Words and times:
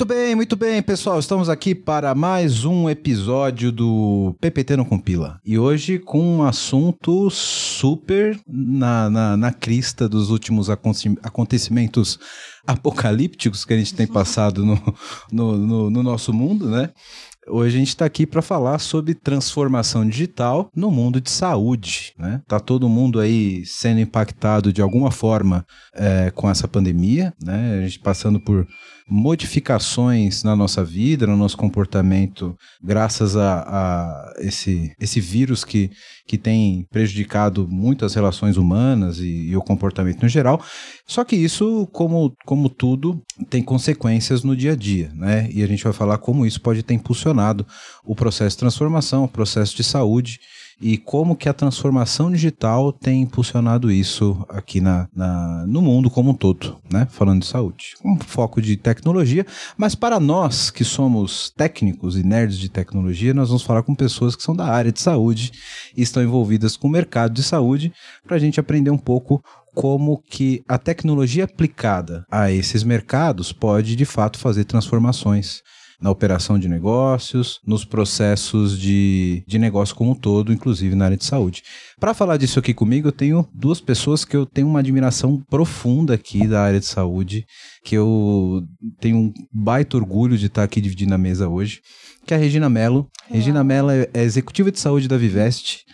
Muito 0.00 0.14
bem, 0.14 0.34
muito 0.34 0.56
bem, 0.56 0.82
pessoal. 0.82 1.18
Estamos 1.18 1.50
aqui 1.50 1.74
para 1.74 2.14
mais 2.14 2.64
um 2.64 2.88
episódio 2.88 3.70
do 3.70 4.34
PPT 4.40 4.74
no 4.74 4.86
Compila. 4.86 5.38
E 5.44 5.58
hoje 5.58 5.98
com 5.98 6.38
um 6.38 6.42
assunto 6.42 7.28
super 7.28 8.40
na, 8.48 9.10
na, 9.10 9.36
na 9.36 9.52
crista 9.52 10.08
dos 10.08 10.30
últimos 10.30 10.70
acontecimentos 10.70 12.18
apocalípticos 12.66 13.66
que 13.66 13.74
a 13.74 13.76
gente 13.76 13.94
tem 13.94 14.06
passado 14.06 14.64
no, 14.64 14.80
no, 15.30 15.58
no, 15.58 15.90
no 15.90 16.02
nosso 16.02 16.32
mundo, 16.32 16.70
né? 16.70 16.88
Hoje 17.48 17.76
a 17.76 17.78
gente 17.78 17.88
está 17.88 18.04
aqui 18.04 18.26
para 18.26 18.42
falar 18.42 18.78
sobre 18.78 19.14
transformação 19.14 20.06
digital 20.06 20.70
no 20.76 20.90
mundo 20.90 21.20
de 21.20 21.30
saúde, 21.30 22.12
né? 22.18 22.42
Tá 22.46 22.60
todo 22.60 22.88
mundo 22.88 23.18
aí 23.18 23.64
sendo 23.64 24.00
impactado 24.00 24.72
de 24.72 24.82
alguma 24.82 25.10
forma 25.10 25.64
é, 25.94 26.30
com 26.30 26.50
essa 26.50 26.68
pandemia, 26.68 27.32
né? 27.42 27.78
A 27.78 27.86
gente 27.86 27.98
passando 27.98 28.38
por 28.38 28.66
modificações 29.08 30.44
na 30.44 30.54
nossa 30.54 30.84
vida, 30.84 31.26
no 31.26 31.36
nosso 31.36 31.56
comportamento, 31.56 32.54
graças 32.82 33.36
a, 33.36 33.62
a 33.62 34.32
esse, 34.38 34.94
esse 35.00 35.20
vírus 35.20 35.64
que, 35.64 35.90
que 36.30 36.38
tem 36.38 36.86
prejudicado 36.92 37.66
muito 37.68 38.04
as 38.04 38.14
relações 38.14 38.56
humanas 38.56 39.18
e, 39.18 39.48
e, 39.48 39.56
o 39.56 39.60
comportamento 39.60 40.22
no 40.22 40.28
geral. 40.28 40.62
Só 41.04 41.24
que 41.24 41.34
isso, 41.34 41.88
como, 41.90 42.32
como 42.46 42.68
tudo, 42.68 43.20
tem 43.48 43.60
consequências 43.60 44.44
no 44.44 44.54
dia 44.54 44.74
a 44.74 44.76
dia, 44.76 45.10
né? 45.12 45.50
E 45.52 45.60
a 45.60 45.66
gente 45.66 45.82
vai 45.82 45.92
falar 45.92 46.18
como 46.18 46.46
isso 46.46 46.60
pode 46.60 46.84
ter 46.84 46.94
impulsionado 46.94 47.66
o 48.04 48.14
processo 48.14 48.54
de 48.54 48.60
transformação, 48.60 49.24
o 49.24 49.28
processo 49.28 49.74
de 49.74 49.82
saúde 49.82 50.38
e 50.80 50.96
como 50.96 51.36
que 51.36 51.48
a 51.48 51.52
transformação 51.52 52.30
digital 52.30 52.92
tem 52.92 53.22
impulsionado 53.22 53.90
isso 53.90 54.44
aqui 54.48 54.80
na, 54.80 55.08
na, 55.14 55.64
no 55.66 55.82
mundo 55.82 56.10
como 56.10 56.30
um 56.30 56.34
todo, 56.34 56.78
né? 56.90 57.06
Falando 57.10 57.42
de 57.42 57.46
saúde. 57.46 57.94
Um 58.04 58.16
foco 58.18 58.62
de 58.62 58.76
tecnologia, 58.76 59.46
mas 59.76 59.94
para 59.94 60.18
nós 60.18 60.70
que 60.70 60.84
somos 60.84 61.50
técnicos 61.50 62.16
e 62.16 62.22
nerds 62.22 62.58
de 62.58 62.68
tecnologia, 62.68 63.34
nós 63.34 63.48
vamos 63.48 63.62
falar 63.62 63.82
com 63.82 63.94
pessoas 63.94 64.34
que 64.34 64.42
são 64.42 64.56
da 64.56 64.66
área 64.66 64.90
de 64.90 65.00
saúde 65.00 65.52
e 65.94 66.02
estão 66.02 66.22
envolvidas 66.22 66.76
com 66.76 66.88
o 66.88 66.90
mercado 66.90 67.34
de 67.34 67.42
saúde 67.42 67.92
para 68.26 68.36
a 68.36 68.40
gente 68.40 68.58
aprender 68.58 68.90
um 68.90 68.98
pouco 68.98 69.42
como 69.74 70.18
que 70.18 70.64
a 70.66 70.78
tecnologia 70.78 71.44
aplicada 71.44 72.24
a 72.30 72.50
esses 72.50 72.82
mercados 72.82 73.52
pode 73.52 73.94
de 73.94 74.04
fato 74.04 74.38
fazer 74.38 74.64
transformações 74.64 75.62
na 76.00 76.10
operação 76.10 76.58
de 76.58 76.68
negócios, 76.68 77.60
nos 77.66 77.84
processos 77.84 78.78
de, 78.78 79.44
de 79.46 79.58
negócio 79.58 79.94
como 79.94 80.12
um 80.12 80.14
todo, 80.14 80.52
inclusive 80.52 80.94
na 80.94 81.04
área 81.06 81.16
de 81.16 81.24
saúde. 81.24 81.62
Para 81.98 82.14
falar 82.14 82.36
disso 82.36 82.58
aqui 82.58 82.72
comigo, 82.72 83.08
eu 83.08 83.12
tenho 83.12 83.46
duas 83.52 83.80
pessoas 83.80 84.24
que 84.24 84.36
eu 84.36 84.46
tenho 84.46 84.66
uma 84.66 84.78
admiração 84.78 85.42
profunda 85.50 86.14
aqui 86.14 86.46
da 86.46 86.62
área 86.62 86.80
de 86.80 86.86
saúde, 86.86 87.44
que 87.84 87.94
eu 87.96 88.62
tenho 88.98 89.18
um 89.18 89.32
baita 89.52 89.96
orgulho 89.96 90.38
de 90.38 90.46
estar 90.46 90.62
aqui 90.62 90.80
dividindo 90.80 91.14
a 91.14 91.18
mesa 91.18 91.48
hoje, 91.48 91.80
que 92.26 92.32
é 92.32 92.36
a 92.36 92.40
Regina 92.40 92.70
Mello. 92.70 93.06
Regina 93.28 93.62
Mello 93.62 93.90
é, 93.90 94.08
é 94.14 94.22
executiva 94.22 94.70
de 94.70 94.80
saúde 94.80 95.08
da 95.08 95.18
Viveste 95.18 95.84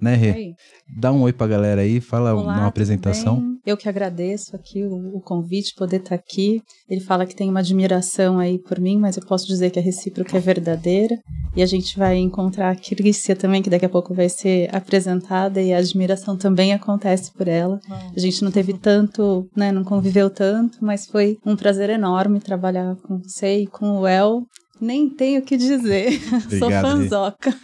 né, 0.00 0.14
Rê? 0.14 0.54
Dá 0.98 1.10
um 1.10 1.22
oi 1.22 1.32
pra 1.32 1.46
galera 1.46 1.80
aí, 1.80 2.00
fala 2.00 2.34
Olá, 2.34 2.42
uma 2.42 2.66
apresentação. 2.66 3.56
Eu 3.64 3.76
que 3.76 3.88
agradeço 3.88 4.54
aqui 4.54 4.84
o, 4.84 5.16
o, 5.16 5.20
convite, 5.20 5.74
poder 5.74 5.96
estar 5.96 6.10
tá 6.10 6.14
aqui. 6.14 6.62
Ele 6.88 7.00
fala 7.00 7.26
que 7.26 7.34
tem 7.34 7.48
uma 7.50 7.60
admiração 7.60 8.38
aí 8.38 8.58
por 8.58 8.78
mim, 8.78 8.98
mas 8.98 9.16
eu 9.16 9.26
posso 9.26 9.46
dizer 9.46 9.70
que 9.70 9.78
a 9.78 9.82
recíproca 9.82 10.36
é 10.36 10.40
verdadeira. 10.40 11.18
E 11.56 11.62
a 11.62 11.66
gente 11.66 11.98
vai 11.98 12.16
encontrar 12.18 12.70
a 12.70 12.76
Crícia 12.76 13.34
também, 13.34 13.62
que 13.62 13.70
daqui 13.70 13.86
a 13.86 13.88
pouco 13.88 14.14
vai 14.14 14.28
ser 14.28 14.72
apresentada, 14.74 15.60
e 15.60 15.72
a 15.72 15.78
admiração 15.78 16.36
também 16.36 16.74
acontece 16.74 17.32
por 17.32 17.48
ela. 17.48 17.80
A 18.14 18.20
gente 18.20 18.44
não 18.44 18.50
teve 18.50 18.74
tanto, 18.74 19.48
né, 19.56 19.72
não 19.72 19.82
conviveu 19.82 20.28
tanto, 20.28 20.78
mas 20.82 21.06
foi 21.06 21.38
um 21.44 21.56
prazer 21.56 21.90
enorme 21.90 22.38
trabalhar 22.38 22.94
com 22.96 23.18
você 23.18 23.60
e 23.60 23.66
com 23.66 24.00
o 24.00 24.06
El 24.06 24.44
nem 24.80 25.08
tenho 25.08 25.40
o 25.40 25.44
que 25.44 25.56
dizer. 25.56 26.20
Obrigado, 26.46 26.58
Sou 26.58 26.70
fanzoca. 26.70 27.56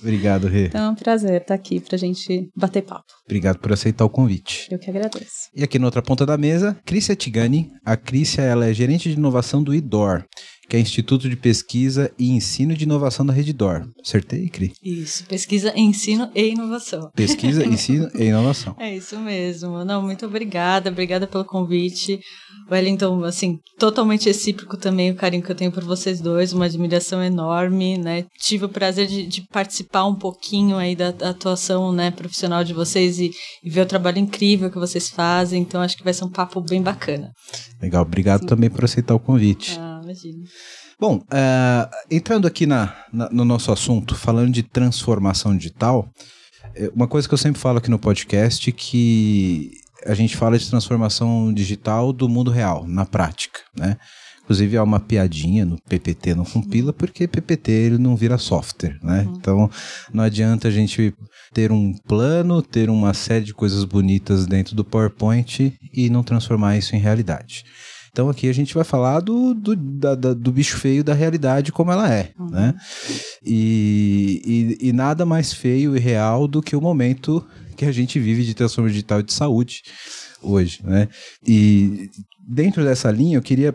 Obrigado, 0.00 0.46
Rê. 0.46 0.66
Então 0.66 0.86
é 0.86 0.90
um 0.90 0.94
prazer 0.94 1.40
estar 1.40 1.54
aqui 1.54 1.80
pra 1.80 1.96
gente 1.96 2.48
bater 2.56 2.82
papo. 2.82 3.04
Obrigado 3.24 3.58
por 3.58 3.72
aceitar 3.72 4.04
o 4.04 4.10
convite. 4.10 4.68
Eu 4.70 4.78
que 4.78 4.90
agradeço. 4.90 5.48
E 5.54 5.62
aqui 5.62 5.78
na 5.78 5.86
outra 5.86 6.02
ponta 6.02 6.24
da 6.24 6.36
mesa, 6.36 6.78
Crícia 6.84 7.16
Tigani. 7.16 7.70
A 7.84 7.96
Crícia 7.96 8.42
ela 8.42 8.66
é 8.66 8.72
gerente 8.72 9.08
de 9.08 9.16
inovação 9.16 9.62
do 9.62 9.74
IDOR, 9.74 10.24
que 10.70 10.76
é 10.76 10.80
Instituto 10.80 11.28
de 11.28 11.34
Pesquisa 11.34 12.12
e 12.16 12.30
Ensino 12.30 12.76
de 12.76 12.84
Inovação 12.84 13.26
da 13.26 13.32
Redditor. 13.32 13.88
Acertei, 14.00 14.48
Cri? 14.48 14.72
Isso, 14.80 15.26
pesquisa, 15.26 15.72
ensino 15.76 16.30
e 16.32 16.50
inovação. 16.50 17.10
Pesquisa, 17.12 17.66
ensino 17.66 18.08
e 18.14 18.26
inovação. 18.26 18.76
É 18.78 18.96
isso 18.96 19.18
mesmo. 19.18 19.84
Não, 19.84 20.00
muito 20.00 20.24
obrigada, 20.26 20.88
obrigada 20.88 21.26
pelo 21.26 21.44
convite. 21.44 22.20
Wellington, 22.70 23.24
assim, 23.24 23.58
totalmente 23.80 24.26
recíproco 24.26 24.76
também 24.76 25.10
o 25.10 25.16
carinho 25.16 25.42
que 25.42 25.50
eu 25.50 25.56
tenho 25.56 25.72
por 25.72 25.82
vocês 25.82 26.20
dois, 26.20 26.52
uma 26.52 26.66
admiração 26.66 27.20
enorme, 27.20 27.98
né? 27.98 28.26
Tive 28.38 28.66
o 28.66 28.68
prazer 28.68 29.08
de, 29.08 29.26
de 29.26 29.42
participar 29.48 30.06
um 30.06 30.14
pouquinho 30.14 30.76
aí 30.76 30.94
da, 30.94 31.10
da 31.10 31.30
atuação, 31.30 31.90
né, 31.92 32.12
profissional 32.12 32.62
de 32.62 32.72
vocês 32.72 33.18
e, 33.18 33.32
e, 33.64 33.68
ver 33.68 33.80
o 33.80 33.86
trabalho 33.86 34.18
incrível 34.18 34.70
que 34.70 34.78
vocês 34.78 35.08
fazem, 35.08 35.62
então 35.62 35.80
acho 35.80 35.96
que 35.96 36.04
vai 36.04 36.14
ser 36.14 36.24
um 36.24 36.30
papo 36.30 36.60
bem 36.60 36.80
bacana. 36.80 37.32
Legal, 37.82 38.02
obrigado 38.02 38.42
Sim. 38.42 38.46
também 38.46 38.70
por 38.70 38.84
aceitar 38.84 39.16
o 39.16 39.20
convite. 39.20 39.76
Ah, 39.76 39.89
imagina. 40.10 40.44
Bom, 40.98 41.16
uh, 41.16 41.96
entrando 42.10 42.46
aqui 42.46 42.66
na, 42.66 42.94
na, 43.12 43.30
no 43.30 43.44
nosso 43.44 43.72
assunto, 43.72 44.14
falando 44.14 44.52
de 44.52 44.62
transformação 44.62 45.56
digital, 45.56 46.10
é, 46.74 46.90
uma 46.94 47.08
coisa 47.08 47.26
que 47.28 47.34
eu 47.34 47.38
sempre 47.38 47.60
falo 47.60 47.78
aqui 47.78 47.90
no 47.90 47.98
podcast 47.98 48.70
que 48.72 49.70
a 50.06 50.14
gente 50.14 50.36
fala 50.36 50.58
de 50.58 50.68
transformação 50.68 51.52
digital 51.52 52.12
do 52.12 52.28
mundo 52.28 52.50
real, 52.50 52.86
na 52.86 53.04
prática, 53.04 53.60
né? 53.76 53.96
Inclusive 54.42 54.76
há 54.76 54.82
uma 54.82 54.98
piadinha 54.98 55.64
no 55.64 55.80
PPT 55.82 56.34
não 56.34 56.44
compila, 56.44 56.92
porque 56.92 57.28
PPT 57.28 57.70
ele 57.70 57.98
não 57.98 58.16
vira 58.16 58.36
software, 58.36 58.98
né? 59.00 59.22
Uhum. 59.22 59.36
Então 59.36 59.70
não 60.12 60.24
adianta 60.24 60.66
a 60.66 60.70
gente 60.70 61.14
ter 61.52 61.70
um 61.70 61.92
plano, 62.08 62.60
ter 62.60 62.90
uma 62.90 63.14
série 63.14 63.44
de 63.44 63.54
coisas 63.54 63.84
bonitas 63.84 64.46
dentro 64.46 64.74
do 64.74 64.84
PowerPoint 64.84 65.72
e 65.92 66.10
não 66.10 66.24
transformar 66.24 66.76
isso 66.76 66.96
em 66.96 66.98
realidade. 66.98 67.64
Então 68.20 68.28
aqui 68.28 68.50
a 68.50 68.52
gente 68.52 68.74
vai 68.74 68.84
falar 68.84 69.20
do, 69.20 69.54
do, 69.54 69.74
da, 69.74 70.14
da, 70.14 70.34
do 70.34 70.52
bicho 70.52 70.76
feio 70.76 71.02
da 71.02 71.14
realidade 71.14 71.72
como 71.72 71.90
ela 71.90 72.12
é, 72.12 72.32
uhum. 72.38 72.50
né? 72.50 72.74
E, 73.42 74.76
e, 74.78 74.88
e, 74.88 74.92
nada 74.92 75.24
mais 75.24 75.54
feio 75.54 75.96
e 75.96 75.98
real 75.98 76.46
do 76.46 76.60
que 76.60 76.76
o 76.76 76.82
momento 76.82 77.42
que 77.78 77.86
a 77.86 77.92
gente 77.92 78.20
vive 78.20 78.44
de 78.44 78.52
transformação 78.52 78.92
digital 78.92 79.20
e 79.20 79.22
de 79.22 79.32
saúde 79.32 79.82
hoje, 80.42 80.82
né? 80.84 81.08
E 81.46 82.10
dentro 82.46 82.84
dessa 82.84 83.10
linha 83.10 83.38
eu 83.38 83.42
queria 83.42 83.74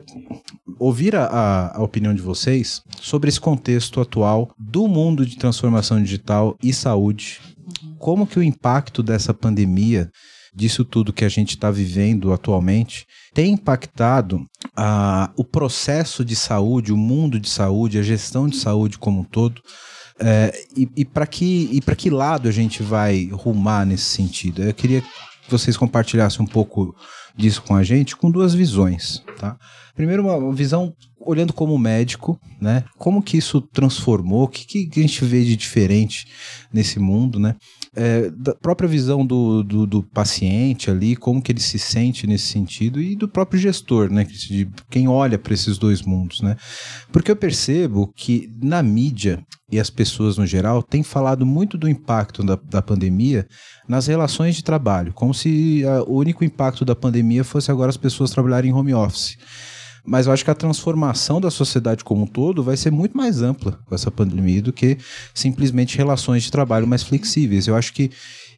ouvir 0.78 1.16
a, 1.16 1.72
a, 1.74 1.82
opinião 1.82 2.14
de 2.14 2.22
vocês 2.22 2.84
sobre 3.02 3.30
esse 3.30 3.42
contexto 3.42 4.00
atual 4.00 4.54
do 4.60 4.88
mundo 4.88 5.26
de 5.26 5.40
transformação 5.40 6.00
digital 6.00 6.56
e 6.62 6.72
saúde. 6.72 7.42
Uhum. 7.82 7.96
Como 7.98 8.28
que 8.28 8.38
o 8.38 8.44
impacto 8.44 9.02
dessa 9.02 9.34
pandemia 9.34 10.12
disso 10.56 10.86
tudo 10.86 11.14
que 11.14 11.26
a 11.26 11.30
gente 11.30 11.52
está 11.52 11.70
vivendo 11.70 12.32
atualmente 12.32 13.06
tem 13.34 13.52
impactado 13.52 14.38
uh, 14.38 15.30
o 15.36 15.44
processo 15.44 16.24
de 16.24 16.36
saúde, 16.36 16.94
o 16.94 16.98
mundo 16.98 17.40
de 17.40 17.50
saúde, 17.50 18.00
a 18.00 18.04
gestão 18.04 18.48
de 18.48 18.56
saúde 18.56 18.98
como 18.98 19.22
um 19.22 19.24
todo. 19.24 19.62
É, 20.18 20.54
e 20.78 20.90
e 20.96 21.04
para 21.04 21.28
que, 21.28 21.82
que 21.98 22.10
lado 22.10 22.48
a 22.48 22.52
gente 22.52 22.82
vai 22.82 23.28
rumar 23.34 23.86
nesse 23.86 24.06
sentido? 24.06 24.64
Eu 24.64 24.74
queria 24.74 25.02
que 25.02 25.52
vocês 25.52 25.76
compartilhassem 25.76 26.42
um 26.42 26.48
pouco 26.48 26.96
disso 27.36 27.62
com 27.62 27.76
a 27.76 27.84
gente, 27.84 28.16
com 28.16 28.32
duas 28.32 28.54
visões. 28.54 29.22
Tá? 29.38 29.58
Primeiro, 29.94 30.24
uma 30.24 30.54
visão 30.54 30.94
olhando 31.20 31.52
como 31.54 31.78
médico, 31.78 32.40
né? 32.62 32.84
Como 32.98 33.22
que 33.22 33.38
isso 33.38 33.60
transformou? 33.62 34.44
O 34.44 34.48
que, 34.48 34.86
que 34.86 35.00
a 35.00 35.02
gente 35.02 35.26
vê 35.26 35.44
de 35.44 35.56
diferente 35.56 36.28
nesse 36.72 37.00
mundo, 37.00 37.40
né? 37.40 37.56
É, 37.96 38.30
da 38.30 38.54
própria 38.54 38.90
visão 38.90 39.26
do, 39.26 39.64
do, 39.64 39.88
do, 39.88 40.04
paciente 40.04 40.92
ali, 40.92 41.16
como 41.16 41.42
que 41.42 41.52
ele 41.52 41.62
se 41.62 41.80
sente 41.80 42.28
nesse 42.28 42.48
sentido 42.48 43.02
e 43.02 43.16
do 43.16 43.28
próprio 43.28 43.60
gestor, 43.60 44.12
né? 44.12 44.26
De 44.26 44.70
quem 44.90 45.08
olha 45.08 45.40
para 45.40 45.54
esses 45.54 45.78
dois 45.78 46.02
mundos, 46.02 46.42
né? 46.42 46.58
Porque 47.12 47.32
eu 47.32 47.36
percebo 47.36 48.12
que 48.14 48.50
na 48.62 48.84
mídia 48.84 49.42
e 49.72 49.80
as 49.80 49.90
pessoas 49.90 50.38
no 50.38 50.46
geral 50.46 50.84
têm 50.84 51.04
falado 51.04 51.46
muito 51.46 51.78
do 51.78 51.90
impacto 51.90 52.44
da, 52.44 52.56
da 52.56 52.82
pandemia 52.82 53.48
nas 53.88 54.08
relações 54.08 54.56
de 54.56 54.64
trabalho, 54.64 55.14
como 55.14 55.34
se 55.34 55.84
a, 55.86 56.04
o 56.04 56.18
único 56.18 56.44
impacto 56.44 56.86
da 56.86 56.96
pandemia 56.96 57.44
fosse 57.44 57.72
agora 57.72 57.90
as 57.90 57.98
pessoas 57.98 58.30
trabalharem 58.32 58.72
em 58.72 58.74
home 58.74 58.94
office. 58.94 59.38
Mas 60.06 60.28
eu 60.28 60.34
acho 60.34 60.46
que 60.46 60.52
a 60.52 60.56
transformação 60.56 61.42
da 61.42 61.50
sociedade 61.50 62.04
como 62.04 62.24
um 62.24 62.28
todo 62.28 62.64
vai 62.64 62.78
ser 62.78 62.92
muito 62.92 63.18
mais 63.18 63.42
ampla 63.42 63.80
com 63.86 63.96
essa 63.96 64.12
pandemia 64.12 64.62
do 64.62 64.72
que 64.72 64.98
simplesmente 65.34 65.98
relações 65.98 66.44
de 66.44 66.52
trabalho 66.52 66.88
mais 66.88 67.02
flexíveis. 67.02 67.68
Eu 67.68 67.76
acho 67.76 67.92
que 67.92 68.12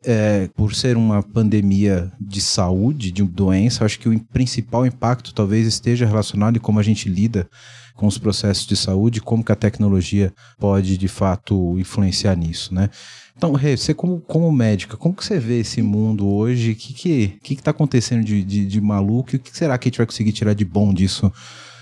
é, 0.05 0.49
por 0.55 0.75
ser 0.75 0.97
uma 0.97 1.23
pandemia 1.23 2.11
de 2.19 2.41
saúde, 2.41 3.11
de 3.11 3.23
doença, 3.23 3.85
acho 3.85 3.99
que 3.99 4.09
o 4.09 4.19
principal 4.19 4.85
impacto 4.85 5.33
talvez 5.33 5.65
esteja 5.67 6.05
relacionado 6.05 6.57
em 6.57 6.59
como 6.59 6.79
a 6.79 6.83
gente 6.83 7.09
lida 7.09 7.49
com 7.95 8.05
os 8.05 8.17
processos 8.17 8.65
de 8.67 8.77
saúde, 8.77 9.19
como 9.19 9.43
que 9.43 9.51
a 9.51 9.55
tecnologia 9.55 10.31
pode 10.59 10.97
de 10.97 11.07
fato 11.07 11.77
influenciar 11.79 12.35
nisso, 12.35 12.73
né? 12.73 12.89
Então, 13.37 13.51
Rê, 13.53 13.77
você 13.77 13.93
como, 13.93 14.19
como 14.21 14.51
médica, 14.51 14.97
como 14.97 15.15
que 15.15 15.23
você 15.23 15.39
vê 15.39 15.59
esse 15.59 15.79
mundo 15.81 16.27
hoje? 16.27 16.71
O 16.71 16.75
que 16.75 16.93
que, 16.93 17.27
que, 17.43 17.55
que 17.55 17.63
tá 17.63 17.69
acontecendo 17.69 18.23
de, 18.23 18.43
de, 18.43 18.65
de 18.65 18.81
maluco? 18.81 19.29
E 19.33 19.35
o 19.35 19.39
que 19.39 19.55
será 19.55 19.77
que 19.77 19.87
a 19.87 19.89
gente 19.89 19.97
vai 19.97 20.07
conseguir 20.07 20.31
tirar 20.31 20.53
de 20.53 20.65
bom 20.65 20.91
disso 20.91 21.31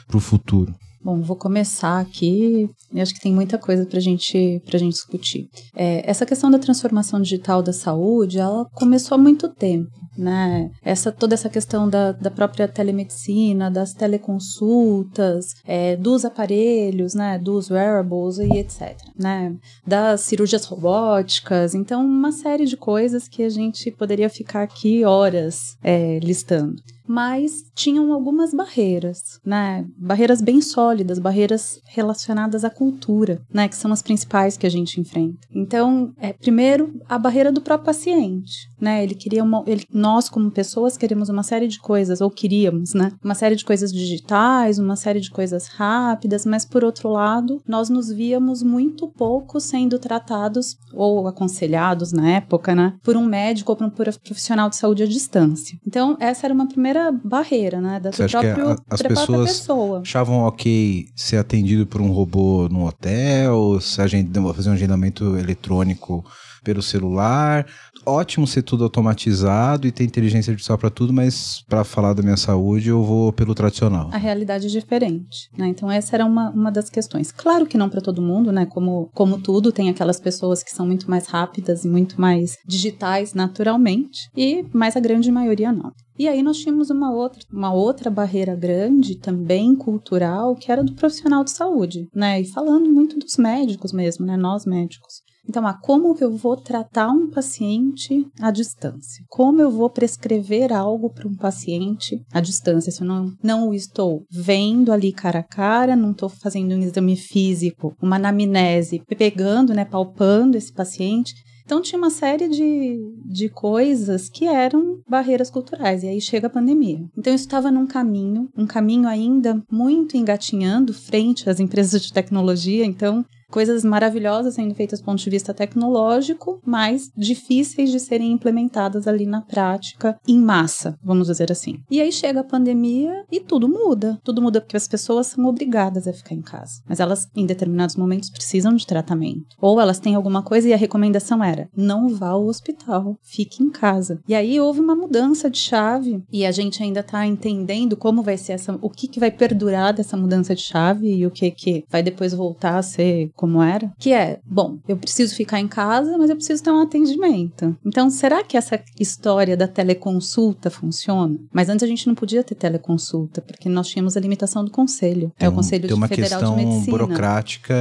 para 0.06 0.18
o 0.18 0.20
futuro? 0.20 0.76
Bom, 1.02 1.22
vou 1.22 1.38
começar 1.38 2.00
aqui. 2.00 2.68
Eu 2.92 3.02
acho 3.02 3.14
que 3.14 3.22
tem 3.22 3.34
muita 3.34 3.58
coisa 3.58 3.86
para 3.86 4.00
gente, 4.00 4.62
a 4.68 4.78
gente 4.78 4.94
discutir. 4.94 5.48
É, 5.76 6.10
essa 6.10 6.26
questão 6.26 6.52
da 6.52 6.60
transformação 6.60 7.22
digital 7.22 7.64
da 7.64 7.72
saúde, 7.72 8.40
ela 8.40 8.66
começou 8.74 9.16
há 9.16 9.18
muito 9.18 9.48
tempo, 9.48 9.90
né? 10.18 10.70
Essa, 10.84 11.12
toda 11.12 11.34
essa 11.34 11.50
questão 11.50 11.90
da, 11.90 12.12
da 12.12 12.32
própria 12.32 12.68
telemedicina, 12.68 13.70
das 13.70 13.94
teleconsultas, 13.94 15.56
é, 15.66 15.96
dos 15.96 16.26
aparelhos, 16.26 17.14
né? 17.14 17.38
Dos 17.38 17.70
wearables 17.70 18.38
e 18.38 18.58
etc, 18.58 18.98
né? 19.18 19.56
Das 19.86 20.22
cirurgias 20.22 20.66
robóticas. 20.66 21.76
Então, 21.76 22.06
uma 22.06 22.32
série 22.32 22.66
de 22.66 22.78
coisas 22.78 23.28
que 23.28 23.44
a 23.44 23.50
gente 23.50 23.92
poderia 23.92 24.30
ficar 24.30 24.64
aqui 24.64 25.04
horas 25.04 25.78
é, 25.84 26.20
listando 26.20 26.82
mas 27.08 27.66
tinham 27.74 28.12
algumas 28.14 28.54
barreiras, 28.54 29.40
né? 29.46 29.86
Barreiras 29.98 30.42
bem 30.42 30.62
sólidas, 30.62 31.20
barreiras 31.20 31.80
relacionadas 31.86 32.64
à 32.64 32.70
cultura, 32.70 33.42
né? 33.54 33.68
Que 33.68 33.76
são 33.76 33.92
as 33.92 34.02
principais 34.02 34.58
que 34.58 34.66
a 34.66 34.70
gente 34.70 35.00
enfrenta. 35.00 35.48
Então, 35.54 36.14
é, 36.20 36.34
primeiro, 36.34 37.00
a 37.08 37.18
barreira 37.18 37.52
do 37.52 37.62
próprio 37.62 37.86
paciente, 37.86 38.68
né? 38.80 39.04
Ele 39.04 39.16
queria 39.16 39.44
uma, 39.44 39.64
ele, 39.68 39.86
nós 39.92 40.30
como 40.30 40.52
pessoas 40.52 40.98
queremos 40.98 41.30
uma 41.30 41.44
série 41.44 41.68
de 41.68 41.80
coisas, 41.80 42.22
ou 42.22 42.30
queríamos, 42.30 42.94
né? 42.94 43.12
Uma 43.24 43.36
série 43.36 43.56
de 43.56 43.66
coisas 43.66 43.92
digitais, 43.92 44.80
uma 44.80 44.96
série 44.96 45.20
de 45.20 45.30
coisas 45.30 45.68
rápidas, 45.68 46.46
mas 46.46 46.66
por 46.66 46.84
outro 46.84 47.10
lado, 47.10 47.62
nós 47.68 47.90
nos 47.90 48.10
víamos 48.10 48.64
muito 48.64 49.08
pouco 49.08 49.60
sendo 49.60 50.00
tratados 50.00 50.78
ou 50.94 51.28
aconselhados 51.28 52.12
na 52.12 52.32
época, 52.32 52.74
né? 52.74 52.94
Por 53.04 53.16
um 53.18 53.26
médico 53.26 53.72
ou 53.72 53.76
por 53.76 53.86
um 53.86 53.90
profissional 53.90 54.70
de 54.70 54.76
saúde 54.76 55.04
à 55.04 55.06
distância. 55.06 55.78
Então, 55.86 56.18
essa 56.20 56.48
era 56.48 56.54
uma 56.54 56.68
primeira 56.68 56.95
primeira 56.96 57.12
barreira, 57.12 57.82
né? 57.82 58.00
Da 58.00 58.12
Você 58.12 58.28
próprio 58.28 58.70
a, 58.70 58.78
as 58.90 59.02
pessoas 59.02 59.60
pessoa. 59.60 60.00
achavam 60.02 60.40
ok 60.44 61.08
ser 61.16 61.38
atendido 61.38 61.86
por 61.86 62.02
um 62.02 62.12
robô 62.12 62.70
no 62.70 62.88
hotel, 62.88 63.80
se 63.82 64.02
a 64.02 64.08
gente 64.08 64.32
fazer 64.54 64.70
um 64.70 64.74
agendamento 64.74 65.38
eletrônico 65.38 66.26
pelo 66.64 66.82
celular. 66.82 67.66
Ótimo 68.06 68.46
ser 68.46 68.62
tudo 68.62 68.84
automatizado 68.84 69.88
e 69.88 69.92
ter 69.92 70.04
inteligência 70.04 70.52
artificial 70.52 70.78
para 70.78 70.90
tudo, 70.90 71.12
mas 71.12 71.64
para 71.68 71.84
falar 71.84 72.14
da 72.14 72.22
minha 72.22 72.38
saúde 72.38 72.90
eu 72.90 73.04
vou 73.04 73.34
pelo 73.34 73.56
tradicional. 73.56 74.10
A 74.12 74.18
realidade 74.18 74.68
é 74.68 74.70
diferente, 74.70 75.50
né? 75.58 75.68
Então 75.68 75.92
essa 75.92 76.16
era 76.16 76.26
uma, 76.26 76.50
uma 76.52 76.72
das 76.72 76.90
questões. 76.90 77.32
Claro 77.32 77.66
que 77.66 77.78
não 77.78 77.90
para 77.90 78.02
todo 78.02 78.22
mundo, 78.22 78.52
né? 78.52 78.66
Como, 78.66 79.10
como 79.14 79.40
tudo, 79.40 79.72
tem 79.72 79.90
aquelas 79.90 80.20
pessoas 80.20 80.64
que 80.64 80.72
são 80.72 80.86
muito 80.86 81.10
mais 81.10 81.28
rápidas 81.28 81.84
e 81.84 81.88
muito 81.88 82.20
mais 82.20 82.58
digitais 82.66 83.34
naturalmente, 83.34 84.30
e 84.36 84.66
mas 84.74 84.96
a 84.96 85.00
grande 85.00 85.32
maioria 85.32 85.72
não. 85.72 85.92
E 86.18 86.30
aí 86.30 86.42
nós 86.42 86.58
tínhamos 86.58 86.90
uma 86.90 87.12
outra, 87.12 87.42
uma 87.52 87.74
outra 87.74 88.10
barreira 88.10 88.56
grande, 88.56 89.16
também 89.16 89.76
cultural, 89.76 90.56
que 90.56 90.72
era 90.72 90.84
do 90.84 90.94
profissional 90.94 91.44
de 91.44 91.52
saúde, 91.52 92.08
né? 92.16 92.40
E 92.40 92.46
falando 92.46 92.90
muito 92.90 93.20
dos 93.20 93.36
médicos 93.38 93.92
mesmo, 93.92 94.26
né? 94.26 94.38
Nós 94.38 94.66
médicos. 94.66 95.25
Então, 95.48 95.66
ah, 95.66 95.74
como 95.74 96.16
eu 96.20 96.36
vou 96.36 96.58
tratar 96.58 97.10
um 97.10 97.30
paciente 97.30 98.26
à 98.40 98.52
distância? 98.52 99.24
Como 99.30 99.62
eu 99.62 99.70
vou 99.70 99.90
prescrever 99.90 100.74
algo 100.74 101.10
para 101.10 101.28
um 101.28 101.36
paciente 101.36 102.20
à 102.34 102.40
distância? 102.40 102.92
Se 102.92 103.02
eu 103.02 103.08
não, 103.08 103.32
não 103.44 103.70
o 103.70 103.74
estou 103.74 104.24
vendo 104.32 104.92
ali 104.92 105.12
cara 105.12 105.40
a 105.40 105.44
cara, 105.44 105.96
não 105.96 106.12
estou 106.12 106.30
fazendo 106.30 106.74
um 106.74 106.80
exame 106.80 107.16
físico, 107.16 107.94
uma 108.02 108.16
anamnese, 108.16 109.02
pegando, 109.18 109.74
né, 109.74 109.86
palpando 109.86 110.58
esse 110.58 110.74
paciente, 110.74 111.34
então 111.66 111.82
tinha 111.82 111.98
uma 111.98 112.12
série 112.12 112.48
de, 112.48 113.00
de 113.26 113.50
coisas 113.50 114.30
que 114.30 114.46
eram 114.46 115.00
barreiras 115.10 115.50
culturais, 115.50 116.04
e 116.04 116.08
aí 116.08 116.22
chega 116.22 116.46
a 116.46 116.50
pandemia. 116.50 117.00
Então 117.18 117.34
eu 117.34 117.36
estava 117.36 117.72
num 117.72 117.88
caminho, 117.88 118.48
um 118.56 118.68
caminho 118.68 119.08
ainda 119.08 119.62
muito 119.72 120.16
engatinhando 120.16 120.94
frente 120.94 121.50
às 121.50 121.60
empresas 121.60 122.04
de 122.04 122.14
tecnologia, 122.14 122.86
então 122.86 123.26
coisas 123.56 123.86
maravilhosas 123.86 124.56
sendo 124.56 124.76
feitas 124.76 125.00
do 125.00 125.06
ponto 125.06 125.24
de 125.24 125.30
vista 125.30 125.54
tecnológico, 125.54 126.60
mas 126.66 127.10
difíceis 127.16 127.90
de 127.90 128.02
serem 128.02 128.34
implementadas 128.34 129.08
ali 129.08 129.26
na 129.26 129.40
prática, 129.40 130.20
em 130.28 130.38
massa, 130.38 131.00
vamos 131.02 131.28
dizer 131.28 131.54
assim. 131.54 131.80
E 131.90 132.02
aí 132.02 132.12
chega 132.12 132.42
a 132.42 132.44
pandemia 132.44 133.24
e 133.32 133.40
tudo 133.40 133.70
muda. 133.70 134.20
Tudo 134.26 134.42
muda 134.42 134.60
porque 134.60 134.76
as 134.76 134.90
pessoas 134.90 135.28
são 135.28 135.46
obrigadas 135.46 136.06
a 136.06 136.12
ficar 136.12 136.36
em 136.36 136.42
casa. 136.42 136.82
Mas 136.86 137.00
elas, 137.00 137.30
em 137.34 137.46
determinados 137.46 137.96
momentos, 137.96 138.30
precisam 138.30 138.76
de 138.76 138.86
tratamento. 138.86 139.56
Ou 139.62 139.80
elas 139.80 140.00
têm 140.00 140.16
alguma 140.16 140.44
coisa 140.44 140.68
e 140.68 140.74
a 140.74 140.78
recomendação 140.78 141.42
era: 141.42 141.70
não 141.74 142.10
vá 142.10 142.32
ao 142.32 142.46
hospital, 142.46 143.18
fique 143.24 143.64
em 143.64 143.70
casa. 143.70 144.20
E 144.28 144.36
aí 144.36 144.60
houve 144.60 144.82
uma 144.82 144.98
mudança 144.98 145.50
de 145.50 145.60
chave 145.60 146.22
e 146.30 146.46
a 146.46 146.52
gente 146.52 146.84
ainda 146.84 147.00
está 147.00 147.26
entendendo 147.26 147.96
como 147.96 148.22
vai 148.22 148.36
ser 148.36 148.52
essa, 148.52 148.78
o 148.82 148.90
que, 148.90 149.08
que 149.08 149.20
vai 149.20 149.32
perdurar 149.32 149.94
dessa 149.94 150.18
mudança 150.18 150.54
de 150.54 150.62
chave 150.62 151.08
e 151.08 151.26
o 151.26 151.32
que, 151.32 151.50
que 151.52 151.86
vai 151.90 152.04
depois 152.04 152.34
voltar 152.34 152.78
a 152.80 152.84
ser 152.84 153.32
como 153.46 153.62
era, 153.62 153.94
que 154.00 154.12
é, 154.12 154.40
bom, 154.44 154.80
eu 154.88 154.98
preciso 154.98 155.36
ficar 155.36 155.60
em 155.60 155.68
casa, 155.68 156.18
mas 156.18 156.32
eu 156.32 156.36
preciso 156.36 156.64
ter 156.64 156.72
um 156.72 156.82
atendimento. 156.82 157.78
Então, 157.86 158.10
será 158.10 158.44
que 158.44 158.58
essa 158.58 158.82
história 159.00 159.56
da 159.56 159.68
teleconsulta 159.68 160.72
funciona? 160.72 161.38
Mas 161.54 161.70
antes 161.70 161.84
a 161.84 161.88
gente 161.88 162.08
não 162.08 162.16
podia 162.16 162.44
ter 162.44 162.56
teleconsulta, 162.56 163.44
porque 163.44 163.70
nós 163.70 163.88
tínhamos 163.88 164.18
a 164.18 164.20
limitação 164.20 164.66
do 164.66 164.72
conselho. 164.72 165.32
Tem 165.38 165.46
é 165.46 165.50
o 165.50 165.54
Conselho 165.54 165.88
tem 165.88 165.96
uma 165.96 166.08
Federal 166.08 166.40
questão 166.40 166.58
de 166.58 166.66
Medicina. 166.66 166.98
burocrática. 166.98 167.76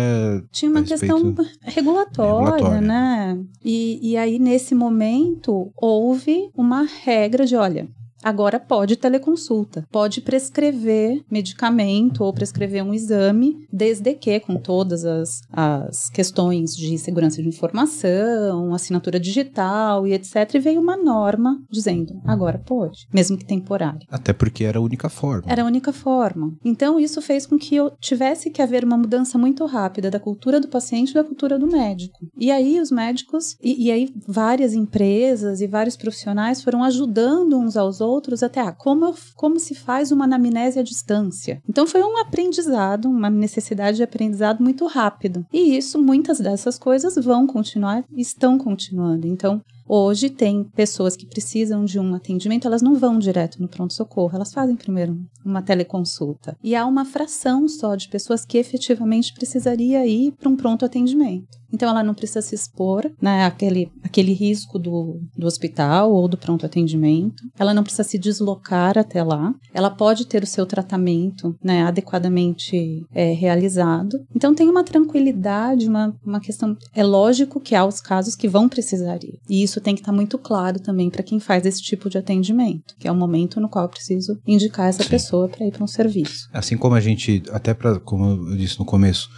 Tinha 0.53 0.71
uma 0.71 0.83
questão 0.83 1.35
regulatória, 1.63 1.63
regulatória, 1.63 2.81
né? 2.83 3.39
E, 3.65 4.11
e 4.11 4.17
aí, 4.19 4.39
nesse 4.39 4.75
momento, 4.75 5.73
houve 5.75 6.51
uma 6.55 6.87
regra 7.05 7.47
de, 7.47 7.57
olha, 7.57 7.89
agora 8.25 8.59
pode 8.59 8.97
teleconsulta, 8.97 9.87
pode 9.93 10.23
prescrever 10.23 11.23
medicamento 11.31 12.25
ou 12.25 12.33
prescrever 12.33 12.83
um 12.83 12.95
exame, 12.95 13.67
desde 13.71 14.15
que, 14.15 14.41
com 14.41 14.57
todas 14.57 15.05
as, 15.05 15.43
as 15.53 16.09
questões 16.09 16.75
de 16.75 16.97
segurança 16.97 17.43
de 17.43 17.49
informação, 17.49 18.73
assinatura 18.73 19.21
digital 19.21 20.07
e 20.07 20.15
etc., 20.15 20.55
e 20.55 20.59
veio 20.59 20.81
uma 20.81 20.97
norma 20.97 21.61
dizendo 21.71 22.21
agora 22.25 22.59
pode, 22.59 23.07
mesmo 23.13 23.37
que 23.37 23.45
temporário. 23.45 24.01
Até 24.09 24.33
porque 24.33 24.65
era 24.65 24.79
a 24.79 24.83
única 24.83 25.09
forma. 25.09 25.45
Era 25.47 25.63
a 25.63 25.67
única 25.67 25.93
forma. 25.93 26.55
Então, 26.65 26.99
isso 26.99 27.21
fez 27.21 27.45
com 27.45 27.59
que 27.59 27.77
eu 27.77 27.91
tivesse 28.01 28.51
que 28.51 28.63
haver 28.63 28.85
uma 28.85 28.97
mudança 28.97 29.37
muito 29.37 29.67
rápida 29.67 30.11
da 30.11 30.21
cultura 30.21 30.61
do 30.61 30.69
paciente 30.69 31.11
e 31.11 31.15
da 31.15 31.25
cultura 31.25 31.59
do 31.59 31.67
médico. 31.67 32.27
E 32.39 32.51
aí, 32.51 32.81
os 32.81 32.91
médicos, 32.91 33.57
e, 33.63 33.87
e 33.87 33.91
aí, 33.91 34.09
várias 34.27 34.73
empresas 34.73 35.61
e 35.61 35.67
vários 35.67 35.97
profissionais 35.97 36.63
foram 36.63 36.83
ajudando 36.83 37.59
uns 37.59 37.77
aos 37.77 38.01
outros 38.01 38.14
outros 38.15 38.43
até 38.43 38.61
ah, 38.61 38.73
como, 38.73 39.15
como 39.35 39.59
se 39.59 39.75
faz 39.75 40.13
uma 40.13 40.25
anamnese 40.25 40.79
à 40.79 40.83
distância. 40.83 41.61
Então 41.69 41.87
foi 41.87 42.03
um 42.03 42.19
aprendizado, 42.19 43.07
uma 43.07 43.29
necessidade 43.29 43.97
de 43.97 44.03
aprendizado 44.03 44.63
muito 44.63 44.87
rápido. 44.87 45.45
E 45.53 45.77
isso, 45.77 46.03
muitas 46.03 46.39
dessas 46.39 46.79
coisas 46.79 47.17
vão 47.17 47.47
continuar, 47.47 48.05
estão 48.17 48.59
continuando. 48.59 49.27
Então, 49.27 49.61
Hoje 49.87 50.31
tem 50.31 50.65
pessoas 50.65 51.15
que 51.15 51.27
precisam 51.27 51.85
de 51.85 52.01
um 52.01 52.15
atendimento, 52.15 52.67
elas 52.67 52.81
não 52.81 52.95
vão 52.95 53.19
direto 53.19 53.61
no 53.61 53.69
pronto-socorro, 53.69 54.35
elas 54.35 54.53
fazem 54.53 54.75
primeiro 54.75 55.21
uma 55.45 55.61
teleconsulta. 55.61 56.57
E 56.65 56.75
há 56.75 56.87
uma 56.87 57.05
fração 57.05 57.69
só 57.69 57.95
de 57.95 58.09
pessoas 58.09 58.47
que 58.47 58.57
efetivamente 58.57 59.35
precisaria 59.35 60.07
ir 60.07 60.33
para 60.33 60.49
um 60.49 60.57
pronto 60.57 60.87
atendimento. 60.87 61.59
Então 61.75 61.89
ela 61.89 62.05
não 62.05 62.15
precisa 62.15 62.41
se 62.41 62.55
expor, 62.55 63.11
né, 63.21 63.45
aquele, 63.45 63.91
aquele 64.03 64.33
risco 64.33 64.79
do, 64.79 65.21
do 65.37 65.45
hospital 65.45 66.13
ou 66.13 66.29
do 66.29 66.39
pronto 66.39 66.65
atendimento. 66.65 67.43
Ela 67.59 67.75
não 67.75 67.83
precisa 67.83 68.05
se 68.05 68.17
deslocar 68.17 68.97
até 68.97 69.25
lá. 69.25 69.53
Ela 69.73 69.91
pode 69.91 70.25
ter 70.25 70.45
o 70.45 70.47
seu 70.47 70.65
tratamento, 70.65 71.57
né, 71.63 71.83
adequadamente 71.83 73.05
é, 73.13 73.33
realizado. 73.33 74.17
Então 74.35 74.55
tem 74.55 74.69
uma 74.69 74.85
tranquilidade, 74.85 75.89
uma, 75.89 76.15
uma 76.25 76.41
questão. 76.41 76.77
É 76.95 77.03
lógico 77.03 77.61
que 77.61 77.75
há 77.75 77.85
os 77.85 78.01
casos 78.01 78.37
que 78.37 78.49
vão 78.49 78.69
precisar 78.69 79.17
ir. 79.25 79.41
E 79.51 79.65
isso 79.65 79.81
tem 79.81 79.97
que 79.97 80.01
estar 80.01 80.13
tá 80.13 80.17
muito 80.17 80.39
claro 80.39 80.79
também 80.79 81.11
para 81.11 81.25
quem 81.25 81.41
faz 81.41 81.67
esse 81.67 81.83
tipo 81.83 82.09
de 82.09 82.19
atendimento, 82.19 82.95
que 83.01 83.09
é 83.09 83.13
o 83.13 83.17
momento 83.17 83.61
no 83.61 83.69
qual 83.69 83.87
eu 83.87 83.89
preciso 83.89 84.39
indicar 84.47 84.89
essa 84.89 85.03
Sim. 85.03 85.09
pessoa 85.09 85.49
para 85.49 85.67
ir 85.67 85.73
para 85.73 85.83
um 85.83 85.89
serviço. 85.89 86.49
Assim 86.53 86.77
como 86.77 86.95
a 86.95 87.01
gente, 87.01 87.43
até 87.51 87.75
para, 87.75 87.99
como 87.99 88.51
eu 88.51 88.57
disse 88.57 88.79
no 88.79 88.85
começo, 88.85 89.29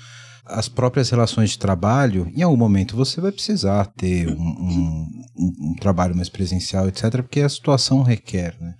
as 0.46 0.68
próprias 0.68 1.10
relações 1.10 1.50
de 1.50 1.58
trabalho, 1.58 2.30
em 2.34 2.42
algum 2.42 2.56
momento 2.56 2.96
você 2.96 3.20
vai 3.20 3.32
precisar 3.32 3.86
ter 3.96 4.28
um, 4.28 4.32
um, 4.32 5.08
um, 5.36 5.70
um 5.70 5.74
trabalho 5.74 6.14
mais 6.14 6.28
presencial, 6.28 6.88
etc., 6.88 7.22
porque 7.22 7.40
a 7.40 7.48
situação 7.48 8.02
requer, 8.02 8.56
né? 8.60 8.74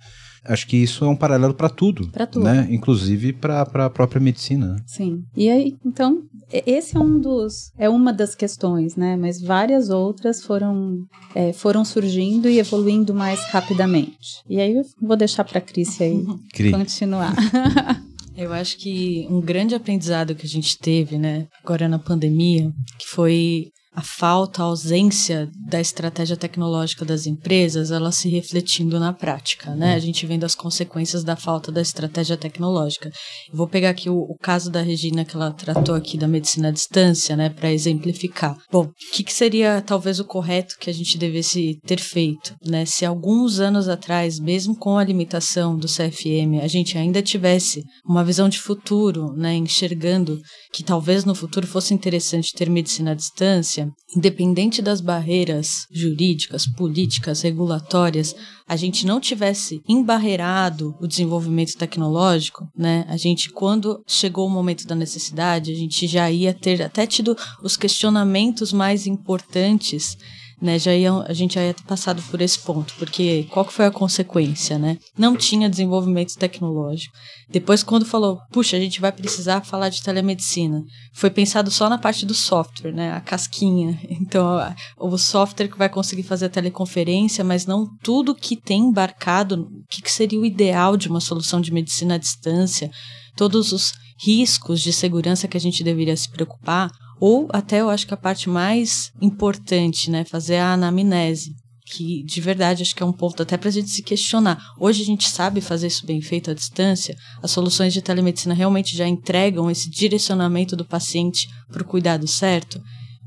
Acho 0.47 0.65
que 0.65 0.77
isso 0.77 1.03
é 1.03 1.09
um 1.09 1.15
paralelo 1.15 1.53
para 1.53 1.69
tudo. 1.69 2.07
Para 2.09 2.25
tudo. 2.25 2.45
Né? 2.45 2.67
Inclusive 2.71 3.33
para 3.33 3.61
a 3.61 3.89
própria 3.89 4.21
medicina. 4.21 4.77
Sim. 4.85 5.23
E 5.35 5.49
aí, 5.49 5.75
então, 5.85 6.23
esse 6.65 6.95
é 6.95 6.99
um 6.99 7.19
dos. 7.19 7.73
É 7.77 7.89
uma 7.89 8.13
das 8.13 8.33
questões, 8.33 8.95
né? 8.95 9.17
Mas 9.17 9.41
várias 9.41 9.89
outras 9.89 10.41
foram, 10.41 10.99
é, 11.35 11.51
foram 11.51 11.83
surgindo 11.83 12.47
e 12.47 12.59
evoluindo 12.59 13.13
mais 13.13 13.43
rapidamente. 13.51 14.41
E 14.49 14.61
aí 14.61 14.73
eu 14.73 14.83
vou 15.01 15.17
deixar 15.17 15.43
para 15.43 15.57
a 15.57 15.61
Cris 15.61 15.99
aí 15.99 16.23
Cri. 16.53 16.71
continuar. 16.71 17.35
Eu 18.37 18.53
acho 18.53 18.77
que 18.77 19.27
um 19.31 19.41
grande 19.41 19.73
aprendizado 19.73 20.35
que 20.35 20.45
a 20.45 20.49
gente 20.49 20.77
teve, 20.77 21.17
né, 21.17 21.47
agora 21.63 21.89
na 21.89 21.97
pandemia, 21.97 22.71
que 22.99 23.07
foi 23.07 23.71
a 23.97 24.01
falta, 24.03 24.61
a 24.61 24.65
ausência 24.65 25.49
da 25.67 25.81
estratégia 25.81 26.37
tecnológica 26.37 27.03
das 27.03 27.25
empresas, 27.25 27.89
ela 27.89 28.11
se 28.11 28.29
refletindo 28.29 28.99
na 28.99 29.11
prática, 29.11 29.73
né? 29.73 29.95
A 29.95 29.99
gente 29.99 30.23
vendo 30.27 30.43
as 30.43 30.53
consequências 30.53 31.23
da 31.23 31.35
falta 31.35 31.71
da 31.71 31.81
estratégia 31.81 32.37
tecnológica. 32.37 33.09
Eu 33.51 33.57
vou 33.57 33.67
pegar 33.67 33.89
aqui 33.89 34.07
o, 34.07 34.15
o 34.15 34.37
caso 34.39 34.69
da 34.69 34.81
Regina 34.81 35.25
que 35.25 35.35
ela 35.35 35.51
tratou 35.51 35.95
aqui 35.95 36.15
da 36.15 36.27
medicina 36.27 36.67
à 36.67 36.71
distância, 36.71 37.35
né, 37.35 37.49
para 37.49 37.73
exemplificar. 37.73 38.55
Bom, 38.71 38.83
o 38.83 38.91
que, 39.13 39.23
que 39.23 39.33
seria 39.33 39.81
talvez 39.81 40.19
o 40.19 40.25
correto 40.25 40.75
que 40.79 40.91
a 40.91 40.93
gente 40.93 41.17
devesse 41.17 41.79
ter 41.83 41.99
feito, 41.99 42.55
né? 42.63 42.85
Se 42.85 43.03
alguns 43.03 43.59
anos 43.59 43.89
atrás, 43.89 44.37
mesmo 44.39 44.77
com 44.77 44.99
a 44.99 45.03
limitação 45.03 45.75
do 45.75 45.87
CFM, 45.87 46.61
a 46.61 46.67
gente 46.67 46.99
ainda 46.99 47.23
tivesse 47.23 47.81
uma 48.07 48.23
visão 48.23 48.47
de 48.47 48.59
futuro, 48.59 49.33
né, 49.33 49.55
enxergando 49.55 50.39
que 50.71 50.83
talvez 50.83 51.25
no 51.25 51.33
futuro 51.33 51.65
fosse 51.65 51.95
interessante 51.95 52.53
ter 52.53 52.69
medicina 52.69 53.13
à 53.13 53.15
distância, 53.15 53.86
independente 54.15 54.81
das 54.81 55.01
barreiras 55.01 55.87
jurídicas, 55.91 56.65
políticas, 56.65 57.41
regulatórias, 57.41 58.35
a 58.67 58.75
gente 58.75 59.05
não 59.05 59.19
tivesse 59.19 59.81
embarreirado 59.87 60.95
o 60.99 61.07
desenvolvimento 61.07 61.77
tecnológico, 61.77 62.67
né? 62.75 63.05
A 63.07 63.17
gente, 63.17 63.49
quando 63.49 64.03
chegou 64.05 64.47
o 64.47 64.49
momento 64.49 64.85
da 64.85 64.95
necessidade, 64.95 65.71
a 65.71 65.75
gente 65.75 66.05
já 66.07 66.29
ia 66.29 66.53
ter 66.53 66.81
até 66.81 67.05
tido 67.05 67.35
os 67.63 67.77
questionamentos 67.77 68.73
mais 68.73 69.07
importantes 69.07 70.17
né, 70.59 70.79
já 70.79 70.93
ia, 70.93 71.13
a 71.13 71.33
gente 71.33 71.53
já 71.53 71.63
ia 71.63 71.73
ter 71.73 71.83
passado 71.83 72.21
por 72.31 72.41
esse 72.41 72.57
ponto, 72.59 72.93
porque 72.97 73.45
qual 73.51 73.63
que 73.63 73.73
foi 73.73 73.85
a 73.85 73.91
consequência, 73.91 74.79
né? 74.79 74.97
Não 75.15 75.35
tinha 75.35 75.69
desenvolvimento 75.69 76.35
tecnológico. 76.35 77.13
Depois, 77.49 77.83
quando 77.83 78.05
falou, 78.05 78.39
puxa, 78.51 78.75
a 78.75 78.79
gente 78.79 78.99
vai 78.99 79.11
precisar 79.11 79.61
falar 79.61 79.89
de 79.89 80.01
telemedicina, 80.01 80.81
foi 81.13 81.29
pensado 81.29 81.69
só 81.69 81.87
na 81.87 81.97
parte 81.99 82.25
do 82.25 82.33
software, 82.33 82.91
né? 82.91 83.13
A 83.13 83.21
casquinha. 83.21 83.97
Então, 84.27 84.57
o 84.99 85.17
software 85.17 85.69
que 85.69 85.77
vai 85.77 85.87
conseguir 85.87 86.23
fazer 86.23 86.47
a 86.47 86.49
teleconferência, 86.49 87.43
mas 87.43 87.65
não 87.65 87.87
tudo 88.03 88.35
que 88.35 88.57
tem 88.57 88.81
embarcado, 88.81 89.61
o 89.61 89.87
que, 89.89 90.01
que 90.01 90.11
seria 90.11 90.39
o 90.39 90.45
ideal 90.45 90.97
de 90.97 91.07
uma 91.07 91.21
solução 91.21 91.61
de 91.61 91.71
medicina 91.71 92.15
à 92.15 92.17
distância, 92.17 92.89
todos 93.37 93.71
os 93.71 93.93
riscos 94.19 94.81
de 94.81 94.91
segurança 94.91 95.47
que 95.47 95.55
a 95.55 95.59
gente 95.59 95.83
deveria 95.83 96.17
se 96.17 96.29
preocupar, 96.29 96.89
ou 97.19 97.47
até 97.51 97.81
eu 97.81 97.89
acho 97.89 98.05
que 98.07 98.13
a 98.13 98.17
parte 98.17 98.49
mais 98.49 99.11
importante, 99.21 100.09
né, 100.09 100.23
fazer 100.23 100.57
a 100.57 100.73
anamnese, 100.73 101.55
que 101.85 102.23
de 102.23 102.41
verdade 102.41 102.83
acho 102.83 102.95
que 102.95 103.01
é 103.01 103.05
um 103.05 103.13
ponto 103.13 103.41
até 103.41 103.55
para 103.55 103.69
a 103.69 103.71
gente 103.71 103.89
se 103.89 104.03
questionar. 104.03 104.61
Hoje 104.79 105.01
a 105.01 105.05
gente 105.05 105.29
sabe 105.29 105.61
fazer 105.61 105.87
isso 105.87 106.05
bem 106.05 106.21
feito 106.21 106.51
à 106.51 106.53
distância, 106.53 107.15
as 107.41 107.51
soluções 107.51 107.93
de 107.93 108.01
telemedicina 108.01 108.53
realmente 108.53 108.95
já 108.95 109.07
entregam 109.07 109.71
esse 109.71 109.89
direcionamento 109.89 110.75
do 110.75 110.85
paciente 110.85 111.47
para 111.71 111.81
o 111.81 111.87
cuidado 111.87 112.27
certo. 112.27 112.81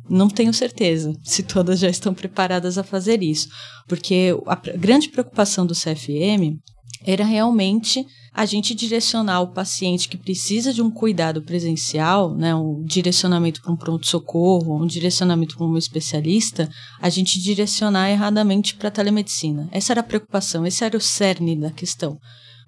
Não 0.08 0.28
tenho 0.28 0.52
certeza 0.52 1.12
se 1.24 1.42
todas 1.42 1.80
já 1.80 1.88
estão 1.88 2.12
preparadas 2.12 2.76
a 2.76 2.84
fazer 2.84 3.22
isso, 3.22 3.48
porque 3.88 4.34
a 4.46 4.56
grande 4.76 5.08
preocupação 5.08 5.64
do 5.66 5.74
CFM 5.74 6.58
era 7.06 7.24
realmente 7.24 8.04
a 8.32 8.46
gente 8.46 8.74
direcionar 8.74 9.40
o 9.40 9.52
paciente 9.52 10.08
que 10.08 10.16
precisa 10.16 10.72
de 10.72 10.80
um 10.80 10.90
cuidado 10.90 11.42
presencial, 11.42 12.34
né, 12.34 12.54
um 12.54 12.82
direcionamento 12.84 13.60
para 13.60 13.72
um 13.72 13.76
pronto-socorro, 13.76 14.82
um 14.82 14.86
direcionamento 14.86 15.56
para 15.56 15.66
um 15.66 15.76
especialista, 15.76 16.68
a 17.00 17.08
gente 17.08 17.40
direcionar 17.40 18.10
erradamente 18.10 18.76
para 18.76 18.88
a 18.88 18.92
telemedicina. 18.92 19.68
Essa 19.72 19.92
era 19.92 20.00
a 20.00 20.04
preocupação, 20.04 20.64
esse 20.64 20.84
era 20.84 20.96
o 20.96 21.00
cerne 21.00 21.56
da 21.56 21.70
questão. 21.70 22.18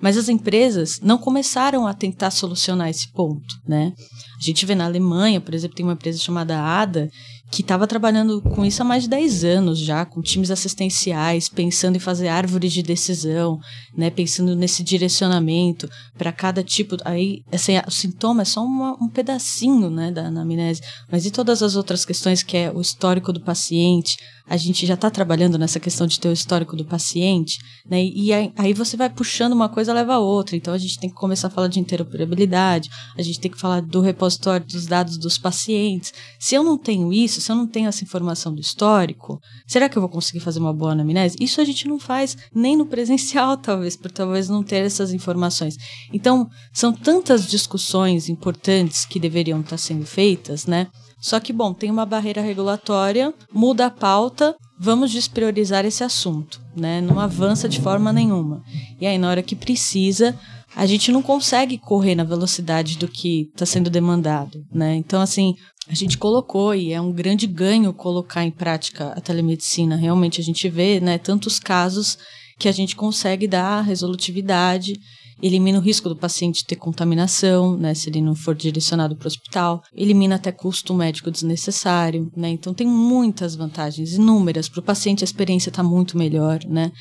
Mas 0.00 0.16
as 0.16 0.28
empresas 0.28 0.98
não 1.00 1.16
começaram 1.16 1.86
a 1.86 1.94
tentar 1.94 2.32
solucionar 2.32 2.88
esse 2.88 3.12
ponto, 3.12 3.54
né? 3.64 3.92
A 4.36 4.44
gente 4.44 4.66
vê 4.66 4.74
na 4.74 4.84
Alemanha, 4.84 5.40
por 5.40 5.54
exemplo, 5.54 5.76
tem 5.76 5.86
uma 5.86 5.92
empresa 5.92 6.18
chamada 6.18 6.60
ADA, 6.60 7.08
que 7.52 7.60
estava 7.60 7.86
trabalhando 7.86 8.40
com 8.40 8.64
isso 8.64 8.80
há 8.80 8.84
mais 8.84 9.02
de 9.02 9.10
10 9.10 9.44
anos 9.44 9.78
já, 9.78 10.06
com 10.06 10.22
times 10.22 10.50
assistenciais, 10.50 11.50
pensando 11.50 11.96
em 11.96 11.98
fazer 11.98 12.28
árvores 12.28 12.72
de 12.72 12.82
decisão, 12.82 13.60
né, 13.94 14.08
pensando 14.08 14.56
nesse 14.56 14.82
direcionamento 14.82 15.86
para 16.16 16.32
cada 16.32 16.62
tipo. 16.62 16.96
Aí, 17.04 17.42
assim, 17.52 17.74
o 17.86 17.90
sintoma 17.90 18.40
é 18.40 18.46
só 18.46 18.64
uma, 18.64 18.94
um 18.94 19.06
pedacinho 19.06 19.90
né, 19.90 20.10
da 20.10 20.28
anamnese, 20.28 20.80
mas 21.10 21.26
e 21.26 21.30
todas 21.30 21.62
as 21.62 21.76
outras 21.76 22.06
questões 22.06 22.42
que 22.42 22.56
é 22.56 22.72
o 22.72 22.80
histórico 22.80 23.34
do 23.34 23.40
paciente, 23.40 24.16
a 24.48 24.56
gente 24.56 24.86
já 24.86 24.94
está 24.94 25.10
trabalhando 25.10 25.58
nessa 25.58 25.78
questão 25.78 26.06
de 26.06 26.18
ter 26.18 26.28
o 26.28 26.32
histórico 26.32 26.76
do 26.76 26.84
paciente, 26.84 27.58
né? 27.88 28.02
E 28.04 28.32
aí, 28.32 28.52
aí, 28.56 28.72
você 28.72 28.96
vai 28.96 29.08
puxando 29.08 29.52
uma 29.52 29.68
coisa 29.68 29.92
leva 29.92 30.14
a 30.14 30.18
outra. 30.18 30.56
Então 30.56 30.74
a 30.74 30.78
gente 30.78 30.98
tem 30.98 31.08
que 31.08 31.16
começar 31.16 31.46
a 31.46 31.50
falar 31.50 31.68
de 31.68 31.80
interoperabilidade, 31.80 32.90
a 33.16 33.22
gente 33.22 33.40
tem 33.40 33.50
que 33.50 33.58
falar 33.58 33.80
do 33.80 34.00
repositório 34.00 34.66
dos 34.66 34.86
dados 34.86 35.16
dos 35.16 35.38
pacientes. 35.38 36.12
Se 36.38 36.54
eu 36.54 36.62
não 36.62 36.76
tenho 36.76 37.12
isso, 37.12 37.40
se 37.42 37.52
eu 37.52 37.56
não 37.56 37.66
tenho 37.66 37.88
essa 37.88 38.04
informação 38.04 38.54
do 38.54 38.60
histórico, 38.60 39.40
será 39.66 39.88
que 39.88 39.96
eu 39.96 40.02
vou 40.02 40.08
conseguir 40.08 40.40
fazer 40.40 40.60
uma 40.60 40.72
boa 40.72 40.92
anamnese? 40.92 41.36
Isso 41.40 41.60
a 41.60 41.64
gente 41.64 41.86
não 41.88 41.98
faz 41.98 42.36
nem 42.54 42.76
no 42.76 42.86
presencial, 42.86 43.56
talvez, 43.56 43.96
por 43.96 44.10
talvez 44.10 44.48
não 44.48 44.62
ter 44.62 44.84
essas 44.84 45.12
informações. 45.12 45.76
Então, 46.12 46.48
são 46.72 46.92
tantas 46.92 47.46
discussões 47.46 48.28
importantes 48.28 49.04
que 49.04 49.20
deveriam 49.20 49.60
estar 49.60 49.78
sendo 49.78 50.06
feitas, 50.06 50.66
né? 50.66 50.88
Só 51.20 51.38
que, 51.38 51.52
bom, 51.52 51.72
tem 51.72 51.90
uma 51.90 52.04
barreira 52.04 52.40
regulatória, 52.40 53.32
muda 53.52 53.86
a 53.86 53.90
pauta, 53.90 54.56
vamos 54.78 55.12
despriorizar 55.12 55.84
esse 55.84 56.02
assunto, 56.02 56.60
né? 56.74 57.00
Não 57.00 57.20
avança 57.20 57.68
de 57.68 57.80
forma 57.80 58.12
nenhuma. 58.12 58.62
E 59.00 59.06
aí, 59.06 59.16
na 59.16 59.30
hora 59.30 59.42
que 59.42 59.54
precisa, 59.54 60.36
a 60.74 60.86
gente 60.86 61.12
não 61.12 61.22
consegue 61.22 61.78
correr 61.78 62.14
na 62.14 62.24
velocidade 62.24 62.96
do 62.96 63.08
que 63.08 63.50
está 63.52 63.66
sendo 63.66 63.90
demandado, 63.90 64.64
né? 64.72 64.94
Então, 64.96 65.20
assim, 65.20 65.54
a 65.88 65.94
gente 65.94 66.16
colocou 66.16 66.74
e 66.74 66.92
é 66.92 67.00
um 67.00 67.12
grande 67.12 67.46
ganho 67.46 67.92
colocar 67.92 68.44
em 68.44 68.50
prática 68.50 69.08
a 69.08 69.20
telemedicina. 69.20 69.96
Realmente 69.96 70.40
a 70.40 70.44
gente 70.44 70.68
vê, 70.68 71.00
né, 71.00 71.18
tantos 71.18 71.58
casos 71.58 72.16
que 72.58 72.68
a 72.68 72.72
gente 72.72 72.96
consegue 72.96 73.46
dar 73.46 73.82
resolutividade 73.82 74.94
elimina 75.42 75.78
o 75.78 75.82
risco 75.82 76.08
do 76.08 76.16
paciente 76.16 76.64
ter 76.64 76.76
contaminação, 76.76 77.76
né, 77.76 77.92
se 77.94 78.08
ele 78.08 78.22
não 78.22 78.34
for 78.34 78.54
direcionado 78.54 79.16
para 79.16 79.26
o 79.26 79.28
hospital, 79.28 79.82
elimina 79.92 80.36
até 80.36 80.52
custo 80.52 80.94
médico 80.94 81.32
desnecessário, 81.32 82.30
né, 82.36 82.48
então 82.50 82.72
tem 82.72 82.86
muitas 82.86 83.56
vantagens, 83.56 84.12
inúmeras, 84.12 84.68
para 84.68 84.78
o 84.78 84.84
paciente 84.84 85.24
a 85.24 85.26
experiência 85.26 85.68
está 85.68 85.82
muito 85.82 86.16
melhor, 86.16 86.60
né, 86.64 86.92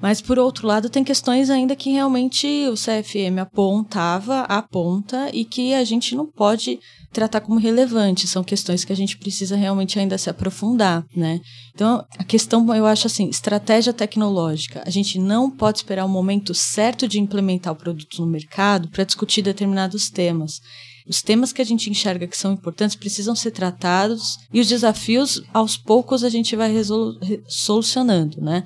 mas, 0.00 0.20
por 0.20 0.38
outro 0.38 0.66
lado, 0.66 0.88
tem 0.88 1.04
questões 1.04 1.50
ainda 1.50 1.76
que 1.76 1.90
realmente 1.90 2.46
o 2.68 2.74
CFM 2.74 3.38
apontava, 3.40 4.40
aponta 4.42 5.28
e 5.32 5.44
que 5.44 5.74
a 5.74 5.84
gente 5.84 6.14
não 6.16 6.26
pode 6.26 6.80
tratar 7.12 7.40
como 7.40 7.58
relevante. 7.58 8.26
São 8.26 8.42
questões 8.42 8.84
que 8.84 8.92
a 8.92 8.96
gente 8.96 9.18
precisa 9.18 9.56
realmente 9.56 9.98
ainda 9.98 10.16
se 10.16 10.30
aprofundar, 10.30 11.04
né? 11.14 11.40
Então, 11.74 12.04
a 12.18 12.24
questão, 12.24 12.74
eu 12.74 12.86
acho 12.86 13.06
assim, 13.06 13.28
estratégia 13.28 13.92
tecnológica. 13.92 14.82
A 14.86 14.90
gente 14.90 15.18
não 15.18 15.50
pode 15.50 15.78
esperar 15.78 16.06
o 16.06 16.08
momento 16.08 16.54
certo 16.54 17.06
de 17.06 17.20
implementar 17.20 17.72
o 17.72 17.76
produto 17.76 18.20
no 18.20 18.26
mercado 18.26 18.88
para 18.88 19.04
discutir 19.04 19.42
determinados 19.42 20.08
temas. 20.08 20.60
Os 21.06 21.20
temas 21.20 21.52
que 21.52 21.60
a 21.60 21.64
gente 21.64 21.90
enxerga 21.90 22.26
que 22.26 22.38
são 22.38 22.52
importantes 22.52 22.96
precisam 22.96 23.34
ser 23.34 23.50
tratados 23.50 24.38
e 24.52 24.60
os 24.60 24.68
desafios, 24.68 25.42
aos 25.52 25.76
poucos, 25.76 26.22
a 26.24 26.28
gente 26.28 26.54
vai 26.56 26.72
solucionando, 27.48 28.40
né? 28.40 28.64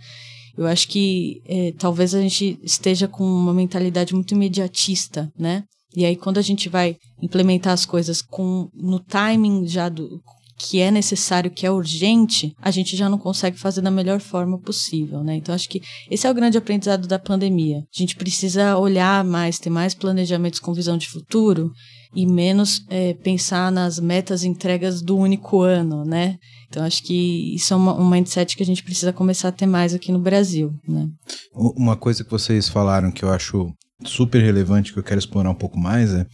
Eu 0.56 0.66
acho 0.66 0.88
que 0.88 1.40
é, 1.46 1.72
talvez 1.78 2.14
a 2.14 2.20
gente 2.20 2.58
esteja 2.62 3.08
com 3.08 3.24
uma 3.24 3.52
mentalidade 3.52 4.14
muito 4.14 4.34
imediatista, 4.34 5.30
né? 5.38 5.64
E 5.96 6.04
aí 6.04 6.16
quando 6.16 6.38
a 6.38 6.42
gente 6.42 6.68
vai 6.68 6.96
implementar 7.22 7.72
as 7.72 7.86
coisas 7.86 8.20
com 8.20 8.68
no 8.74 8.98
timing 8.98 9.66
já 9.66 9.88
do 9.88 10.20
que 10.56 10.80
é 10.80 10.90
necessário, 10.90 11.50
que 11.50 11.66
é 11.66 11.70
urgente, 11.70 12.54
a 12.60 12.70
gente 12.70 12.96
já 12.96 13.08
não 13.08 13.18
consegue 13.18 13.58
fazer 13.58 13.80
da 13.80 13.90
melhor 13.90 14.20
forma 14.20 14.58
possível, 14.58 15.22
né? 15.22 15.34
Então 15.36 15.54
acho 15.54 15.68
que 15.68 15.82
esse 16.10 16.26
é 16.26 16.30
o 16.30 16.34
grande 16.34 16.56
aprendizado 16.56 17.08
da 17.08 17.18
pandemia. 17.18 17.78
A 17.78 17.98
gente 17.98 18.16
precisa 18.16 18.76
olhar 18.76 19.24
mais, 19.24 19.58
ter 19.58 19.70
mais 19.70 19.94
planejamentos 19.94 20.60
com 20.60 20.72
visão 20.72 20.96
de 20.96 21.08
futuro 21.08 21.72
e 22.14 22.26
menos 22.26 22.84
é, 22.88 23.14
pensar 23.14 23.72
nas 23.72 23.98
metas 23.98 24.44
entregas 24.44 25.02
do 25.02 25.16
único 25.16 25.60
ano, 25.60 26.04
né? 26.04 26.36
Então, 26.74 26.84
acho 26.84 27.04
que 27.04 27.54
isso 27.54 27.72
é 27.72 27.76
uma, 27.76 27.94
um 27.94 28.10
mindset 28.10 28.56
que 28.56 28.62
a 28.64 28.66
gente 28.66 28.82
precisa 28.82 29.12
começar 29.12 29.46
a 29.46 29.52
ter 29.52 29.64
mais 29.64 29.94
aqui 29.94 30.10
no 30.10 30.18
Brasil. 30.18 30.74
Né? 30.88 31.08
Uma 31.54 31.94
coisa 31.94 32.24
que 32.24 32.30
vocês 32.32 32.68
falaram 32.68 33.12
que 33.12 33.24
eu 33.24 33.30
acho 33.30 33.72
super 34.04 34.42
relevante, 34.42 34.92
que 34.92 34.98
eu 34.98 35.02
quero 35.04 35.20
explorar 35.20 35.50
um 35.50 35.54
pouco 35.54 35.78
mais, 35.78 36.12
é 36.12 36.26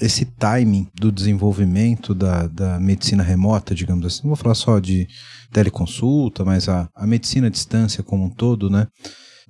esse 0.00 0.24
timing 0.24 0.88
do 0.94 1.12
desenvolvimento 1.12 2.14
da, 2.14 2.46
da 2.46 2.80
medicina 2.80 3.22
remota, 3.22 3.74
digamos 3.74 4.06
assim. 4.06 4.22
Não 4.22 4.30
vou 4.30 4.36
falar 4.36 4.54
só 4.54 4.78
de 4.78 5.06
teleconsulta, 5.52 6.46
mas 6.46 6.66
a, 6.66 6.88
a 6.96 7.06
medicina 7.06 7.48
à 7.48 7.50
distância 7.50 8.02
como 8.02 8.24
um 8.24 8.30
todo, 8.30 8.70
né? 8.70 8.86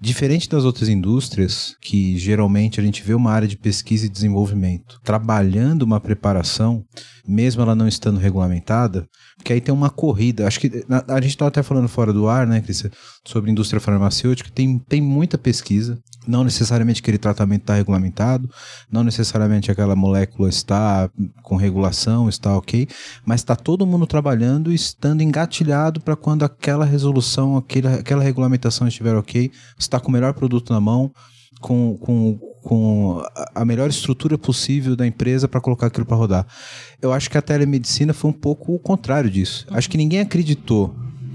Diferente 0.00 0.48
das 0.48 0.64
outras 0.64 0.88
indústrias, 0.88 1.76
que 1.80 2.18
geralmente 2.18 2.80
a 2.80 2.82
gente 2.82 3.02
vê 3.02 3.14
uma 3.14 3.30
área 3.30 3.46
de 3.46 3.56
pesquisa 3.56 4.06
e 4.06 4.08
desenvolvimento 4.08 5.00
trabalhando 5.04 5.82
uma 5.82 6.00
preparação, 6.00 6.84
mesmo 7.26 7.62
ela 7.62 7.74
não 7.74 7.86
estando 7.86 8.18
regulamentada, 8.18 9.08
porque 9.36 9.52
aí 9.52 9.60
tem 9.60 9.74
uma 9.74 9.90
corrida. 9.90 10.46
Acho 10.46 10.60
que 10.60 10.84
a, 11.08 11.20
gente 11.20 11.30
estava 11.30 11.48
até 11.48 11.62
falando 11.62 11.88
fora 11.88 12.12
do 12.12 12.28
ar, 12.28 12.46
né, 12.46 12.60
Cris, 12.60 12.84
sobre 13.24 13.50
indústria 13.50 13.80
farmacêutica, 13.80 14.50
tem, 14.52 14.78
tem 14.78 15.00
muita 15.00 15.38
pesquisa. 15.38 15.98
Não 16.26 16.44
necessariamente 16.44 17.00
aquele 17.00 17.18
tratamento 17.18 17.62
está 17.62 17.74
regulamentado, 17.74 18.48
não 18.90 19.04
necessariamente 19.04 19.70
aquela 19.70 19.94
molécula 19.94 20.48
está 20.48 21.10
com 21.42 21.56
regulação, 21.56 22.28
está 22.28 22.56
ok, 22.56 22.88
mas 23.24 23.40
está 23.40 23.54
todo 23.54 23.86
mundo 23.86 24.06
trabalhando 24.06 24.72
e 24.72 24.74
estando 24.74 25.22
engatilhado 25.22 26.00
para 26.00 26.16
quando 26.16 26.44
aquela 26.44 26.84
resolução, 26.84 27.56
aquela, 27.56 27.94
aquela 27.96 28.22
regulamentação 28.22 28.88
estiver 28.88 29.14
ok, 29.14 29.50
está 29.78 30.00
com 30.00 30.08
o 30.08 30.12
melhor 30.12 30.32
produto 30.32 30.72
na 30.72 30.80
mão, 30.80 31.12
com, 31.60 31.96
com, 31.98 32.38
com 32.62 33.22
a 33.54 33.64
melhor 33.64 33.88
estrutura 33.88 34.36
possível 34.36 34.96
da 34.96 35.06
empresa 35.06 35.48
para 35.48 35.60
colocar 35.60 35.86
aquilo 35.86 36.06
para 36.06 36.16
rodar. 36.16 36.46
Eu 37.00 37.12
acho 37.12 37.30
que 37.30 37.38
a 37.38 37.42
telemedicina 37.42 38.12
foi 38.12 38.30
um 38.30 38.34
pouco 38.34 38.74
o 38.74 38.78
contrário 38.78 39.30
disso. 39.30 39.66
Acho 39.70 39.88
que 39.88 39.96
ninguém 39.96 40.20
acreditou 40.20 40.94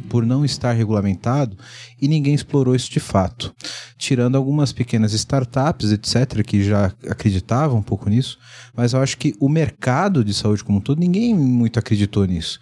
por 0.09 0.25
não 0.25 0.43
estar 0.43 0.73
regulamentado 0.73 1.55
e 2.01 2.07
ninguém 2.07 2.33
explorou 2.33 2.75
isso 2.75 2.91
de 2.91 2.99
fato. 2.99 3.53
Tirando 3.97 4.35
algumas 4.35 4.73
pequenas 4.73 5.13
startups, 5.13 5.91
etc., 5.91 6.43
que 6.43 6.63
já 6.63 6.91
acreditavam 7.07 7.77
um 7.77 7.83
pouco 7.83 8.09
nisso, 8.09 8.37
mas 8.75 8.93
eu 8.93 9.01
acho 9.01 9.17
que 9.17 9.35
o 9.39 9.47
mercado 9.47 10.23
de 10.23 10.33
saúde 10.33 10.63
como 10.63 10.79
um 10.79 10.81
todo, 10.81 10.99
ninguém 10.99 11.33
muito 11.33 11.77
acreditou 11.79 12.25
nisso. 12.25 12.59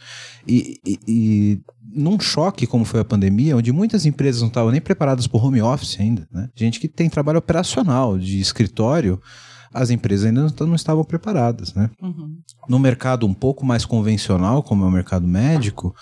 E, 0.47 0.79
e, 0.85 0.99
e 1.07 1.61
num 1.81 2.19
choque 2.19 2.67
como 2.67 2.85
foi 2.85 2.99
a 2.99 3.05
pandemia, 3.05 3.55
onde 3.55 3.71
muitas 3.71 4.05
empresas 4.05 4.41
não 4.41 4.49
estavam 4.49 4.71
nem 4.71 4.81
preparadas 4.81 5.25
para 5.25 5.39
home 5.39 5.61
office 5.61 5.99
ainda, 5.99 6.27
né? 6.31 6.49
gente 6.55 6.79
que 6.79 6.87
tem 6.87 7.09
trabalho 7.09 7.39
operacional 7.39 8.17
de 8.17 8.39
escritório, 8.39 9.19
as 9.73 9.89
empresas 9.89 10.25
ainda 10.25 10.47
não, 10.59 10.75
estavam 10.75 11.03
preparadas, 11.03 11.73
né? 11.73 11.89
Uhum. 12.01 12.37
No 12.67 12.79
mercado 12.79 13.27
um 13.27 13.33
pouco 13.33 13.65
mais 13.65 13.85
convencional, 13.85 14.63
como 14.63 14.83
é 14.83 14.87
o 14.87 14.91
mercado 14.91 15.27
médico, 15.27 15.95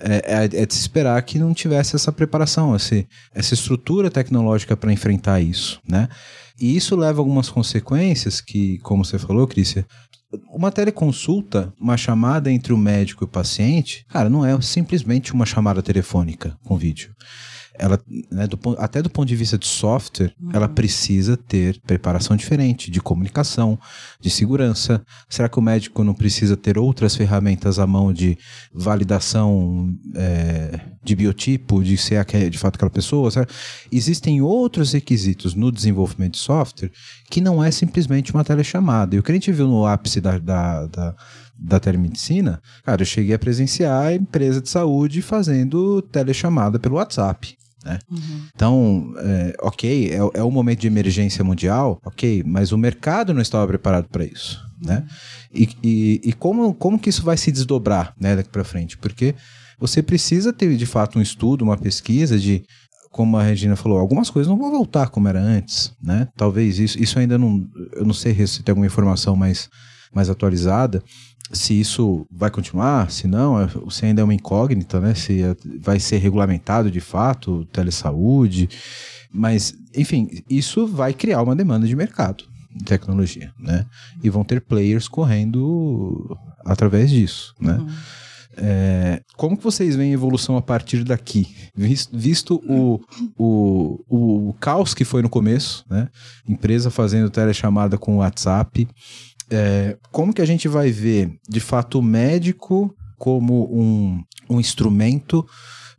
é, 0.00 0.44
é, 0.44 0.62
é, 0.62 0.66
de 0.66 0.74
se 0.74 0.80
esperar 0.80 1.20
que 1.22 1.38
não 1.38 1.52
tivesse 1.52 1.96
essa 1.96 2.12
preparação, 2.12 2.74
essa, 2.74 3.04
essa 3.34 3.54
estrutura 3.54 4.10
tecnológica 4.10 4.76
para 4.76 4.92
enfrentar 4.92 5.40
isso, 5.40 5.80
né? 5.88 6.08
E 6.60 6.76
isso 6.76 6.94
leva 6.96 7.20
a 7.20 7.22
algumas 7.22 7.48
consequências 7.48 8.40
que, 8.40 8.78
como 8.78 9.04
você 9.04 9.18
falou, 9.18 9.46
Crícia, 9.46 9.86
uma 10.52 10.70
teleconsulta, 10.70 11.72
uma 11.80 11.96
chamada 11.96 12.52
entre 12.52 12.72
o 12.72 12.76
médico 12.76 13.24
e 13.24 13.26
o 13.26 13.28
paciente, 13.28 14.04
cara, 14.08 14.28
não 14.28 14.44
é 14.44 14.60
simplesmente 14.60 15.32
uma 15.32 15.46
chamada 15.46 15.82
telefônica 15.82 16.56
com 16.64 16.76
vídeo 16.76 17.14
ela, 17.80 17.98
né, 18.30 18.46
do, 18.46 18.58
até 18.78 19.00
do 19.00 19.08
ponto 19.08 19.26
de 19.26 19.34
vista 19.34 19.56
de 19.56 19.66
software, 19.66 20.32
uhum. 20.40 20.50
ela 20.52 20.68
precisa 20.68 21.36
ter 21.36 21.80
preparação 21.86 22.36
diferente 22.36 22.90
de 22.90 23.00
comunicação, 23.00 23.78
de 24.20 24.28
segurança. 24.28 25.02
Será 25.28 25.48
que 25.48 25.58
o 25.58 25.62
médico 25.62 26.04
não 26.04 26.12
precisa 26.12 26.56
ter 26.56 26.76
outras 26.76 27.16
ferramentas 27.16 27.78
à 27.78 27.86
mão 27.86 28.12
de 28.12 28.36
validação 28.72 29.94
é, 30.14 30.78
de 31.02 31.16
biotipo, 31.16 31.82
de 31.82 31.96
ser 31.96 32.24
de 32.50 32.58
fato 32.58 32.76
aquela 32.76 32.90
pessoa? 32.90 33.30
Certo? 33.30 33.54
Existem 33.90 34.42
outros 34.42 34.92
requisitos 34.92 35.54
no 35.54 35.72
desenvolvimento 35.72 36.34
de 36.34 36.40
software 36.40 36.92
que 37.30 37.40
não 37.40 37.64
é 37.64 37.70
simplesmente 37.70 38.32
uma 38.32 38.44
telechamada. 38.44 39.16
E 39.16 39.18
o 39.18 39.22
que 39.22 39.32
a 39.32 39.34
gente 39.34 39.50
viu 39.50 39.66
no 39.66 39.86
ápice 39.86 40.20
da, 40.20 40.38
da, 40.38 40.86
da 40.86 41.14
da 41.62 41.78
telemedicina, 41.78 42.58
cara, 42.82 43.02
eu 43.02 43.06
cheguei 43.06 43.34
a 43.34 43.38
presenciar 43.38 44.06
a 44.06 44.14
empresa 44.14 44.62
de 44.62 44.68
saúde 44.70 45.20
fazendo 45.20 46.00
telechamada 46.00 46.78
pelo 46.78 46.96
WhatsApp. 46.96 47.54
Né? 47.84 47.98
Uhum. 48.10 48.42
Então, 48.54 49.14
é, 49.18 49.56
ok, 49.60 50.10
é, 50.10 50.40
é 50.40 50.44
um 50.44 50.50
momento 50.50 50.80
de 50.80 50.86
emergência 50.86 51.42
mundial, 51.42 52.00
ok, 52.04 52.42
mas 52.46 52.72
o 52.72 52.78
mercado 52.78 53.32
não 53.32 53.40
estava 53.40 53.66
preparado 53.66 54.08
para 54.08 54.24
isso. 54.24 54.60
Né? 54.82 54.98
Uhum. 54.98 55.06
E, 55.52 55.68
e, 55.82 56.20
e, 56.24 56.32
como, 56.32 56.74
como 56.74 56.98
que 56.98 57.10
isso 57.10 57.22
vai 57.22 57.36
se 57.36 57.50
desdobrar 57.50 58.14
né, 58.18 58.36
daqui 58.36 58.50
para 58.50 58.64
frente? 58.64 58.96
Porque 58.98 59.34
você 59.78 60.02
precisa 60.02 60.52
ter 60.52 60.76
de 60.76 60.86
fato 60.86 61.18
um 61.18 61.22
estudo, 61.22 61.62
uma 61.62 61.76
pesquisa 61.76 62.38
de 62.38 62.62
como 63.10 63.36
a 63.36 63.42
Regina 63.42 63.74
falou, 63.74 63.98
algumas 63.98 64.30
coisas 64.30 64.48
não 64.48 64.56
vão 64.56 64.70
voltar 64.70 65.08
como 65.08 65.26
era 65.26 65.40
antes, 65.40 65.92
né? 66.00 66.28
Talvez 66.36 66.78
isso, 66.78 66.96
isso 67.02 67.18
ainda 67.18 67.36
não, 67.36 67.66
eu 67.92 68.04
não 68.04 68.14
sei 68.14 68.46
se 68.46 68.62
tem 68.62 68.70
alguma 68.70 68.86
informação 68.86 69.34
mais, 69.34 69.68
mais 70.14 70.30
atualizada, 70.30 71.02
se 71.52 71.78
isso 71.78 72.26
vai 72.30 72.50
continuar, 72.50 73.10
se 73.10 73.26
não, 73.26 73.60
é, 73.60 73.68
se 73.90 74.06
ainda 74.06 74.22
é 74.22 74.24
uma 74.24 74.34
incógnita, 74.34 75.00
né? 75.00 75.14
Se 75.14 75.42
é, 75.42 75.56
vai 75.80 75.98
ser 75.98 76.18
regulamentado 76.18 76.90
de 76.90 77.00
fato, 77.00 77.64
telesaúde. 77.72 78.68
Mas, 79.32 79.74
enfim, 79.94 80.28
isso 80.48 80.86
vai 80.86 81.12
criar 81.12 81.42
uma 81.42 81.56
demanda 81.56 81.86
de 81.86 81.96
mercado 81.96 82.44
de 82.74 82.84
tecnologia, 82.84 83.52
né? 83.58 83.84
E 84.22 84.30
vão 84.30 84.44
ter 84.44 84.60
players 84.60 85.08
correndo 85.08 86.38
através 86.64 87.10
disso, 87.10 87.54
né? 87.60 87.78
Uhum. 87.78 87.88
É, 88.56 89.22
como 89.36 89.56
que 89.56 89.62
vocês 89.62 89.96
veem 89.96 90.10
a 90.10 90.14
evolução 90.14 90.56
a 90.56 90.62
partir 90.62 91.02
daqui? 91.04 91.48
Visto, 91.74 92.16
visto 92.16 92.62
o, 92.68 93.00
o, 93.38 94.48
o 94.50 94.54
caos 94.60 94.92
que 94.92 95.04
foi 95.04 95.22
no 95.22 95.28
começo, 95.28 95.84
né? 95.88 96.08
Empresa 96.48 96.90
fazendo 96.90 97.30
telechamada 97.30 97.96
com 97.96 98.18
WhatsApp, 98.18 98.86
é, 99.50 99.96
como 100.10 100.32
que 100.32 100.42
a 100.42 100.46
gente 100.46 100.68
vai 100.68 100.90
ver, 100.90 101.38
de 101.48 101.60
fato, 101.60 101.98
o 101.98 102.02
médico 102.02 102.94
como 103.18 103.68
um, 103.70 104.22
um 104.48 104.60
instrumento 104.60 105.46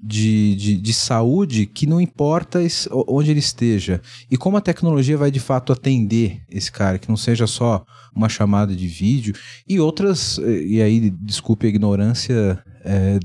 de, 0.01 0.55
de, 0.55 0.77
de, 0.77 0.93
saúde 0.93 1.67
que 1.67 1.85
não 1.85 2.01
importa 2.01 2.59
onde 3.07 3.29
ele 3.29 3.39
esteja. 3.39 4.01
E 4.31 4.35
como 4.35 4.57
a 4.57 4.61
tecnologia 4.61 5.15
vai 5.15 5.29
de 5.29 5.39
fato 5.39 5.71
atender 5.71 6.41
esse 6.49 6.71
cara, 6.71 6.97
que 6.97 7.07
não 7.07 7.17
seja 7.17 7.45
só 7.45 7.85
uma 8.15 8.27
chamada 8.27 8.75
de 8.75 8.87
vídeo 8.87 9.35
e 9.67 9.79
outras, 9.79 10.39
e 10.39 10.81
aí 10.81 11.11
desculpe 11.11 11.67
a 11.67 11.69
ignorância 11.69 12.63
é, 12.83 13.19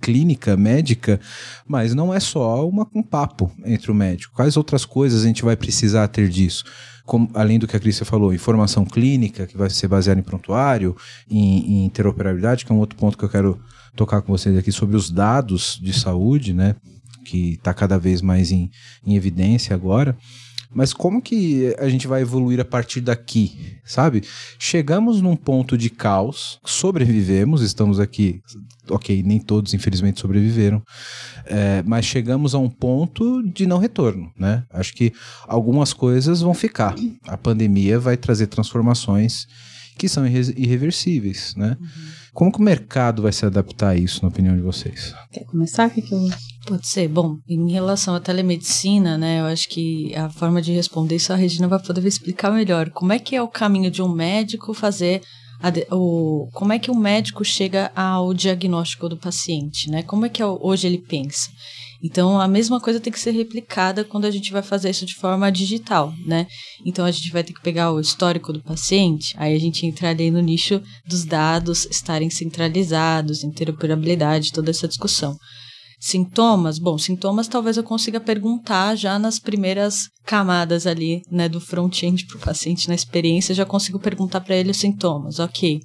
clínica, 0.00 0.56
médica, 0.56 1.20
mas 1.66 1.94
não 1.94 2.14
é 2.14 2.20
só 2.20 2.66
uma, 2.66 2.88
um 2.94 3.02
papo 3.02 3.52
entre 3.64 3.90
o 3.90 3.94
médico. 3.94 4.34
Quais 4.34 4.56
outras 4.56 4.84
coisas 4.84 5.24
a 5.24 5.26
gente 5.26 5.44
vai 5.44 5.56
precisar 5.56 6.08
ter 6.08 6.28
disso? 6.28 6.64
Como, 7.06 7.30
além 7.32 7.58
do 7.58 7.68
que 7.68 7.76
a 7.76 7.80
Crícia 7.80 8.04
falou, 8.04 8.34
informação 8.34 8.84
clínica, 8.84 9.46
que 9.46 9.56
vai 9.56 9.70
ser 9.70 9.86
baseada 9.86 10.20
em 10.20 10.24
prontuário, 10.24 10.96
em, 11.30 11.58
em 11.58 11.84
interoperabilidade, 11.86 12.66
que 12.66 12.72
é 12.72 12.74
um 12.74 12.78
outro 12.80 12.98
ponto 12.98 13.16
que 13.16 13.24
eu 13.24 13.28
quero 13.28 13.58
tocar 13.94 14.20
com 14.20 14.36
vocês 14.36 14.58
aqui 14.58 14.72
sobre 14.72 14.96
os 14.96 15.08
dados 15.08 15.78
de 15.80 15.92
saúde, 15.92 16.52
né? 16.52 16.74
Que 17.24 17.52
está 17.52 17.72
cada 17.72 17.96
vez 17.96 18.20
mais 18.20 18.50
em, 18.50 18.70
em 19.06 19.14
evidência 19.14 19.72
agora. 19.72 20.16
Mas 20.76 20.92
como 20.92 21.22
que 21.22 21.74
a 21.78 21.88
gente 21.88 22.06
vai 22.06 22.20
evoluir 22.20 22.60
a 22.60 22.64
partir 22.64 23.00
daqui, 23.00 23.78
sabe? 23.82 24.22
Chegamos 24.58 25.22
num 25.22 25.34
ponto 25.34 25.74
de 25.78 25.88
caos, 25.88 26.60
sobrevivemos, 26.66 27.62
estamos 27.62 27.98
aqui, 27.98 28.42
ok, 28.90 29.22
nem 29.22 29.40
todos 29.40 29.72
infelizmente 29.72 30.20
sobreviveram, 30.20 30.82
é, 31.46 31.82
mas 31.86 32.04
chegamos 32.04 32.54
a 32.54 32.58
um 32.58 32.68
ponto 32.68 33.42
de 33.42 33.66
não 33.66 33.78
retorno, 33.78 34.30
né? 34.38 34.64
Acho 34.70 34.92
que 34.92 35.14
algumas 35.48 35.94
coisas 35.94 36.42
vão 36.42 36.52
ficar. 36.52 36.94
A 37.26 37.38
pandemia 37.38 37.98
vai 37.98 38.18
trazer 38.18 38.46
transformações 38.48 39.46
que 39.96 40.10
são 40.10 40.26
irreversíveis, 40.26 41.54
né? 41.56 41.74
Uhum. 41.80 41.86
Como 42.36 42.52
que 42.52 42.58
o 42.58 42.62
mercado 42.62 43.22
vai 43.22 43.32
se 43.32 43.46
adaptar 43.46 43.88
a 43.88 43.96
isso, 43.96 44.20
na 44.20 44.28
opinião 44.28 44.54
de 44.54 44.60
vocês? 44.60 45.14
Quer 45.32 45.44
começar? 45.46 45.88
Que 45.88 46.02
que 46.02 46.12
eu... 46.12 46.20
Pode 46.66 46.86
ser. 46.86 47.08
Bom, 47.08 47.38
em 47.48 47.72
relação 47.72 48.14
à 48.14 48.20
telemedicina, 48.20 49.16
né, 49.16 49.40
eu 49.40 49.46
acho 49.46 49.66
que 49.70 50.14
a 50.14 50.28
forma 50.28 50.60
de 50.60 50.70
responder 50.70 51.16
isso 51.16 51.32
a 51.32 51.36
Regina 51.36 51.66
vai 51.66 51.82
poder 51.82 52.04
explicar 52.06 52.52
melhor. 52.52 52.90
Como 52.90 53.10
é 53.10 53.18
que 53.18 53.34
é 53.34 53.40
o 53.40 53.48
caminho 53.48 53.90
de 53.90 54.02
um 54.02 54.08
médico 54.08 54.74
fazer 54.74 55.22
a, 55.62 55.72
o, 55.94 56.50
como 56.52 56.74
é 56.74 56.78
que 56.78 56.90
o 56.90 56.94
médico 56.94 57.42
chega 57.42 57.90
ao 57.96 58.34
diagnóstico 58.34 59.08
do 59.08 59.16
paciente, 59.16 59.90
né? 59.90 60.02
Como 60.02 60.26
é 60.26 60.28
que 60.28 60.42
é, 60.42 60.46
hoje 60.46 60.86
ele 60.86 60.98
pensa? 60.98 61.48
Então, 62.02 62.40
a 62.40 62.46
mesma 62.46 62.80
coisa 62.80 63.00
tem 63.00 63.12
que 63.12 63.20
ser 63.20 63.30
replicada 63.30 64.04
quando 64.04 64.26
a 64.26 64.30
gente 64.30 64.52
vai 64.52 64.62
fazer 64.62 64.90
isso 64.90 65.06
de 65.06 65.14
forma 65.14 65.50
digital, 65.50 66.12
né? 66.24 66.46
Então, 66.84 67.04
a 67.04 67.10
gente 67.10 67.30
vai 67.32 67.42
ter 67.42 67.52
que 67.52 67.62
pegar 67.62 67.92
o 67.92 68.00
histórico 68.00 68.52
do 68.52 68.62
paciente, 68.62 69.34
aí 69.38 69.54
a 69.54 69.58
gente 69.58 69.86
entra 69.86 70.10
ali 70.10 70.30
no 70.30 70.40
nicho 70.40 70.80
dos 71.06 71.24
dados 71.24 71.86
estarem 71.90 72.30
centralizados, 72.30 73.42
interoperabilidade, 73.42 74.52
toda 74.52 74.70
essa 74.70 74.86
discussão. 74.86 75.36
Sintomas? 75.98 76.78
Bom, 76.78 76.98
sintomas 76.98 77.48
talvez 77.48 77.76
eu 77.76 77.82
consiga 77.82 78.20
perguntar 78.20 78.94
já 78.96 79.18
nas 79.18 79.38
primeiras 79.38 80.10
camadas 80.24 80.86
ali, 80.86 81.22
né, 81.30 81.48
do 81.48 81.60
front-end 81.60 82.26
para 82.26 82.36
o 82.36 82.40
paciente, 82.40 82.88
na 82.88 82.94
experiência, 82.94 83.54
já 83.54 83.64
consigo 83.64 83.98
perguntar 83.98 84.42
para 84.42 84.56
ele 84.56 84.70
os 84.70 84.76
sintomas, 84.76 85.38
ok. 85.38 85.80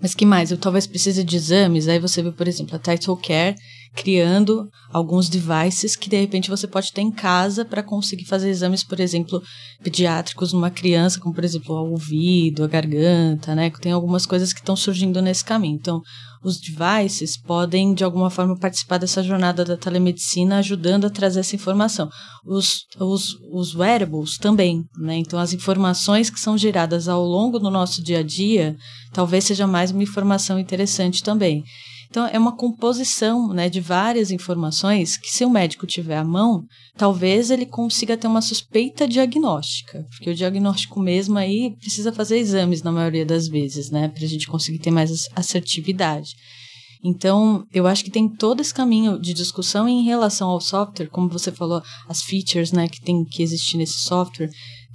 Mas 0.00 0.14
que 0.16 0.26
mais? 0.26 0.50
Eu 0.50 0.58
talvez 0.58 0.84
precise 0.84 1.22
de 1.22 1.36
exames, 1.36 1.86
aí 1.86 2.00
você 2.00 2.22
vê, 2.22 2.32
por 2.32 2.48
exemplo, 2.48 2.74
a 2.74 2.78
Title 2.78 3.16
Care 3.16 3.54
criando 3.94 4.68
alguns 4.90 5.28
devices 5.28 5.94
que 5.94 6.08
de 6.08 6.18
repente 6.18 6.48
você 6.48 6.66
pode 6.66 6.92
ter 6.92 7.02
em 7.02 7.10
casa 7.10 7.64
para 7.64 7.82
conseguir 7.82 8.24
fazer 8.24 8.48
exames, 8.48 8.82
por 8.82 8.98
exemplo, 8.98 9.42
pediátricos 9.82 10.52
numa 10.52 10.70
criança, 10.70 11.20
como 11.20 11.34
por 11.34 11.44
exemplo 11.44 11.74
o 11.74 11.90
ouvido, 11.90 12.64
a 12.64 12.68
garganta, 12.68 13.54
né? 13.54 13.70
Tem 13.80 13.92
algumas 13.92 14.24
coisas 14.24 14.52
que 14.52 14.60
estão 14.60 14.76
surgindo 14.76 15.20
nesse 15.20 15.44
caminho. 15.44 15.76
Então, 15.76 16.00
os 16.42 16.58
devices 16.58 17.36
podem, 17.36 17.94
de 17.94 18.02
alguma 18.02 18.28
forma, 18.28 18.58
participar 18.58 18.98
dessa 18.98 19.22
jornada 19.22 19.64
da 19.64 19.76
telemedicina, 19.76 20.58
ajudando 20.58 21.06
a 21.06 21.10
trazer 21.10 21.40
essa 21.40 21.54
informação. 21.54 22.08
Os, 22.44 22.84
os, 22.98 23.36
os 23.52 23.74
wearables 23.76 24.38
também, 24.38 24.82
né? 24.98 25.16
Então, 25.16 25.38
as 25.38 25.52
informações 25.52 26.30
que 26.30 26.40
são 26.40 26.58
geradas 26.58 27.08
ao 27.08 27.22
longo 27.22 27.58
do 27.58 27.70
nosso 27.70 28.02
dia 28.02 28.18
a 28.18 28.22
dia, 28.22 28.74
talvez 29.12 29.44
seja 29.44 29.66
mais 29.66 29.90
uma 29.90 30.02
informação 30.02 30.58
interessante 30.58 31.22
também. 31.22 31.62
Então, 32.12 32.26
é 32.26 32.38
uma 32.38 32.54
composição 32.54 33.54
né, 33.54 33.70
de 33.70 33.80
várias 33.80 34.30
informações 34.30 35.16
que, 35.16 35.32
se 35.32 35.46
o 35.46 35.50
médico 35.50 35.86
tiver 35.86 36.18
à 36.18 36.22
mão, 36.22 36.62
talvez 36.94 37.50
ele 37.50 37.64
consiga 37.64 38.18
ter 38.18 38.26
uma 38.26 38.42
suspeita 38.42 39.08
diagnóstica, 39.08 40.04
porque 40.10 40.28
o 40.28 40.34
diagnóstico 40.34 41.00
mesmo 41.00 41.38
aí 41.38 41.74
precisa 41.80 42.12
fazer 42.12 42.36
exames 42.36 42.82
na 42.82 42.92
maioria 42.92 43.24
das 43.24 43.48
vezes, 43.48 43.90
né, 43.90 44.08
para 44.08 44.24
a 44.26 44.28
gente 44.28 44.46
conseguir 44.46 44.78
ter 44.78 44.90
mais 44.90 45.26
assertividade. 45.34 46.34
Então, 47.02 47.64
eu 47.72 47.86
acho 47.86 48.04
que 48.04 48.10
tem 48.10 48.28
todo 48.28 48.60
esse 48.60 48.74
caminho 48.74 49.18
de 49.18 49.32
discussão 49.32 49.88
em 49.88 50.04
relação 50.04 50.50
ao 50.50 50.60
software, 50.60 51.08
como 51.08 51.30
você 51.30 51.50
falou, 51.50 51.82
as 52.06 52.20
features, 52.20 52.72
né, 52.72 52.88
que 52.88 53.00
tem 53.00 53.24
que 53.24 53.42
existir 53.42 53.78
nesse 53.78 54.00
software. 54.00 54.50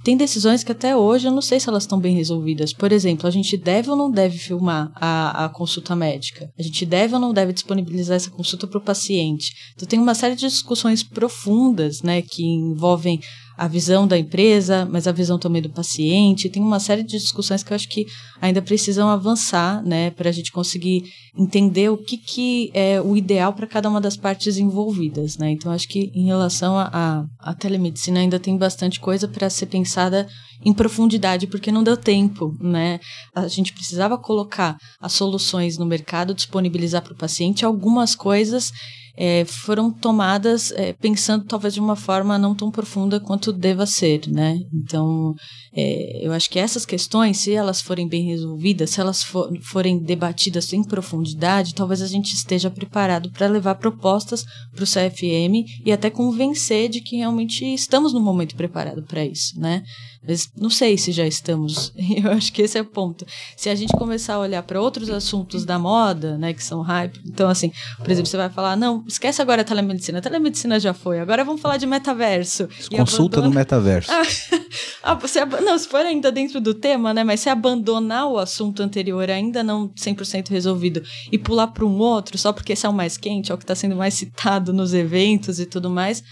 Tem 0.08 0.16
decisões 0.16 0.64
que 0.64 0.72
até 0.72 0.96
hoje 0.96 1.28
eu 1.28 1.30
não 1.30 1.42
sei 1.42 1.60
se 1.60 1.68
elas 1.68 1.82
estão 1.82 2.00
bem 2.00 2.16
resolvidas. 2.16 2.72
Por 2.72 2.92
exemplo, 2.92 3.26
a 3.26 3.30
gente 3.30 3.58
deve 3.58 3.90
ou 3.90 3.94
não 3.94 4.10
deve 4.10 4.38
filmar 4.38 4.90
a, 4.94 5.44
a 5.44 5.48
consulta 5.50 5.94
médica? 5.94 6.50
A 6.58 6.62
gente 6.62 6.86
deve 6.86 7.12
ou 7.12 7.20
não 7.20 7.30
deve 7.30 7.52
disponibilizar 7.52 8.16
essa 8.16 8.30
consulta 8.30 8.66
para 8.66 8.78
o 8.78 8.80
paciente? 8.80 9.52
Então, 9.74 9.86
tem 9.86 9.98
uma 9.98 10.14
série 10.14 10.34
de 10.34 10.48
discussões 10.48 11.02
profundas, 11.02 12.00
né, 12.00 12.22
que 12.22 12.42
envolvem 12.42 13.20
a 13.58 13.66
visão 13.66 14.06
da 14.06 14.16
empresa, 14.16 14.86
mas 14.88 15.08
a 15.08 15.12
visão 15.12 15.36
também 15.36 15.60
do 15.60 15.68
paciente. 15.68 16.48
Tem 16.48 16.62
uma 16.62 16.78
série 16.78 17.02
de 17.02 17.18
discussões 17.18 17.64
que 17.64 17.72
eu 17.72 17.74
acho 17.74 17.88
que 17.88 18.06
ainda 18.40 18.62
precisam 18.62 19.08
avançar, 19.08 19.82
né, 19.84 20.10
para 20.10 20.28
a 20.28 20.32
gente 20.32 20.52
conseguir 20.52 21.02
entender 21.36 21.90
o 21.90 21.98
que, 21.98 22.16
que 22.16 22.70
é 22.72 23.00
o 23.00 23.16
ideal 23.16 23.52
para 23.52 23.66
cada 23.66 23.90
uma 23.90 24.00
das 24.00 24.16
partes 24.16 24.58
envolvidas, 24.58 25.36
né. 25.36 25.50
Então, 25.50 25.72
acho 25.72 25.88
que 25.88 26.12
em 26.14 26.26
relação 26.26 26.78
à 26.78 27.54
telemedicina 27.58 28.20
ainda 28.20 28.38
tem 28.38 28.56
bastante 28.56 29.00
coisa 29.00 29.26
para 29.26 29.50
ser 29.50 29.66
pensada 29.66 30.28
em 30.64 30.72
profundidade, 30.72 31.46
porque 31.46 31.72
não 31.72 31.82
deu 31.82 31.96
tempo, 31.96 32.54
né. 32.60 33.00
A 33.34 33.48
gente 33.48 33.72
precisava 33.72 34.18
colocar 34.18 34.76
as 35.00 35.12
soluções 35.12 35.78
no 35.78 35.86
mercado, 35.86 36.34
disponibilizar 36.34 37.02
para 37.02 37.12
o 37.12 37.16
paciente 37.16 37.64
algumas 37.64 38.14
coisas 38.14 38.72
é, 39.20 39.44
foram 39.44 39.90
tomadas 39.90 40.70
é, 40.70 40.92
pensando 40.92 41.44
talvez 41.44 41.74
de 41.74 41.80
uma 41.80 41.96
forma 41.96 42.38
não 42.38 42.54
tão 42.54 42.70
profunda 42.70 43.18
quanto 43.18 43.52
deva 43.52 43.84
ser, 43.84 44.28
né? 44.28 44.60
Então, 44.72 45.34
é, 45.74 46.24
eu 46.24 46.32
acho 46.32 46.48
que 46.48 46.56
essas 46.56 46.86
questões, 46.86 47.38
se 47.38 47.52
elas 47.52 47.80
forem 47.80 48.06
bem 48.06 48.26
resolvidas, 48.26 48.90
se 48.90 49.00
elas 49.00 49.24
for, 49.24 49.50
forem 49.60 49.98
debatidas 49.98 50.72
em 50.72 50.84
profundidade, 50.84 51.74
talvez 51.74 52.00
a 52.00 52.06
gente 52.06 52.32
esteja 52.32 52.70
preparado 52.70 53.28
para 53.32 53.48
levar 53.48 53.74
propostas 53.74 54.44
para 54.72 54.84
o 54.84 54.86
CFM 54.86 55.66
e 55.84 55.90
até 55.90 56.10
convencer 56.10 56.88
de 56.88 57.00
que 57.00 57.16
realmente 57.16 57.64
estamos 57.64 58.12
no 58.12 58.20
momento 58.20 58.54
preparado 58.54 59.02
para 59.02 59.24
isso, 59.24 59.58
né? 59.58 59.82
Mas 60.28 60.50
não 60.54 60.68
sei 60.68 60.98
se 60.98 61.10
já 61.10 61.26
estamos. 61.26 61.90
Eu 62.22 62.30
acho 62.32 62.52
que 62.52 62.60
esse 62.60 62.76
é 62.76 62.82
o 62.82 62.84
ponto. 62.84 63.24
Se 63.56 63.70
a 63.70 63.74
gente 63.74 63.96
começar 63.96 64.34
a 64.34 64.38
olhar 64.38 64.62
para 64.62 64.78
outros 64.78 65.08
assuntos 65.08 65.64
da 65.64 65.78
moda, 65.78 66.36
né, 66.36 66.52
que 66.52 66.62
são 66.62 66.82
hype, 66.82 67.18
então 67.24 67.48
assim, 67.48 67.72
por 67.96 68.10
exemplo, 68.10 68.28
você 68.28 68.36
vai 68.36 68.50
falar, 68.50 68.76
não, 68.76 69.02
esquece 69.08 69.40
agora 69.40 69.62
a 69.62 69.64
telemedicina. 69.64 70.18
A 70.18 70.20
telemedicina 70.20 70.78
já 70.78 70.92
foi. 70.92 71.18
Agora 71.18 71.42
vamos 71.44 71.62
falar 71.62 71.78
de 71.78 71.86
metaverso. 71.86 72.68
Consulta 72.90 73.38
abandona... 73.38 73.48
no 73.48 73.54
metaverso. 73.54 74.10
ah, 75.02 75.14
você 75.14 75.38
ab... 75.38 75.60
Não, 75.62 75.78
se 75.78 75.88
for 75.88 76.04
ainda 76.04 76.30
dentro 76.30 76.60
do 76.60 76.74
tema, 76.74 77.14
né, 77.14 77.24
mas 77.24 77.40
se 77.40 77.48
abandonar 77.48 78.28
o 78.28 78.36
assunto 78.36 78.82
anterior 78.82 79.30
ainda 79.30 79.62
não 79.62 79.88
100% 79.88 80.50
resolvido 80.50 81.02
e 81.32 81.38
pular 81.38 81.68
para 81.68 81.86
um 81.86 81.98
outro 81.98 82.36
só 82.36 82.52
porque 82.52 82.74
esse 82.74 82.84
é 82.84 82.88
o 82.88 82.92
mais 82.92 83.16
quente, 83.16 83.50
é 83.50 83.54
o 83.54 83.58
que 83.58 83.64
está 83.64 83.74
sendo 83.74 83.96
mais 83.96 84.12
citado 84.12 84.74
nos 84.74 84.92
eventos 84.92 85.58
e 85.58 85.64
tudo 85.64 85.88
mais, 85.88 86.22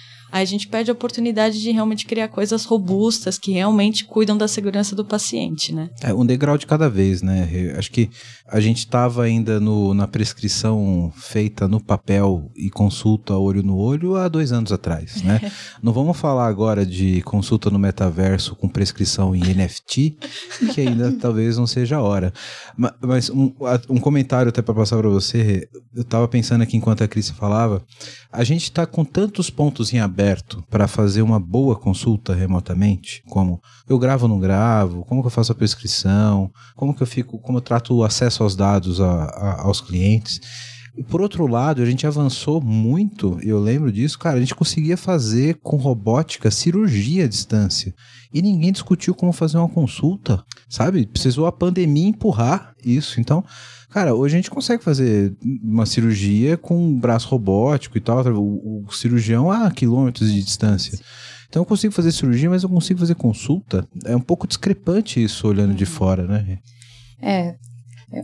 a 0.42 0.44
gente 0.44 0.68
perde 0.68 0.90
a 0.90 0.94
oportunidade 0.94 1.61
de 1.61 1.70
realmente 1.70 2.07
criar 2.07 2.29
coisas 2.29 2.64
robustas 2.64 3.38
que 3.38 3.53
realmente 3.53 4.05
cuidam 4.05 4.37
da 4.37 4.49
segurança 4.49 4.94
do 4.94 5.05
paciente, 5.05 5.75
né? 5.75 5.90
É, 6.03 6.12
um 6.12 6.25
degrau 6.25 6.59
de 6.59 6.66
cada 6.66 6.88
vez, 6.88 7.22
né? 7.22 7.75
acho 7.77 7.90
que 7.90 8.11
a 8.49 8.61
gente 8.61 8.79
estava 8.79 9.25
ainda 9.25 9.59
no, 9.59 9.93
na 9.93 10.07
prescrição 10.07 11.13
feita 11.17 11.67
no 11.67 11.81
papel 11.81 12.51
e 12.55 12.71
consulta 12.71 13.35
olho 13.35 13.63
no 13.63 13.77
olho 13.77 14.17
há 14.17 14.29
dois 14.29 14.53
anos 14.53 14.71
atrás, 14.71 15.23
né? 15.23 15.41
Não 15.83 15.93
vamos 15.93 16.17
falar 16.17 16.47
agora 16.47 16.87
de 16.87 17.23
consulta 17.23 17.71
no 17.71 17.79
metaverso 17.79 18.55
com 18.55 18.69
prescrição 18.69 19.35
em 19.35 19.41
NFT, 19.41 20.17
que 20.73 20.81
ainda 20.81 21.13
talvez 21.21 21.57
não 21.57 21.67
seja 21.67 21.97
a 21.97 22.03
hora. 22.03 22.33
Mas, 23.01 23.31
um, 23.31 23.53
um 23.89 23.99
comentário 23.99 24.49
até 24.49 24.63
para 24.63 24.75
passar 24.75 24.97
para 24.99 25.09
você, 25.09 25.69
eu 25.95 26.03
estava 26.03 26.27
pensando 26.29 26.63
aqui 26.63 26.77
enquanto 26.77 27.03
a 27.03 27.09
Cris 27.09 27.31
falava, 27.31 27.85
a 28.33 28.45
gente 28.45 28.65
está 28.65 28.87
com 28.87 29.05
tantos 29.05 29.51
pontos 29.51 29.93
em 29.93 29.99
aberto 29.99 30.63
para 30.71 30.87
fazer 30.87 31.23
uma 31.23 31.41
boa 31.41 31.77
consulta 31.77 32.35
remotamente, 32.35 33.23
como 33.29 33.61
eu 33.89 33.99
gravo 33.99 34.25
ou 34.25 34.29
não 34.29 34.39
gravo, 34.39 35.05
como 35.05 35.21
que 35.23 35.27
eu 35.27 35.31
faço 35.31 35.53
a 35.53 35.55
prescrição, 35.55 36.51
como 36.75 36.95
que 36.95 37.03
eu 37.03 37.07
fico, 37.07 37.39
como 37.39 37.59
eu 37.59 37.63
trato 37.63 37.95
o 37.95 38.05
acesso 38.05 38.36
aos 38.42 38.57
dados 38.57 39.01
a, 39.01 39.25
a, 39.25 39.62
aos 39.62 39.81
clientes. 39.81 40.40
E 40.96 41.03
por 41.03 41.20
outro 41.20 41.46
lado, 41.46 41.83
a 41.83 41.85
gente 41.85 42.07
avançou 42.07 42.61
muito, 42.61 43.38
eu 43.42 43.61
lembro 43.61 43.92
disso, 43.92 44.18
cara, 44.18 44.37
a 44.37 44.40
gente 44.40 44.55
conseguia 44.55 44.96
fazer 44.96 45.59
com 45.62 45.77
robótica 45.77 46.51
cirurgia 46.51 47.25
à 47.25 47.29
distância. 47.29 47.94
E 48.33 48.40
ninguém 48.40 48.72
discutiu 48.72 49.14
como 49.14 49.33
fazer 49.33 49.59
uma 49.59 49.68
consulta, 49.68 50.42
sabe? 50.68 51.07
Precisou 51.07 51.46
a 51.46 51.53
pandemia 51.53 52.09
empurrar 52.09 52.75
isso. 52.85 53.20
Então, 53.20 53.44
Cara, 53.96 54.14
hoje 54.14 54.35
a 54.35 54.38
gente 54.38 54.51
consegue 54.51 54.85
fazer 54.85 55.35
uma 55.62 55.87
cirurgia 55.87 56.59
com 56.59 56.77
um 56.77 57.01
braço 57.01 57.29
robótico 57.29 57.96
e 57.96 58.01
tal, 58.01 58.22
o, 58.35 58.85
o 58.85 58.92
cirurgião 58.92 59.51
a 59.51 59.70
quilômetros 59.70 60.31
de 60.31 60.42
distância. 60.42 60.99
Então 61.49 61.62
eu 61.62 61.66
consigo 61.66 61.94
fazer 61.94 62.12
cirurgia, 62.12 62.51
mas 62.51 62.62
eu 62.62 62.68
consigo 62.68 63.01
fazer 63.01 63.14
consulta. 63.14 63.88
É 64.05 64.14
um 64.14 64.20
pouco 64.20 64.46
discrepante 64.46 65.25
isso 65.25 65.49
olhando 65.49 65.72
de 65.72 65.87
fora, 65.87 66.27
né? 66.27 66.59
É, 67.22 67.57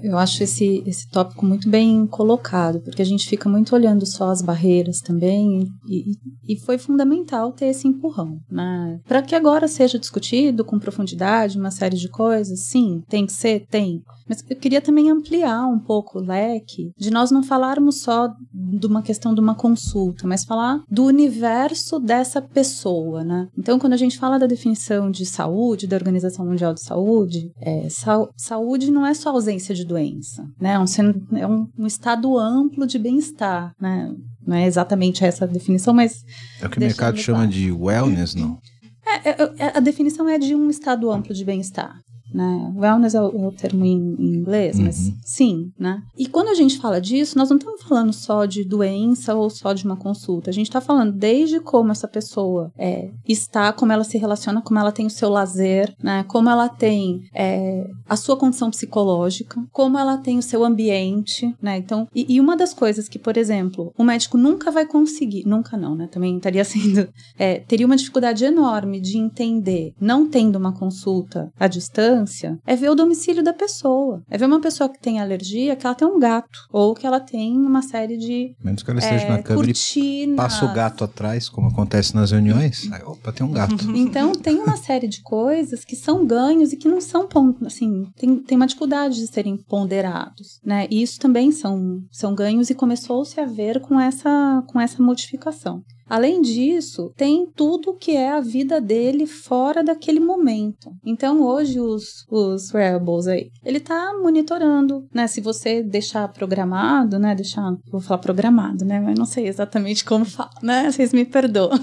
eu 0.03 0.16
acho 0.16 0.42
esse, 0.42 0.83
esse 0.87 1.09
tópico 1.09 1.45
muito 1.45 1.68
bem 1.68 2.07
colocado, 2.07 2.81
porque 2.81 3.03
a 3.03 3.07
gente 3.07 3.29
fica 3.29 3.49
muito 3.49 3.75
olhando 3.75 4.07
só 4.07 4.31
as 4.31 4.40
barreiras 4.40 5.01
também, 5.01 5.66
e, 5.88 6.16
e 6.49 6.57
foi 6.61 6.79
fundamental 6.79 7.53
ter 7.53 7.66
esse 7.66 7.88
empurrão, 7.88 8.38
né? 8.51 9.01
Para 9.07 9.23
que 9.23 9.35
agora 9.35 9.66
seja 9.66 9.99
discutido 9.99 10.64
com 10.64 10.79
profundidade 10.79 11.59
uma 11.59 11.71
série 11.71 11.97
de 11.97 12.09
coisas, 12.09 12.61
sim, 12.61 13.03
tem 13.09 13.27
que 13.27 13.33
ser, 13.33 13.66
tem. 13.68 14.03
Mas 14.33 14.42
eu 14.49 14.57
queria 14.57 14.81
também 14.81 15.11
ampliar 15.11 15.66
um 15.66 15.79
pouco 15.79 16.18
o 16.18 16.23
leque 16.23 16.90
de 16.97 17.11
nós 17.11 17.31
não 17.31 17.42
falarmos 17.42 18.01
só 18.01 18.33
de 18.51 18.87
uma 18.87 19.03
questão 19.03 19.35
de 19.35 19.40
uma 19.42 19.55
consulta, 19.55 20.27
mas 20.27 20.42
falar 20.42 20.81
do 20.90 21.05
universo 21.05 22.01
dessa 22.01 22.40
pessoa, 22.40 23.23
né? 23.23 23.49
Então, 23.59 23.79
quando 23.79 23.92
a 23.92 23.97
gente 23.99 24.18
fala 24.18 24.38
da 24.38 24.47
definição 24.47 25.11
de 25.11 25.27
saúde, 25.27 25.87
da 25.87 25.97
Organização 25.97 26.47
Mundial 26.47 26.73
de 26.73 26.83
Saúde, 26.83 27.51
é, 27.61 27.88
sa 27.90 28.27
saúde 28.35 28.90
não 28.90 29.05
é 29.05 29.12
só 29.12 29.29
ausência 29.29 29.75
de 29.75 29.85
doença, 29.85 30.42
né? 30.59 30.73
É 30.73 30.79
um, 30.79 31.38
é 31.38 31.47
um, 31.47 31.66
um 31.79 31.87
estado 31.87 32.38
amplo 32.38 32.87
de 32.87 32.99
bem-estar, 32.99 33.75
né? 33.79 34.11
Não 34.47 34.57
é 34.57 34.66
exatamente 34.66 35.23
essa 35.23 35.45
a 35.45 35.49
definição, 35.49 35.92
mas. 35.92 36.23
É 36.59 36.66
o 36.66 36.71
que 36.71 36.79
o 36.79 36.81
mercado 36.81 37.18
chama 37.18 37.47
de 37.47 37.71
wellness, 37.71 38.35
não? 38.35 38.59
É, 39.07 39.29
é, 39.29 39.53
é, 39.59 39.77
a 39.77 39.81
definição 39.81 40.27
é 40.27 40.38
de 40.38 40.55
um 40.55 40.71
estado 40.71 41.11
amplo 41.11 41.35
de 41.35 41.45
bem-estar 41.45 42.01
né? 42.33 42.73
Wellness 42.77 43.14
é 43.14 43.21
o, 43.21 43.45
é 43.45 43.49
o 43.49 43.53
termo 43.53 43.85
em, 43.85 44.14
em 44.18 44.35
inglês, 44.37 44.79
uhum. 44.79 44.85
mas 44.85 45.12
sim, 45.25 45.71
né? 45.79 46.03
E 46.16 46.27
quando 46.27 46.49
a 46.49 46.55
gente 46.55 46.79
fala 46.79 47.01
disso, 47.01 47.37
nós 47.37 47.51
não 47.51 47.57
estamos 47.57 47.83
falando 47.83 48.12
só 48.12 48.45
de 48.45 48.64
doença 48.64 49.35
ou 49.35 49.51
só 49.51 49.73
de 49.73 49.85
uma 49.85 49.97
consulta. 49.97 50.51
A 50.51 50.53
gente 50.53 50.66
está 50.66 50.81
falando 50.81 51.12
desde 51.12 51.61
como 51.61 51.92
essa 51.92 52.09
pessoa 52.09 52.71
é, 52.79 53.11
está, 53.29 53.73
como 53.73 53.92
ela 53.92 54.05
se 54.05 54.18
relaciona, 54.18 54.62
como 54.62 54.79
ela 54.79 54.92
tem 54.92 55.07
o 55.07 55.11
seu 55.11 55.29
lazer, 55.29 55.95
né? 56.03 56.25
Como 56.25 56.49
ela 56.49 56.68
tem 56.68 57.23
é, 57.35 57.87
a 58.09 58.16
sua 58.16 58.37
condição 58.37 58.71
psicológica, 58.71 59.62
como 59.71 59.99
ela 59.99 60.16
tem 60.16 60.38
o 60.38 60.42
seu 60.42 60.64
ambiente, 60.64 61.55
né? 61.61 61.79
Então, 61.79 62.09
e, 62.14 62.35
e, 62.35 62.40
uma 62.40 62.57
das 62.57 62.73
coisas 62.73 63.09
que, 63.09 63.18
por 63.18 63.37
exemplo, 63.37 63.92
o 63.97 64.05
médico 64.05 64.38
nunca 64.38 64.71
vai 64.71 64.87
conseguir, 64.87 65.45
nunca 65.47 65.77
não, 65.77 65.95
né? 65.95 66.09
Também 66.11 66.37
estaria 66.37 66.64
sendo, 66.64 67.09
é, 67.38 67.61
teria 67.61 67.87
uma 67.87 67.97
dificuldade 67.97 68.45
enorme 68.45 69.01
de 69.01 69.18
entender, 69.18 69.92
não 70.01 70.29
tendo 70.29 70.57
uma 70.57 70.73
consulta 70.73 71.51
à 71.59 71.66
distância 71.66 72.22
é 72.67 72.77
ver 72.77 72.91
o 72.91 72.95
domicílio 72.95 73.43
da 73.43 73.53
pessoa. 73.53 74.23
É 74.31 74.39
ver 74.39 74.47
uma 74.47 74.61
pessoa 74.61 74.89
que 74.89 75.01
tem 75.01 75.21
alergia, 75.21 75.77
que 75.77 75.87
ela 75.87 75.95
tem 75.95 76.07
um 76.07 76.19
gato. 76.19 76.67
Ou 76.71 76.95
que 76.95 77.07
ela 77.07 77.21
tem 77.21 77.57
uma 77.57 77.83
série 77.83 78.17
de. 78.17 78.55
Menos 78.63 78.83
que 78.83 78.91
ela 78.91 79.01
esteja 79.01 79.25
é, 79.25 79.31
na 79.31 79.43
câmera 79.43 79.67
cortinas. 79.67 80.35
e 80.35 80.37
passa 80.37 80.65
o 80.65 80.73
gato 80.73 81.05
atrás, 81.05 81.49
como 81.49 81.69
acontece 81.69 82.15
nas 82.15 82.31
reuniões. 82.31 82.91
Aí, 82.93 83.03
opa, 83.03 83.33
tem 83.33 83.47
um 83.47 83.51
gato. 83.51 83.73
Então, 84.03 84.33
tem 84.33 84.59
uma 84.59 84.77
série 84.77 85.07
de 85.07 85.23
coisas 85.23 85.85
que 85.85 85.95
são 85.95 86.27
ganhos 86.27 86.73
e 86.73 86.77
que 86.77 86.89
não 86.89 87.01
são, 87.01 87.29
assim, 87.65 88.07
tem, 88.17 88.37
tem 88.39 88.57
uma 88.57 88.67
dificuldade 88.67 89.17
de 89.17 89.27
serem 89.27 89.57
ponderados, 89.57 90.61
né? 90.65 90.87
E 90.91 91.03
isso 91.03 91.19
também 91.21 91.53
são, 91.53 92.01
são 92.11 92.35
ganhos 92.35 92.69
e 92.71 92.75
começou-se 92.75 93.39
a 93.41 93.47
ver 93.47 93.81
com 93.81 93.99
essa, 93.99 94.63
com 94.67 94.81
essa 94.81 95.03
modificação. 95.03 95.83
Além 96.12 96.42
disso, 96.42 97.11
tem 97.16 97.46
tudo 97.57 97.94
que 97.94 98.11
é 98.14 98.33
a 98.33 98.40
vida 98.42 98.83
dele 98.83 99.27
fora 99.27 99.83
daquele 99.83 100.20
momento. 100.20 100.92
Então, 101.03 101.40
hoje, 101.40 101.81
os, 101.81 102.27
os 102.31 102.70
wearables 102.75 103.27
aí, 103.27 103.51
ele 103.64 103.81
tá 103.81 104.12
monitorando, 104.22 105.09
né? 105.11 105.27
Se 105.27 105.40
você 105.40 105.83
deixar 105.83 106.29
programado, 106.29 107.18
né? 107.18 107.35
Deixar, 107.35 107.62
vou 107.90 107.98
falar 107.98 108.18
programado, 108.18 108.85
né? 108.85 109.01
Mas 109.01 109.18
não 109.18 109.25
sei 109.25 109.48
exatamente 109.48 110.05
como 110.05 110.27
fala, 110.27 110.51
né? 110.62 110.92
Vocês 110.92 111.14
me 111.14 111.25
perdoam. 111.25 111.81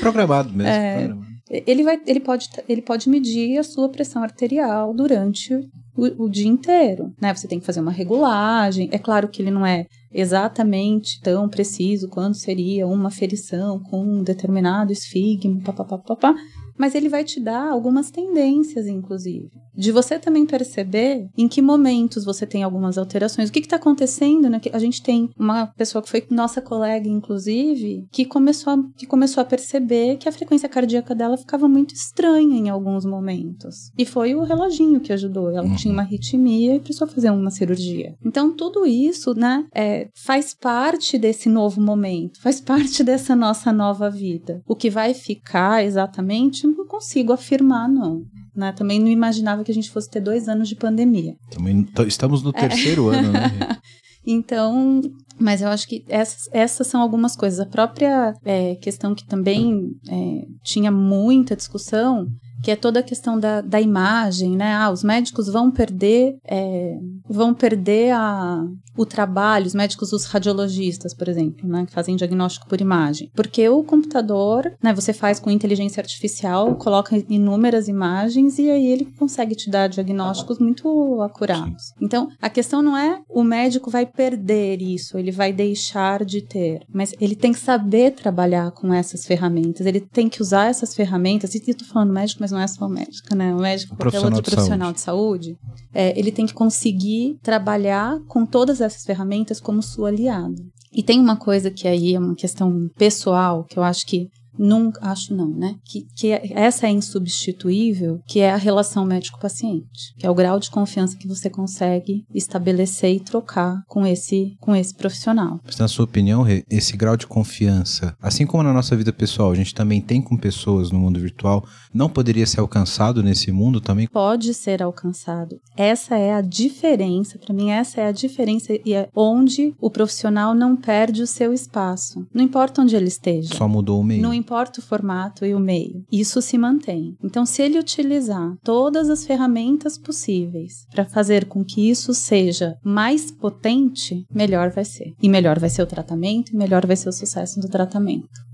Programado 0.00 0.52
mesmo. 0.52 0.72
É, 0.72 0.96
programado. 1.04 1.35
Ele, 1.48 1.84
vai, 1.84 2.00
ele, 2.06 2.20
pode, 2.20 2.48
ele 2.68 2.82
pode 2.82 3.08
medir 3.08 3.58
a 3.58 3.62
sua 3.62 3.88
pressão 3.88 4.22
arterial 4.22 4.92
durante 4.92 5.54
o, 5.96 6.24
o, 6.24 6.28
dia 6.28 6.48
inteiro, 6.48 7.12
né? 7.20 7.32
Você 7.32 7.46
tem 7.46 7.60
que 7.60 7.66
fazer 7.66 7.80
uma 7.80 7.92
regulagem. 7.92 8.88
É 8.90 8.98
claro 8.98 9.28
que 9.28 9.42
ele 9.42 9.50
não 9.50 9.64
é 9.64 9.86
exatamente 10.12 11.20
tão 11.20 11.48
preciso 11.48 12.08
quanto 12.08 12.36
seria 12.36 12.86
uma 12.86 13.10
ferição 13.10 13.78
com 13.78 14.02
um 14.02 14.22
determinado 14.22 14.92
esfigma, 14.92 15.60
papapá, 15.62 15.98
papá, 15.98 16.34
mas 16.78 16.94
ele 16.94 17.08
vai 17.08 17.24
te 17.24 17.40
dar 17.40 17.70
algumas 17.70 18.10
tendências, 18.10 18.86
inclusive. 18.86 19.50
De 19.74 19.92
você 19.92 20.18
também 20.18 20.46
perceber 20.46 21.28
em 21.36 21.46
que 21.48 21.60
momentos 21.60 22.24
você 22.24 22.46
tem 22.46 22.62
algumas 22.62 22.96
alterações. 22.96 23.48
O 23.48 23.52
que 23.52 23.60
está 23.60 23.76
acontecendo? 23.76 24.48
Né? 24.48 24.60
A 24.72 24.78
gente 24.78 25.02
tem 25.02 25.28
uma 25.38 25.66
pessoa 25.66 26.02
que 26.02 26.08
foi 26.08 26.24
nossa 26.30 26.62
colega, 26.62 27.08
inclusive, 27.08 28.06
que 28.10 28.24
começou, 28.24 28.72
a, 28.72 28.78
que 28.96 29.06
começou 29.06 29.42
a 29.42 29.44
perceber 29.44 30.16
que 30.16 30.28
a 30.28 30.32
frequência 30.32 30.68
cardíaca 30.68 31.14
dela 31.14 31.36
ficava 31.36 31.68
muito 31.68 31.94
estranha 31.94 32.56
em 32.56 32.70
alguns 32.70 33.04
momentos. 33.04 33.90
E 33.98 34.06
foi 34.06 34.34
o 34.34 34.42
reloginho 34.42 35.00
que 35.00 35.12
ajudou. 35.12 35.50
Ela 35.50 35.64
uhum. 35.64 35.76
tinha 35.76 35.92
uma 35.92 36.02
arritmia 36.02 36.76
e 36.76 36.80
precisou 36.80 37.06
fazer 37.06 37.30
uma 37.30 37.50
cirurgia. 37.50 38.14
Então, 38.24 38.54
tudo 38.54 38.86
isso 38.86 39.34
né, 39.34 39.66
é, 39.74 40.08
faz 40.14 40.54
parte 40.54 41.18
desse 41.18 41.48
novo 41.48 41.80
momento, 41.80 42.40
faz 42.40 42.60
parte 42.60 43.02
dessa 43.04 43.36
nossa 43.36 43.72
nova 43.72 44.08
vida. 44.10 44.62
O 44.66 44.74
que 44.74 44.88
vai 44.88 45.12
ficar 45.12 45.84
exatamente 45.84 46.65
não 46.66 46.86
consigo 46.86 47.32
afirmar, 47.32 47.88
não. 47.88 48.22
Né? 48.54 48.72
Também 48.72 48.98
não 48.98 49.08
imaginava 49.08 49.62
que 49.62 49.70
a 49.70 49.74
gente 49.74 49.90
fosse 49.90 50.10
ter 50.10 50.20
dois 50.20 50.48
anos 50.48 50.68
de 50.68 50.76
pandemia. 50.76 51.34
Também 51.50 51.86
estamos 52.06 52.42
no 52.42 52.52
terceiro 52.52 53.12
é. 53.12 53.18
ano, 53.18 53.32
né? 53.32 53.78
então, 54.26 55.00
mas 55.38 55.60
eu 55.60 55.68
acho 55.68 55.86
que 55.86 56.04
essas, 56.08 56.48
essas 56.52 56.86
são 56.86 57.00
algumas 57.00 57.36
coisas. 57.36 57.60
A 57.60 57.66
própria 57.66 58.34
é, 58.44 58.74
questão 58.76 59.14
que 59.14 59.26
também 59.26 59.90
é, 60.08 60.46
tinha 60.62 60.90
muita 60.90 61.54
discussão 61.54 62.26
que 62.62 62.70
é 62.70 62.76
toda 62.76 63.00
a 63.00 63.02
questão 63.02 63.38
da, 63.38 63.60
da 63.60 63.80
imagem, 63.80 64.56
né? 64.56 64.74
Ah, 64.74 64.90
os 64.90 65.04
médicos 65.04 65.46
vão 65.46 65.70
perder, 65.70 66.36
é, 66.44 66.96
vão 67.28 67.54
perder 67.54 68.12
a, 68.12 68.64
o 68.96 69.06
trabalho, 69.06 69.66
os 69.66 69.74
médicos, 69.74 70.12
os 70.12 70.24
radiologistas, 70.24 71.14
por 71.14 71.28
exemplo, 71.28 71.68
né? 71.68 71.86
Que 71.86 71.92
fazem 71.92 72.16
diagnóstico 72.16 72.68
por 72.68 72.80
imagem. 72.80 73.30
Porque 73.34 73.68
o 73.68 73.82
computador, 73.82 74.72
né? 74.82 74.92
Você 74.94 75.12
faz 75.12 75.38
com 75.38 75.50
inteligência 75.50 76.00
artificial, 76.00 76.74
coloca 76.76 77.16
inúmeras 77.28 77.88
imagens 77.88 78.58
e 78.58 78.70
aí 78.70 78.86
ele 78.86 79.06
consegue 79.18 79.54
te 79.54 79.70
dar 79.70 79.88
diagnósticos 79.88 80.58
muito 80.58 81.20
acurados. 81.22 81.92
Então, 82.00 82.28
a 82.40 82.48
questão 82.48 82.82
não 82.82 82.96
é 82.96 83.20
o 83.28 83.42
médico 83.42 83.90
vai 83.90 84.06
perder 84.06 84.80
isso, 84.80 85.18
ele 85.18 85.30
vai 85.30 85.52
deixar 85.52 86.24
de 86.24 86.40
ter, 86.40 86.82
mas 86.92 87.14
ele 87.20 87.34
tem 87.34 87.52
que 87.52 87.58
saber 87.58 88.12
trabalhar 88.12 88.70
com 88.70 88.92
essas 88.92 89.26
ferramentas, 89.26 89.86
ele 89.86 90.00
tem 90.00 90.28
que 90.28 90.40
usar 90.40 90.66
essas 90.66 90.94
ferramentas, 90.94 91.54
e 91.54 91.62
eu 91.66 91.76
tô 91.76 91.84
falando 91.84 92.12
médico, 92.12 92.40
mas 92.40 92.50
não 92.50 92.60
é 92.60 92.66
só 92.66 92.88
médica, 92.88 93.34
né? 93.34 93.54
O 93.54 93.58
médico, 93.58 93.94
o 93.94 93.96
qualquer 93.96 94.20
outro 94.20 94.42
de 94.42 94.50
profissional 94.50 94.94
saúde. 94.96 94.96
de 94.96 95.00
saúde, 95.00 95.58
é, 95.92 96.18
ele 96.18 96.30
tem 96.30 96.46
que 96.46 96.54
conseguir 96.54 97.38
trabalhar 97.42 98.18
com 98.26 98.44
todas 98.44 98.80
essas 98.86 99.04
ferramentas 99.04 99.60
como 99.60 99.82
sua 99.82 100.08
aliada. 100.08 100.62
E 100.92 101.02
tem 101.02 101.20
uma 101.20 101.36
coisa 101.36 101.70
que 101.70 101.86
aí 101.86 102.14
é 102.14 102.18
uma 102.18 102.34
questão 102.34 102.88
pessoal, 102.96 103.64
que 103.64 103.78
eu 103.78 103.82
acho 103.82 104.06
que 104.06 104.28
Nunca, 104.58 105.00
acho 105.06 105.34
não, 105.34 105.48
né? 105.48 105.76
Que, 105.84 106.06
que 106.14 106.32
essa 106.32 106.86
é 106.86 106.90
insubstituível, 106.90 108.20
que 108.26 108.40
é 108.40 108.50
a 108.50 108.56
relação 108.56 109.04
médico-paciente, 109.04 110.14
que 110.18 110.26
é 110.26 110.30
o 110.30 110.34
grau 110.34 110.58
de 110.58 110.70
confiança 110.70 111.16
que 111.16 111.28
você 111.28 111.48
consegue 111.50 112.24
estabelecer 112.34 113.14
e 113.14 113.20
trocar 113.20 113.82
com 113.86 114.06
esse, 114.06 114.56
com 114.60 114.74
esse 114.74 114.94
profissional. 114.94 115.60
Mas, 115.64 115.78
na 115.78 115.88
sua 115.88 116.04
opinião, 116.04 116.44
esse 116.70 116.96
grau 116.96 117.16
de 117.16 117.26
confiança, 117.26 118.16
assim 118.20 118.46
como 118.46 118.62
na 118.62 118.72
nossa 118.72 118.96
vida 118.96 119.12
pessoal, 119.12 119.50
a 119.50 119.54
gente 119.54 119.74
também 119.74 120.00
tem 120.00 120.20
com 120.22 120.36
pessoas 120.36 120.90
no 120.90 120.98
mundo 120.98 121.20
virtual, 121.20 121.64
não 121.92 122.08
poderia 122.08 122.46
ser 122.46 122.60
alcançado 122.60 123.22
nesse 123.22 123.50
mundo 123.50 123.80
também? 123.80 124.06
Pode 124.06 124.52
ser 124.54 124.82
alcançado. 124.82 125.60
Essa 125.76 126.16
é 126.16 126.34
a 126.34 126.40
diferença, 126.40 127.38
para 127.38 127.54
mim, 127.54 127.70
essa 127.70 128.00
é 128.00 128.06
a 128.06 128.12
diferença 128.12 128.72
e 128.84 128.94
é 128.94 129.08
onde 129.14 129.74
o 129.80 129.90
profissional 129.90 130.54
não 130.54 130.76
perde 130.76 131.22
o 131.22 131.26
seu 131.26 131.52
espaço. 131.52 132.26
Não 132.32 132.44
importa 132.44 132.82
onde 132.82 132.94
ele 132.96 133.08
esteja. 133.08 133.54
Só 133.54 133.68
mudou 133.68 134.00
o 134.00 134.04
meio. 134.04 134.22
Importa 134.46 134.78
o 134.78 134.82
formato 134.82 135.44
e 135.44 135.52
o 135.52 135.58
meio, 135.58 136.04
isso 136.10 136.40
se 136.40 136.56
mantém. 136.56 137.16
Então, 137.20 137.44
se 137.44 137.62
ele 137.62 137.80
utilizar 137.80 138.56
todas 138.62 139.10
as 139.10 139.26
ferramentas 139.26 139.98
possíveis 139.98 140.86
para 140.92 141.04
fazer 141.04 141.46
com 141.46 141.64
que 141.64 141.90
isso 141.90 142.14
seja 142.14 142.78
mais 142.84 143.32
potente, 143.32 144.24
melhor 144.32 144.70
vai 144.70 144.84
ser. 144.84 145.14
E 145.20 145.28
melhor 145.28 145.58
vai 145.58 145.68
ser 145.68 145.82
o 145.82 145.86
tratamento, 145.86 146.52
e 146.52 146.56
melhor 146.56 146.86
vai 146.86 146.94
ser 146.94 147.08
o 147.08 147.12
sucesso 147.12 147.58
do 147.58 147.68
tratamento 147.68 148.45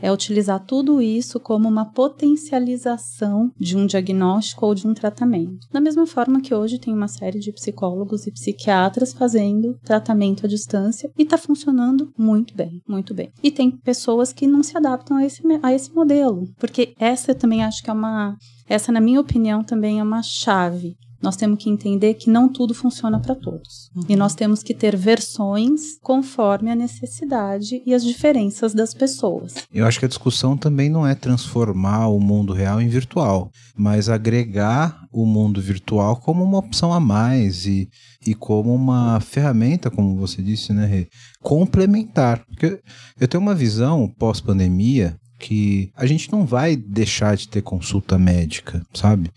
é 0.00 0.12
utilizar 0.12 0.64
tudo 0.64 1.00
isso 1.00 1.38
como 1.40 1.68
uma 1.68 1.84
potencialização 1.84 3.50
de 3.58 3.76
um 3.76 3.86
diagnóstico 3.86 4.66
ou 4.66 4.74
de 4.74 4.86
um 4.86 4.94
tratamento. 4.94 5.66
Da 5.72 5.80
mesma 5.80 6.06
forma 6.06 6.40
que 6.40 6.54
hoje 6.54 6.78
tem 6.78 6.94
uma 6.94 7.08
série 7.08 7.38
de 7.38 7.52
psicólogos 7.52 8.26
e 8.26 8.32
psiquiatras 8.32 9.12
fazendo 9.12 9.78
tratamento 9.84 10.46
à 10.46 10.48
distância 10.48 11.10
e 11.18 11.22
está 11.22 11.36
funcionando 11.36 12.12
muito 12.16 12.54
bem, 12.54 12.80
muito 12.88 13.14
bem. 13.14 13.30
E 13.42 13.50
tem 13.50 13.70
pessoas 13.70 14.32
que 14.32 14.46
não 14.46 14.62
se 14.62 14.76
adaptam 14.76 15.16
a 15.16 15.24
esse, 15.24 15.42
a 15.62 15.72
esse 15.72 15.92
modelo, 15.92 16.44
porque 16.58 16.94
essa 16.98 17.34
também 17.34 17.64
acho 17.64 17.82
que 17.82 17.90
é 17.90 17.92
uma, 17.92 18.36
essa 18.68 18.92
na 18.92 19.00
minha 19.00 19.20
opinião 19.20 19.62
também 19.62 20.00
é 20.00 20.02
uma 20.02 20.22
chave 20.22 20.96
nós 21.22 21.36
temos 21.36 21.62
que 21.62 21.70
entender 21.70 22.14
que 22.14 22.30
não 22.30 22.48
tudo 22.48 22.74
funciona 22.74 23.20
para 23.20 23.34
todos. 23.34 23.90
Uhum. 23.94 24.02
E 24.08 24.16
nós 24.16 24.34
temos 24.34 24.62
que 24.62 24.74
ter 24.74 24.96
versões 24.96 25.98
conforme 26.02 26.70
a 26.70 26.74
necessidade 26.74 27.82
e 27.86 27.94
as 27.94 28.04
diferenças 28.04 28.72
das 28.72 28.94
pessoas. 28.94 29.54
Eu 29.72 29.86
acho 29.86 29.98
que 29.98 30.04
a 30.04 30.08
discussão 30.08 30.56
também 30.56 30.88
não 30.88 31.06
é 31.06 31.14
transformar 31.14 32.08
o 32.08 32.18
mundo 32.18 32.52
real 32.52 32.80
em 32.80 32.88
virtual, 32.88 33.50
mas 33.76 34.08
agregar 34.08 35.06
o 35.12 35.26
mundo 35.26 35.60
virtual 35.60 36.16
como 36.16 36.42
uma 36.42 36.58
opção 36.58 36.92
a 36.92 37.00
mais 37.00 37.66
e, 37.66 37.88
e 38.26 38.34
como 38.34 38.74
uma 38.74 39.20
ferramenta, 39.20 39.90
como 39.90 40.16
você 40.16 40.42
disse, 40.42 40.72
né, 40.72 40.86
Rê? 40.86 41.08
complementar. 41.42 42.44
Porque 42.46 42.80
eu 43.18 43.28
tenho 43.28 43.42
uma 43.42 43.54
visão 43.54 44.08
pós-pandemia 44.18 45.16
que 45.40 45.90
a 45.96 46.04
gente 46.04 46.30
não 46.30 46.44
vai 46.44 46.76
deixar 46.76 47.34
de 47.34 47.48
ter 47.48 47.62
consulta 47.62 48.18
médica, 48.18 48.86
sabe? 48.92 49.32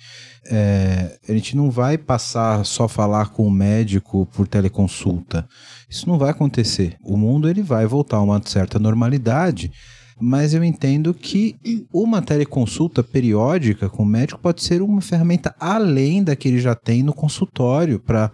É, 0.45 1.17
a 1.27 1.31
gente 1.31 1.55
não 1.55 1.71
vai 1.71 1.97
passar 1.97 2.65
só 2.65 2.87
falar 2.87 3.29
com 3.29 3.47
o 3.47 3.51
médico 3.51 4.27
por 4.33 4.45
teleconsulta. 4.47 5.47
Isso 5.89 6.07
não 6.07 6.17
vai 6.17 6.31
acontecer. 6.31 6.97
O 7.01 7.15
mundo 7.15 7.49
ele 7.49 7.63
vai 7.63 7.85
voltar 7.85 8.17
a 8.17 8.21
uma 8.21 8.41
certa 8.45 8.77
normalidade, 8.77 9.71
mas 10.19 10.53
eu 10.53 10.63
entendo 10.63 11.13
que 11.13 11.55
uma 11.91 12.21
teleconsulta 12.21 13.01
periódica 13.01 13.89
com 13.89 14.03
o 14.03 14.05
médico 14.05 14.39
pode 14.41 14.61
ser 14.61 14.81
uma 14.81 15.01
ferramenta 15.01 15.55
além 15.59 16.21
da 16.21 16.35
que 16.35 16.49
ele 16.49 16.59
já 16.59 16.75
tem 16.75 17.01
no 17.01 17.13
consultório 17.13 17.99
para 17.99 18.29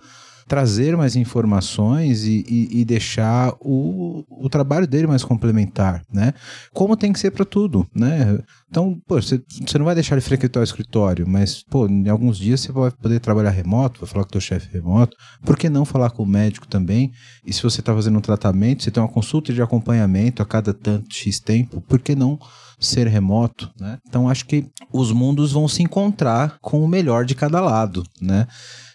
trazer 0.50 0.98
mais 0.98 1.16
informações 1.16 2.24
e, 2.24 2.44
e, 2.50 2.82
e 2.82 2.84
deixar 2.86 3.54
o, 3.62 4.26
o 4.28 4.50
trabalho 4.50 4.88
dele 4.88 5.06
mais 5.06 5.24
complementar, 5.24 6.02
né? 6.12 6.34
Como 6.74 6.98
tem 6.98 7.14
que 7.14 7.20
ser 7.20 7.30
para 7.30 7.46
tudo, 7.46 7.88
né? 7.94 8.40
Então, 8.68 9.00
pô, 9.08 9.22
você, 9.22 9.40
não 9.78 9.86
vai 9.86 9.94
deixar 9.94 10.16
ele 10.16 10.22
frequentar 10.22 10.60
o 10.60 10.64
escritório, 10.64 11.28
mas, 11.28 11.62
pô, 11.62 11.88
em 11.88 12.10
alguns 12.10 12.40
dias 12.40 12.62
você 12.62 12.72
vai 12.72 12.90
poder 12.90 13.20
trabalhar 13.20 13.52
remoto, 13.52 14.00
vai 14.00 14.10
falar 14.10 14.24
com 14.24 14.30
o 14.30 14.32
teu 14.32 14.42
chefe 14.42 14.74
remoto. 14.74 15.16
Por 15.46 15.56
que 15.56 15.70
não 15.70 15.86
falar 15.86 16.10
com 16.10 16.24
o 16.24 16.28
médico 16.28 16.68
também? 16.68 17.12
E 17.46 17.54
se 17.54 17.62
você 17.62 17.80
está 17.80 17.94
fazendo 17.94 18.18
um 18.18 18.22
tratamento, 18.22 18.82
você 18.82 18.90
tem 18.90 19.04
uma 19.04 19.10
consulta 19.10 19.54
de 19.54 19.62
acompanhamento 19.62 20.42
a 20.42 20.46
cada 20.48 20.74
tanto 20.74 21.14
X 21.14 21.40
tempo, 21.40 21.80
por 21.82 22.00
que 22.00 22.16
não 22.16 22.40
ser 22.80 23.08
remoto, 23.08 23.70
né? 23.80 24.00
Então 24.08 24.30
acho 24.30 24.46
que 24.46 24.66
os 24.92 25.12
mundos 25.12 25.52
vão 25.52 25.68
se 25.68 25.84
encontrar 25.84 26.58
com 26.62 26.84
o 26.84 26.88
melhor 26.88 27.26
de 27.26 27.36
cada 27.36 27.60
lado, 27.60 28.04
né? 28.22 28.48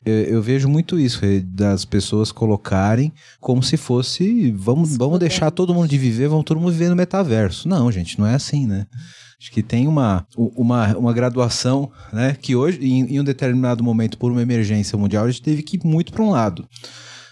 Eu, 0.04 0.14
eu, 0.14 0.42
vejo 0.42 0.68
muito 0.68 0.98
isso, 0.98 1.20
das 1.44 1.84
pessoas 1.84 2.30
colocarem 2.30 3.12
como 3.40 3.62
se 3.62 3.76
fosse 3.76 4.50
vamos, 4.50 4.96
vamos 4.96 5.18
deixar 5.18 5.50
todo 5.50 5.72
mundo 5.72 5.88
de 5.88 5.96
viver, 5.96 6.28
vamos 6.28 6.44
todo 6.44 6.60
mundo 6.60 6.72
viver 6.72 6.90
no 6.90 6.96
metaverso. 6.96 7.68
Não, 7.68 7.90
gente, 7.90 8.18
não 8.18 8.26
é 8.26 8.34
assim, 8.34 8.66
né? 8.66 8.86
Acho 9.40 9.50
que 9.50 9.62
tem 9.62 9.86
uma, 9.88 10.26
uma, 10.36 10.96
uma 10.96 11.12
graduação, 11.12 11.90
né? 12.12 12.36
Que 12.40 12.54
hoje, 12.54 12.78
em, 12.82 13.14
em 13.14 13.20
um 13.20 13.24
determinado 13.24 13.82
momento, 13.82 14.16
por 14.18 14.30
uma 14.30 14.42
emergência 14.42 14.96
mundial, 14.96 15.24
a 15.24 15.30
gente 15.30 15.42
teve 15.42 15.62
que 15.62 15.76
ir 15.76 15.80
muito 15.84 16.12
para 16.12 16.22
um 16.22 16.30
lado 16.30 16.68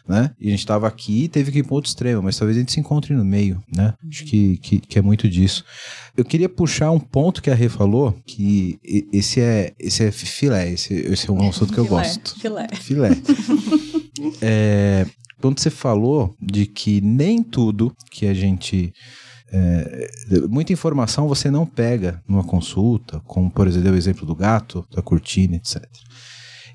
né? 0.06 0.30
E 0.40 0.48
a 0.48 0.50
gente 0.50 0.60
estava 0.60 0.86
aqui 0.86 1.24
e 1.24 1.28
teve 1.28 1.52
que 1.52 1.58
ir 1.58 1.62
para 1.62 1.74
outro 1.74 1.88
extremo, 1.88 2.22
mas 2.22 2.36
talvez 2.36 2.56
a 2.56 2.60
gente 2.60 2.72
se 2.72 2.80
encontre 2.80 3.14
no 3.14 3.24
meio, 3.24 3.62
né? 3.74 3.94
Acho 4.08 4.24
que, 4.24 4.56
que, 4.58 4.78
que, 4.80 4.98
é 4.98 5.02
muito 5.02 5.28
disso. 5.28 5.64
Eu 6.16 6.24
queria 6.24 6.48
puxar 6.48 6.90
um 6.90 6.98
ponto 6.98 7.42
que 7.42 7.50
a 7.50 7.54
Rê 7.54 7.68
falou, 7.68 8.16
que 8.26 8.78
esse 9.12 9.40
é, 9.40 9.72
esse 9.78 10.04
é 10.04 10.10
filé, 10.10 10.72
esse, 10.72 10.94
esse 10.94 11.28
é 11.28 11.32
um 11.32 11.48
assunto 11.48 11.72
que 11.72 11.78
eu 11.78 11.84
filé, 11.84 12.02
gosto. 12.02 12.40
Filé. 12.40 12.68
Filé. 12.74 13.10
é, 14.42 15.06
quando 15.40 15.58
você 15.58 15.70
falou 15.70 16.34
de 16.40 16.66
que 16.66 17.00
nem 17.00 17.42
tudo 17.42 17.94
que 18.10 18.26
a 18.26 18.34
gente 18.34 18.92
É, 19.54 20.08
muita 20.48 20.72
informação 20.72 21.28
você 21.28 21.50
não 21.50 21.66
pega 21.66 22.22
numa 22.26 22.42
consulta, 22.42 23.20
como 23.26 23.50
por 23.50 23.68
exemplo 23.68 23.92
o 23.92 23.96
exemplo 23.96 24.24
do 24.24 24.34
gato, 24.34 24.82
da 24.90 25.02
cortina, 25.02 25.56
etc. 25.56 25.82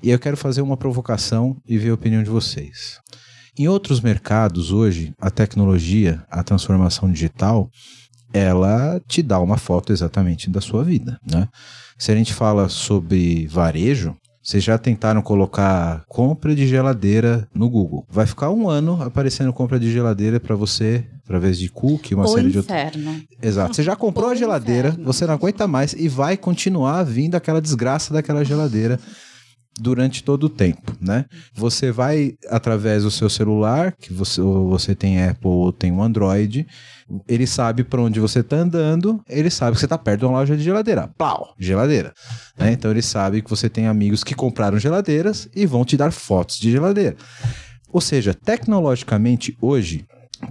E 0.02 0.10
eu 0.10 0.18
quero 0.18 0.36
fazer 0.36 0.62
uma 0.62 0.76
provocação 0.76 1.56
e 1.66 1.76
ver 1.78 1.90
a 1.90 1.94
opinião 1.94 2.22
de 2.22 2.30
vocês. 2.30 2.98
Em 3.58 3.66
outros 3.66 4.00
mercados 4.00 4.70
hoje, 4.70 5.12
a 5.20 5.30
tecnologia, 5.30 6.22
a 6.30 6.42
transformação 6.42 7.10
digital, 7.10 7.68
ela 8.32 9.00
te 9.08 9.22
dá 9.22 9.40
uma 9.40 9.56
foto 9.56 9.92
exatamente 9.92 10.48
da 10.50 10.60
sua 10.60 10.84
vida, 10.84 11.18
né? 11.28 11.48
Se 11.98 12.12
a 12.12 12.14
gente 12.14 12.32
fala 12.32 12.68
sobre 12.68 13.46
varejo, 13.48 14.16
vocês 14.40 14.62
já 14.62 14.78
tentaram 14.78 15.20
colocar 15.20 16.04
compra 16.08 16.54
de 16.54 16.66
geladeira 16.66 17.48
no 17.52 17.68
Google. 17.68 18.06
Vai 18.08 18.26
ficar 18.26 18.50
um 18.50 18.68
ano 18.68 19.02
aparecendo 19.02 19.52
compra 19.52 19.78
de 19.80 19.90
geladeira 19.90 20.38
para 20.38 20.54
você, 20.54 21.04
através 21.24 21.58
de 21.58 21.68
cookie, 21.68 22.14
uma 22.14 22.24
o 22.24 22.28
série 22.28 22.48
inferno. 22.48 23.02
de 23.02 23.08
outros. 23.08 23.26
Exato. 23.42 23.74
Você 23.74 23.82
já 23.82 23.96
comprou 23.96 24.28
O 24.28 24.30
a 24.30 24.34
geladeira, 24.34 24.88
inferno. 24.90 25.04
você 25.04 25.26
não 25.26 25.34
aguenta 25.34 25.66
mais 25.66 25.92
e 25.92 26.08
vai 26.08 26.36
continuar 26.36 27.02
vindo 27.02 27.34
aquela 27.34 27.60
desgraça 27.60 28.14
daquela 28.14 28.44
geladeira 28.44 28.98
durante 29.78 30.24
todo 30.24 30.44
o 30.44 30.48
tempo, 30.48 30.92
né? 31.00 31.24
Você 31.54 31.92
vai 31.92 32.34
através 32.48 33.04
do 33.04 33.10
seu 33.10 33.30
celular, 33.30 33.92
que 33.92 34.12
você, 34.12 34.40
ou 34.40 34.68
você 34.68 34.94
tem 34.94 35.22
Apple 35.22 35.48
ou 35.48 35.72
tem 35.72 35.92
um 35.92 36.02
Android, 36.02 36.66
ele 37.28 37.46
sabe 37.46 37.84
para 37.84 38.02
onde 38.02 38.20
você 38.20 38.42
tá 38.42 38.56
andando, 38.56 39.22
ele 39.28 39.50
sabe 39.50 39.74
que 39.74 39.80
você 39.80 39.88
tá 39.88 39.96
perto 39.96 40.20
de 40.20 40.26
uma 40.26 40.38
loja 40.38 40.56
de 40.56 40.62
geladeira. 40.62 41.08
Plau, 41.16 41.54
geladeira. 41.58 42.12
né? 42.58 42.72
Então 42.72 42.90
ele 42.90 43.02
sabe 43.02 43.40
que 43.40 43.48
você 43.48 43.68
tem 43.68 43.86
amigos 43.86 44.24
que 44.24 44.34
compraram 44.34 44.78
geladeiras 44.78 45.48
e 45.54 45.64
vão 45.64 45.84
te 45.84 45.96
dar 45.96 46.12
fotos 46.12 46.58
de 46.58 46.70
geladeira. 46.70 47.16
Ou 47.90 48.00
seja, 48.00 48.34
tecnologicamente 48.34 49.56
hoje, 49.60 50.04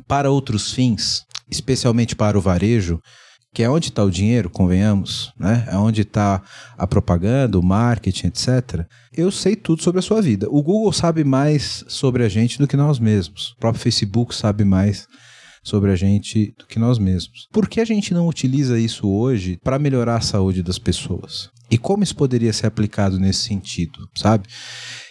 para 0.08 0.32
outros 0.32 0.74
fins, 0.74 1.26
especialmente 1.50 2.16
para 2.16 2.38
o 2.38 2.42
varejo, 2.42 3.00
que 3.58 3.63
é 3.63 3.70
onde 3.72 3.88
está 3.88 4.04
o 4.04 4.12
dinheiro, 4.12 4.52
convenhamos, 4.52 5.34
né? 5.36 5.67
É 5.67 5.76
onde 5.76 6.02
está 6.02 6.43
a 6.78 6.86
propaganda, 6.86 7.58
o 7.58 7.63
marketing, 7.63 8.28
etc. 8.28 8.86
Eu 9.12 9.32
sei 9.32 9.56
tudo 9.56 9.82
sobre 9.82 9.98
a 9.98 10.04
sua 10.04 10.22
vida. 10.22 10.46
O 10.52 10.62
Google 10.62 10.93
sabe 10.93 11.24
mais 11.24 11.84
sobre 11.88 12.24
a 12.24 12.30
gente 12.30 12.60
do 12.60 12.67
que 12.67 12.78
nós 12.78 13.00
mesmos. 13.00 13.54
O 13.54 13.58
próprio 13.58 13.82
Facebook 13.82 14.36
sabe 14.36 14.63
mais 14.63 15.08
sobre 15.63 15.91
a 15.91 15.96
gente 15.96 16.54
do 16.56 16.67
que 16.67 16.78
nós 16.78 17.00
mesmos. 17.00 17.48
Por 17.52 17.67
que 17.67 17.82
a 17.82 17.86
gente 17.86 18.13
não 18.13 18.28
utiliza 18.28 18.80
isso 18.80 19.10
hoje 19.10 19.58
para 19.63 19.80
melhorar 19.80 20.17
a 20.17 20.22
saúde 20.22 20.62
das 20.62 20.78
pessoas? 20.78 21.50
E 21.67 21.80
como 21.80 22.04
isso 22.04 22.15
poderia 22.15 22.54
ser 22.54 22.67
aplicado 22.67 23.20
nesse 23.20 23.41
sentido, 23.41 24.08
sabe? 24.15 24.48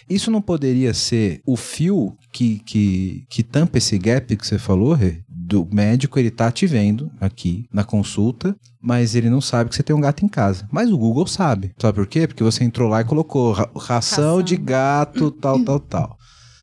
Isso 0.09 0.31
não 0.31 0.41
poderia 0.41 0.93
ser 0.93 1.41
o 1.45 1.57
fio 1.57 2.15
que, 2.31 2.59
que, 2.59 3.25
que 3.29 3.43
tampa 3.43 3.77
esse 3.77 3.97
gap 3.97 4.33
que 4.37 4.47
você 4.47 4.57
falou, 4.57 4.93
Rê? 4.93 5.19
Do 5.49 5.65
médico, 5.71 6.19
ele 6.19 6.29
tá 6.29 6.51
te 6.51 6.67
vendo 6.67 7.09
aqui 7.21 7.65
na 7.71 7.85
consulta, 7.85 8.53
mas 8.81 9.15
ele 9.15 9.29
não 9.29 9.39
sabe 9.39 9.69
que 9.69 9.77
você 9.77 9.81
tem 9.81 9.95
um 9.95 10.01
gato 10.01 10.25
em 10.25 10.27
casa. 10.27 10.67
Mas 10.69 10.91
o 10.91 10.97
Google 10.97 11.25
sabe. 11.25 11.71
Sabe 11.79 11.95
por 11.95 12.05
quê? 12.05 12.27
Porque 12.27 12.43
você 12.43 12.65
entrou 12.65 12.89
lá 12.89 12.99
e 12.99 13.05
colocou 13.05 13.53
ra- 13.53 13.69
ração, 13.73 13.79
Ração. 14.35 14.41
de 14.41 14.57
gato, 14.57 15.31
tal, 15.31 15.63
tal, 15.63 15.79
tal. 15.79 16.17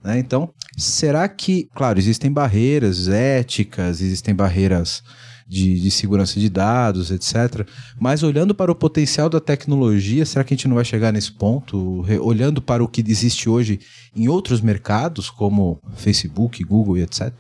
Né? 0.05 0.18
Então, 0.18 0.51
será 0.77 1.27
que, 1.31 1.66
claro, 1.75 1.99
existem 1.99 2.31
barreiras 2.31 3.09
éticas, 3.09 4.03
existem 4.03 4.35
barreiras 4.35 5.03
de, 5.47 5.81
de 5.81 5.91
segurança 5.91 6.41
de 6.41 6.49
dados, 6.49 7.11
etc. 7.11 7.67
Mas 8.01 8.23
olhando 8.23 8.55
para 8.55 8.73
o 8.73 8.75
potencial 8.75 9.29
da 9.29 9.41
tecnologia, 9.41 10.25
será 10.25 10.45
que 10.45 10.55
a 10.55 10.57
gente 10.57 10.69
não 10.69 10.77
vai 10.77 10.85
chegar 10.85 11.13
nesse 11.13 11.33
ponto? 11.33 12.05
Olhando 12.23 12.63
para 12.63 12.83
o 12.83 12.89
que 12.89 13.05
existe 13.07 13.49
hoje 13.49 13.81
em 14.17 14.29
outros 14.29 14.61
mercados, 14.61 15.31
como 15.31 15.81
Facebook, 15.97 16.63
Google 16.65 16.99
e 16.99 17.03
etc. 17.03 17.33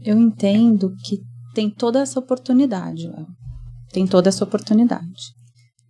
Eu 0.00 0.18
entendo 0.18 0.94
que 1.04 1.20
tem 1.54 1.70
toda 1.70 2.00
essa 2.00 2.18
oportunidade, 2.18 3.10
tem 3.90 4.06
toda 4.06 4.28
essa 4.28 4.44
oportunidade. 4.44 5.37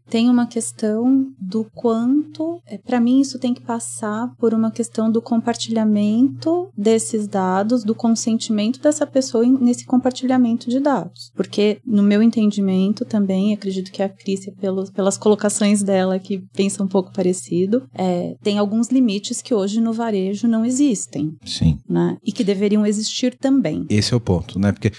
Tem 0.09 0.29
uma 0.29 0.47
questão 0.47 1.27
do 1.39 1.67
quanto, 1.75 2.61
para 2.85 3.01
mim, 3.01 3.21
isso 3.21 3.39
tem 3.39 3.55
que 3.55 3.61
passar 3.61 4.33
por 4.39 4.55
uma 4.55 4.71
questão 4.71 5.11
do 5.11 5.21
compartilhamento 5.21 6.69
desses 6.77 7.27
dados, 7.27 7.85
do 7.85 7.95
consentimento 7.95 8.81
dessa 8.81 9.07
pessoa 9.07 9.47
nesse 9.47 9.85
compartilhamento 9.87 10.69
de 10.69 10.81
dados. 10.81 11.31
Porque, 11.35 11.79
no 11.87 12.03
meu 12.03 12.23
entendimento 12.23 13.05
também, 13.05 13.53
acredito 13.53 13.93
que 13.93 14.03
a 14.03 14.09
Cris, 14.09 14.49
pelos, 14.61 14.91
pelas 14.91 15.19
colocações 15.19 15.83
dela, 15.83 16.19
que 16.19 16.43
pensa 16.53 16.83
um 16.83 16.89
pouco 16.89 17.13
parecido, 17.13 17.87
é, 17.95 18.37
tem 18.43 18.59
alguns 18.59 18.89
limites 18.89 19.43
que 19.43 19.55
hoje 19.55 19.81
no 19.81 19.93
varejo 19.93 20.49
não 20.49 20.65
existem 20.65 21.37
Sim. 21.45 21.79
né? 21.89 22.17
E 22.25 22.33
que 22.33 22.45
deveriam 22.45 22.87
existir 22.87 23.37
também. 23.37 23.87
Esse 23.89 24.15
é 24.15 24.17
o 24.17 24.21
ponto, 24.21 24.59
né? 24.59 24.73
Porque 24.73 24.93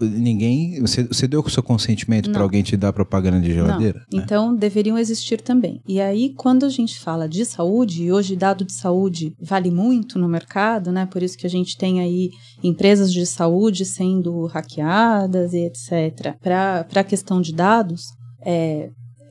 ninguém. 0.00 0.80
Você, 0.80 1.04
você 1.04 1.26
deu 1.26 1.40
o 1.40 1.50
seu 1.50 1.62
consentimento 1.62 2.30
para 2.30 2.42
alguém 2.42 2.62
te 2.62 2.76
dar 2.76 2.92
propaganda 2.92 3.40
de 3.40 3.52
geladeira? 3.52 4.04
Não. 4.12 4.20
Então, 4.20 4.49
deveriam 4.54 4.98
existir 4.98 5.40
também. 5.40 5.80
E 5.86 6.00
aí, 6.00 6.34
quando 6.34 6.64
a 6.64 6.68
gente 6.68 6.98
fala 6.98 7.28
de 7.28 7.44
saúde, 7.44 8.04
e 8.04 8.12
hoje 8.12 8.36
dado 8.36 8.64
de 8.64 8.72
saúde 8.72 9.32
vale 9.40 9.70
muito 9.70 10.18
no 10.18 10.28
mercado, 10.28 10.92
né? 10.92 11.06
Por 11.06 11.22
isso 11.22 11.36
que 11.36 11.46
a 11.46 11.50
gente 11.50 11.76
tem 11.76 12.00
aí 12.00 12.30
empresas 12.62 13.12
de 13.12 13.24
saúde 13.26 13.84
sendo 13.84 14.46
hackeadas 14.46 15.52
e 15.52 15.66
etc. 15.66 16.36
Para 16.40 16.86
a 16.94 17.04
questão 17.04 17.40
de 17.40 17.52
dados, 17.52 18.04
é, 18.42 18.90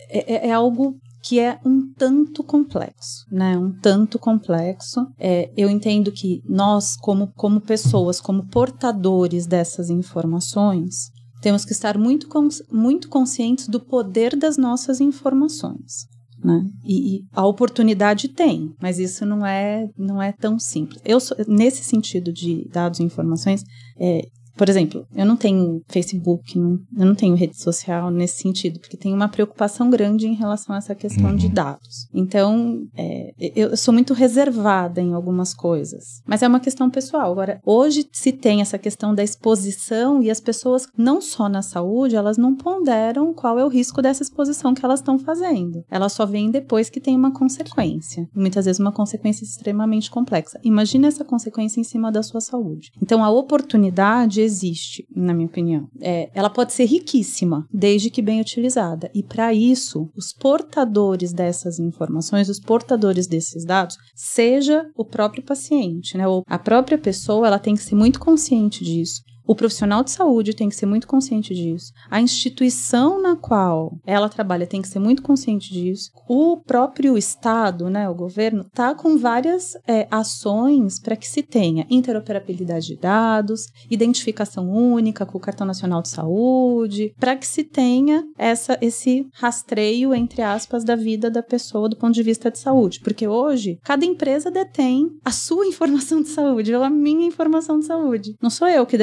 é, 0.09 0.47
é 0.47 0.51
algo 0.51 0.95
que 1.21 1.39
é 1.39 1.59
um 1.65 1.93
tanto 1.93 2.43
complexo, 2.43 3.25
né? 3.31 3.57
Um 3.57 3.71
tanto 3.71 4.17
complexo. 4.17 5.05
É, 5.19 5.51
eu 5.55 5.69
entendo 5.69 6.11
que 6.11 6.41
nós, 6.47 6.95
como, 6.95 7.31
como 7.35 7.59
pessoas, 7.59 8.21
como 8.21 8.47
portadores 8.47 9.45
dessas 9.45 9.89
informações, 9.89 11.11
temos 11.41 11.63
que 11.65 11.71
estar 11.71 11.97
muito, 11.97 12.27
cons- 12.27 12.61
muito 12.71 13.09
conscientes 13.09 13.67
do 13.67 13.79
poder 13.79 14.35
das 14.35 14.57
nossas 14.57 14.99
informações. 15.01 16.07
Né? 16.43 16.63
E, 16.85 17.17
e 17.17 17.21
a 17.33 17.45
oportunidade 17.45 18.29
tem, 18.29 18.73
mas 18.81 18.97
isso 18.97 19.25
não 19.25 19.45
é, 19.45 19.87
não 19.97 20.21
é 20.21 20.31
tão 20.31 20.57
simples. 20.57 21.01
Eu 21.03 21.19
sou- 21.19 21.35
nesse 21.47 21.83
sentido 21.83 22.31
de 22.31 22.65
dados 22.69 22.99
e 22.99 23.03
informações, 23.03 23.61
é, 23.99 24.21
por 24.59 24.67
exemplo, 24.67 25.05
eu 25.15 25.25
não 25.25 25.37
tenho 25.37 25.81
Facebook, 25.87 26.59
não- 26.59 26.77
eu 26.97 27.05
não 27.05 27.15
tenho 27.15 27.33
rede 27.33 27.55
social 27.57 28.11
nesse 28.11 28.41
sentido, 28.41 28.77
porque 28.77 28.97
tem 28.97 29.13
uma 29.13 29.29
preocupação 29.29 29.89
grande 29.89 30.27
em 30.27 30.33
relação 30.33 30.75
a 30.75 30.79
essa 30.79 30.93
questão 30.93 31.29
Uhum. 31.29 31.35
de 31.37 31.47
dados. 31.47 32.07
Então, 32.13 32.81
é, 32.97 33.31
eu 33.55 33.77
sou 33.77 33.93
muito 33.93 34.13
reservada 34.13 34.99
em 34.99 35.13
algumas 35.13 35.53
coisas, 35.53 36.21
mas 36.27 36.43
é 36.43 36.47
uma 36.47 36.59
questão 36.59 36.89
pessoal. 36.89 37.31
Agora, 37.31 37.61
hoje 37.65 38.05
se 38.11 38.33
tem 38.33 38.59
essa 38.59 38.77
questão 38.77 39.15
da 39.15 39.23
exposição 39.23 40.21
e 40.21 40.29
as 40.29 40.41
pessoas, 40.41 40.85
não 40.97 41.21
só 41.21 41.47
na 41.47 41.61
saúde, 41.61 42.17
elas 42.17 42.37
não 42.37 42.53
ponderam 42.53 43.33
qual 43.33 43.57
é 43.57 43.63
o 43.63 43.69
risco 43.69 44.01
dessa 44.01 44.23
exposição 44.23 44.73
que 44.73 44.83
elas 44.83 44.99
estão 44.99 45.17
fazendo. 45.17 45.83
Elas 45.89 46.11
só 46.11 46.25
veem 46.25 46.51
depois 46.51 46.89
que 46.89 46.99
tem 46.99 47.15
uma 47.15 47.31
consequência. 47.31 48.27
Muitas 48.35 48.65
vezes 48.65 48.79
uma 48.79 48.91
consequência 48.91 49.45
extremamente 49.45 50.11
complexa. 50.11 50.59
Imagina 50.65 51.07
essa 51.07 51.23
consequência 51.23 51.79
em 51.79 51.83
cima 51.85 52.11
da 52.11 52.21
sua 52.21 52.41
saúde. 52.41 52.89
Então, 53.01 53.23
a 53.23 53.29
oportunidade 53.29 54.41
existe, 54.49 55.07
na 55.15 55.33
minha 55.33 55.47
opinião. 55.47 55.87
É, 56.01 56.29
ela 56.33 56.49
pode 56.49 56.73
ser 56.73 56.85
riquíssima, 56.85 57.67
desde 57.71 58.09
que 58.09 58.21
bem 58.21 58.41
utilizada. 58.41 59.09
E 59.13 59.23
para 59.23 59.53
isso, 59.53 60.09
os 60.15 60.33
portadores 60.33 61.31
dessas 61.31 61.79
informações, 61.79 62.49
os 62.49 62.59
portadores 62.59 63.27
desses 63.27 63.63
dados, 63.63 63.97
seja 64.15 64.89
o 64.95 65.05
próprio 65.05 65.43
paciente, 65.43 66.17
né? 66.17 66.27
Ou 66.27 66.43
a 66.47 66.57
própria 66.57 66.97
pessoa, 66.97 67.47
ela 67.47 67.59
tem 67.59 67.75
que 67.75 67.83
ser 67.83 67.95
muito 67.95 68.19
consciente 68.19 68.83
disso. 68.83 69.21
O 69.49 69.55
profissional 69.55 70.03
de 70.03 70.11
saúde 70.11 70.53
tem 70.53 70.69
que 70.69 70.75
ser 70.75 70.85
muito 70.85 71.07
consciente 71.07 71.55
disso. 71.55 71.91
A 72.07 72.21
instituição 72.21 73.19
na 73.19 73.35
qual 73.35 73.97
ela 74.05 74.29
trabalha 74.29 74.67
tem 74.67 74.79
que 74.79 74.87
ser 74.87 74.99
muito 74.99 75.23
consciente 75.23 75.73
disso. 75.73 76.11
O 76.27 76.57
próprio 76.57 77.17
Estado, 77.17 77.89
né, 77.89 78.07
o 78.07 78.13
governo, 78.13 78.61
está 78.61 78.93
com 78.93 79.17
várias 79.17 79.73
é, 79.87 80.07
ações 80.11 80.99
para 80.99 81.15
que 81.15 81.27
se 81.27 81.41
tenha 81.41 81.87
interoperabilidade 81.89 82.85
de 82.85 82.97
dados, 82.97 83.65
identificação 83.89 84.69
única 84.69 85.25
com 85.25 85.39
o 85.39 85.41
Cartão 85.41 85.65
Nacional 85.65 86.03
de 86.03 86.09
Saúde, 86.09 87.11
para 87.19 87.35
que 87.35 87.47
se 87.47 87.63
tenha 87.63 88.23
essa, 88.37 88.77
esse 88.79 89.25
rastreio, 89.33 90.13
entre 90.13 90.43
aspas, 90.43 90.83
da 90.83 90.95
vida 90.95 91.27
da 91.27 91.41
pessoa 91.41 91.89
do 91.89 91.97
ponto 91.97 92.13
de 92.13 92.21
vista 92.21 92.51
de 92.51 92.59
saúde. 92.59 92.99
Porque 92.99 93.27
hoje, 93.27 93.79
cada 93.83 94.05
empresa 94.05 94.51
detém 94.51 95.07
a 95.25 95.31
sua 95.31 95.65
informação 95.65 96.21
de 96.21 96.27
saúde, 96.27 96.75
ou 96.75 96.83
a 96.83 96.89
minha 96.91 97.25
informação 97.25 97.79
de 97.79 97.87
saúde. 97.87 98.35
Não 98.39 98.51
sou 98.51 98.67
eu 98.67 98.85
que 98.85 98.95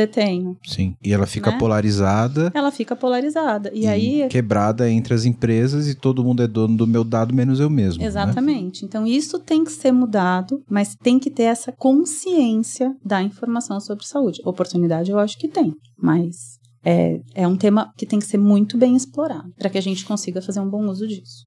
Sim. 0.64 0.94
E 1.03 1.12
ela 1.12 1.27
fica 1.27 1.51
Né? 1.51 1.59
polarizada 1.59 2.51
Ela 2.55 2.70
fica 2.70 2.94
polarizada. 2.96 3.70
E, 3.72 3.87
aí. 3.87 4.27
quebrada 4.29 4.90
entre 4.90 5.14
as 5.14 5.25
empresas 5.25 5.88
e 5.88 5.94
todo 5.94 6.25
mundo 6.25 6.42
é 6.42 6.46
dono 6.46 6.77
do 6.77 6.87
meu 6.87 7.05
dado, 7.05 7.35
menos 7.35 7.61
eu 7.61 7.70
mesmo. 7.70 8.01
né? 8.03 8.09
Exatamente. 8.09 8.85
Então, 8.85 9.07
isso 9.07 9.38
tem 9.38 9.64
que 9.64 9.72
ser 9.72 9.92
mudado, 9.92 10.62
mas 10.68 10.94
tem 10.94 11.18
que 11.18 11.31
ter 11.31 11.44
essa 11.44 11.72
consciência 11.72 12.94
da 13.05 13.22
informação 13.22 13.81
sobre 13.81 14.07
saúde. 14.07 14.40
Oportunidade, 14.44 15.11
eu 15.11 15.18
acho 15.18 15.38
que 15.38 15.49
tem, 15.49 15.72
mas 15.96 16.59
é, 16.85 17.20
é 17.35 17.49
um 17.49 17.57
tema 17.57 17.90
que 17.96 18.07
tem 18.07 18.18
que 18.18 18.27
ser 18.27 18.38
muito 18.38 18.76
bem 18.78 18.95
explorado 18.97 19.53
para 19.59 19.68
que 19.70 19.78
a 19.78 19.82
gente 19.82 20.05
consiga 20.05 20.41
fazer 20.43 20.61
um 20.61 20.68
bom 20.70 20.87
uso 20.87 21.07
disso. 21.07 21.45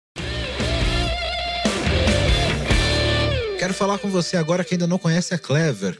Quero 3.58 3.74
falar 3.74 3.98
com 4.00 4.08
você 4.10 4.38
agora 4.38 4.64
que 4.64 4.76
ainda 4.76 4.88
não 4.88 4.98
conhece 4.98 5.34
a 5.34 5.38
Clever. 5.38 6.00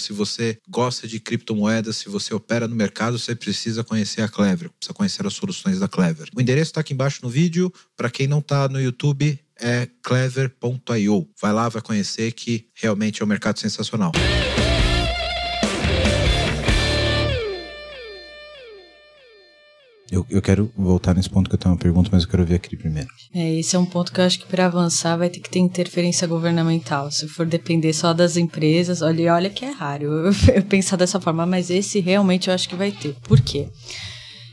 Se 0.00 0.12
você 0.12 0.58
gosta 0.68 1.06
de 1.06 1.18
criptomoedas, 1.20 1.96
se 1.96 2.08
você 2.08 2.34
opera 2.34 2.68
no 2.68 2.74
mercado, 2.74 3.18
você 3.18 3.34
precisa 3.34 3.82
conhecer 3.84 4.22
a 4.22 4.28
Clever, 4.28 4.70
precisa 4.70 4.94
conhecer 4.94 5.26
as 5.26 5.34
soluções 5.34 5.78
da 5.78 5.88
Clever. 5.88 6.28
O 6.36 6.40
endereço 6.40 6.70
está 6.70 6.80
aqui 6.80 6.92
embaixo 6.92 7.20
no 7.22 7.28
vídeo. 7.28 7.72
Para 7.96 8.10
quem 8.10 8.26
não 8.26 8.38
está 8.38 8.68
no 8.68 8.80
YouTube, 8.80 9.38
é 9.58 9.88
clever.io. 10.02 11.28
Vai 11.40 11.52
lá, 11.52 11.68
vai 11.68 11.82
conhecer 11.82 12.32
que 12.32 12.68
realmente 12.74 13.22
é 13.22 13.24
um 13.24 13.28
mercado 13.28 13.58
sensacional. 13.58 14.12
Eu, 20.16 20.26
eu 20.30 20.40
quero 20.40 20.72
voltar 20.74 21.14
nesse 21.14 21.28
ponto 21.28 21.50
que 21.50 21.54
eu 21.54 21.58
tenho 21.58 21.74
uma 21.74 21.78
pergunta, 21.78 22.08
mas 22.10 22.22
eu 22.22 22.28
quero 22.28 22.46
ver 22.46 22.54
aqui 22.54 22.74
primeiro. 22.74 23.08
É, 23.34 23.58
esse 23.58 23.76
é 23.76 23.78
um 23.78 23.84
ponto 23.84 24.10
que 24.10 24.18
eu 24.18 24.24
acho 24.24 24.38
que 24.38 24.46
para 24.46 24.64
avançar 24.64 25.14
vai 25.16 25.28
ter 25.28 25.40
que 25.40 25.50
ter 25.50 25.58
interferência 25.58 26.26
governamental. 26.26 27.10
Se 27.10 27.28
for 27.28 27.44
depender 27.44 27.92
só 27.92 28.14
das 28.14 28.38
empresas, 28.38 29.02
olha, 29.02 29.34
olha 29.34 29.50
que 29.50 29.64
é 29.64 29.70
raro 29.70 30.04
eu, 30.04 30.32
eu 30.56 30.62
pensar 30.62 30.96
dessa 30.96 31.20
forma, 31.20 31.44
mas 31.44 31.68
esse 31.68 32.00
realmente 32.00 32.48
eu 32.48 32.54
acho 32.54 32.66
que 32.66 32.74
vai 32.74 32.90
ter. 32.90 33.14
Por 33.24 33.40
quê? 33.42 33.68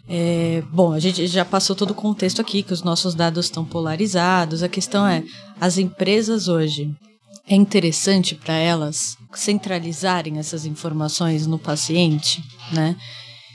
É, 0.10 0.62
bom, 0.70 0.92
a 0.92 1.00
gente 1.00 1.26
já 1.28 1.46
passou 1.46 1.78
todo 1.78 1.92
o 1.92 1.96
contexto 1.96 2.42
aqui, 2.42 2.62
que 2.62 2.74
os 2.74 2.84
nossos 2.84 3.16
dados 3.16 3.46
estão 3.46 3.64
polarizados. 3.64 4.64
A 4.64 4.68
questão 4.68 5.08
é, 5.08 5.24
as 5.62 5.78
empresas 5.78 6.50
hoje, 6.50 6.94
é 7.48 7.56
interessante 7.56 8.36
para 8.36 8.54
elas 8.54 9.18
centralizarem 9.34 10.40
essas 10.40 10.66
informações 10.66 11.48
no 11.48 11.60
paciente, 11.60 12.44
né? 12.72 12.96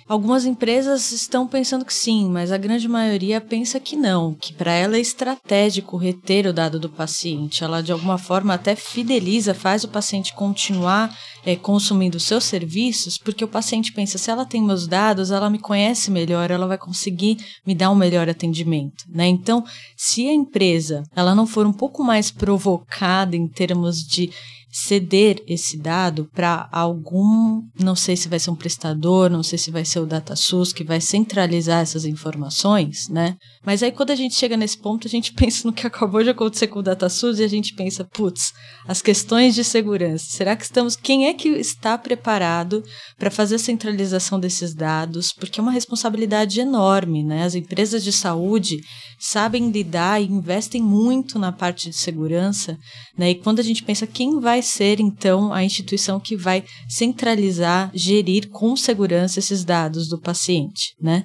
Algumas 0.08 0.46
empresas 0.46 1.12
estão 1.12 1.46
pensando 1.46 1.84
que 1.84 1.92
sim, 1.92 2.30
mas 2.30 2.50
a 2.50 2.56
grande 2.56 2.88
maioria 2.88 3.42
pensa 3.42 3.78
que 3.78 3.94
não, 3.94 4.34
que 4.34 4.54
para 4.54 4.72
ela 4.72 4.96
é 4.96 5.00
estratégico 5.00 5.98
reter 5.98 6.46
o 6.46 6.52
dado 6.52 6.80
do 6.80 6.88
paciente. 6.88 7.62
Ela, 7.62 7.82
de 7.82 7.92
alguma 7.92 8.16
forma, 8.16 8.54
até 8.54 8.74
fideliza, 8.74 9.52
faz 9.52 9.84
o 9.84 9.88
paciente 9.88 10.32
continuar 10.32 11.14
é, 11.44 11.54
consumindo 11.54 12.18
seus 12.18 12.44
serviços, 12.44 13.18
porque 13.18 13.44
o 13.44 13.48
paciente 13.48 13.92
pensa: 13.92 14.16
se 14.16 14.30
ela 14.30 14.46
tem 14.46 14.62
meus 14.62 14.86
dados, 14.86 15.30
ela 15.30 15.50
me 15.50 15.58
conhece 15.58 16.10
melhor, 16.10 16.50
ela 16.50 16.66
vai 16.66 16.78
conseguir 16.78 17.36
me 17.66 17.74
dar 17.74 17.90
um 17.90 17.94
melhor 17.94 18.30
atendimento. 18.30 19.04
Né? 19.10 19.26
Então, 19.26 19.62
se 19.94 20.26
a 20.26 20.32
empresa 20.32 21.02
ela 21.14 21.34
não 21.34 21.46
for 21.46 21.66
um 21.66 21.72
pouco 21.72 22.02
mais 22.02 22.30
provocada 22.30 23.36
em 23.36 23.46
termos 23.46 23.98
de 23.98 24.30
ceder 24.70 25.42
esse 25.46 25.78
dado 25.78 26.28
para 26.34 26.68
algum, 26.70 27.62
não 27.80 27.96
sei 27.96 28.16
se 28.16 28.28
vai 28.28 28.38
ser 28.38 28.50
um 28.50 28.56
prestador, 28.56 29.30
não 29.30 29.42
sei 29.42 29.58
se 29.58 29.70
vai 29.70 29.84
ser 29.84 30.00
o 30.00 30.06
DataSUS 30.06 30.72
que 30.72 30.84
vai 30.84 31.00
centralizar 31.00 31.80
essas 31.80 32.04
informações, 32.04 33.08
né? 33.08 33.36
Mas 33.64 33.82
aí 33.82 33.90
quando 33.90 34.10
a 34.10 34.14
gente 34.14 34.34
chega 34.34 34.56
nesse 34.56 34.78
ponto, 34.78 35.06
a 35.06 35.10
gente 35.10 35.32
pensa 35.34 35.66
no 35.66 35.72
que 35.72 35.86
acabou 35.86 36.22
de 36.22 36.30
acontecer 36.30 36.66
com 36.66 36.80
o 36.80 36.82
DataSUS 36.82 37.38
e 37.38 37.44
a 37.44 37.48
gente 37.48 37.74
pensa, 37.74 38.04
putz, 38.04 38.52
as 38.86 39.00
questões 39.00 39.54
de 39.54 39.64
segurança. 39.64 40.26
Será 40.28 40.54
que 40.54 40.64
estamos, 40.64 40.96
quem 40.96 41.26
é 41.26 41.34
que 41.34 41.48
está 41.48 41.96
preparado 41.96 42.82
para 43.18 43.30
fazer 43.30 43.54
a 43.54 43.58
centralização 43.58 44.38
desses 44.38 44.74
dados? 44.74 45.32
Porque 45.32 45.60
é 45.60 45.62
uma 45.62 45.72
responsabilidade 45.72 46.60
enorme, 46.60 47.24
né? 47.24 47.44
As 47.44 47.54
empresas 47.54 48.04
de 48.04 48.12
saúde 48.12 48.78
sabem 49.18 49.70
lidar 49.70 50.20
e 50.20 50.26
investem 50.26 50.82
muito 50.82 51.38
na 51.38 51.52
parte 51.52 51.88
de 51.90 51.96
segurança, 51.96 52.78
né? 53.18 53.30
E 53.30 53.34
quando 53.34 53.58
a 53.58 53.62
gente 53.62 53.82
pensa 53.82 54.06
quem 54.06 54.38
vai 54.38 54.62
ser 54.62 55.00
então 55.00 55.52
a 55.52 55.64
instituição 55.64 56.20
que 56.20 56.36
vai 56.36 56.64
centralizar, 56.88 57.90
gerir 57.92 58.48
com 58.48 58.76
segurança 58.76 59.40
esses 59.40 59.64
dados 59.64 60.08
do 60.08 60.20
paciente, 60.20 60.94
né? 61.00 61.24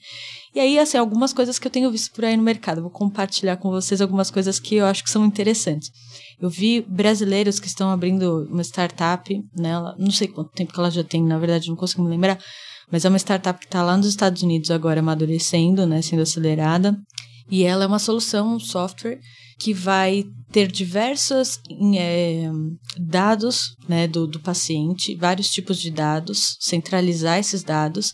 E 0.55 0.59
aí, 0.59 0.79
assim, 0.79 0.97
algumas 0.97 1.33
coisas 1.33 1.59
que 1.59 1.67
eu 1.67 1.71
tenho 1.71 1.91
visto 1.91 2.11
por 2.13 2.25
aí 2.25 2.35
no 2.35 2.43
mercado. 2.43 2.81
Vou 2.81 2.91
compartilhar 2.91 3.57
com 3.57 3.69
vocês 3.69 4.01
algumas 4.01 4.31
coisas 4.31 4.59
que 4.59 4.75
eu 4.75 4.85
acho 4.85 5.03
que 5.03 5.09
são 5.09 5.25
interessantes. 5.25 5.89
Eu 6.39 6.49
vi 6.49 6.81
brasileiros 6.81 7.59
que 7.59 7.67
estão 7.67 7.89
abrindo 7.89 8.47
uma 8.51 8.63
startup, 8.63 9.31
né? 9.55 9.73
Não 9.97 10.11
sei 10.11 10.27
quanto 10.27 10.51
tempo 10.51 10.73
que 10.73 10.79
ela 10.79 10.91
já 10.91 11.03
tem, 11.03 11.23
na 11.23 11.37
verdade, 11.37 11.69
não 11.69 11.75
consigo 11.75 12.03
me 12.03 12.09
lembrar. 12.09 12.39
Mas 12.91 13.05
é 13.05 13.09
uma 13.09 13.17
startup 13.17 13.59
que 13.59 13.65
está 13.65 13.83
lá 13.83 13.95
nos 13.95 14.07
Estados 14.07 14.41
Unidos 14.43 14.69
agora 14.69 14.99
amadurecendo, 14.99 15.85
né? 15.85 16.01
Sendo 16.01 16.21
acelerada. 16.21 16.95
E 17.49 17.63
ela 17.63 17.83
é 17.83 17.87
uma 17.87 17.99
solução, 17.99 18.55
um 18.55 18.59
software 18.59 19.19
que 19.63 19.73
vai 19.73 20.25
ter 20.51 20.69
diversos 20.69 21.57
é, 21.97 22.49
dados 22.99 23.77
né, 23.87 24.07
do, 24.07 24.27
do 24.27 24.41
paciente, 24.41 25.15
vários 25.15 25.49
tipos 25.49 25.79
de 25.79 25.89
dados, 25.89 26.57
centralizar 26.59 27.39
esses 27.39 27.63
dados 27.63 28.13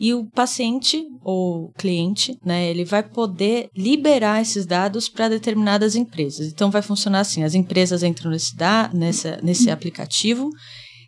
e 0.00 0.14
o 0.14 0.24
paciente 0.30 1.04
ou 1.22 1.72
cliente, 1.76 2.38
né, 2.42 2.70
ele 2.70 2.86
vai 2.86 3.02
poder 3.02 3.68
liberar 3.76 4.40
esses 4.40 4.64
dados 4.64 5.10
para 5.10 5.28
determinadas 5.28 5.94
empresas. 5.94 6.46
Então 6.46 6.70
vai 6.70 6.80
funcionar 6.80 7.20
assim: 7.20 7.42
as 7.42 7.54
empresas 7.54 8.02
entram 8.02 8.30
nesse, 8.30 8.56
da, 8.56 8.90
nessa, 8.94 9.38
nesse 9.42 9.70
aplicativo. 9.70 10.48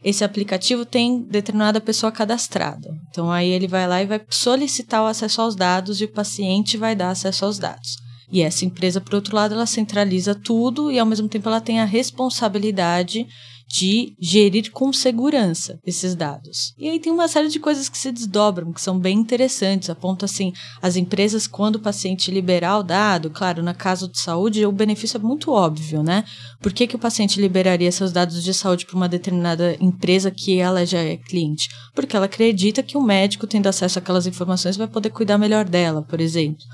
Esse 0.05 0.25
aplicativo 0.25 0.85
tem 0.85 1.23
determinada 1.23 1.81
pessoa 1.81 2.13
cadastrada. 2.13 2.91
Então 3.09 3.31
aí 3.31 3.49
ele 3.49 3.69
vai 3.69 3.87
lá 3.87 4.03
e 4.03 4.07
vai 4.07 4.21
solicitar 4.29 5.03
o 5.03 5.07
acesso 5.07 5.41
aos 5.41 5.55
dados 5.55 6.01
e 6.01 6.05
o 6.05 6.13
paciente 6.13 6.77
vai 6.77 6.95
dar 6.95 7.11
acesso 7.11 7.45
aos 7.45 7.59
dados. 7.59 8.10
E 8.31 8.43
essa 8.43 8.65
empresa, 8.65 9.01
por 9.01 9.15
outro 9.15 9.35
lado, 9.35 9.55
ela 9.55 9.67
centraliza 9.67 10.35
tudo 10.35 10.91
e 10.91 10.99
ao 10.99 11.07
mesmo 11.07 11.29
tempo 11.29 11.49
ela 11.49 11.61
tem 11.61 11.81
a 11.81 11.85
responsabilidade 11.85 13.27
de 13.71 14.17
gerir 14.21 14.73
com 14.73 14.93
segurança 14.93 15.79
esses 15.87 16.17
dados. 16.17 16.75
E 16.77 16.89
aí 16.89 16.99
tem 16.99 17.13
uma 17.13 17.29
série 17.29 17.49
de 17.49 17.61
coisas 17.61 17.89
que 17.89 17.97
se 17.97 18.11
desdobram, 18.11 18.73
que 18.73 18.81
são 18.81 18.99
bem 18.99 19.19
interessantes. 19.19 19.89
Aponta 19.89 20.25
assim, 20.25 20.53
as 20.83 20.97
empresas, 20.97 21.47
quando 21.47 21.77
o 21.77 21.81
paciente 21.81 22.33
liberar 22.33 22.79
o 22.79 22.83
dado, 22.83 23.31
claro, 23.31 23.63
na 23.63 23.73
caso 23.73 24.09
de 24.09 24.19
saúde, 24.19 24.67
o 24.67 24.73
benefício 24.73 25.19
é 25.19 25.21
muito 25.21 25.53
óbvio, 25.53 26.03
né? 26.03 26.25
Por 26.61 26.73
que, 26.73 26.89
que 26.89 26.97
o 26.97 26.99
paciente 26.99 27.41
liberaria 27.41 27.93
seus 27.93 28.11
dados 28.11 28.43
de 28.43 28.53
saúde 28.53 28.87
para 28.87 28.97
uma 28.97 29.09
determinada 29.09 29.77
empresa 29.81 30.33
que 30.33 30.59
ela 30.59 30.85
já 30.85 30.99
é 30.99 31.17
cliente? 31.17 31.69
Porque 31.95 32.17
ela 32.17 32.27
acredita 32.27 32.83
que 32.83 32.99
o 32.99 33.03
médico, 33.03 33.47
tendo 33.47 33.69
acesso 33.69 34.01
àquelas 34.01 34.27
informações, 34.27 34.77
vai 34.77 34.89
poder 34.89 35.11
cuidar 35.11 35.39
melhor 35.39 35.65
dela, 35.65 36.03
por 36.03 36.21
exemplo. 36.21 36.65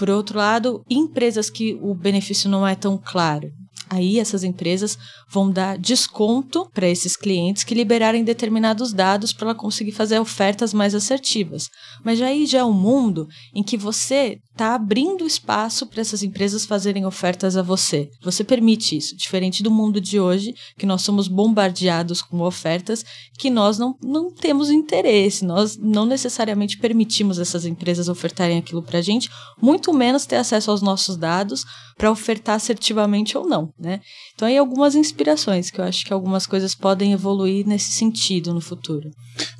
Por 0.00 0.08
outro 0.08 0.38
lado, 0.38 0.82
empresas 0.88 1.50
que 1.50 1.78
o 1.82 1.94
benefício 1.94 2.48
não 2.48 2.66
é 2.66 2.74
tão 2.74 2.96
claro, 2.96 3.52
Aí 3.90 4.20
essas 4.20 4.44
empresas 4.44 4.96
vão 5.28 5.50
dar 5.50 5.76
desconto 5.76 6.70
para 6.72 6.88
esses 6.88 7.16
clientes 7.16 7.64
que 7.64 7.74
liberarem 7.74 8.22
determinados 8.22 8.92
dados 8.92 9.32
para 9.32 9.48
ela 9.48 9.54
conseguir 9.54 9.90
fazer 9.90 10.20
ofertas 10.20 10.72
mais 10.72 10.94
assertivas. 10.94 11.68
Mas 12.04 12.22
aí 12.22 12.46
já 12.46 12.60
é 12.60 12.64
um 12.64 12.72
mundo 12.72 13.26
em 13.52 13.64
que 13.64 13.76
você 13.76 14.38
está 14.52 14.74
abrindo 14.74 15.26
espaço 15.26 15.86
para 15.86 16.02
essas 16.02 16.22
empresas 16.22 16.64
fazerem 16.64 17.04
ofertas 17.04 17.56
a 17.56 17.62
você. 17.62 18.08
Você 18.22 18.44
permite 18.44 18.96
isso, 18.96 19.16
diferente 19.16 19.62
do 19.62 19.70
mundo 19.70 20.00
de 20.00 20.20
hoje, 20.20 20.54
que 20.78 20.86
nós 20.86 21.02
somos 21.02 21.26
bombardeados 21.26 22.22
com 22.22 22.40
ofertas 22.42 23.04
que 23.38 23.50
nós 23.50 23.78
não, 23.78 23.96
não 24.02 24.30
temos 24.30 24.70
interesse, 24.70 25.44
nós 25.44 25.76
não 25.76 26.04
necessariamente 26.04 26.78
permitimos 26.78 27.38
essas 27.38 27.64
empresas 27.64 28.08
ofertarem 28.08 28.58
aquilo 28.58 28.82
para 28.82 28.98
a 28.98 29.02
gente, 29.02 29.30
muito 29.60 29.92
menos 29.94 30.26
ter 30.26 30.36
acesso 30.36 30.70
aos 30.70 30.82
nossos 30.82 31.16
dados 31.16 31.64
para 31.96 32.10
ofertar 32.10 32.56
assertivamente 32.56 33.36
ou 33.36 33.46
não, 33.46 33.72
né? 33.80 34.00
Então 34.34 34.46
aí 34.46 34.58
algumas 34.58 34.94
inspirações 34.94 35.70
que 35.70 35.80
eu 35.80 35.84
acho 35.84 36.04
que 36.04 36.12
algumas 36.12 36.46
coisas 36.46 36.74
podem 36.74 37.12
evoluir 37.12 37.66
nesse 37.66 37.92
sentido 37.92 38.52
no 38.52 38.60
futuro. 38.60 39.10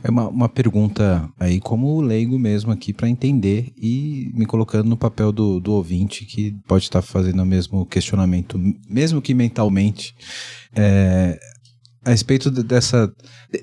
É 0.04 0.10
uma, 0.10 0.28
uma 0.28 0.48
pergunta 0.48 1.28
aí 1.38 1.58
como 1.58 2.00
leigo 2.00 2.38
mesmo 2.38 2.70
aqui 2.70 2.92
para 2.92 3.08
entender 3.08 3.72
e 3.80 4.30
me 4.34 4.44
colocando 4.44 4.88
no 4.88 4.96
papel 4.96 5.32
do, 5.32 5.58
do 5.58 5.72
ouvinte 5.72 6.26
que 6.26 6.54
pode 6.66 6.84
estar 6.84 7.00
fazendo 7.00 7.42
o 7.42 7.46
mesmo 7.46 7.86
questionamento, 7.86 8.60
mesmo 8.88 9.22
que 9.22 9.32
mentalmente. 9.32 10.14
É, 10.76 11.38
a 12.04 12.10
respeito 12.10 12.50
dessa, 12.50 13.12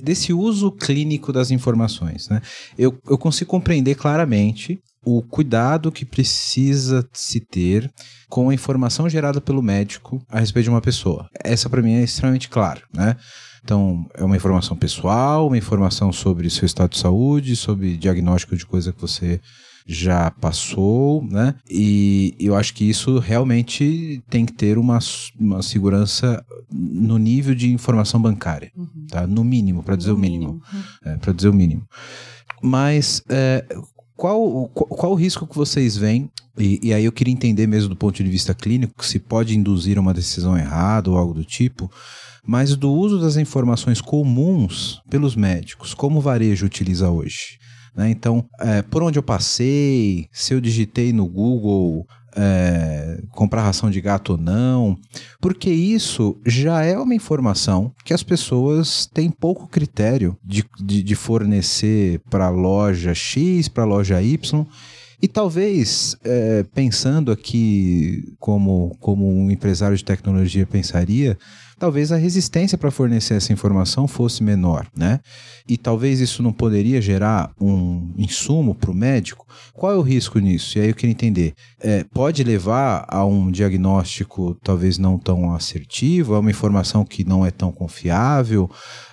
desse 0.01 0.31
uso 0.31 0.71
clínico 0.71 1.33
das 1.33 1.49
informações. 1.49 2.29
Né? 2.29 2.41
Eu, 2.77 2.97
eu 3.07 3.17
consigo 3.17 3.49
compreender 3.49 3.95
claramente 3.95 4.79
o 5.07 5.21
cuidado 5.21 5.89
que 5.89 6.03
precisa 6.03 7.07
se 7.13 7.39
ter 7.39 7.89
com 8.27 8.49
a 8.49 8.53
informação 8.53 9.07
gerada 9.07 9.39
pelo 9.39 9.61
médico 9.61 10.21
a 10.29 10.41
respeito 10.41 10.65
de 10.65 10.69
uma 10.69 10.81
pessoa. 10.81 11.29
Essa 11.41 11.69
para 11.69 11.81
mim 11.81 11.93
é 11.93 12.03
extremamente 12.03 12.49
claro, 12.49 12.81
né? 12.93 13.15
Então, 13.63 14.05
é 14.13 14.23
uma 14.23 14.35
informação 14.35 14.75
pessoal, 14.75 15.47
uma 15.47 15.57
informação 15.57 16.11
sobre 16.11 16.49
seu 16.49 16.65
estado 16.65 16.91
de 16.91 16.97
saúde, 16.97 17.55
sobre 17.55 17.95
diagnóstico 17.95 18.57
de 18.57 18.65
coisa 18.65 18.91
que 18.91 18.99
você 18.99 19.39
já 19.85 20.29
passou, 20.29 21.23
né? 21.23 21.55
E 21.69 22.35
eu 22.37 22.53
acho 22.53 22.73
que 22.73 22.83
isso 22.83 23.17
realmente 23.17 24.21
tem 24.29 24.45
que 24.45 24.51
ter 24.51 24.77
uma, 24.77 24.99
uma 25.39 25.63
segurança 25.63 26.43
no 26.69 27.17
nível 27.17 27.55
de 27.55 27.71
informação 27.71 28.21
bancária, 28.21 28.73
uhum. 28.75 29.07
tá? 29.09 29.25
No 29.25 29.45
mínimo, 29.45 29.83
para 29.83 29.95
dizer 29.95 30.11
no 30.11 30.17
o 30.17 30.19
mínimo. 30.19 30.45
mínimo. 30.45 30.61
É, 31.05 31.15
para 31.15 31.31
dizer 31.31 31.47
o 31.47 31.53
mínimo. 31.53 31.83
Mas 32.61 33.23
é, 33.29 33.65
qual, 34.17 34.67
qual, 34.73 34.87
qual, 34.87 35.11
o 35.11 35.15
risco 35.15 35.47
que 35.47 35.55
vocês 35.55 35.95
veem? 35.95 36.29
E, 36.57 36.79
e, 36.81 36.93
aí 36.93 37.05
eu 37.05 37.11
queria 37.11 37.33
entender 37.33 37.67
mesmo 37.67 37.89
do 37.89 37.95
ponto 37.95 38.21
de 38.21 38.29
vista 38.29 38.53
clínico 38.53 39.05
se 39.05 39.19
pode 39.19 39.55
induzir 39.55 39.99
uma 39.99 40.13
decisão 40.13 40.57
errada 40.57 41.11
ou 41.11 41.17
algo 41.17 41.35
do 41.35 41.45
tipo, 41.45 41.89
mas 42.43 42.75
do 42.75 42.91
uso 42.91 43.19
das 43.19 43.37
informações 43.37 44.01
comuns 44.01 44.99
pelos 45.07 45.35
médicos, 45.35 45.93
como 45.93 46.17
o 46.17 46.21
varejo 46.21 46.65
utiliza 46.65 47.11
hoje. 47.11 47.59
Né? 47.95 48.09
Então, 48.09 48.43
é, 48.59 48.81
por 48.81 49.03
onde 49.03 49.19
eu 49.19 49.23
passei, 49.23 50.27
se 50.31 50.53
eu 50.53 50.59
digitei 50.59 51.13
no 51.13 51.27
Google 51.27 52.07
é, 52.37 53.19
comprar 53.31 53.63
ração 53.63 53.89
de 53.89 53.99
gato 53.99 54.33
ou 54.33 54.37
não, 54.37 54.97
porque 55.41 55.69
isso 55.69 56.39
já 56.45 56.83
é 56.83 56.97
uma 56.97 57.15
informação 57.15 57.91
que 58.05 58.13
as 58.13 58.21
pessoas 58.21 59.07
têm 59.07 59.31
pouco 59.31 59.67
critério 59.67 60.37
de, 60.43 60.63
de, 60.79 61.01
de 61.01 61.15
fornecer 61.15 62.21
para 62.29 62.45
a 62.45 62.49
loja 62.49 63.13
X, 63.13 63.67
para 63.67 63.83
a 63.83 63.87
loja 63.87 64.21
Y. 64.21 64.65
E 65.19 65.27
talvez, 65.27 66.15
é, 66.23 66.63
pensando 66.75 67.31
aqui 67.31 68.35
como, 68.39 68.95
como 68.99 69.27
um 69.27 69.49
empresário 69.49 69.97
de 69.97 70.03
tecnologia 70.03 70.67
pensaria, 70.67 71.35
talvez 71.79 72.11
a 72.11 72.17
resistência 72.17 72.77
para 72.77 72.91
fornecer 72.91 73.35
essa 73.35 73.53
informação 73.53 74.07
fosse 74.07 74.43
menor, 74.43 74.87
né? 74.95 75.19
E 75.67 75.77
talvez 75.77 76.19
isso 76.19 76.41
não 76.41 76.51
poderia 76.51 77.01
gerar 77.01 77.51
um 77.59 78.11
insumo 78.17 78.73
para 78.73 78.91
o 78.91 78.93
médico. 78.93 79.45
Qual 79.73 79.91
é 79.91 79.95
o 79.95 80.01
risco 80.01 80.39
nisso? 80.39 80.77
E 80.77 80.81
aí 80.81 80.89
eu 80.89 80.95
queria 80.95 81.11
entender. 81.11 81.53
É, 81.79 82.03
pode 82.03 82.43
levar 82.43 83.05
a 83.07 83.23
um 83.25 83.51
diagnóstico 83.51 84.57
talvez 84.63 84.97
não 84.97 85.17
tão 85.17 85.53
assertivo, 85.53 86.35
a 86.35 86.39
uma 86.39 86.49
informação 86.51 87.05
que 87.05 87.23
não 87.23 87.45
é 87.45 87.51
tão 87.51 87.71
confiável. 87.71 88.69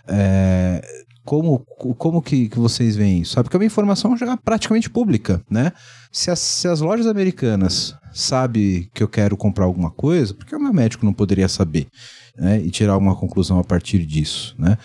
É, 0.06 0.82
como, 1.24 1.60
como 1.96 2.20
que, 2.20 2.48
que 2.48 2.58
vocês 2.58 2.96
veem 2.96 3.22
isso? 3.22 3.32
Sabe 3.32 3.48
que 3.48 3.56
é 3.56 3.58
uma 3.58 3.64
informação 3.64 4.16
já 4.16 4.36
praticamente 4.36 4.90
pública, 4.90 5.42
né? 5.50 5.72
Se 6.12 6.30
as, 6.30 6.38
se 6.38 6.68
as 6.68 6.80
lojas 6.80 7.06
americanas 7.06 7.94
sabem 8.12 8.88
que 8.92 9.02
eu 9.02 9.08
quero 9.08 9.36
comprar 9.36 9.64
alguma 9.64 9.90
coisa, 9.90 10.34
por 10.34 10.44
que 10.44 10.54
o 10.54 10.60
meu 10.60 10.72
médico 10.72 11.04
não 11.04 11.12
poderia 11.12 11.48
saber? 11.48 11.88
Né, 12.36 12.60
e 12.60 12.70
tirar 12.70 12.94
alguma 12.94 13.16
conclusão 13.16 13.58
a 13.58 13.64
partir 13.64 14.04
disso, 14.04 14.54
né? 14.58 14.76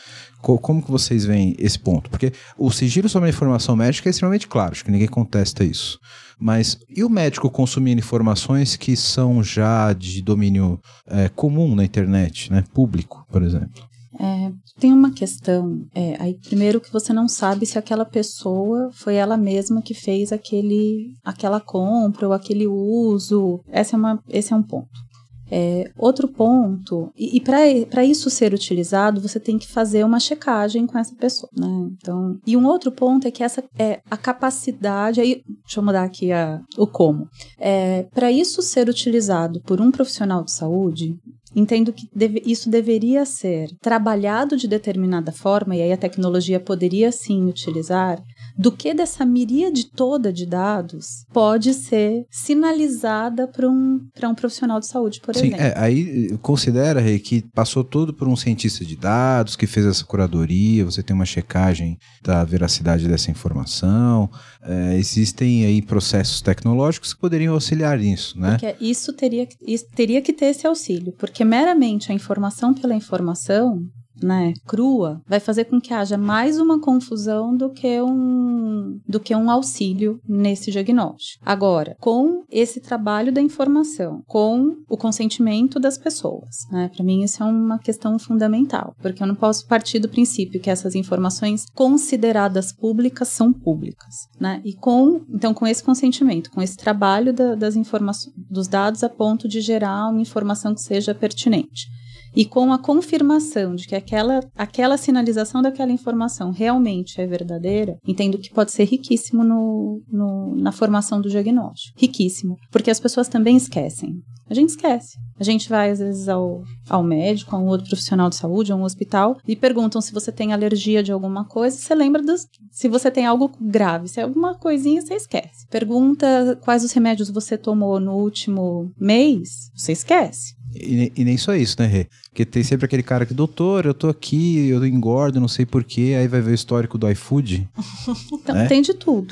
Como 0.41 0.81
que 0.81 0.89
vocês 0.89 1.25
veem 1.25 1.53
esse 1.59 1.77
ponto? 1.77 2.09
Porque 2.09 2.31
o 2.57 2.71
sigilo 2.71 3.09
sobre 3.09 3.27
a 3.27 3.29
informação 3.29 3.75
médica 3.75 4.07
é 4.07 4.11
extremamente 4.11 4.47
claro, 4.47 4.71
acho 4.71 4.85
que 4.85 4.91
ninguém 4.91 5.07
contesta 5.07 5.65
isso. 5.65 5.99
Mas 6.39 6.79
e 6.89 7.03
o 7.03 7.09
médico 7.09 7.49
consumindo 7.49 7.99
informações 7.99 8.77
que 8.77 8.95
são 8.95 9.43
já 9.43 9.91
de 9.91 10.21
domínio 10.21 10.79
é, 11.05 11.27
comum 11.27 11.75
na 11.75 11.83
internet, 11.83 12.49
né? 12.49 12.63
Público, 12.73 13.25
por 13.29 13.43
exemplo? 13.43 13.89
É, 14.19 14.51
tem 14.79 14.91
uma 14.91 15.11
questão. 15.11 15.85
É, 15.93 16.15
aí, 16.21 16.37
primeiro 16.39 16.81
que 16.81 16.91
você 16.91 17.13
não 17.13 17.27
sabe 17.27 17.65
se 17.65 17.77
aquela 17.77 18.03
pessoa 18.03 18.89
foi 18.93 19.15
ela 19.15 19.37
mesma 19.37 19.81
que 19.81 19.93
fez 19.93 20.31
aquele, 20.33 21.15
aquela 21.23 21.61
compra 21.61 22.27
ou 22.27 22.33
aquele 22.33 22.67
uso. 22.67 23.61
Essa 23.67 23.95
é 23.95 23.97
uma, 23.97 24.19
esse 24.29 24.51
é 24.51 24.55
um 24.55 24.63
ponto. 24.63 25.08
É, 25.51 25.91
outro 25.97 26.27
ponto, 26.27 27.11
e, 27.17 27.37
e 27.37 27.85
para 27.85 28.03
isso 28.03 28.29
ser 28.29 28.53
utilizado, 28.53 29.21
você 29.21 29.39
tem 29.39 29.57
que 29.57 29.67
fazer 29.67 30.03
uma 30.03 30.19
checagem 30.19 30.85
com 30.85 30.97
essa 30.97 31.15
pessoa, 31.15 31.49
né? 31.57 31.89
Então, 31.97 32.37
e 32.45 32.55
um 32.55 32.65
outro 32.65 32.91
ponto 32.91 33.27
é 33.27 33.31
que 33.31 33.43
essa 33.43 33.63
é 33.77 33.99
a 34.09 34.17
capacidade, 34.17 35.19
aí, 35.19 35.41
deixa 35.63 35.79
eu 35.79 35.83
mudar 35.83 36.03
aqui 36.03 36.31
a, 36.31 36.61
o 36.77 36.85
como. 36.85 37.27
É, 37.57 38.03
para 38.13 38.31
isso 38.31 38.61
ser 38.61 38.89
utilizado 38.89 39.61
por 39.61 39.81
um 39.81 39.91
profissional 39.91 40.43
de 40.43 40.51
saúde, 40.51 41.17
Entendo 41.55 41.91
que 41.91 42.07
deve, 42.13 42.43
isso 42.45 42.69
deveria 42.69 43.25
ser 43.25 43.69
trabalhado 43.81 44.55
de 44.55 44.67
determinada 44.67 45.31
forma, 45.31 45.75
e 45.75 45.81
aí 45.81 45.91
a 45.91 45.97
tecnologia 45.97 46.59
poderia 46.59 47.11
sim 47.11 47.45
utilizar, 47.45 48.21
do 48.59 48.73
que 48.73 48.93
dessa 48.93 49.25
miríade 49.25 49.85
toda 49.85 50.33
de 50.33 50.45
dados 50.45 51.23
pode 51.31 51.73
ser 51.73 52.25
sinalizada 52.29 53.47
para 53.47 53.69
um, 53.69 54.05
um 54.21 54.35
profissional 54.35 54.81
de 54.81 54.87
saúde, 54.87 55.21
por 55.21 55.33
Sim, 55.33 55.47
exemplo. 55.47 55.65
É, 55.65 55.73
aí 55.77 56.37
considera, 56.41 56.99
Rei, 56.99 57.19
que 57.19 57.41
passou 57.53 57.85
tudo 57.85 58.13
por 58.13 58.27
um 58.27 58.35
cientista 58.35 58.83
de 58.83 58.97
dados 58.97 59.55
que 59.55 59.65
fez 59.65 59.85
essa 59.85 60.03
curadoria, 60.03 60.83
você 60.83 61.01
tem 61.01 61.15
uma 61.15 61.25
checagem 61.25 61.97
da 62.21 62.43
veracidade 62.43 63.07
dessa 63.07 63.31
informação. 63.31 64.29
É, 64.61 64.97
existem 64.97 65.65
aí 65.65 65.81
processos 65.81 66.41
tecnológicos 66.41 67.13
que 67.13 67.21
poderiam 67.21 67.53
auxiliar 67.53 67.97
nisso, 67.97 68.37
né? 68.37 68.57
Porque 68.57 68.75
isso 68.83 69.13
teria, 69.13 69.47
isso 69.65 69.85
teria 69.95 70.21
que 70.21 70.33
ter 70.33 70.47
esse 70.47 70.67
auxílio, 70.67 71.13
porque 71.17 71.45
meramente 71.45 72.11
a 72.11 72.15
informação 72.15 72.73
pela 72.73 72.93
informação 72.93 73.89
né, 74.21 74.53
crua, 74.65 75.21
vai 75.27 75.39
fazer 75.39 75.65
com 75.65 75.79
que 75.79 75.93
haja 75.93 76.17
mais 76.17 76.59
uma 76.59 76.79
confusão 76.79 77.55
do 77.55 77.69
que 77.69 78.01
um 78.01 78.99
do 79.07 79.19
que 79.19 79.35
um 79.35 79.49
auxílio 79.49 80.19
nesse 80.27 80.71
diagnóstico. 80.71 81.43
Agora, 81.45 81.95
com 81.99 82.43
esse 82.49 82.79
trabalho 82.79 83.31
da 83.31 83.41
informação, 83.41 84.23
com 84.27 84.77
o 84.89 84.97
consentimento 84.97 85.79
das 85.79 85.97
pessoas, 85.97 86.67
né? 86.71 86.89
Para 86.93 87.03
mim 87.03 87.23
isso 87.23 87.41
é 87.43 87.45
uma 87.45 87.79
questão 87.79 88.17
fundamental, 88.17 88.95
porque 89.01 89.21
eu 89.21 89.27
não 89.27 89.35
posso 89.35 89.67
partir 89.67 89.99
do 89.99 90.09
princípio 90.09 90.59
que 90.59 90.69
essas 90.69 90.95
informações 90.95 91.65
consideradas 91.73 92.71
públicas 92.71 93.27
são 93.27 93.53
públicas, 93.53 94.27
né? 94.39 94.61
E 94.63 94.73
com 94.73 95.21
então 95.29 95.53
com 95.53 95.67
esse 95.67 95.83
consentimento, 95.83 96.51
com 96.51 96.61
esse 96.61 96.77
trabalho 96.77 97.33
da, 97.33 97.55
das 97.55 97.75
informações 97.75 98.33
dos 98.35 98.67
dados 98.67 99.03
a 99.03 99.09
ponto 99.09 99.47
de 99.47 99.61
gerar 99.61 100.09
uma 100.09 100.21
informação 100.21 100.73
que 100.73 100.81
seja 100.81 101.13
pertinente 101.13 101.87
e 102.35 102.45
com 102.45 102.71
a 102.71 102.77
confirmação 102.77 103.75
de 103.75 103.87
que 103.87 103.95
aquela, 103.95 104.39
aquela 104.55 104.97
sinalização 104.97 105.61
daquela 105.61 105.91
informação 105.91 106.51
realmente 106.51 107.19
é 107.19 107.27
verdadeira, 107.27 107.97
entendo 108.05 108.37
que 108.37 108.53
pode 108.53 108.71
ser 108.71 108.85
riquíssimo 108.85 109.43
no, 109.43 110.01
no, 110.11 110.55
na 110.55 110.71
formação 110.71 111.21
do 111.21 111.29
diagnóstico. 111.29 111.99
Riquíssimo. 111.99 112.55
Porque 112.71 112.91
as 112.91 112.99
pessoas 112.99 113.27
também 113.27 113.57
esquecem. 113.57 114.21
A 114.49 114.53
gente 114.53 114.69
esquece. 114.69 115.17
A 115.39 115.43
gente 115.43 115.69
vai, 115.69 115.91
às 115.91 115.99
vezes, 115.99 116.27
ao, 116.27 116.63
ao 116.89 117.03
médico, 117.03 117.55
a 117.55 117.59
um 117.59 117.67
outro 117.67 117.87
profissional 117.87 118.29
de 118.29 118.35
saúde, 118.35 118.71
a 118.71 118.75
um 118.75 118.83
hospital, 118.83 119.37
e 119.47 119.55
perguntam 119.55 120.01
se 120.01 120.11
você 120.11 120.31
tem 120.31 120.51
alergia 120.51 121.03
de 121.03 121.11
alguma 121.11 121.45
coisa. 121.45 121.77
Você 121.77 121.93
lembra 121.93 122.21
dos. 122.21 122.47
Se 122.71 122.87
você 122.87 123.11
tem 123.11 123.25
algo 123.25 123.51
grave, 123.61 124.07
se 124.07 124.19
é 124.19 124.23
alguma 124.23 124.55
coisinha, 124.55 125.01
você 125.01 125.13
esquece. 125.13 125.67
Pergunta 125.69 126.59
quais 126.63 126.83
os 126.83 126.91
remédios 126.91 127.29
você 127.29 127.57
tomou 127.57 127.99
no 127.99 128.15
último 128.15 128.91
mês, 128.99 129.69
você 129.75 129.91
esquece. 129.91 130.58
E, 130.75 131.11
e, 131.15 131.25
nem 131.25 131.37
só 131.37 131.55
isso, 131.55 131.75
né, 131.79 131.87
Rê? 131.87 132.07
Porque 132.29 132.45
tem 132.45 132.63
sempre 132.63 132.85
aquele 132.85 133.03
cara 133.03 133.25
que, 133.25 133.33
doutor, 133.33 133.85
eu 133.85 133.93
tô 133.93 134.07
aqui, 134.07 134.67
eu 134.67 134.85
engordo, 134.85 135.39
não 135.39 135.47
sei 135.47 135.65
porquê, 135.65 136.15
aí 136.17 136.27
vai 136.27 136.41
ver 136.41 136.51
o 136.51 136.55
histórico 136.55 136.97
do 136.97 137.09
iFood. 137.09 137.67
então, 138.31 138.55
né? 138.55 138.67
tem 138.67 138.81
de 138.81 138.93
tudo. 138.93 139.27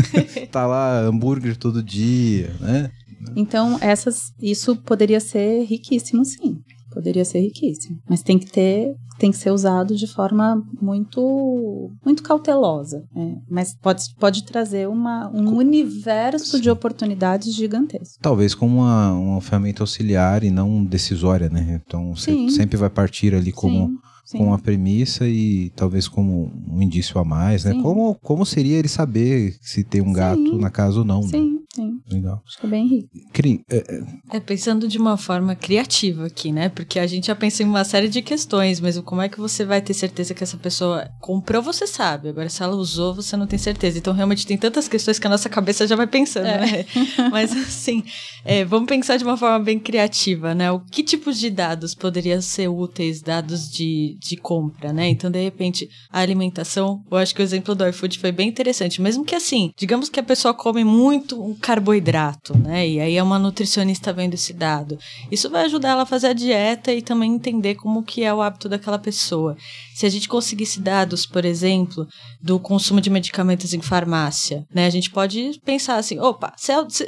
tá 0.50 0.66
lá, 0.66 1.00
hambúrguer 1.00 1.56
todo 1.56 1.82
dia, 1.82 2.54
né? 2.60 2.90
Então, 3.36 3.78
essas, 3.80 4.32
isso 4.40 4.76
poderia 4.76 5.20
ser 5.20 5.64
riquíssimo, 5.64 6.24
sim. 6.24 6.58
Poderia 6.92 7.24
ser 7.24 7.40
riquíssimo. 7.40 7.98
Mas 8.08 8.22
tem 8.22 8.38
que 8.38 8.46
ter, 8.46 8.94
tem 9.18 9.30
que 9.30 9.36
ser 9.36 9.50
usado 9.50 9.96
de 9.96 10.06
forma 10.06 10.62
muito, 10.80 11.90
muito 12.04 12.22
cautelosa. 12.22 13.04
Né? 13.14 13.38
Mas 13.48 13.74
pode, 13.74 14.02
pode 14.18 14.44
trazer 14.44 14.88
uma, 14.88 15.30
um 15.30 15.56
universo 15.56 16.60
de 16.60 16.70
oportunidades 16.70 17.54
gigantesco. 17.54 18.18
Talvez 18.20 18.54
como 18.54 18.78
uma, 18.78 19.12
uma 19.12 19.40
ferramenta 19.40 19.82
auxiliar 19.82 20.44
e 20.44 20.50
não 20.50 20.84
decisória, 20.84 21.48
né? 21.48 21.80
Então 21.86 22.14
você 22.14 22.50
sempre 22.50 22.76
vai 22.76 22.90
partir 22.90 23.34
ali 23.34 23.52
como. 23.52 23.88
Sim 23.88 24.12
Sim. 24.24 24.38
com 24.38 24.54
a 24.54 24.58
premissa 24.58 25.28
e 25.28 25.70
talvez 25.76 26.08
como 26.08 26.50
um 26.66 26.80
indício 26.80 27.20
a 27.20 27.24
mais, 27.24 27.64
né? 27.64 27.74
Como, 27.82 28.14
como 28.22 28.46
seria 28.46 28.78
ele 28.78 28.88
saber 28.88 29.56
se 29.60 29.84
tem 29.84 30.00
um 30.00 30.06
Sim. 30.06 30.12
gato 30.12 30.58
na 30.58 30.70
casa 30.70 31.00
ou 31.00 31.04
não? 31.04 31.20
Né? 31.20 31.28
Sim. 31.28 31.54
Né? 31.54 31.61
Sim. 31.74 32.02
Legal. 32.10 32.42
Acho 32.46 32.58
que 32.58 32.66
é 32.66 32.68
bem 32.68 32.86
rico. 32.86 33.08
Cri 33.32 33.64
é, 33.70 33.76
é... 33.76 34.36
é, 34.36 34.40
pensando 34.40 34.86
de 34.86 34.98
uma 34.98 35.16
forma 35.16 35.54
criativa 35.54 36.26
aqui, 36.26 36.52
né? 36.52 36.68
Porque 36.68 36.98
a 36.98 37.06
gente 37.06 37.28
já 37.28 37.34
pensa 37.34 37.62
em 37.62 37.66
uma 37.66 37.82
série 37.82 38.08
de 38.08 38.20
questões, 38.20 38.78
mas 38.78 38.98
como 38.98 39.22
é 39.22 39.28
que 39.28 39.40
você 39.40 39.64
vai 39.64 39.80
ter 39.80 39.94
certeza 39.94 40.34
que 40.34 40.44
essa 40.44 40.58
pessoa 40.58 41.08
comprou, 41.18 41.62
você 41.62 41.86
sabe. 41.86 42.28
Agora, 42.28 42.50
se 42.50 42.62
ela 42.62 42.76
usou, 42.76 43.14
você 43.14 43.38
não 43.38 43.46
tem 43.46 43.58
certeza. 43.58 43.96
Então, 43.96 44.12
realmente, 44.12 44.46
tem 44.46 44.58
tantas 44.58 44.86
questões 44.86 45.18
que 45.18 45.26
a 45.26 45.30
nossa 45.30 45.48
cabeça 45.48 45.86
já 45.86 45.96
vai 45.96 46.06
pensando, 46.06 46.46
é. 46.46 46.60
né? 46.60 46.86
Mas, 47.32 47.52
assim, 47.52 48.04
é, 48.44 48.66
vamos 48.66 48.86
pensar 48.86 49.16
de 49.16 49.24
uma 49.24 49.38
forma 49.38 49.58
bem 49.64 49.78
criativa, 49.78 50.54
né? 50.54 50.70
O 50.70 50.80
que 50.80 51.02
tipos 51.02 51.38
de 51.38 51.48
dados 51.48 51.94
poderiam 51.94 52.42
ser 52.42 52.68
úteis, 52.68 53.22
dados 53.22 53.70
de, 53.70 54.18
de 54.20 54.36
compra, 54.36 54.92
né? 54.92 55.08
Então, 55.08 55.30
de 55.30 55.42
repente, 55.42 55.88
a 56.10 56.20
alimentação, 56.20 57.02
eu 57.10 57.16
acho 57.16 57.34
que 57.34 57.40
o 57.40 57.42
exemplo 57.42 57.74
do 57.74 57.88
iFood 57.88 58.18
foi 58.18 58.30
bem 58.30 58.50
interessante. 58.50 59.00
Mesmo 59.00 59.24
que, 59.24 59.34
assim, 59.34 59.72
digamos 59.74 60.10
que 60.10 60.20
a 60.20 60.22
pessoa 60.22 60.52
come 60.52 60.84
muito 60.84 61.42
um 61.42 61.61
carboidrato 61.62 62.42
né? 62.58 62.88
E 62.88 63.00
aí 63.00 63.16
é 63.16 63.22
uma 63.22 63.38
nutricionista 63.38 64.12
vendo 64.12 64.34
esse 64.34 64.52
dado. 64.52 64.98
Isso 65.30 65.48
vai 65.50 65.64
ajudar 65.64 65.90
ela 65.90 66.02
a 66.02 66.06
fazer 66.06 66.28
a 66.28 66.32
dieta 66.32 66.92
e 66.92 67.02
também 67.02 67.32
entender 67.32 67.74
como 67.74 68.02
que 68.02 68.22
é 68.22 68.32
o 68.32 68.42
hábito 68.42 68.68
daquela 68.68 68.98
pessoa. 68.98 69.56
Se 69.94 70.06
a 70.06 70.08
gente 70.08 70.28
conseguisse 70.28 70.80
dados, 70.80 71.26
por 71.26 71.44
exemplo, 71.44 72.06
do 72.40 72.58
consumo 72.58 73.00
de 73.00 73.10
medicamentos 73.10 73.72
em 73.72 73.80
farmácia, 73.80 74.64
né? 74.74 74.86
A 74.86 74.90
gente 74.90 75.10
pode 75.10 75.60
pensar 75.64 75.96
assim, 75.96 76.18
opa, 76.18 76.54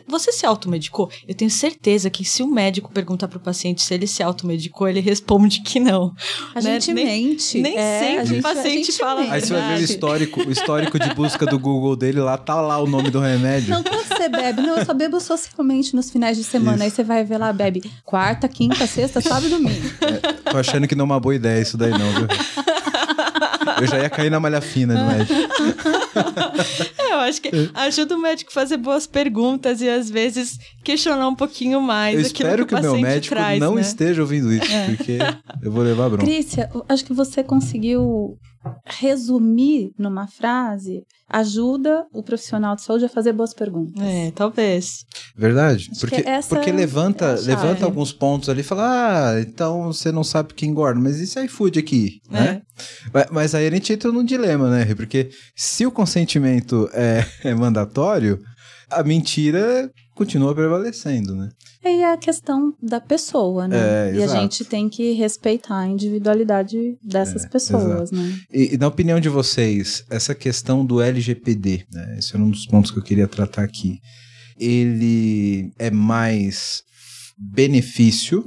você 0.07 0.33
se 0.33 0.47
automedicou? 0.47 1.11
Eu 1.27 1.35
tenho 1.35 1.51
certeza 1.51 2.11
que 2.11 2.25
se 2.25 2.43
o 2.43 2.47
médico 2.47 2.93
perguntar 2.93 3.29
para 3.29 3.39
o 3.39 3.41
paciente 3.41 3.83
se 3.83 3.95
ele 3.95 4.07
se 4.07 4.23
automedicou, 4.23 4.89
ele 4.89 5.01
responde 5.01 5.63
que 5.63 5.81
não. 5.81 6.13
A 6.55 6.61
né? 6.61 6.81
gente 6.81 6.93
nem, 6.93 7.05
mente. 7.05 7.61
Nem 7.61 7.77
é, 7.77 8.01
sempre 8.01 8.27
gente, 8.27 8.39
o 8.39 8.43
paciente 8.43 8.93
fala 8.93 9.21
Aí 9.23 9.41
você 9.41 9.53
vai 9.53 9.77
ver 9.77 9.81
o 9.81 9.85
histórico, 9.85 10.41
o 10.41 10.51
histórico 10.51 10.99
de 10.99 11.15
busca 11.15 11.47
do 11.47 11.59
Google 11.59 11.97
dele, 11.97 12.21
lá 12.21 12.37
tá 12.37 12.61
lá 12.61 12.79
o 12.79 12.87
nome 12.87 13.11
do 13.11 13.21
remédio. 13.21 13.71
Não, 13.71 13.83
bebe, 14.45 14.63
não, 14.63 14.77
eu 14.77 14.85
só 14.85 14.93
bebo 14.93 15.21
socialmente 15.21 15.97
nos 15.97 16.11
finais 16.11 16.37
de 16.37 16.45
semana. 16.45 16.77
Isso. 16.77 16.85
Aí 16.85 16.91
você 16.91 17.05
vai 17.05 17.25
ver 17.25 17.39
lá, 17.39 17.53
bebe 17.53 17.83
quarta, 18.05 18.49
quinta, 18.49 18.87
sexta, 18.87 19.21
sábado 19.21 19.47
e 19.47 19.51
domingo. 19.51 19.83
É, 20.01 20.33
tô 20.51 20.59
achando 20.59 20.87
que 20.87 20.95
não 20.95 21.05
é 21.05 21.07
uma 21.07 21.21
boa 21.21 21.35
ideia 21.35 21.61
isso 21.61 21.77
daí 21.77 21.91
não, 21.91 22.11
viu? 22.13 22.29
Eu 23.81 23.87
já 23.87 23.99
ia 23.99 24.11
cair 24.11 24.31
na 24.31 24.39
malha 24.39 24.61
fina 24.61 24.95
do 24.95 25.05
médico. 25.05 25.35
É, 26.99 27.13
eu 27.13 27.19
acho 27.21 27.41
que 27.41 27.51
ajuda 27.75 28.17
o 28.17 28.19
médico 28.21 28.51
a 28.51 28.55
fazer 28.55 28.77
boas 28.77 29.07
perguntas 29.07 29.81
e 29.81 29.89
às 29.89 30.09
vezes 30.09 30.59
questionar 30.83 31.27
um 31.27 31.35
pouquinho 31.35 31.81
mais 31.81 32.15
eu 32.15 32.21
espero 32.21 32.67
que, 32.67 32.75
que 32.75 32.81
o, 32.81 32.83
meu 32.83 33.01
médico 33.01 33.35
traz, 33.35 33.59
não 33.59 33.75
né? 33.75 33.81
esteja 33.81 34.23
ouvindo 34.23 34.53
isso, 34.53 34.71
é. 34.71 34.87
porque 34.95 35.19
eu 35.63 35.73
vou 35.73 35.83
levar 35.83 36.09
bronca. 36.09 36.25
Crícia, 36.25 36.71
acho 36.89 37.05
que 37.05 37.13
você 37.13 37.43
conseguiu 37.43 38.39
resumir 38.87 39.93
numa 39.99 40.27
frase 40.27 41.03
ajuda 41.29 42.07
o 42.13 42.23
profissional 42.23 42.77
de 42.77 42.83
saúde 42.83 43.05
a 43.05 43.09
fazer 43.09 43.33
boas 43.33 43.53
perguntas. 43.53 44.03
É, 44.03 44.31
talvez. 44.31 45.05
Verdade. 45.37 45.91
porque, 45.99 46.25
porque 46.49 46.73
levanta, 46.73 47.27
é 47.27 47.41
levanta 47.41 47.85
alguns 47.85 48.13
pontos 48.13 48.49
ali 48.49 48.61
e 48.61 48.65
fala: 48.65 48.83
Ah, 48.85 49.41
então 49.41 49.85
você 49.85 50.13
não 50.13 50.23
sabe 50.23 50.55
quem 50.55 50.71
engorda, 50.71 51.01
mas 51.01 51.19
isso 51.19 51.39
é 51.39 51.45
iFood 51.45 51.79
aqui, 51.79 52.21
é. 52.31 52.41
né? 52.41 52.63
Mas 53.31 53.55
aí 53.55 53.67
a 53.67 53.71
gente 53.71 53.93
entra 53.93 54.13
num 54.13 54.25
dilema, 54.25 54.71
né? 54.71 54.95
Porque 54.95 55.31
se 55.57 55.87
o 55.87 55.91
consentimento 55.91 56.89
é, 56.93 57.27
é 57.43 57.55
mandatório, 57.55 58.39
a 58.91 59.03
mentira 59.03 59.91
continua 60.15 60.55
prevalecendo, 60.55 61.35
né? 61.35 61.49
E 61.85 62.03
é 62.03 62.13
a 62.13 62.17
questão 62.17 62.75
da 62.83 63.01
pessoa, 63.01 63.69
né? 63.69 64.11
É, 64.11 64.15
e 64.15 64.23
a 64.23 64.27
gente 64.27 64.65
tem 64.65 64.89
que 64.89 65.13
respeitar 65.13 65.81
a 65.81 65.87
individualidade 65.87 66.97
dessas 67.03 67.45
é, 67.45 67.49
pessoas, 67.49 68.13
exato. 68.13 68.17
né? 68.17 68.41
E, 68.53 68.75
e, 68.75 68.79
na 68.79 68.87
opinião 68.87 69.21
de 69.21 69.29
vocês, 69.29 70.05
essa 70.09 70.35
questão 70.35 70.85
do 70.85 71.01
LGPD, 71.01 71.87
né? 71.93 72.17
Esse 72.19 72.37
é 72.37 72.39
um 72.39 72.51
dos 72.51 72.67
pontos 72.67 72.91
que 72.91 72.99
eu 72.99 73.03
queria 73.03 73.29
tratar 73.29 73.65
aqui. 73.65 73.99
Ele 74.59 75.73
é 75.79 75.91
mais 75.91 76.83
benefício, 77.37 78.45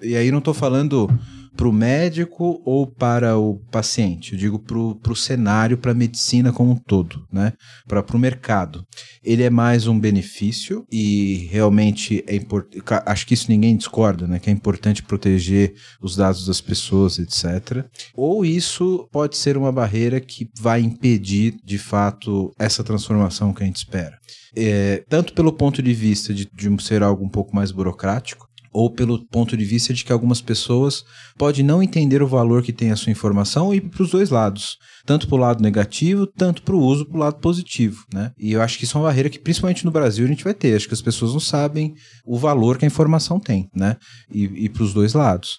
e 0.00 0.16
aí 0.16 0.30
não 0.30 0.38
estou 0.38 0.54
falando 0.54 1.08
para 1.56 1.68
o 1.68 1.72
médico 1.72 2.60
ou 2.64 2.86
para 2.86 3.36
o 3.36 3.56
paciente? 3.70 4.32
Eu 4.32 4.38
digo 4.38 4.58
para 4.58 5.12
o 5.12 5.16
cenário, 5.16 5.78
para 5.78 5.92
a 5.92 5.94
medicina 5.94 6.52
como 6.52 6.72
um 6.72 6.76
todo, 6.76 7.26
né? 7.32 7.52
Para 7.86 8.04
o 8.14 8.18
mercado. 8.18 8.84
Ele 9.22 9.42
é 9.42 9.50
mais 9.50 9.86
um 9.86 9.98
benefício 9.98 10.84
e 10.90 11.48
realmente 11.50 12.24
é 12.26 12.34
importante. 12.34 12.82
Acho 13.06 13.26
que 13.26 13.34
isso 13.34 13.50
ninguém 13.50 13.76
discorda, 13.76 14.26
né? 14.26 14.38
Que 14.38 14.50
é 14.50 14.52
importante 14.52 15.02
proteger 15.02 15.74
os 16.00 16.16
dados 16.16 16.46
das 16.46 16.60
pessoas, 16.60 17.18
etc. 17.18 17.84
Ou 18.14 18.44
isso 18.44 19.08
pode 19.12 19.36
ser 19.36 19.56
uma 19.56 19.72
barreira 19.72 20.20
que 20.20 20.48
vai 20.58 20.80
impedir, 20.80 21.56
de 21.64 21.78
fato, 21.78 22.52
essa 22.58 22.84
transformação 22.84 23.52
que 23.52 23.62
a 23.62 23.66
gente 23.66 23.76
espera. 23.76 24.18
É, 24.56 25.04
tanto 25.08 25.32
pelo 25.32 25.52
ponto 25.52 25.80
de 25.82 25.94
vista 25.94 26.34
de, 26.34 26.48
de 26.52 26.82
ser 26.82 27.02
algo 27.02 27.24
um 27.24 27.28
pouco 27.28 27.54
mais 27.54 27.70
burocrático, 27.70 28.48
ou 28.72 28.90
pelo 28.90 29.26
ponto 29.26 29.56
de 29.56 29.64
vista 29.64 29.92
de 29.92 30.04
que 30.04 30.12
algumas 30.12 30.40
pessoas 30.40 31.04
podem 31.36 31.64
não 31.64 31.82
entender 31.82 32.22
o 32.22 32.28
valor 32.28 32.62
que 32.62 32.72
tem 32.72 32.90
a 32.90 32.96
sua 32.96 33.10
informação 33.10 33.74
e 33.74 33.80
para 33.80 34.02
os 34.02 34.10
dois 34.10 34.30
lados, 34.30 34.76
tanto 35.04 35.26
para 35.26 35.36
o 35.36 35.40
lado 35.40 35.62
negativo, 35.62 36.26
tanto 36.26 36.62
para 36.62 36.74
o 36.74 36.80
uso 36.80 37.04
para 37.04 37.16
o 37.16 37.20
lado 37.20 37.40
positivo, 37.40 38.04
né? 38.12 38.32
E 38.38 38.52
eu 38.52 38.62
acho 38.62 38.78
que 38.78 38.84
isso 38.84 38.96
é 38.96 39.00
uma 39.00 39.08
barreira 39.08 39.28
que 39.28 39.38
principalmente 39.38 39.84
no 39.84 39.90
Brasil 39.90 40.24
a 40.24 40.28
gente 40.28 40.44
vai 40.44 40.54
ter, 40.54 40.76
acho 40.76 40.86
que 40.86 40.94
as 40.94 41.02
pessoas 41.02 41.32
não 41.32 41.40
sabem 41.40 41.94
o 42.24 42.38
valor 42.38 42.78
que 42.78 42.84
a 42.84 42.88
informação 42.88 43.40
tem, 43.40 43.68
né? 43.74 43.96
E, 44.32 44.44
e 44.64 44.68
para 44.68 44.82
os 44.82 44.94
dois 44.94 45.14
lados. 45.14 45.58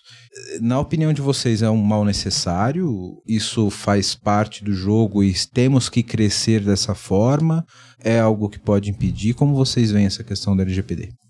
Na 0.61 0.79
opinião 0.79 1.11
de 1.11 1.21
vocês, 1.21 1.61
é 1.61 1.69
um 1.69 1.81
mal 1.81 2.05
necessário? 2.05 3.21
Isso 3.27 3.69
faz 3.69 4.15
parte 4.15 4.63
do 4.63 4.73
jogo 4.73 5.23
e 5.23 5.33
temos 5.53 5.89
que 5.89 6.01
crescer 6.01 6.61
dessa 6.61 6.95
forma? 6.95 7.65
É 7.99 8.19
algo 8.19 8.49
que 8.49 8.59
pode 8.59 8.89
impedir? 8.89 9.33
Como 9.33 9.53
vocês 9.53 9.91
veem 9.91 10.05
essa 10.05 10.23
questão 10.23 10.55
da 10.55 10.63
LGPD? 10.63 11.20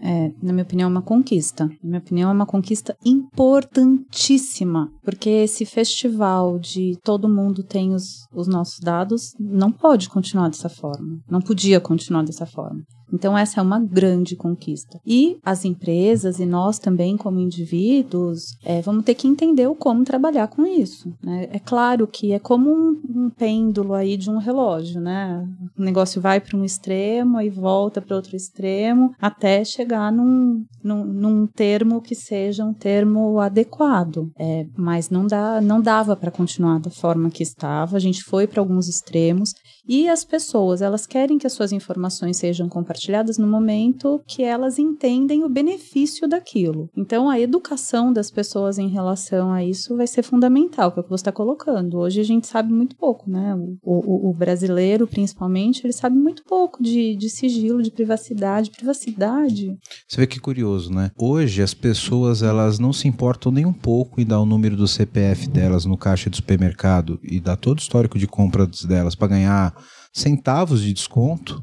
É, 0.00 0.32
na 0.42 0.52
minha 0.52 0.64
opinião, 0.64 0.88
é 0.88 0.90
uma 0.90 1.02
conquista. 1.02 1.66
Na 1.66 1.88
minha 1.88 1.98
opinião, 1.98 2.30
é 2.30 2.32
uma 2.32 2.46
conquista 2.46 2.96
importantíssima, 3.04 4.90
porque 5.02 5.28
esse 5.28 5.64
festival 5.64 6.58
de 6.58 6.96
todo 7.02 7.28
mundo 7.28 7.62
tem 7.62 7.94
os, 7.94 8.26
os 8.32 8.46
nossos 8.46 8.80
dados 8.80 9.34
não 9.38 9.72
pode 9.72 10.08
continuar 10.08 10.48
dessa 10.48 10.68
forma. 10.68 11.18
Não 11.30 11.40
podia 11.40 11.80
continuar 11.80 12.22
dessa 12.22 12.46
forma. 12.46 12.82
Então, 13.12 13.36
essa 13.36 13.60
é 13.60 13.62
uma 13.62 13.80
grande 13.80 14.36
conquista. 14.36 15.00
E 15.06 15.38
as 15.44 15.64
empresas 15.64 16.38
e 16.38 16.46
nós 16.46 16.78
também, 16.78 17.16
como 17.16 17.40
indivíduos, 17.40 18.56
é, 18.64 18.80
vamos 18.82 19.04
ter 19.04 19.14
que 19.14 19.26
entender 19.26 19.66
o 19.66 19.74
como 19.74 20.04
trabalhar 20.04 20.48
com 20.48 20.66
isso. 20.66 21.12
Né? 21.22 21.48
É 21.52 21.58
claro 21.58 22.06
que 22.06 22.32
é 22.32 22.38
como 22.38 22.70
um, 22.70 23.00
um, 23.08 23.30
pêndulo 23.30 23.94
aí 23.94 24.16
de 24.16 24.30
um 24.30 24.38
relógio, 24.38 25.00
né? 25.00 25.46
O 25.78 25.82
negócio 25.82 26.20
vai 26.20 26.40
para 26.40 26.56
um 26.56 26.64
extremo 26.64 27.40
e 27.40 27.48
volta 27.48 28.00
para 28.00 28.16
outro 28.16 28.36
extremo 28.36 29.14
até 29.20 29.64
chegar 29.64 30.12
num, 30.12 30.64
num, 30.82 31.04
num, 31.04 31.46
termo 31.46 32.00
que 32.00 32.14
seja 32.14 32.64
um 32.64 32.72
termo 32.72 33.38
adequado. 33.38 34.30
É, 34.38 34.66
mas 34.76 35.10
não, 35.10 35.26
dá, 35.26 35.60
não 35.60 35.80
dava 35.80 36.16
para 36.16 36.30
continuar 36.30 36.78
da 36.80 36.90
forma 36.90 37.30
que 37.30 37.42
estava. 37.42 37.96
A 37.96 38.00
gente 38.00 38.22
foi 38.22 38.46
para 38.46 38.60
alguns 38.60 38.88
extremos 38.88 39.54
e 39.88 40.06
as 40.06 40.22
pessoas, 40.22 40.82
elas 40.82 41.06
querem 41.06 41.38
que 41.38 41.46
as 41.46 41.54
suas 41.54 41.72
informações 41.72 42.36
sejam 42.36 42.68
compartilhadas 42.68 43.38
no 43.38 43.46
momento 43.46 44.20
que 44.26 44.42
elas 44.42 44.78
entendem 44.78 45.44
o 45.44 45.48
benefício 45.48 46.28
daquilo. 46.28 46.90
Então, 46.94 47.30
a 47.30 47.40
educação 47.40 48.12
das 48.12 48.30
pessoas 48.30 48.78
em 48.78 48.88
relação 48.88 49.50
a 49.50 49.64
isso 49.64 49.96
vai 49.96 50.06
ser 50.06 50.22
fundamental, 50.22 50.92
que 50.92 50.98
é 50.98 51.00
o 51.00 51.04
que 51.04 51.10
você 51.10 51.22
está 51.22 51.32
colocando. 51.32 51.98
Hoje 51.98 52.20
a 52.20 52.24
gente 52.24 52.46
sabe 52.46 52.70
muito 52.70 52.96
pouco, 52.96 53.30
né? 53.30 53.54
O, 53.82 54.28
o, 54.28 54.30
o, 54.30 54.34
brasileiro, 54.34 55.06
principalmente, 55.06 55.86
ele 55.86 55.92
sabe 55.94 56.16
muito 56.16 56.44
pouco 56.44 56.82
de, 56.82 57.16
de 57.16 57.30
sigilo, 57.30 57.82
de 57.82 57.90
privacidade. 57.90 58.70
Privacidade. 58.70 59.74
Você 60.06 60.20
vê 60.20 60.26
que 60.26 60.38
curioso, 60.38 60.92
né? 60.92 61.10
Hoje 61.16 61.62
as 61.62 61.72
pessoas, 61.72 62.42
elas 62.42 62.78
não 62.78 62.92
se 62.92 63.08
importam 63.08 63.50
nem 63.50 63.64
um 63.64 63.72
pouco 63.72 64.20
em 64.20 64.26
dar 64.26 64.40
o 64.40 64.46
número 64.46 64.76
do 64.76 64.86
CPF 64.86 65.48
delas 65.48 65.86
no 65.86 65.96
caixa 65.96 66.28
do 66.28 66.36
supermercado 66.36 67.18
e 67.22 67.40
dar 67.40 67.56
todo 67.56 67.78
o 67.78 67.80
histórico 67.80 68.18
de 68.18 68.26
compras 68.26 68.84
delas 68.84 69.14
para 69.14 69.28
ganhar 69.28 69.77
centavos 70.12 70.82
de 70.82 70.92
desconto, 70.92 71.62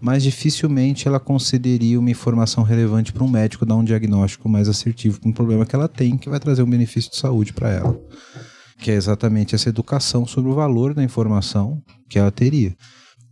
mas 0.00 0.22
dificilmente 0.22 1.08
ela 1.08 1.18
concederia 1.18 1.98
uma 1.98 2.10
informação 2.10 2.62
relevante 2.62 3.12
para 3.12 3.24
um 3.24 3.28
médico 3.28 3.64
dar 3.64 3.76
um 3.76 3.84
diagnóstico 3.84 4.48
mais 4.48 4.68
assertivo 4.68 5.20
para 5.20 5.28
um 5.28 5.32
problema 5.32 5.64
que 5.64 5.74
ela 5.74 5.88
tem, 5.88 6.16
que 6.16 6.28
vai 6.28 6.38
trazer 6.38 6.62
um 6.62 6.70
benefício 6.70 7.10
de 7.10 7.16
saúde 7.16 7.52
para 7.52 7.70
ela. 7.70 7.98
Que 8.78 8.90
é 8.90 8.94
exatamente 8.94 9.54
essa 9.54 9.70
educação 9.70 10.26
sobre 10.26 10.50
o 10.50 10.54
valor 10.54 10.92
da 10.92 11.02
informação 11.02 11.82
que 12.08 12.18
ela 12.18 12.30
teria. 12.30 12.76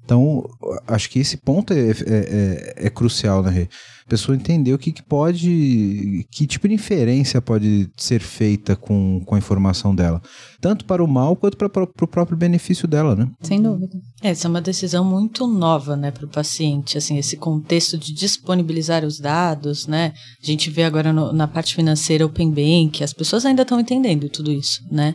Então, 0.04 0.44
acho 0.86 1.08
que 1.08 1.18
esse 1.18 1.38
ponto 1.38 1.72
é, 1.72 1.78
é, 1.78 1.94
é, 2.06 2.74
é 2.86 2.90
crucial, 2.90 3.42
né, 3.42 3.68
A 4.04 4.08
pessoa 4.08 4.36
entender 4.36 4.74
o 4.74 4.78
que, 4.78 4.92
que, 4.92 5.02
pode. 5.02 6.26
Que 6.30 6.46
tipo 6.46 6.68
de 6.68 6.74
inferência 6.74 7.40
pode 7.40 7.88
ser 7.96 8.20
feita 8.20 8.76
com, 8.76 9.22
com 9.24 9.34
a 9.34 9.38
informação 9.38 9.94
dela. 9.94 10.20
Tanto 10.60 10.84
para 10.84 11.02
o 11.02 11.08
mal 11.08 11.34
quanto 11.34 11.56
para, 11.56 11.70
para 11.70 12.04
o 12.04 12.08
próprio 12.08 12.36
benefício 12.36 12.86
dela, 12.86 13.16
né? 13.16 13.30
Sem 13.40 13.62
dúvida. 13.62 13.98
Essa 14.22 14.46
é 14.46 14.50
uma 14.50 14.60
decisão 14.60 15.04
muito 15.04 15.46
nova, 15.46 15.96
né, 15.96 16.10
para 16.10 16.26
o 16.26 16.30
paciente. 16.30 16.98
Assim, 16.98 17.16
esse 17.16 17.38
contexto 17.38 17.96
de 17.96 18.12
disponibilizar 18.12 19.04
os 19.06 19.18
dados, 19.18 19.86
né? 19.86 20.12
A 20.42 20.46
gente 20.46 20.68
vê 20.68 20.84
agora 20.84 21.14
no, 21.14 21.32
na 21.32 21.48
parte 21.48 21.74
financeira 21.74 22.26
Open 22.26 22.50
Bank, 22.50 23.02
as 23.02 23.14
pessoas 23.14 23.46
ainda 23.46 23.62
estão 23.62 23.80
entendendo 23.80 24.28
tudo 24.28 24.52
isso, 24.52 24.82
né? 24.90 25.14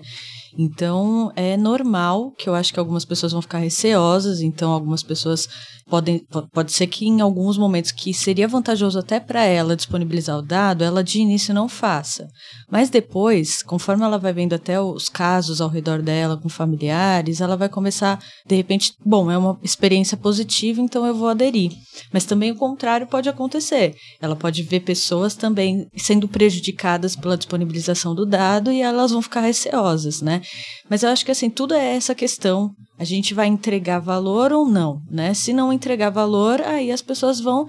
Então, 0.58 1.32
é 1.36 1.56
normal 1.56 2.32
que 2.32 2.50
eu 2.50 2.56
acho 2.56 2.74
que 2.74 2.80
algumas 2.80 3.06
pessoas 3.06 3.32
vão 3.32 3.41
ficar 3.41 3.60
receosas, 3.60 4.41
então 4.41 4.72
algumas 4.72 5.04
pessoas 5.04 5.47
podem 5.89 6.24
pode 6.54 6.72
ser 6.72 6.88
que 6.88 7.08
em 7.08 7.20
alguns 7.20 7.58
momentos 7.58 7.91
que 7.91 8.14
seria 8.14 8.47
vantajoso 8.47 9.00
até 9.00 9.20
para 9.20 9.43
ela 9.43 9.76
disponibilizar 9.76 10.38
o 10.38 10.41
dado, 10.41 10.84
ela 10.84 11.04
de 11.04 11.20
início 11.20 11.54
não 11.54 11.68
faça. 11.68 12.28
Mas 12.70 12.89
depois, 12.89 13.64
conforme 13.64 14.04
ela 14.04 14.20
vai 14.20 14.32
vendo 14.32 14.54
até 14.54 14.80
os 14.80 15.10
casos 15.10 15.60
ao 15.60 15.68
redor 15.68 16.02
dela 16.02 16.38
com 16.38 16.47
familiares, 16.47 17.41
ela 17.41 17.58
vai 17.58 17.68
começar 17.68 18.20
de 18.45 18.56
repente, 18.56 18.93
bom, 19.04 19.32
é 19.32 19.38
uma 19.38 19.60
experiência 19.64 20.16
positiva, 20.16 20.80
então 20.80 21.06
eu 21.06 21.16
vou 21.16 21.28
aderir. 21.28 21.72
Mas 22.14 22.26
também 22.26 22.52
o 22.52 22.56
contrário 22.56 23.08
pode 23.08 23.28
acontecer. 23.28 23.95
Ela 24.22 24.36
pode 24.36 24.62
ver 24.64 24.82
pessoas 24.82 25.36
também 25.36 25.88
sendo 25.95 26.28
prejudicadas 26.28 27.16
pela 27.16 27.38
disponibilização 27.38 28.14
do 28.14 28.26
dado 28.26 28.72
e 28.72 28.82
elas 28.82 29.12
vão 29.12 29.22
ficar 29.22 29.41
receosas, 29.41 30.22
né? 30.22 30.38
Mas 30.89 31.03
eu 31.03 31.09
acho 31.09 31.25
que 31.25 31.31
assim, 31.31 31.49
tudo 31.49 31.73
é 31.73 31.95
essa 31.95 32.15
questão 32.15 32.71
a 33.00 33.06
gente 33.06 33.34
vai 33.34 33.47
entregar 33.47 34.00
valor 34.00 34.52
ou 34.52 34.68
não, 34.68 35.02
né? 35.10 35.34
Se 35.34 35.54
não 35.54 35.72
entregar 35.72 36.10
valor, 36.10 36.62
aí 36.62 36.91
as 36.91 37.02
pessoas 37.02 37.39
vão 37.39 37.66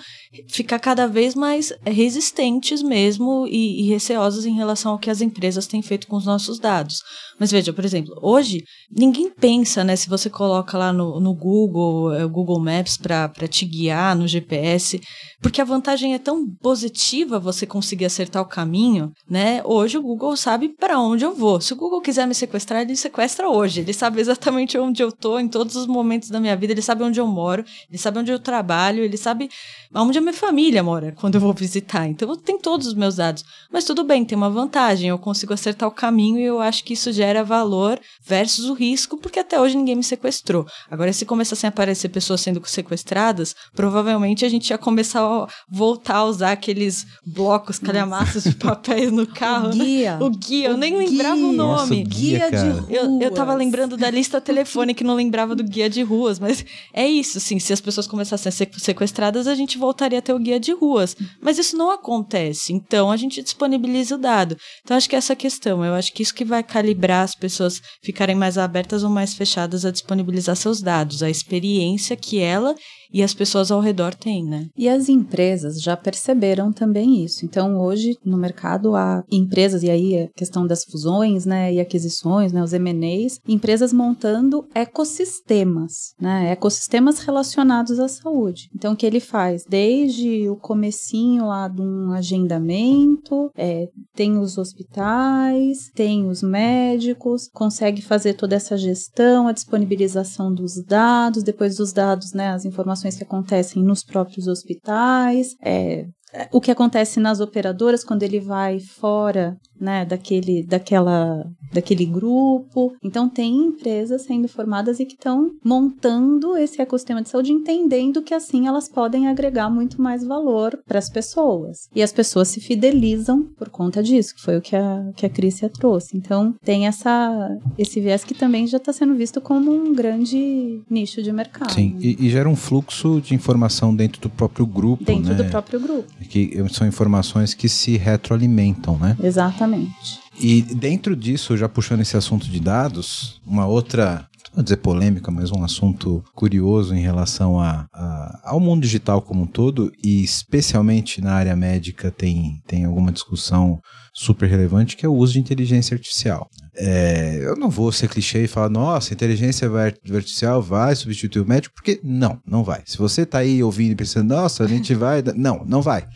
ficar 0.48 0.80
cada 0.80 1.06
vez 1.06 1.36
mais 1.36 1.72
resistentes 1.86 2.82
mesmo 2.82 3.46
e, 3.46 3.82
e 3.82 3.88
receosas 3.88 4.44
em 4.44 4.56
relação 4.56 4.90
ao 4.90 4.98
que 4.98 5.08
as 5.08 5.20
empresas 5.20 5.68
têm 5.68 5.82
feito 5.82 6.08
com 6.08 6.16
os 6.16 6.26
nossos 6.26 6.58
dados. 6.58 6.98
Mas 7.38 7.52
veja, 7.52 7.72
por 7.72 7.84
exemplo, 7.84 8.12
hoje 8.20 8.64
ninguém 8.90 9.30
pensa, 9.30 9.84
né? 9.84 9.94
Se 9.94 10.08
você 10.08 10.28
coloca 10.28 10.76
lá 10.76 10.92
no, 10.92 11.20
no 11.20 11.32
Google, 11.32 12.12
o 12.24 12.28
Google 12.28 12.58
Maps 12.58 12.96
para 12.96 13.48
te 13.48 13.64
guiar 13.64 14.16
no 14.16 14.26
GPS, 14.26 15.00
porque 15.40 15.60
a 15.60 15.64
vantagem 15.64 16.12
é 16.12 16.18
tão 16.18 16.44
positiva 16.60 17.38
você 17.38 17.66
conseguir 17.66 18.04
acertar 18.04 18.42
o 18.42 18.48
caminho, 18.48 19.12
né? 19.28 19.62
Hoje 19.64 19.96
o 19.96 20.02
Google 20.02 20.36
sabe 20.36 20.70
para 20.70 21.00
onde 21.00 21.24
eu 21.24 21.34
vou. 21.34 21.60
Se 21.60 21.72
o 21.72 21.76
Google 21.76 22.02
quiser 22.02 22.26
me 22.26 22.34
sequestrar, 22.34 22.82
ele 22.82 22.96
sequestra 22.96 23.48
hoje. 23.48 23.80
Ele 23.80 23.92
sabe 23.92 24.20
exatamente 24.20 24.76
onde 24.76 25.02
eu 25.02 25.12
tô 25.20 25.38
em 25.38 25.48
todos 25.48 25.76
os 25.76 25.86
momentos 25.86 26.30
da 26.30 26.40
minha 26.40 26.56
vida, 26.56 26.72
ele 26.72 26.82
sabe 26.82 27.02
onde 27.04 27.20
eu 27.20 27.26
moro, 27.26 27.64
ele 27.88 27.98
sabe 27.98 28.18
onde 28.18 28.32
eu 28.32 28.38
trabalho, 28.38 29.04
ele 29.04 29.16
sabe 29.16 29.48
onde 29.94 30.18
a 30.18 30.20
minha 30.20 30.32
família 30.32 30.82
mora 30.82 31.12
quando 31.20 31.34
eu 31.34 31.40
vou 31.40 31.52
visitar. 31.52 32.06
Então 32.08 32.34
tem 32.36 32.58
todos 32.58 32.86
os 32.86 32.94
meus 32.94 33.16
dados. 33.16 33.44
Mas 33.70 33.84
tudo 33.84 34.04
bem, 34.04 34.24
tem 34.24 34.36
uma 34.36 34.50
vantagem, 34.50 35.08
eu 35.10 35.18
consigo 35.18 35.52
acertar 35.52 35.88
o 35.88 35.92
caminho 35.92 36.38
e 36.38 36.44
eu 36.44 36.60
acho 36.60 36.84
que 36.84 36.94
isso 36.94 37.12
gera 37.12 37.44
valor 37.44 38.00
versus 38.24 38.66
o 38.66 38.74
risco, 38.74 39.18
porque 39.18 39.40
até 39.40 39.60
hoje 39.60 39.76
ninguém 39.76 39.96
me 39.96 40.04
sequestrou. 40.04 40.66
Agora, 40.90 41.12
se 41.12 41.24
começassem 41.24 41.68
a 41.68 41.70
aparecer 41.70 42.08
pessoas 42.08 42.40
sendo 42.40 42.62
sequestradas, 42.64 43.54
provavelmente 43.74 44.44
a 44.44 44.48
gente 44.48 44.70
ia 44.70 44.78
começar 44.78 45.20
a 45.20 45.46
voltar 45.68 46.16
a 46.16 46.24
usar 46.24 46.52
aqueles 46.52 47.06
blocos, 47.26 47.78
calhamaços 47.78 48.44
de 48.44 48.54
papéis 48.56 49.12
no 49.12 49.26
carro. 49.26 49.68
O 49.68 49.72
guia. 49.72 50.18
O 50.20 50.30
guia, 50.30 50.68
eu 50.68 50.76
nem 50.76 50.96
guia. 50.96 51.08
lembrava 51.08 51.36
o 51.36 51.52
nome. 51.52 51.56
Nossa, 51.56 51.94
o 51.94 52.04
guia, 52.04 52.50
guia 52.50 52.50
de. 52.50 52.94
Eu, 52.94 53.20
eu 53.20 53.30
tava 53.30 53.54
lembrando 53.54 53.96
da 53.96 54.10
lista 54.10 54.40
telefônica 54.40 55.02
não 55.10 55.16
lembrava 55.16 55.54
do 55.54 55.64
guia 55.64 55.90
de 55.90 56.02
ruas, 56.02 56.38
mas 56.38 56.64
é 56.92 57.06
isso, 57.06 57.38
assim, 57.38 57.58
se 57.58 57.72
as 57.72 57.80
pessoas 57.80 58.06
começassem 58.06 58.48
a 58.48 58.52
ser 58.52 58.70
sequestradas, 58.78 59.46
a 59.46 59.54
gente 59.54 59.76
voltaria 59.76 60.18
a 60.18 60.22
ter 60.22 60.32
o 60.32 60.38
guia 60.38 60.60
de 60.60 60.72
ruas. 60.72 61.16
Mas 61.40 61.58
isso 61.58 61.76
não 61.76 61.90
acontece. 61.90 62.72
Então 62.72 63.10
a 63.10 63.16
gente 63.16 63.42
disponibiliza 63.42 64.14
o 64.14 64.18
dado. 64.18 64.56
Então 64.82 64.96
acho 64.96 65.08
que 65.08 65.16
é 65.16 65.18
essa 65.18 65.36
questão. 65.36 65.84
Eu 65.84 65.94
acho 65.94 66.12
que 66.12 66.22
isso 66.22 66.34
que 66.34 66.44
vai 66.44 66.62
calibrar 66.62 67.24
as 67.24 67.34
pessoas 67.34 67.80
ficarem 68.02 68.36
mais 68.36 68.56
abertas 68.56 69.02
ou 69.02 69.10
mais 69.10 69.34
fechadas 69.34 69.84
a 69.84 69.90
disponibilizar 69.90 70.56
seus 70.56 70.80
dados, 70.80 71.22
a 71.22 71.30
experiência 71.30 72.16
que 72.16 72.38
ela 72.38 72.74
e 73.12 73.22
as 73.22 73.34
pessoas 73.34 73.70
ao 73.70 73.80
redor 73.80 74.14
têm, 74.14 74.44
né? 74.44 74.68
E 74.76 74.88
as 74.88 75.08
empresas 75.08 75.80
já 75.80 75.96
perceberam 75.96 76.72
também 76.72 77.24
isso. 77.24 77.44
Então, 77.44 77.80
hoje 77.80 78.16
no 78.24 78.36
mercado 78.36 78.94
há 78.94 79.22
empresas, 79.30 79.82
e 79.82 79.90
aí 79.90 80.22
a 80.22 80.28
questão 80.28 80.66
das 80.66 80.84
fusões, 80.84 81.44
né, 81.44 81.72
e 81.72 81.80
aquisições, 81.80 82.52
né, 82.52 82.62
os 82.62 82.72
M&As, 82.72 83.38
empresas 83.46 83.92
montando 83.92 84.64
ecossistemas, 84.74 86.14
né, 86.20 86.52
ecossistemas 86.52 87.20
relacionados 87.20 87.98
à 87.98 88.08
saúde. 88.08 88.68
Então, 88.74 88.92
o 88.92 88.96
que 88.96 89.06
ele 89.06 89.20
faz? 89.20 89.64
Desde 89.68 90.48
o 90.48 90.56
comecinho 90.56 91.46
lá 91.46 91.68
de 91.68 91.80
um 91.80 92.12
agendamento, 92.12 93.50
é, 93.56 93.88
tem 94.14 94.38
os 94.38 94.58
hospitais, 94.58 95.90
tem 95.94 96.28
os 96.28 96.42
médicos, 96.42 97.48
consegue 97.52 98.02
fazer 98.02 98.34
toda 98.34 98.54
essa 98.54 98.76
gestão, 98.76 99.48
a 99.48 99.52
disponibilização 99.52 100.52
dos 100.52 100.82
dados, 100.84 101.42
depois 101.42 101.76
dos 101.76 101.92
dados, 101.92 102.32
né, 102.32 102.50
as 102.50 102.64
informações 102.64 102.99
que 103.16 103.24
acontecem 103.24 103.82
nos 103.82 104.04
próprios 104.04 104.46
hospitais, 104.46 105.56
é, 105.62 106.06
o 106.52 106.60
que 106.60 106.70
acontece 106.70 107.20
nas 107.20 107.40
operadoras 107.40 108.04
quando 108.04 108.22
ele 108.22 108.40
vai 108.40 108.80
fora 108.80 109.56
né, 109.80 110.04
daquele, 110.04 110.62
daquela, 110.62 111.46
daquele 111.72 112.04
grupo. 112.04 112.92
Então, 113.02 113.28
tem 113.28 113.56
empresas 113.56 114.22
sendo 114.22 114.46
formadas 114.46 115.00
e 115.00 115.06
que 115.06 115.14
estão 115.14 115.50
montando 115.64 116.56
esse 116.56 116.82
ecossistema 116.82 117.22
de 117.22 117.30
saúde, 117.30 117.52
entendendo 117.52 118.22
que 118.22 118.34
assim 118.34 118.66
elas 118.66 118.88
podem 118.88 119.26
agregar 119.26 119.70
muito 119.70 120.00
mais 120.00 120.24
valor 120.24 120.78
para 120.86 120.98
as 120.98 121.08
pessoas. 121.08 121.88
E 121.94 122.02
as 122.02 122.12
pessoas 122.12 122.48
se 122.48 122.60
fidelizam 122.60 123.44
por 123.56 123.70
conta 123.70 124.02
disso, 124.02 124.34
que 124.34 124.42
foi 124.42 124.58
o 124.58 124.60
que 124.60 124.76
a, 124.76 125.10
que 125.16 125.24
a 125.24 125.30
Crícia 125.30 125.70
trouxe. 125.70 126.16
Então, 126.16 126.54
tem 126.62 126.86
essa, 126.86 127.58
esse 127.78 128.00
viés 128.00 128.22
que 128.22 128.34
também 128.34 128.66
já 128.66 128.76
está 128.76 128.92
sendo 128.92 129.14
visto 129.14 129.40
como 129.40 129.72
um 129.72 129.94
grande 129.94 130.82
nicho 130.90 131.22
de 131.22 131.32
mercado. 131.32 131.72
Sim, 131.72 131.96
e, 132.00 132.26
e, 132.26 132.28
gera 132.28 132.48
um 132.48 132.56
fluxo 132.56 133.20
de 133.20 133.34
informação 133.34 133.94
dentro 133.94 134.20
do 134.20 134.28
próprio 134.28 134.66
grupo. 134.66 135.02
Dentro 135.02 135.30
né? 135.30 135.42
do 135.42 135.44
próprio 135.46 135.80
grupo. 135.80 136.12
Que 136.28 136.52
são 136.70 136.86
informações 136.86 137.54
que 137.54 137.68
se 137.68 137.96
retroalimentam, 137.96 138.96
né? 138.98 139.16
Exatamente. 139.22 140.20
E 140.38 140.62
dentro 140.62 141.14
disso, 141.14 141.56
já 141.56 141.68
puxando 141.68 142.00
esse 142.00 142.16
assunto 142.16 142.48
de 142.48 142.60
dados, 142.60 143.40
uma 143.46 143.66
outra 143.66 144.29
vou 144.54 144.62
dizer 144.64 144.78
polêmica, 144.78 145.30
mas 145.30 145.50
um 145.52 145.62
assunto 145.62 146.24
curioso 146.34 146.94
em 146.94 147.00
relação 147.00 147.60
a, 147.60 147.86
a, 147.92 148.40
ao 148.44 148.60
mundo 148.60 148.82
digital 148.82 149.22
como 149.22 149.42
um 149.42 149.46
todo, 149.46 149.92
e 150.02 150.22
especialmente 150.22 151.20
na 151.20 151.32
área 151.32 151.54
médica 151.54 152.10
tem, 152.10 152.60
tem 152.66 152.84
alguma 152.84 153.12
discussão 153.12 153.80
super 154.12 154.48
relevante, 154.48 154.96
que 154.96 155.06
é 155.06 155.08
o 155.08 155.14
uso 155.14 155.34
de 155.34 155.40
inteligência 155.40 155.94
artificial. 155.94 156.48
É, 156.76 157.38
eu 157.42 157.56
não 157.56 157.70
vou 157.70 157.92
ser 157.92 158.08
clichê 158.08 158.44
e 158.44 158.48
falar, 158.48 158.68
nossa, 158.68 159.12
inteligência 159.12 159.68
artificial 159.70 160.60
vai 160.62 160.94
substituir 160.96 161.42
o 161.42 161.48
médico, 161.48 161.74
porque 161.74 162.00
não, 162.02 162.38
não 162.46 162.64
vai. 162.64 162.82
Se 162.86 162.98
você 162.98 163.22
está 163.22 163.38
aí 163.38 163.62
ouvindo 163.62 163.92
e 163.92 163.96
pensando, 163.96 164.34
nossa, 164.34 164.64
a 164.64 164.66
gente 164.66 164.94
vai. 164.94 165.22
Não, 165.36 165.64
não 165.64 165.82
vai. 165.82 166.06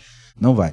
Não 0.41 0.55
vai. 0.55 0.73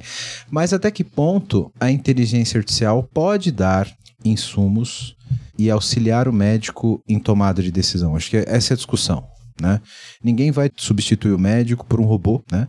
Mas 0.49 0.74
até 0.74 0.89
que 0.89 1.03
ponto 1.03 1.72
a 1.80 1.91
inteligência 1.91 2.57
artificial 2.57 3.03
pode 3.03 3.51
dar 3.51 3.88
insumos 4.26 5.16
e 5.62 5.70
auxiliar 5.70 6.28
o 6.28 6.34
médico 6.34 7.03
em 7.07 7.20
tomada 7.20 7.62
de 7.62 7.72
decisão? 7.72 8.16
Acho 8.16 8.30
que 8.32 8.38
essa 8.38 8.74
é 8.74 8.76
a 8.76 8.78
discussão. 8.78 9.24
Né? 9.62 9.80
Ninguém 10.24 10.49
vai 10.49 10.72
substituir 10.76 11.34
o 11.34 11.39
médico 11.39 11.86
por 11.86 11.99
um 11.99 12.05
robô, 12.05 12.43
né? 12.51 12.68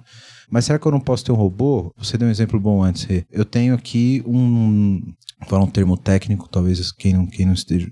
Mas 0.50 0.66
será 0.66 0.78
que 0.78 0.86
eu 0.86 0.92
não 0.92 1.00
posso 1.00 1.24
ter 1.24 1.32
um 1.32 1.36
robô? 1.36 1.90
Você 1.96 2.18
deu 2.18 2.28
um 2.28 2.30
exemplo 2.30 2.60
bom 2.60 2.82
antes. 2.82 3.08
Eu 3.30 3.46
tenho 3.46 3.74
aqui 3.74 4.22
um, 4.26 5.00
falar 5.48 5.64
um 5.64 5.70
termo 5.70 5.96
técnico, 5.96 6.46
talvez 6.46 6.92
quem 6.92 7.14
não, 7.14 7.26
quem 7.26 7.46
não 7.46 7.54
esteja, 7.54 7.90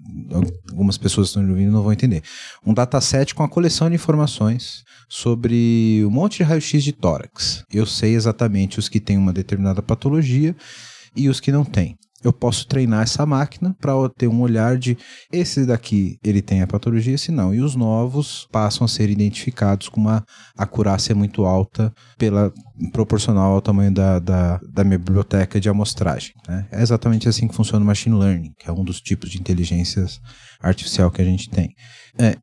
algumas 0.68 0.98
pessoas 0.98 1.28
estão 1.28 1.48
ouvindo 1.48 1.72
não 1.72 1.82
vão 1.82 1.94
entender. 1.94 2.22
Um 2.66 2.74
dataset 2.74 3.34
com 3.34 3.42
a 3.42 3.48
coleção 3.48 3.88
de 3.88 3.94
informações 3.94 4.84
sobre 5.08 6.02
um 6.04 6.10
monte 6.10 6.38
de 6.38 6.42
raio-x 6.42 6.84
de 6.84 6.92
tórax. 6.92 7.64
Eu 7.72 7.86
sei 7.86 8.14
exatamente 8.14 8.78
os 8.78 8.90
que 8.90 9.00
têm 9.00 9.16
uma 9.16 9.32
determinada 9.32 9.80
patologia 9.80 10.54
e 11.16 11.30
os 11.30 11.40
que 11.40 11.50
não 11.50 11.64
têm 11.64 11.96
eu 12.22 12.32
posso 12.32 12.66
treinar 12.66 13.02
essa 13.02 13.24
máquina 13.24 13.74
para 13.80 13.92
ter 14.16 14.28
um 14.28 14.40
olhar 14.40 14.76
de 14.76 14.96
esse 15.32 15.64
daqui 15.64 16.18
ele 16.22 16.42
tem 16.42 16.62
a 16.62 16.66
patologia, 16.66 17.14
esse 17.14 17.32
não. 17.32 17.54
E 17.54 17.60
os 17.60 17.74
novos 17.74 18.46
passam 18.52 18.84
a 18.84 18.88
ser 18.88 19.08
identificados 19.08 19.88
com 19.88 20.00
uma 20.00 20.24
acurácia 20.56 21.14
muito 21.14 21.44
alta 21.44 21.92
pela 22.18 22.52
proporcional 22.92 23.52
ao 23.52 23.62
tamanho 23.62 23.92
da, 23.92 24.18
da, 24.18 24.60
da 24.72 24.84
minha 24.84 24.98
biblioteca 24.98 25.60
de 25.60 25.68
amostragem. 25.68 26.32
Né? 26.46 26.66
É 26.70 26.82
exatamente 26.82 27.28
assim 27.28 27.48
que 27.48 27.54
funciona 27.54 27.82
o 27.82 27.86
machine 27.86 28.18
learning, 28.18 28.52
que 28.58 28.68
é 28.68 28.72
um 28.72 28.84
dos 28.84 29.00
tipos 29.00 29.30
de 29.30 29.38
inteligências 29.38 30.20
artificial 30.60 31.10
que 31.10 31.22
a 31.22 31.24
gente 31.24 31.48
tem. 31.48 31.74
É, 32.18 32.36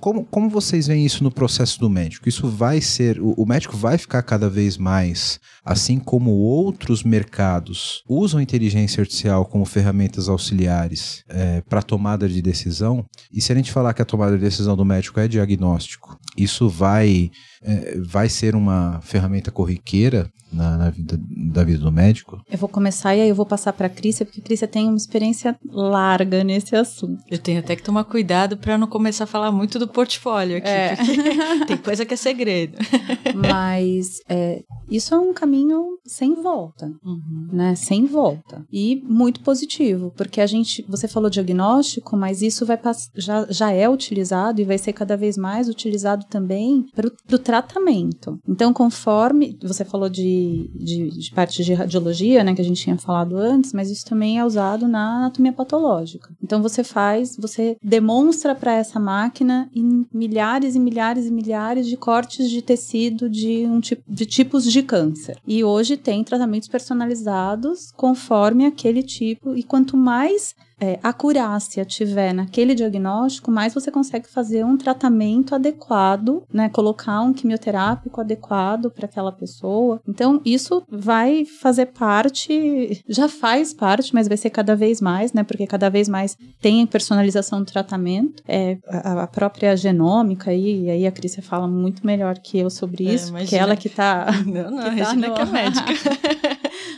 como, 0.00 0.24
como 0.24 0.48
vocês 0.48 0.86
veem 0.86 1.04
isso 1.04 1.22
no 1.22 1.30
processo 1.30 1.78
do 1.78 1.90
médico? 1.90 2.28
Isso 2.28 2.48
vai 2.48 2.80
ser. 2.80 3.20
O, 3.20 3.32
o 3.32 3.46
médico 3.46 3.76
vai 3.76 3.98
ficar 3.98 4.22
cada 4.22 4.48
vez 4.48 4.76
mais, 4.76 5.38
assim 5.64 5.98
como 5.98 6.30
outros 6.32 7.02
mercados 7.02 8.02
usam 8.08 8.40
inteligência 8.40 9.00
artificial 9.00 9.44
como 9.44 9.64
ferramentas 9.64 10.28
auxiliares 10.28 11.22
é, 11.28 11.60
para 11.60 11.82
tomada 11.82 12.28
de 12.28 12.40
decisão. 12.40 13.04
E 13.32 13.40
se 13.40 13.52
a 13.52 13.54
gente 13.54 13.72
falar 13.72 13.94
que 13.94 14.02
a 14.02 14.06
tomada 14.06 14.36
de 14.36 14.42
decisão 14.42 14.76
do 14.76 14.84
médico 14.84 15.20
é 15.20 15.28
diagnóstico, 15.28 16.18
isso 16.36 16.68
vai, 16.68 17.30
é, 17.64 17.98
vai 18.00 18.28
ser 18.28 18.54
uma 18.54 19.00
ferramenta 19.02 19.50
corriqueira 19.50 20.30
na, 20.52 20.76
na, 20.76 20.90
vida, 20.90 21.18
da 21.52 21.64
vida 21.64 21.78
do 21.78 21.90
médico? 21.90 22.40
Eu 22.50 22.58
vou 22.58 22.68
começar 22.68 23.14
e 23.16 23.22
aí 23.22 23.28
eu 23.28 23.34
vou 23.34 23.46
passar 23.46 23.72
para 23.72 23.86
a 23.86 23.90
Crícia, 23.90 24.24
porque 24.24 24.40
a 24.40 24.44
Crícia 24.44 24.68
tem 24.68 24.86
uma 24.86 24.96
experiência 24.96 25.56
larga 25.66 26.44
nesse 26.44 26.76
assunto. 26.76 27.22
Eu 27.28 27.38
tenho 27.38 27.58
até 27.58 27.74
que 27.74 27.82
tomar 27.82 28.04
cuidado 28.04 28.56
para 28.56 28.78
não 28.78 28.86
começar 28.86 29.24
a 29.24 29.26
falar 29.26 29.50
muito 29.50 29.78
do 29.78 29.88
portfólio 29.88 30.58
aqui, 30.58 30.68
é. 30.68 30.96
tem 31.66 31.76
coisa 31.76 32.04
que 32.04 32.14
é 32.14 32.16
segredo. 32.16 32.78
Mas 33.34 34.20
é, 34.28 34.62
isso 34.88 35.14
é 35.14 35.18
um 35.18 35.32
caminho 35.32 35.98
sem 36.06 36.34
volta, 36.34 36.92
uhum. 37.04 37.48
né? 37.52 37.74
Sem 37.74 38.06
volta. 38.06 38.64
E 38.72 39.02
muito 39.08 39.40
positivo, 39.40 40.12
porque 40.16 40.40
a 40.40 40.46
gente, 40.46 40.84
você 40.88 41.08
falou 41.08 41.30
diagnóstico, 41.30 42.16
mas 42.16 42.42
isso 42.42 42.66
vai 42.66 42.78
já, 43.16 43.46
já 43.48 43.72
é 43.72 43.88
utilizado 43.88 44.60
e 44.60 44.64
vai 44.64 44.76
ser 44.76 44.92
cada 44.92 45.16
vez 45.16 45.36
mais 45.38 45.68
utilizado 45.68 46.26
também 46.26 46.84
para 46.94 47.06
o 47.06 47.38
tratamento. 47.62 48.38
Então, 48.48 48.72
conforme 48.72 49.56
você 49.62 49.84
falou 49.84 50.08
de 50.08 50.70
de, 50.74 51.10
de, 51.10 51.30
parte 51.32 51.64
de 51.64 51.74
radiologia, 51.74 52.44
né, 52.44 52.54
que 52.54 52.60
a 52.60 52.64
gente 52.64 52.82
tinha 52.82 52.96
falado 52.98 53.36
antes, 53.36 53.72
mas 53.72 53.90
isso 53.90 54.04
também 54.04 54.38
é 54.38 54.44
usado 54.44 54.86
na 54.88 55.18
anatomia 55.18 55.52
patológica. 55.52 56.30
Então 56.42 56.62
você 56.62 56.82
faz, 56.84 57.36
você 57.36 57.76
demonstra 57.82 58.54
para 58.54 58.74
essa 58.74 58.98
máquina 58.98 59.68
em 59.74 60.06
milhares 60.12 60.74
e 60.74 60.80
milhares 60.80 61.26
e 61.26 61.30
milhares 61.30 61.86
de 61.86 61.96
cortes 61.96 62.50
de 62.50 62.62
tecido 62.62 63.28
de 63.28 63.66
um 63.66 63.80
tipo 63.80 64.02
de 64.06 64.26
tipos 64.26 64.64
de 64.64 64.82
câncer. 64.82 65.38
E 65.46 65.64
hoje 65.64 65.96
tem 65.96 66.22
tratamentos 66.22 66.68
personalizados 66.68 67.90
conforme 67.96 68.66
aquele 68.66 69.02
tipo 69.02 69.56
e 69.56 69.62
quanto 69.62 69.96
mais 69.96 70.54
é, 70.80 70.98
acurácia 71.02 71.84
tiver 71.84 72.32
naquele 72.32 72.74
diagnóstico, 72.74 73.50
mais 73.50 73.74
você 73.74 73.90
consegue 73.90 74.28
fazer 74.28 74.64
um 74.64 74.76
tratamento 74.76 75.54
adequado, 75.54 76.42
né? 76.52 76.68
Colocar 76.68 77.20
um 77.20 77.32
quimioterápico 77.32 78.20
adequado 78.20 78.90
para 78.90 79.06
aquela 79.06 79.32
pessoa. 79.32 80.00
Então, 80.08 80.40
isso 80.44 80.82
vai 80.88 81.44
fazer 81.44 81.86
parte, 81.86 83.02
já 83.08 83.28
faz 83.28 83.72
parte, 83.72 84.14
mas 84.14 84.28
vai 84.28 84.36
ser 84.36 84.50
cada 84.50 84.74
vez 84.74 85.00
mais, 85.00 85.32
né? 85.32 85.42
Porque 85.42 85.66
cada 85.66 85.88
vez 85.88 86.08
mais 86.08 86.36
tem 86.60 86.86
personalização 86.86 87.60
do 87.60 87.66
tratamento. 87.66 88.42
É, 88.46 88.78
a, 88.88 89.22
a 89.22 89.26
própria 89.26 89.76
genômica 89.76 90.50
aí, 90.50 90.84
e 90.84 90.90
aí 90.90 91.06
a 91.06 91.12
Cris 91.12 91.36
fala 91.42 91.66
muito 91.66 92.06
melhor 92.06 92.38
que 92.38 92.58
eu 92.58 92.70
sobre 92.70 93.08
é, 93.08 93.14
isso, 93.14 93.36
é, 93.36 93.44
que 93.44 93.56
ela 93.56 93.76
que 93.76 93.88
tá. 93.88 94.26
Não, 94.44 94.70
não, 94.70 94.84
que 94.84 94.84
tá 94.84 94.86
a 94.86 94.90
Regina 94.90 95.28
no... 95.28 95.34
que 95.34 95.40
é 95.40 95.44
médica. 95.44 95.92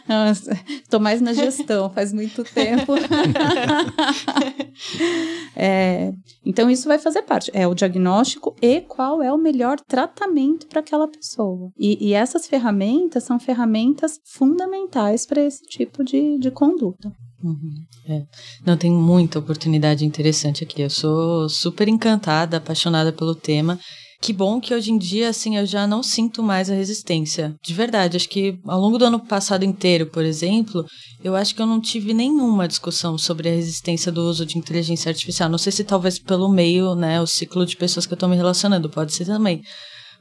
Estou 0.83 1.01
mais 1.01 1.21
na 1.21 1.33
gestão, 1.33 1.91
faz 1.91 2.13
muito 2.13 2.45
tempo. 2.45 2.95
é, 5.57 6.13
então, 6.45 6.71
isso 6.71 6.89
vai 6.89 6.99
fazer 6.99 7.23
parte. 7.23 7.51
É 7.53 7.67
o 7.67 7.75
diagnóstico 7.75 8.55
e 8.63 8.81
qual 8.81 9.23
é 9.23 9.33
o 9.33 9.39
melhor 9.39 9.81
tratamento 9.81 10.67
para 10.67 10.81
aquela 10.81 11.09
pessoa. 11.09 11.71
E, 11.79 12.09
e, 12.09 12.13
essas 12.13 12.47
ferramentas 12.47 13.25
são 13.25 13.39
ferramentas 13.39 14.19
fundamentais 14.25 15.27
para 15.27 15.43
esse 15.43 15.63
tipo 15.65 16.05
de, 16.05 16.39
de 16.39 16.51
conduta. 16.51 17.13
Uhum, 17.43 17.75
é. 18.09 18.23
Não, 18.65 18.77
tem 18.77 18.91
muita 18.91 19.39
oportunidade 19.39 20.05
interessante 20.05 20.65
aqui. 20.65 20.83
Eu 20.83 20.91
sou 20.91 21.49
super 21.49 21.89
encantada, 21.89 22.57
apaixonada 22.57 23.13
pelo 23.13 23.35
tema. 23.35 23.79
Que 24.21 24.33
bom 24.33 24.61
que 24.61 24.75
hoje 24.75 24.91
em 24.91 24.99
dia, 24.99 25.29
assim, 25.29 25.57
eu 25.57 25.67
já 25.67 25.87
não 25.87 26.03
sinto 26.03 26.43
mais 26.43 26.71
a 26.71 26.75
resistência. 26.75 27.55
De 27.63 27.75
verdade, 27.75 28.17
acho 28.17 28.29
que 28.29 28.59
ao 28.67 28.81
longo 28.81 28.99
do 28.99 29.05
ano 29.05 29.21
passado 29.21 29.65
inteiro, 29.65 30.07
por 30.07 30.25
exemplo, 30.25 30.85
eu 31.23 31.37
acho 31.37 31.55
que 31.55 31.61
eu 31.61 31.67
não 31.67 31.81
tive 31.81 32.15
nenhuma 32.15 32.67
discussão 32.67 33.19
sobre 33.19 33.49
a 33.49 33.53
resistência 33.53 34.11
do 34.11 34.23
uso 34.23 34.47
de 34.47 34.59
inteligência 34.59 35.11
artificial. 35.11 35.49
Não 35.49 35.59
sei 35.59 35.71
se 35.71 35.85
talvez 35.85 36.19
pelo 36.19 36.49
meio, 36.49 36.95
né, 36.95 37.21
o 37.21 37.27
ciclo 37.27 37.67
de 37.67 37.77
pessoas 37.77 38.07
que 38.07 38.13
eu 38.13 38.17
estou 38.17 38.29
me 38.29 38.37
relacionando, 38.37 38.89
pode 38.89 39.13
ser 39.13 39.27
também. 39.27 39.63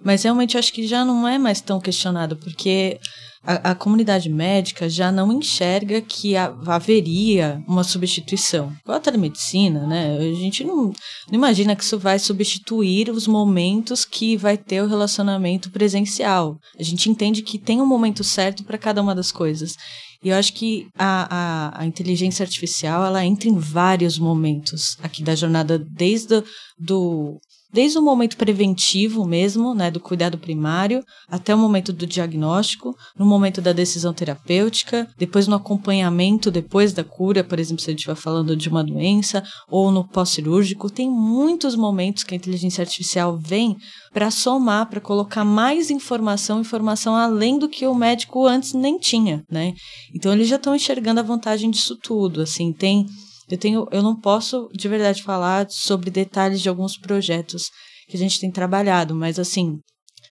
Mas 0.04 0.24
realmente 0.24 0.56
eu 0.56 0.60
acho 0.60 0.74
que 0.74 0.86
já 0.86 1.06
não 1.06 1.28
é 1.28 1.38
mais 1.38 1.62
tão 1.62 1.80
questionado, 1.80 2.36
porque 2.36 3.00
a, 3.46 3.72
a, 3.72 3.76
comunidade 3.76 4.30
médica 4.30 4.90
já 4.90 5.12
não 5.12 5.32
enxerga 5.32 6.02
que 6.02 6.36
a, 6.36 6.54
haveria 6.66 7.64
uma 7.68 7.84
substituição. 7.84 8.74
Igual 8.84 8.98
a 8.98 9.02
telemedicina, 9.02 9.86
né? 9.86 10.18
A 10.18 10.34
gente 10.34 10.64
não, 10.64 10.86
não 10.86 10.94
imagina 11.34 11.76
que 11.76 11.84
isso 11.84 12.00
vai 12.00 12.18
substituir 12.20 13.10
os 13.10 13.28
momentos 13.28 14.04
que 14.04 14.36
vai 14.36 14.58
ter 14.58 14.82
o 14.82 14.88
relacionamento 14.88 15.70
presencial. 15.70 16.58
A 16.78 16.84
gente 16.84 17.10
entende 17.10 17.42
que 17.42 17.58
tem 17.60 17.82
um 17.82 17.86
momento 17.86 18.24
certo 18.24 18.64
para 18.64 18.78
cada 18.78 19.02
uma 19.02 19.14
das 19.14 19.32
coisas. 19.32 19.76
E 20.24 20.30
eu 20.30 20.36
acho 20.36 20.54
que 20.54 20.88
a, 20.98 21.28
a, 21.30 21.82
a, 21.82 21.86
inteligência 21.86 22.44
artificial 22.44 23.06
ela 23.06 23.24
entra 23.24 23.48
em 23.48 23.60
vários 23.60 24.18
momentos 24.18 24.98
aqui 25.04 25.22
da 25.22 25.36
jornada, 25.36 25.78
desde 25.78 26.44
do, 26.80 27.40
desde 27.76 28.00
o 28.00 28.02
momento 28.02 28.38
preventivo 28.38 29.26
mesmo, 29.26 29.76
né, 29.76 29.92
do 29.92 30.00
cuidado 30.00 30.38
primário, 30.38 31.04
até 31.28 31.54
o 31.54 31.58
momento 31.58 31.92
do 31.92 32.08
diagnóstico, 32.08 32.96
no 33.20 33.26
momento 33.26 33.62
da 33.62 33.74
decisão 33.74 34.14
terapêutica, 34.14 35.10
depois 35.18 35.46
no 35.46 35.58
acompanhamento 35.58 36.50
depois 36.50 36.94
da 36.94 37.04
cura, 37.04 37.44
por 37.44 37.60
exemplo, 37.60 37.84
se 37.84 37.90
a 37.90 37.92
gente 37.92 38.00
estiver 38.00 38.16
falando 38.16 38.56
de 38.56 38.70
uma 38.70 38.82
doença, 38.82 39.44
ou 39.70 39.92
no 39.92 40.08
pós-cirúrgico, 40.08 40.90
tem 40.90 41.10
muitos 41.10 41.76
momentos 41.76 42.24
que 42.24 42.34
a 42.34 42.38
inteligência 42.38 42.82
artificial 42.82 43.38
vem 43.38 43.76
para 44.14 44.32
somar, 44.32 44.90
para 44.90 45.02
colocar 45.02 45.44
mais 45.44 45.90
informação, 45.90 46.62
informação 46.62 47.14
além 47.14 47.60
do 47.60 47.68
que 47.68 47.86
o 47.86 47.94
médico 47.94 48.48
antes 48.48 48.72
nem 48.72 48.98
tinha, 48.98 49.44
né? 49.52 49.74
Então 50.16 50.32
eles 50.32 50.48
já 50.48 50.56
estão 50.56 50.74
enxergando 50.74 51.20
a 51.20 51.24
vantagem 51.24 51.70
disso 51.70 51.98
tudo, 52.02 52.42
assim, 52.42 52.72
tem 52.72 53.06
eu 53.50 53.58
tenho, 53.58 53.88
eu 53.92 54.02
não 54.02 54.20
posso 54.20 54.70
de 54.74 54.88
verdade 54.88 55.24
falar 55.24 55.68
sobre 55.70 56.10
detalhes 56.10 56.62
de 56.62 56.70
alguns 56.70 56.98
projetos 56.98 57.70
que 58.08 58.16
a 58.16 58.20
gente 58.20 58.40
tem 58.40 58.52
trabalhado, 58.52 59.16
mas 59.16 59.40
assim, 59.40 59.80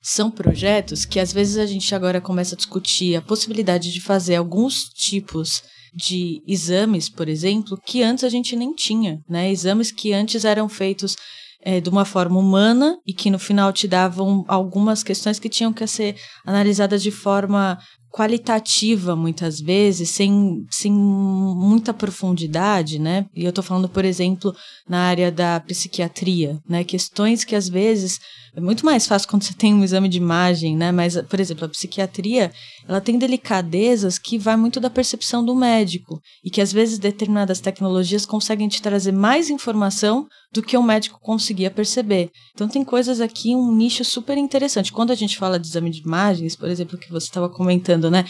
são 0.02 0.30
projetos 0.30 1.04
que 1.04 1.18
às 1.18 1.32
vezes 1.32 1.56
a 1.56 1.66
gente 1.66 1.94
agora 1.94 2.20
começa 2.20 2.54
a 2.54 2.58
discutir 2.58 3.16
a 3.16 3.22
possibilidade 3.22 3.92
de 3.92 4.00
fazer 4.00 4.36
alguns 4.36 4.84
tipos 4.94 5.62
de 5.94 6.42
exames, 6.46 7.08
por 7.08 7.28
exemplo, 7.28 7.78
que 7.86 8.02
antes 8.02 8.24
a 8.24 8.28
gente 8.28 8.56
nem 8.56 8.74
tinha, 8.74 9.20
né? 9.28 9.50
Exames 9.50 9.92
que 9.92 10.12
antes 10.12 10.44
eram 10.44 10.68
feitos 10.68 11.16
é, 11.62 11.80
de 11.80 11.88
uma 11.88 12.04
forma 12.04 12.38
humana 12.38 12.98
e 13.06 13.14
que 13.14 13.30
no 13.30 13.38
final 13.38 13.72
te 13.72 13.88
davam 13.88 14.44
algumas 14.46 15.02
questões 15.02 15.38
que 15.38 15.48
tinham 15.48 15.72
que 15.72 15.86
ser 15.86 16.16
analisadas 16.44 17.02
de 17.02 17.10
forma 17.10 17.78
qualitativa 18.14 19.16
muitas 19.16 19.60
vezes, 19.60 20.10
sem, 20.10 20.64
sem 20.70 20.92
muita 20.92 21.92
profundidade, 21.92 22.96
né? 22.96 23.26
E 23.34 23.42
eu 23.42 23.48
estou 23.48 23.64
falando, 23.64 23.88
por 23.88 24.04
exemplo, 24.04 24.54
na 24.88 25.00
área 25.00 25.32
da 25.32 25.58
psiquiatria, 25.58 26.60
né? 26.68 26.84
Questões 26.84 27.42
que 27.42 27.56
às 27.56 27.68
vezes 27.68 28.20
é 28.57 28.61
muito 28.61 28.86
mais 28.86 29.07
fácil 29.07 29.28
quando 29.28 29.42
você 29.42 29.52
tem 29.52 29.74
um 29.74 29.82
exame 29.82 30.09
de 30.09 30.16
imagem, 30.16 30.76
né? 30.76 30.92
Mas, 30.92 31.20
por 31.22 31.40
exemplo, 31.40 31.64
a 31.64 31.68
psiquiatria, 31.68 32.52
ela 32.86 33.00
tem 33.00 33.18
delicadezas 33.18 34.16
que 34.16 34.38
vai 34.38 34.57
muito 34.57 34.78
da 34.78 34.88
percepção 34.88 35.44
do 35.44 35.57
médico 35.57 36.20
e 36.44 36.50
que 36.50 36.61
às 36.61 36.72
vezes 36.72 36.98
determinadas 36.98 37.61
tecnologias 37.61 38.24
conseguem 38.24 38.68
te 38.68 38.80
trazer 38.80 39.11
mais 39.11 39.50
informação 39.50 40.28
do 40.52 40.62
que 40.62 40.76
o 40.76 40.82
médico 40.82 41.18
conseguia 41.20 41.68
perceber. 41.68 42.30
Então 42.55 42.68
tem 42.68 42.84
coisas 42.84 43.20
aqui, 43.20 43.57
um 43.57 43.74
nicho 43.74 44.05
super 44.05 44.38
interessante. 44.38 44.92
Quando 44.92 45.11
a 45.11 45.16
gente 45.16 45.36
fala 45.36 45.59
de 45.59 45.66
exame 45.66 45.90
de 45.90 46.02
imagens, 46.02 46.55
por 46.55 46.68
exemplo, 46.68 46.96
que 46.96 47.11
você 47.11 47.26
estava 47.26 47.48
comentando, 47.48 48.09
né? 48.09 48.24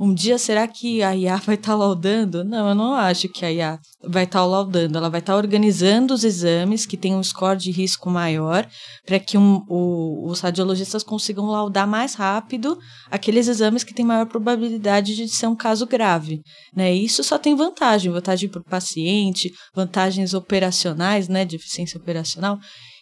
Um 0.00 0.14
dia 0.14 0.38
será 0.38 0.66
que 0.66 1.02
a 1.02 1.14
IA 1.14 1.36
vai 1.44 1.54
estar 1.54 1.72
tá 1.72 1.76
laudando? 1.76 2.44
Não, 2.44 2.68
eu 2.68 2.74
não 2.74 2.94
acho 2.94 3.28
que 3.28 3.44
a 3.44 3.52
IA 3.52 3.78
vai 4.02 4.24
estar 4.24 4.40
tá 4.40 4.44
laudando. 4.44 4.96
Ela 4.96 5.10
vai 5.10 5.20
estar 5.20 5.32
tá 5.32 5.36
organizando 5.36 6.14
os 6.14 6.24
exames 6.24 6.86
que 6.86 6.96
têm 6.96 7.14
um 7.14 7.22
score 7.22 7.58
de 7.58 7.70
risco 7.70 8.08
maior 8.08 8.68
para 9.04 9.18
que 9.18 9.36
um, 9.36 9.64
o, 9.68 10.28
os 10.28 10.40
radiologistas 10.40 11.02
consigam 11.02 11.46
laudar 11.46 11.86
mais 11.86 12.14
rápido 12.14 12.78
aqueles 13.10 13.48
exames 13.48 13.82
que 13.82 13.94
têm 13.94 14.04
maior 14.04 14.26
probabilidade 14.26 15.16
de 15.16 15.28
ser 15.28 15.46
um 15.46 15.56
caso 15.56 15.86
grave. 15.86 16.40
Né? 16.74 16.94
isso 16.94 17.24
só 17.24 17.38
tem 17.38 17.56
vantagem, 17.56 18.12
vantagem 18.12 18.48
para 18.48 18.60
o 18.60 18.64
paciente, 18.64 19.52
vantagens 19.74 20.34
operacionais, 20.34 21.28
né, 21.28 21.44
de 21.44 21.56
eficiência 21.56 21.98
operacional. 21.98 22.58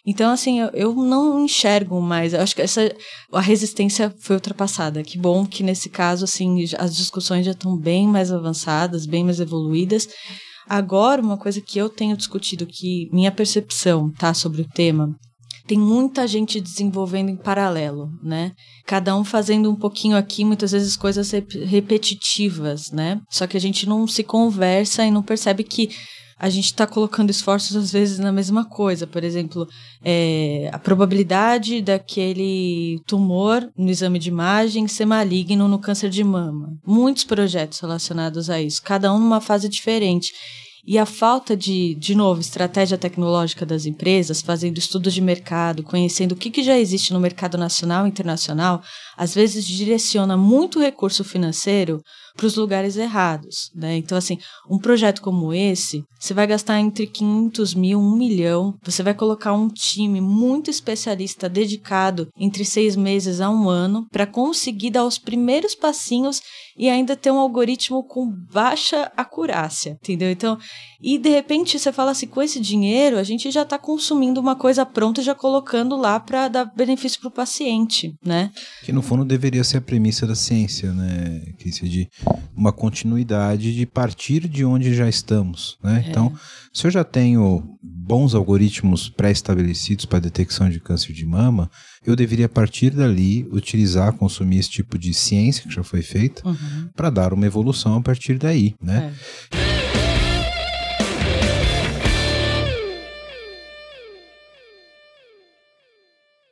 Então, 0.09 0.31
assim, 0.31 0.61
eu, 0.61 0.69
eu 0.69 0.95
não 0.95 1.43
enxergo 1.43 1.99
mais. 2.01 2.33
Eu 2.33 2.39
acho 2.39 2.55
que 2.55 2.61
essa 2.61 2.95
a 3.33 3.41
resistência 3.41 4.15
foi 4.19 4.37
ultrapassada. 4.37 5.03
Que 5.03 5.17
bom 5.17 5.45
que 5.45 5.61
nesse 5.61 5.89
caso, 5.89 6.23
assim, 6.23 6.63
as 6.77 6.95
discussões 6.95 7.45
já 7.45 7.51
estão 7.51 7.77
bem 7.77 8.07
mais 8.07 8.31
avançadas, 8.31 9.05
bem 9.05 9.25
mais 9.25 9.41
evoluídas. 9.41 10.07
Agora, 10.65 11.21
uma 11.21 11.37
coisa 11.37 11.59
que 11.59 11.77
eu 11.77 11.89
tenho 11.89 12.15
discutido, 12.15 12.65
que 12.65 13.09
minha 13.11 13.33
percepção 13.33 14.09
tá 14.09 14.33
sobre 14.33 14.61
o 14.61 14.67
tema, 14.69 15.13
tem 15.67 15.77
muita 15.77 16.25
gente 16.25 16.61
desenvolvendo 16.61 17.29
em 17.29 17.35
paralelo, 17.35 18.09
né? 18.23 18.53
Cada 18.85 19.15
um 19.15 19.25
fazendo 19.25 19.69
um 19.69 19.75
pouquinho 19.75 20.15
aqui, 20.15 20.45
muitas 20.45 20.71
vezes 20.71 20.95
coisas 20.95 21.29
repetitivas, 21.65 22.91
né? 22.91 23.19
Só 23.29 23.45
que 23.45 23.57
a 23.57 23.59
gente 23.59 23.85
não 23.85 24.07
se 24.07 24.23
conversa 24.23 25.05
e 25.05 25.11
não 25.11 25.21
percebe 25.21 25.65
que 25.65 25.89
a 26.39 26.49
gente 26.49 26.65
está 26.65 26.85
colocando 26.85 27.31
esforços 27.31 27.75
às 27.75 27.91
vezes 27.91 28.19
na 28.19 28.31
mesma 28.31 28.63
coisa. 28.63 29.07
Por 29.07 29.23
exemplo, 29.23 29.67
é, 30.03 30.69
a 30.71 30.77
probabilidade 30.77 31.81
daquele 31.81 33.01
tumor 33.07 33.67
no 33.75 33.89
exame 33.89 34.19
de 34.19 34.29
imagem 34.29 34.87
ser 34.87 35.05
maligno 35.05 35.67
no 35.67 35.79
câncer 35.79 36.09
de 36.09 36.23
mama. 36.23 36.77
Muitos 36.85 37.23
projetos 37.23 37.79
relacionados 37.79 38.49
a 38.49 38.61
isso, 38.61 38.81
cada 38.83 39.11
um 39.13 39.19
numa 39.19 39.41
fase 39.41 39.67
diferente. 39.67 40.31
E 40.89 40.97
a 40.97 41.05
falta 41.05 41.53
de, 41.57 41.95
de 41.95 42.15
novo, 42.15 42.39
estratégia 42.39 42.97
tecnológica 42.97 43.65
das 43.65 43.85
empresas, 43.85 44.41
fazendo 44.41 44.77
estudos 44.77 45.13
de 45.13 45.19
mercado, 45.19 45.83
conhecendo 45.83 46.31
o 46.31 46.35
que, 46.37 46.49
que 46.49 46.63
já 46.63 46.79
existe 46.79 47.11
no 47.11 47.19
mercado 47.19 47.57
nacional 47.57 48.05
e 48.05 48.09
internacional, 48.09 48.81
às 49.17 49.35
vezes 49.35 49.65
direciona 49.65 50.37
muito 50.37 50.79
recurso 50.79 51.25
financeiro 51.25 52.01
para 52.37 52.45
os 52.45 52.55
lugares 52.55 52.95
errados, 52.95 53.71
né? 53.75 53.97
Então, 53.97 54.17
assim, 54.17 54.37
um 54.69 54.77
projeto 54.77 55.21
como 55.21 55.51
esse, 55.51 56.03
você 56.19 56.33
vai 56.33 56.45
gastar 56.45 56.79
entre 56.79 57.07
500 57.07 57.73
mil, 57.73 57.99
1 57.99 58.15
milhão, 58.15 58.75
você 58.83 59.01
vai 59.01 59.15
colocar 59.15 59.53
um 59.53 59.67
time 59.67 60.21
muito 60.21 60.69
especialista 60.69 61.49
dedicado 61.49 62.27
entre 62.39 62.63
seis 62.63 62.95
meses 62.95 63.41
a 63.41 63.49
um 63.49 63.67
ano 63.67 64.05
para 64.11 64.27
conseguir 64.27 64.91
dar 64.91 65.03
os 65.03 65.17
primeiros 65.17 65.73
passinhos 65.73 66.39
e 66.77 66.89
ainda 66.89 67.15
ter 67.15 67.31
um 67.31 67.39
algoritmo 67.39 68.03
com 68.03 68.31
baixa 68.53 69.11
acurácia, 69.17 69.97
entendeu? 70.01 70.29
Então, 70.29 70.59
e 71.01 71.17
de 71.17 71.29
repente 71.29 71.79
você 71.79 71.91
fala 71.91 72.11
assim, 72.11 72.27
com 72.27 72.41
esse 72.41 72.59
dinheiro 72.59 73.17
a 73.17 73.23
gente 73.23 73.49
já 73.49 73.63
está 73.63 73.79
consumindo 73.79 74.39
uma 74.39 74.55
coisa 74.55 74.85
pronta 74.85 75.21
e 75.21 75.23
já 75.23 75.33
colocando 75.33 75.97
lá 75.97 76.19
para 76.19 76.47
dar 76.47 76.65
benefício 76.65 77.19
para 77.19 77.29
o 77.29 77.31
paciente, 77.31 78.13
né? 78.23 78.51
Que 78.83 78.91
no 78.91 79.01
fundo 79.01 79.25
deveria 79.25 79.63
ser 79.63 79.77
a 79.77 79.81
premissa 79.81 80.27
da 80.27 80.35
ciência, 80.35 80.93
né? 80.93 81.41
Que 81.57 81.71
de 81.87 82.09
uma 82.55 82.71
continuidade 82.71 83.75
de 83.75 83.85
partir 83.85 84.47
de 84.47 84.65
onde 84.65 84.93
já 84.93 85.07
estamos. 85.07 85.77
Né? 85.83 86.03
É. 86.05 86.09
Então, 86.09 86.33
se 86.73 86.87
eu 86.87 86.91
já 86.91 87.03
tenho 87.03 87.77
bons 87.81 88.33
algoritmos 88.33 89.09
pré-estabelecidos 89.09 90.05
para 90.05 90.19
detecção 90.19 90.69
de 90.69 90.79
câncer 90.79 91.13
de 91.13 91.25
mama, 91.25 91.69
eu 92.05 92.15
deveria 92.15 92.49
partir 92.49 92.89
dali, 92.89 93.47
utilizar, 93.51 94.13
consumir 94.13 94.59
esse 94.59 94.69
tipo 94.69 94.97
de 94.97 95.13
ciência 95.13 95.63
que 95.63 95.73
já 95.73 95.83
foi 95.83 96.01
feita, 96.01 96.47
uhum. 96.47 96.89
para 96.95 97.09
dar 97.09 97.33
uma 97.33 97.45
evolução 97.45 97.95
a 97.95 98.01
partir 98.01 98.37
daí. 98.37 98.75
Né? 98.81 99.13
É. 99.53 99.77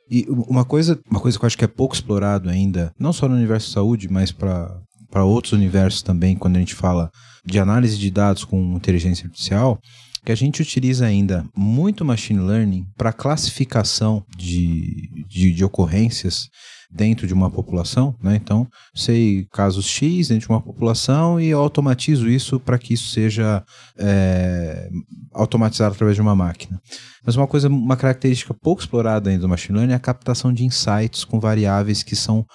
E 0.08 0.24
uma 0.28 0.64
coisa, 0.64 1.00
uma 1.10 1.18
coisa 1.18 1.36
que 1.36 1.44
eu 1.44 1.46
acho 1.46 1.58
que 1.58 1.64
é 1.64 1.68
pouco 1.68 1.94
explorado 1.94 2.48
ainda, 2.48 2.92
não 2.98 3.12
só 3.12 3.28
no 3.28 3.34
universo 3.34 3.70
saúde, 3.70 4.08
mas 4.08 4.30
para 4.30 4.80
para 5.10 5.24
outros 5.24 5.52
universos 5.52 6.02
também, 6.02 6.36
quando 6.36 6.56
a 6.56 6.58
gente 6.58 6.74
fala 6.74 7.10
de 7.44 7.58
análise 7.58 7.98
de 7.98 8.10
dados 8.10 8.44
com 8.44 8.76
inteligência 8.76 9.26
artificial, 9.26 9.78
que 10.24 10.32
a 10.32 10.34
gente 10.34 10.60
utiliza 10.60 11.06
ainda 11.06 11.46
muito 11.56 12.04
machine 12.04 12.40
learning 12.40 12.84
para 12.96 13.12
classificação 13.12 14.24
de, 14.36 15.08
de, 15.28 15.52
de, 15.52 15.64
ocorrências 15.64 16.48
dentro 16.90 17.26
de 17.26 17.34
uma 17.34 17.50
população, 17.50 18.14
né? 18.22 18.36
Então, 18.36 18.66
sei 18.94 19.46
casos 19.52 19.86
X 19.86 20.28
dentro 20.28 20.46
de 20.46 20.52
uma 20.52 20.60
população 20.60 21.40
e 21.40 21.48
eu 21.48 21.60
automatizo 21.60 22.28
isso 22.28 22.58
para 22.60 22.78
que 22.78 22.94
isso 22.94 23.10
seja 23.10 23.64
é, 23.98 24.88
automatizado 25.32 25.94
através 25.94 26.16
de 26.16 26.22
uma 26.22 26.34
máquina. 26.34 26.80
Mas 27.26 27.34
uma 27.34 27.46
coisa, 27.48 27.68
uma 27.68 27.96
característica 27.96 28.54
pouco 28.54 28.80
explorada 28.80 29.28
ainda 29.28 29.42
do 29.42 29.48
machine 29.48 29.76
learning 29.76 29.92
é 29.92 29.96
a 29.96 30.00
captação 30.00 30.52
de 30.52 30.64
insights 30.64 31.24
com 31.24 31.40
variáveis 31.40 32.04
que 32.04 32.14
são 32.14 32.46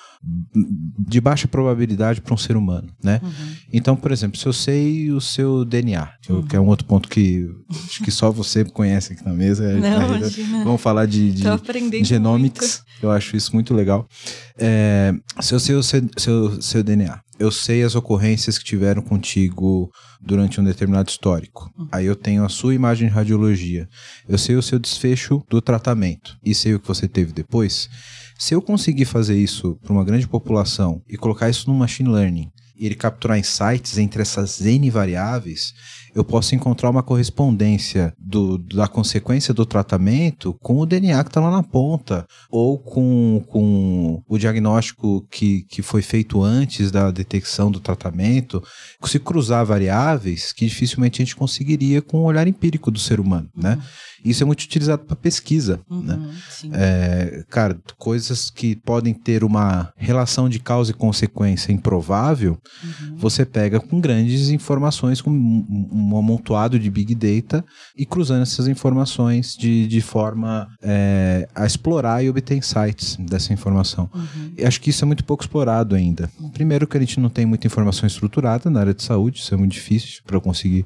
de 0.98 1.20
baixa 1.20 1.46
probabilidade 1.46 2.22
para 2.22 2.34
um 2.34 2.38
ser 2.38 2.56
humano, 2.56 2.88
né? 3.04 3.20
Uhum. 3.22 3.32
Então, 3.74 3.96
por 3.98 4.12
exemplo, 4.12 4.40
se 4.40 4.46
eu 4.46 4.54
sei 4.54 5.12
o 5.12 5.20
seu 5.20 5.66
DNA, 5.66 6.08
uhum. 6.30 6.44
que 6.44 6.56
é 6.56 6.60
um 6.60 6.68
outro 6.68 6.86
ponto 6.86 7.10
que 7.10 7.50
acho 7.70 8.02
que 8.02 8.12
só 8.12 8.32
você 8.32 8.64
conhece 8.64 9.12
aqui 9.12 9.26
na 9.26 9.34
mesa, 9.34 9.74
Não, 9.78 10.64
vamos 10.64 10.82
falar 10.82 11.06
de, 11.06 11.32
de 11.32 12.04
genomics, 12.04 12.84
muito. 12.88 13.04
eu 13.04 13.12
acho 13.12 13.36
isso 13.36 13.54
muito 13.54 13.74
legal. 13.74 14.08
É, 14.58 15.14
se 15.40 15.54
eu 15.54 15.60
sei 15.60 15.76
o 15.76 15.84
seu, 15.84 16.02
seu, 16.18 16.62
seu 16.62 16.84
DNA, 16.84 17.20
eu 17.40 17.52
sei 17.52 17.84
as 17.84 17.96
ocorrências 17.96 18.58
que 18.58 18.64
tiveram 18.64 19.02
contigo 19.02 19.92
durante 20.22 20.62
um 20.62 20.64
determinado 20.64 21.10
histórico. 21.10 21.72
Uhum. 21.78 21.88
Aí 21.92 22.06
eu 22.06 22.16
tenho 22.16 22.46
a 22.46 22.50
sua 22.50 22.76
imagem 22.76 23.08
de 23.08 23.14
radiologia. 23.14 23.90
Eu 24.30 24.38
sei 24.38 24.56
o 24.56 24.62
seu 24.62 24.78
desfecho 24.78 25.44
do 25.50 25.62
tratamento 25.62 26.38
e 26.44 26.54
sei 26.54 26.76
o 26.76 26.80
que 26.80 26.88
você 26.88 27.08
teve 27.08 27.34
depois. 27.34 27.90
Se 28.38 28.54
eu 28.54 28.62
conseguir 28.62 29.06
fazer 29.06 29.38
isso 29.38 29.76
para 29.82 29.94
uma 29.94 30.04
grande 30.04 30.28
população 30.28 31.02
e 31.10 31.18
colocar 31.18 31.50
isso 31.50 31.68
no 31.70 31.76
machine 31.76 32.10
learning 32.10 32.52
e 32.76 32.86
ele 32.86 32.96
capturar 32.96 33.38
insights 33.38 33.98
entre 33.98 34.22
essas 34.22 34.60
N 34.62 34.90
variáveis, 34.90 35.74
eu 36.14 36.24
posso 36.24 36.56
encontrar 36.56 36.90
uma 36.90 37.04
correspondência 37.04 38.14
do, 38.18 38.58
da 38.58 38.88
consequência 38.88 39.54
do 39.54 39.66
tratamento 39.66 40.56
com 40.62 40.80
o 40.80 40.86
DNA 40.86 41.24
que 41.24 41.30
está 41.30 41.40
lá 41.40 41.52
na 41.52 41.64
ponta, 41.64 42.26
ou 42.50 42.78
com, 42.78 43.44
com 43.48 44.22
o 44.28 44.38
diagnóstico 44.38 45.26
que, 45.30 45.64
que 45.64 45.82
foi 45.82 46.02
feito 46.02 46.42
antes 46.42 46.92
da 46.92 47.12
detecção 47.12 47.72
do 47.72 47.80
tratamento, 47.80 48.64
se 49.06 49.20
cruzar 49.20 49.66
variáveis 49.66 50.54
que 50.54 50.66
dificilmente 50.66 51.22
a 51.22 51.26
gente 51.26 51.36
conseguiria 51.36 52.02
com 52.02 52.20
o 52.20 52.24
olhar 52.24 52.48
empírico 52.48 52.90
do 52.90 53.00
ser 53.00 53.20
humano, 53.20 53.50
né? 53.56 53.76
Uhum. 53.76 53.82
Isso 54.24 54.44
é 54.44 54.46
muito 54.46 54.62
utilizado 54.62 55.04
para 55.04 55.16
pesquisa, 55.16 55.80
uhum, 55.90 56.02
né? 56.04 56.36
É, 56.74 57.44
cara, 57.50 57.78
coisas 57.98 58.50
que 58.52 58.76
podem 58.76 59.14
ter 59.14 59.44
uma 59.44 59.92
relação 59.98 60.48
de 60.48 60.60
causa 60.60 60.92
e 60.92 60.94
consequência 60.94 61.72
improvável, 61.72 62.58
uhum. 62.84 63.16
você 63.18 63.46
pega 63.46 63.80
com 63.80 64.00
grandes 64.00 64.50
informações, 64.50 65.22
com 65.22 65.32
um 66.02 66.18
amontoado 66.18 66.80
de 66.80 66.90
big 66.90 67.16
data 67.16 67.64
e 67.96 68.06
cruzando 68.06 68.44
essas 68.44 68.68
informações 68.68 69.56
de, 69.56 69.88
de 69.88 70.02
forma 70.02 70.68
é, 70.82 71.48
a 71.54 71.66
explorar 71.66 72.24
e 72.24 72.30
obter 72.30 72.58
insights 72.58 73.18
dessa 73.18 73.54
informação. 73.54 74.10
Uhum. 74.14 74.54
E 74.58 74.66
acho 74.66 74.82
que 74.82 74.90
isso 74.90 75.04
é 75.04 75.08
muito 75.08 75.24
pouco 75.24 75.44
explorado 75.44 75.96
ainda. 75.96 76.30
Primeiro 76.54 76.88
que 76.88 76.98
a 76.98 77.00
gente 77.00 77.20
não 77.20 77.30
tem 77.30 77.46
muita 77.46 77.68
informação 77.68 78.08
estruturada 78.08 78.70
na 78.70 78.80
área 78.80 78.94
de 78.94 79.04
saúde, 79.04 79.40
isso 79.40 79.54
é 79.54 79.58
muito 79.58 79.74
difícil 79.74 80.22
para 80.26 80.40
conseguir 80.40 80.86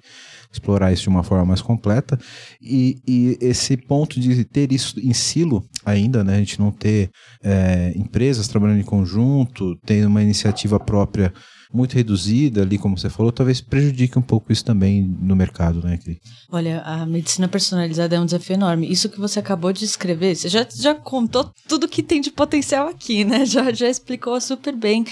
explorar 0.52 0.92
isso 0.92 1.04
de 1.04 1.10
uma 1.10 1.24
forma 1.24 1.46
mais 1.46 1.62
completa. 1.62 2.18
E, 2.62 2.98
e, 3.08 3.38
esse 3.42 3.78
ponto 3.78 4.20
de 4.20 4.44
ter 4.46 4.72
isso 4.72 5.00
em 5.00 5.14
silo 5.14 5.68
ainda, 5.86 6.24
né? 6.24 6.36
A 6.36 6.40
gente 6.40 6.60
não 6.60 6.72
ter 6.72 7.10
é, 7.44 7.94
empresas 7.96 8.48
trabalhando 8.48 8.80
em 8.80 8.84
conjunto, 8.84 9.76
ter 9.86 10.06
uma 10.06 10.24
iniciativa 10.24 10.80
própria 10.80 11.34
muito 11.76 11.94
reduzida 11.94 12.62
ali, 12.62 12.78
como 12.78 12.98
você 12.98 13.10
falou, 13.10 13.32
talvez 13.32 13.62
prejudique 13.62 14.18
um 14.18 14.22
pouco 14.22 14.52
isso 14.52 14.64
também 14.64 15.04
no 15.04 15.36
mercado, 15.36 15.82
né, 15.84 15.98
Cri? 15.98 16.20
Olha, 16.50 16.82
a 16.82 17.06
medicina 17.06 17.48
personalizada 17.48 18.16
é 18.16 18.20
um 18.20 18.26
desafio 18.26 18.54
enorme. 18.54 18.90
Isso 18.90 19.10
que 19.10 19.20
você 19.20 19.40
acabou 19.40 19.74
de 19.74 19.84
escrever, 19.86 20.36
você 20.36 20.48
já, 20.48 20.66
já 20.74 20.96
contou 20.96 21.52
tudo 21.68 21.88
que 21.88 22.02
tem 22.02 22.22
de 22.22 22.32
potencial 22.32 22.88
aqui, 22.88 23.24
né? 23.24 23.46
Já, 23.56 23.72
já 23.72 23.88
explicou 23.88 24.40
super 24.42 24.76
bem 24.76 25.06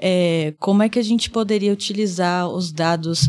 é, 0.00 0.54
como 0.58 0.82
é 0.82 0.88
que 0.88 0.98
a 0.98 1.02
gente 1.02 1.30
poderia 1.30 1.72
utilizar 1.72 2.48
os 2.48 2.70
dados 2.72 3.26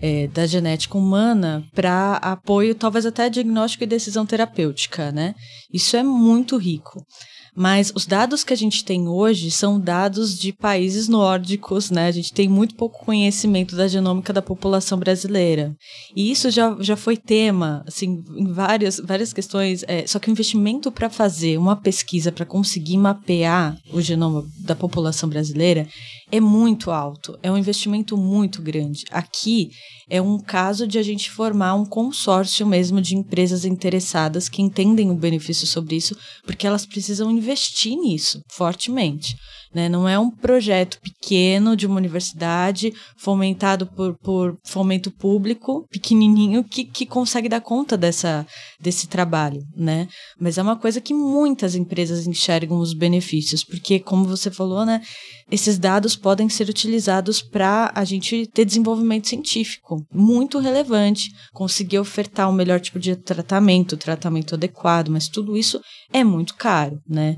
é, 0.00 0.26
da 0.28 0.46
genética 0.46 0.96
humana 0.96 1.64
para 1.74 2.16
apoio, 2.16 2.74
talvez 2.74 3.06
até 3.06 3.28
diagnóstico 3.28 3.84
e 3.84 3.86
decisão 3.86 4.26
terapêutica, 4.26 5.10
né? 5.12 5.34
Isso 5.72 5.96
é 5.96 6.02
muito 6.02 6.56
rico. 6.56 7.04
Mas 7.56 7.90
os 7.94 8.04
dados 8.04 8.44
que 8.44 8.52
a 8.52 8.56
gente 8.56 8.84
tem 8.84 9.08
hoje 9.08 9.50
são 9.50 9.80
dados 9.80 10.38
de 10.38 10.52
países 10.52 11.08
nórdicos, 11.08 11.90
né? 11.90 12.06
A 12.06 12.12
gente 12.12 12.32
tem 12.32 12.48
muito 12.48 12.74
pouco 12.74 13.04
conhecimento 13.04 13.74
da 13.74 13.88
genômica 13.88 14.30
da 14.32 14.42
população 14.42 14.98
brasileira. 14.98 15.74
E 16.14 16.30
isso 16.30 16.50
já, 16.50 16.76
já 16.80 16.96
foi 16.96 17.16
tema, 17.16 17.82
assim, 17.86 18.22
em 18.36 18.52
várias, 18.52 19.00
várias 19.00 19.32
questões. 19.32 19.82
É, 19.88 20.06
só 20.06 20.18
que 20.18 20.28
o 20.28 20.32
investimento 20.32 20.92
para 20.92 21.08
fazer 21.08 21.56
uma 21.56 21.76
pesquisa 21.76 22.30
para 22.30 22.44
conseguir 22.44 22.98
mapear 22.98 23.76
o 23.90 24.02
genoma 24.02 24.44
da 24.60 24.76
população 24.76 25.28
brasileira 25.28 25.88
é 26.30 26.40
muito 26.40 26.90
alto, 26.90 27.38
é 27.42 27.50
um 27.50 27.56
investimento 27.56 28.16
muito 28.16 28.60
grande. 28.60 29.04
Aqui 29.10 29.70
é 30.08 30.20
um 30.22 30.38
caso 30.38 30.86
de 30.86 30.98
a 30.98 31.02
gente 31.02 31.30
formar 31.30 31.74
um 31.74 31.84
consórcio 31.84 32.66
mesmo 32.66 33.00
de 33.00 33.16
empresas 33.16 33.64
interessadas 33.64 34.48
que 34.48 34.62
entendem 34.62 35.10
o 35.10 35.14
benefício 35.14 35.66
sobre 35.66 35.96
isso, 35.96 36.16
porque 36.44 36.66
elas 36.66 36.86
precisam 36.86 37.30
investir 37.30 37.96
nisso 37.96 38.40
fortemente. 38.48 39.34
Né? 39.76 39.90
Não 39.90 40.08
é 40.08 40.18
um 40.18 40.30
projeto 40.30 40.98
pequeno 41.02 41.76
de 41.76 41.86
uma 41.86 41.98
universidade 41.98 42.94
fomentado 43.18 43.86
por, 43.86 44.16
por 44.16 44.56
fomento 44.64 45.10
público, 45.10 45.86
pequenininho, 45.90 46.64
que, 46.64 46.82
que 46.82 47.04
consegue 47.04 47.46
dar 47.46 47.60
conta 47.60 47.94
dessa, 47.94 48.46
desse 48.80 49.06
trabalho. 49.06 49.60
Né? 49.76 50.08
Mas 50.40 50.56
é 50.56 50.62
uma 50.62 50.76
coisa 50.76 50.98
que 50.98 51.12
muitas 51.12 51.74
empresas 51.74 52.26
enxergam 52.26 52.78
os 52.78 52.94
benefícios, 52.94 53.62
porque, 53.62 54.00
como 54.00 54.24
você 54.24 54.50
falou, 54.50 54.86
né, 54.86 55.02
esses 55.50 55.78
dados 55.78 56.16
podem 56.16 56.48
ser 56.48 56.70
utilizados 56.70 57.42
para 57.42 57.92
a 57.94 58.02
gente 58.02 58.46
ter 58.46 58.64
desenvolvimento 58.64 59.28
científico 59.28 60.02
muito 60.10 60.58
relevante, 60.58 61.30
conseguir 61.52 61.98
ofertar 61.98 62.48
o 62.48 62.50
um 62.50 62.54
melhor 62.54 62.80
tipo 62.80 62.98
de 62.98 63.14
tratamento, 63.14 63.94
tratamento 63.94 64.54
adequado, 64.54 65.10
mas 65.10 65.28
tudo 65.28 65.54
isso 65.54 65.78
é 66.12 66.22
muito 66.24 66.54
caro, 66.54 67.00
né? 67.08 67.36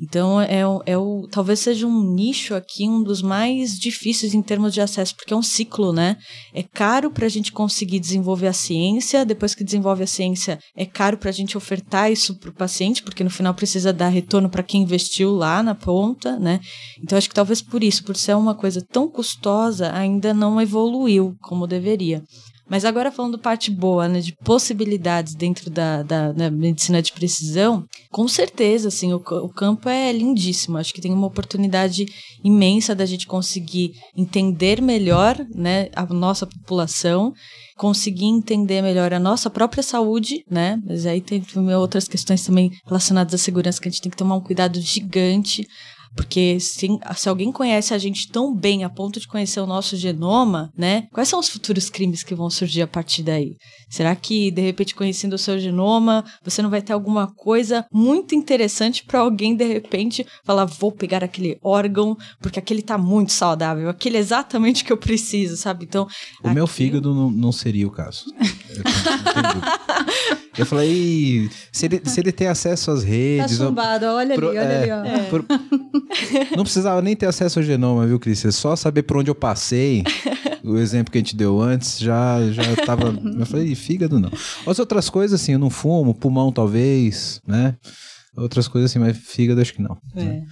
Então, 0.00 0.40
é, 0.40 0.60
é 0.86 0.98
o, 0.98 1.28
talvez 1.30 1.60
seja 1.60 1.86
um 1.86 2.14
nicho 2.14 2.54
aqui, 2.54 2.88
um 2.88 3.02
dos 3.02 3.22
mais 3.22 3.78
difíceis 3.78 4.34
em 4.34 4.42
termos 4.42 4.74
de 4.74 4.80
acesso, 4.80 5.14
porque 5.14 5.32
é 5.32 5.36
um 5.36 5.42
ciclo, 5.42 5.92
né? 5.92 6.16
É 6.52 6.62
caro 6.62 7.10
para 7.10 7.26
a 7.26 7.28
gente 7.28 7.52
conseguir 7.52 8.00
desenvolver 8.00 8.48
a 8.48 8.52
ciência, 8.52 9.24
depois 9.24 9.54
que 9.54 9.64
desenvolve 9.64 10.02
a 10.02 10.06
ciência, 10.06 10.58
é 10.76 10.84
caro 10.84 11.16
para 11.16 11.30
a 11.30 11.32
gente 11.32 11.56
ofertar 11.56 12.10
isso 12.10 12.34
para 12.36 12.50
o 12.50 12.54
paciente, 12.54 13.02
porque 13.02 13.24
no 13.24 13.30
final 13.30 13.54
precisa 13.54 13.92
dar 13.92 14.08
retorno 14.08 14.48
para 14.48 14.62
quem 14.62 14.82
investiu 14.82 15.32
lá 15.32 15.62
na 15.62 15.74
ponta, 15.74 16.38
né? 16.38 16.60
Então, 17.00 17.16
acho 17.16 17.28
que 17.28 17.34
talvez 17.34 17.62
por 17.62 17.82
isso, 17.84 18.04
por 18.04 18.16
ser 18.16 18.34
uma 18.34 18.54
coisa 18.54 18.80
tão 18.80 19.08
custosa, 19.08 19.92
ainda 19.92 20.34
não 20.34 20.60
evoluiu 20.60 21.36
como 21.40 21.66
deveria. 21.66 22.22
Mas 22.68 22.84
agora 22.84 23.12
falando 23.12 23.38
parte 23.38 23.70
boa, 23.70 24.08
né, 24.08 24.20
de 24.20 24.34
possibilidades 24.42 25.34
dentro 25.34 25.70
da, 25.70 26.02
da, 26.02 26.32
da 26.32 26.50
medicina 26.50 27.02
de 27.02 27.12
precisão, 27.12 27.84
com 28.10 28.26
certeza, 28.26 28.88
assim, 28.88 29.12
o, 29.12 29.16
o 29.16 29.48
campo 29.48 29.88
é 29.88 30.10
lindíssimo. 30.12 30.78
Acho 30.78 30.94
que 30.94 31.00
tem 31.00 31.12
uma 31.12 31.26
oportunidade 31.26 32.06
imensa 32.42 32.94
da 32.94 33.04
gente 33.04 33.26
conseguir 33.26 33.92
entender 34.16 34.80
melhor, 34.80 35.36
né, 35.54 35.88
a 35.94 36.06
nossa 36.06 36.46
população, 36.46 37.32
conseguir 37.76 38.26
entender 38.26 38.80
melhor 38.82 39.12
a 39.12 39.18
nossa 39.18 39.50
própria 39.50 39.82
saúde, 39.82 40.44
né? 40.48 40.78
Mas 40.86 41.06
aí 41.06 41.20
tem 41.20 41.42
outras 41.76 42.06
questões 42.06 42.44
também 42.44 42.70
relacionadas 42.86 43.34
à 43.34 43.38
segurança 43.38 43.80
que 43.80 43.88
a 43.88 43.90
gente 43.90 44.00
tem 44.00 44.10
que 44.10 44.16
tomar 44.16 44.36
um 44.36 44.40
cuidado 44.40 44.80
gigante 44.80 45.66
porque 46.16 46.58
se, 46.60 46.88
se 47.16 47.28
alguém 47.28 47.50
conhece 47.50 47.92
a 47.92 47.98
gente 47.98 48.30
tão 48.30 48.54
bem 48.54 48.84
a 48.84 48.90
ponto 48.90 49.18
de 49.18 49.26
conhecer 49.26 49.60
o 49.60 49.66
nosso 49.66 49.96
genoma, 49.96 50.70
né? 50.76 51.06
Quais 51.12 51.28
são 51.28 51.38
os 51.40 51.48
futuros 51.48 51.90
crimes 51.90 52.22
que 52.22 52.34
vão 52.34 52.48
surgir 52.48 52.82
a 52.82 52.86
partir 52.86 53.22
daí? 53.22 53.56
Será 53.88 54.14
que, 54.14 54.50
de 54.50 54.62
repente, 54.62 54.94
conhecendo 54.94 55.34
o 55.34 55.38
seu 55.38 55.58
genoma, 55.58 56.24
você 56.42 56.62
não 56.62 56.70
vai 56.70 56.82
ter 56.82 56.92
alguma 56.92 57.32
coisa 57.34 57.84
muito 57.92 58.34
interessante 58.34 59.04
para 59.04 59.20
alguém, 59.20 59.54
de 59.56 59.64
repente, 59.64 60.26
falar: 60.44 60.64
vou 60.64 60.90
pegar 60.92 61.22
aquele 61.22 61.58
órgão, 61.62 62.16
porque 62.40 62.58
aquele 62.58 62.82
tá 62.82 62.98
muito 62.98 63.32
saudável, 63.32 63.88
aquele 63.88 64.16
é 64.16 64.20
exatamente 64.20 64.82
o 64.82 64.86
que 64.86 64.92
eu 64.92 64.96
preciso, 64.96 65.56
sabe? 65.56 65.84
Então. 65.84 66.04
O 66.42 66.46
aqui... 66.46 66.54
meu 66.54 66.66
fígado 66.66 67.14
não, 67.14 67.30
não 67.30 67.52
seria 67.52 67.86
o 67.86 67.90
caso. 67.90 68.24
Eu 68.76 70.43
falei, 70.66 71.50
se 71.72 71.86
ele, 71.86 72.02
se 72.04 72.20
ele 72.20 72.32
tem 72.32 72.46
acesso 72.46 72.90
às 72.90 73.02
redes. 73.02 73.58
Tá 73.58 73.64
chumbado, 73.66 74.06
olha 74.06 74.34
pro, 74.34 74.48
ali, 74.48 74.58
olha 74.58 74.66
é, 74.66 74.82
ali, 74.82 74.90
ó. 74.90 75.04
É. 75.04 75.24
Pro, 75.24 75.44
não 76.56 76.62
precisava 76.62 77.02
nem 77.02 77.16
ter 77.16 77.26
acesso 77.26 77.58
ao 77.58 77.64
genoma, 77.64 78.06
viu, 78.06 78.20
Cris? 78.20 78.44
É 78.44 78.50
só 78.50 78.76
saber 78.76 79.02
por 79.02 79.16
onde 79.16 79.30
eu 79.30 79.34
passei. 79.34 80.04
o 80.64 80.78
exemplo 80.78 81.12
que 81.12 81.18
a 81.18 81.20
gente 81.20 81.36
deu 81.36 81.60
antes 81.60 81.98
já, 81.98 82.40
já 82.50 82.62
tava. 82.86 83.14
eu 83.38 83.46
falei, 83.46 83.74
fígado 83.74 84.18
não. 84.18 84.30
As 84.66 84.78
outras 84.78 85.10
coisas, 85.10 85.40
assim, 85.40 85.52
eu 85.52 85.58
não 85.58 85.70
fumo, 85.70 86.14
pulmão 86.14 86.50
talvez, 86.50 87.40
né? 87.46 87.76
Outras 88.36 88.66
coisas 88.66 88.90
assim, 88.90 88.98
mas 88.98 89.16
fígado 89.16 89.60
acho 89.60 89.72
que 89.72 89.82
não. 89.82 89.96
É. 90.16 90.24
Né? 90.24 90.42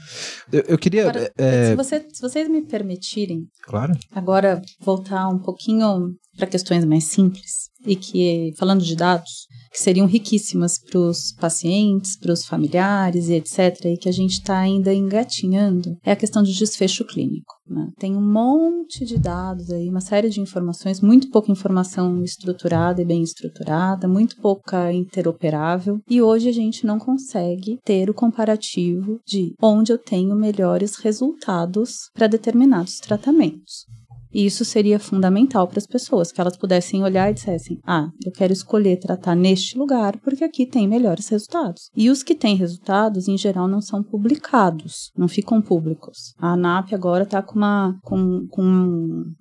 Eu, 0.52 0.60
eu, 0.68 0.78
queria. 0.78 1.02
Agora, 1.08 1.32
é... 1.36 1.70
se, 1.70 1.76
você, 1.76 2.06
se 2.12 2.22
vocês 2.22 2.48
me 2.48 2.62
permitirem. 2.62 3.46
Claro. 3.64 3.92
Agora, 4.14 4.62
voltar 4.80 5.28
um 5.28 5.38
pouquinho 5.38 6.14
para 6.36 6.46
questões 6.46 6.84
mais 6.84 7.04
simples 7.04 7.70
e 7.84 7.96
que, 7.96 8.52
falando 8.56 8.84
de 8.84 8.94
dados, 8.94 9.48
que 9.72 9.80
seriam 9.80 10.06
riquíssimas 10.06 10.78
para 10.78 10.98
os 10.98 11.32
pacientes, 11.32 12.16
para 12.16 12.32
os 12.32 12.44
familiares 12.44 13.28
e 13.28 13.34
etc., 13.34 13.86
e 13.86 13.96
que 13.96 14.08
a 14.08 14.12
gente 14.12 14.32
está 14.32 14.58
ainda 14.58 14.92
engatinhando, 14.92 15.96
é 16.04 16.12
a 16.12 16.16
questão 16.16 16.42
de 16.42 16.52
desfecho 16.52 17.04
clínico. 17.04 17.54
Né? 17.66 17.88
Tem 17.98 18.14
um 18.14 18.20
monte 18.20 19.04
de 19.04 19.18
dados 19.18 19.70
aí, 19.70 19.88
uma 19.88 20.00
série 20.00 20.28
de 20.28 20.40
informações, 20.40 21.00
muito 21.00 21.30
pouca 21.30 21.50
informação 21.50 22.22
estruturada 22.22 23.00
e 23.00 23.04
bem 23.04 23.22
estruturada, 23.22 24.06
muito 24.06 24.36
pouca 24.36 24.92
interoperável, 24.92 25.98
e 26.08 26.20
hoje 26.20 26.48
a 26.48 26.52
gente 26.52 26.84
não 26.84 26.98
consegue 26.98 27.78
ter 27.84 28.10
o 28.10 28.14
comparativo 28.14 29.18
de 29.26 29.54
onde 29.60 29.92
eu 29.92 29.98
tenho 29.98 30.36
melhores 30.36 30.96
resultados 30.96 32.10
para 32.14 32.26
determinados 32.26 32.98
tratamentos. 32.98 33.86
E 34.32 34.46
isso 34.46 34.64
seria 34.64 34.98
fundamental 34.98 35.68
para 35.68 35.78
as 35.78 35.86
pessoas, 35.86 36.32
que 36.32 36.40
elas 36.40 36.56
pudessem 36.56 37.02
olhar 37.02 37.30
e 37.30 37.34
dissessem: 37.34 37.78
ah, 37.86 38.08
eu 38.24 38.32
quero 38.32 38.52
escolher 38.52 38.96
tratar 38.98 39.34
neste 39.34 39.78
lugar 39.78 40.18
porque 40.20 40.44
aqui 40.44 40.66
tem 40.66 40.88
melhores 40.88 41.28
resultados. 41.28 41.90
E 41.94 42.08
os 42.08 42.22
que 42.22 42.34
têm 42.34 42.56
resultados, 42.56 43.28
em 43.28 43.36
geral, 43.36 43.68
não 43.68 43.80
são 43.80 44.02
publicados, 44.02 45.10
não 45.16 45.28
ficam 45.28 45.60
públicos. 45.60 46.34
A 46.38 46.52
ANAP 46.52 46.94
agora 46.94 47.24
está 47.24 47.42
com, 47.42 47.56
uma, 47.56 47.98
com, 48.02 48.46
com 48.50 48.62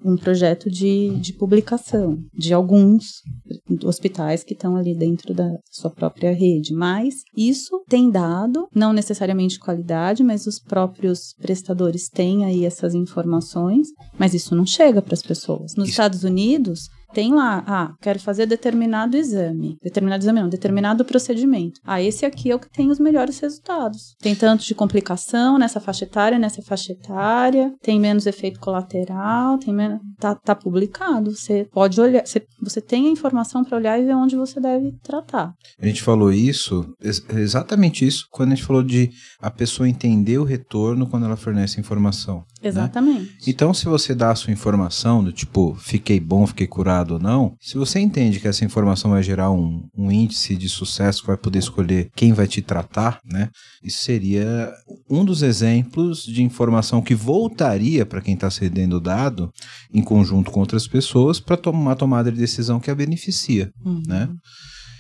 um, 0.04 0.18
projeto 0.18 0.70
de, 0.70 1.10
de 1.20 1.34
publicação 1.34 2.18
de 2.34 2.54
alguns 2.54 3.22
hospitais 3.84 4.44
que 4.44 4.54
estão 4.54 4.76
ali 4.76 4.96
dentro 4.96 5.34
da 5.34 5.50
sua 5.70 5.90
própria 5.90 6.34
rede. 6.34 6.74
Mas 6.74 7.16
isso 7.36 7.84
tem 7.88 8.10
dado, 8.10 8.68
não 8.76 8.92
necessariamente 8.92 9.60
qualidade, 9.60 10.24
mas 10.24 10.46
os 10.46 10.60
próprios 10.60 11.34
prestadores 11.40 12.10
têm 12.10 12.44
aí 12.46 12.66
essas 12.66 12.94
informações, 12.94 13.88
mas 14.18 14.34
isso 14.34 14.56
não 14.56 14.66
chega 14.66 14.81
chega 14.82 15.02
para 15.02 15.14
as 15.14 15.22
pessoas. 15.22 15.76
Nos 15.76 15.90
Isso. 15.90 15.92
Estados 15.92 16.24
Unidos, 16.24 16.90
tem 17.14 17.34
lá, 17.34 17.64
ah, 17.68 17.94
quero 18.02 18.20
fazer 18.20 18.46
determinado 18.46 19.18
exame. 19.18 19.78
Determinado 19.84 20.24
exame 20.24 20.42
não, 20.42 20.50
determinado 20.50 21.06
procedimento. 21.06 21.80
Ah, 21.86 22.02
esse 22.02 22.26
aqui 22.26 22.50
é 22.50 22.56
o 22.56 22.60
que 22.60 22.70
tem 22.70 22.90
os 22.90 23.00
melhores 23.00 23.40
resultados. 23.40 24.16
Tem 24.20 24.34
tanto 24.34 24.64
de 24.64 24.74
complicação 24.74 25.58
nessa 25.58 25.80
faixa 25.80 26.06
etária, 26.06 26.40
nessa 26.40 26.62
faixa 26.62 26.94
etária, 26.94 27.74
tem 27.82 28.00
menos 28.00 28.26
efeito 28.26 28.60
colateral, 28.60 29.58
tem 29.58 29.74
menos. 29.74 30.00
Tá, 30.18 30.36
tá 30.36 30.56
publicado. 30.56 31.36
Você 31.36 31.68
pode 31.72 32.00
olhar, 32.00 32.26
você, 32.26 32.42
você 32.62 32.80
tem 32.80 33.08
a 33.08 33.12
informação 33.12 33.64
para 33.64 33.78
olhar 33.78 34.00
e 34.00 34.06
ver 34.06 34.16
onde 34.16 34.36
você 34.36 34.60
deve 34.60 34.94
tratar. 35.04 35.54
A 35.80 35.86
gente 35.86 36.02
falou 36.02 36.32
isso, 36.32 36.86
exatamente 37.02 38.06
isso, 38.06 38.28
quando 38.32 38.54
a 38.54 38.56
gente 38.56 38.66
falou 38.66 38.84
de 38.84 39.10
a 39.40 39.52
pessoa 39.52 39.90
entender 39.90 40.38
o 40.38 40.44
retorno 40.44 41.08
quando 41.08 41.26
ela 41.26 41.36
fornece 41.36 41.80
informação. 41.80 42.46
Né? 42.62 42.70
Exatamente. 42.70 43.32
Né? 43.32 43.38
Então, 43.48 43.74
se 43.74 43.86
você 43.86 44.14
dá 44.14 44.32
a 44.32 44.36
sua 44.36 44.54
informação 44.54 45.24
do 45.24 45.32
tipo, 45.32 45.76
fiquei 45.76 46.20
bom, 46.20 46.46
fiquei 46.46 46.68
curado 46.68 47.16
ou 47.16 47.20
não, 47.20 47.56
se 47.60 47.76
você 47.76 48.00
entende 48.00 48.40
que 48.40 48.48
essa 48.48 48.64
informação 48.64 49.12
vai 49.12 49.24
gerar 49.24 49.52
um, 49.52 49.84
um 49.98 50.12
índice 50.12 50.56
de 50.56 50.70
sucesso 50.70 51.22
que 51.22 51.28
vai 51.28 51.38
poder 51.38 51.60
escolher 51.60 52.10
quem 52.16 52.34
vai 52.34 52.48
te 52.48 52.62
tratar, 52.62 53.20
né? 53.26 53.50
Isso 53.84 54.04
seria 54.04 54.72
um 55.10 55.26
dos 55.26 55.42
exemplos 55.42 56.24
de 56.24 56.44
informação 56.44 57.02
que 57.02 57.16
voltaria 57.16 58.06
para 58.06 58.22
quem 58.22 58.36
está 58.36 58.50
cedendo 58.50 58.98
o 58.98 59.02
dado 59.02 59.52
em 59.94 60.04
conjunto 60.04 60.52
com 60.52 60.60
outras 60.60 60.88
pessoas 60.88 61.40
para 61.40 61.58
tomar 61.58 61.80
uma 61.80 61.96
tomada 61.96 62.32
de 62.32 62.38
decisão 62.38 62.80
que 62.80 62.92
a 62.92 62.96
beneficia, 62.96 63.72
uhum. 63.84 64.04
né? 64.06 64.30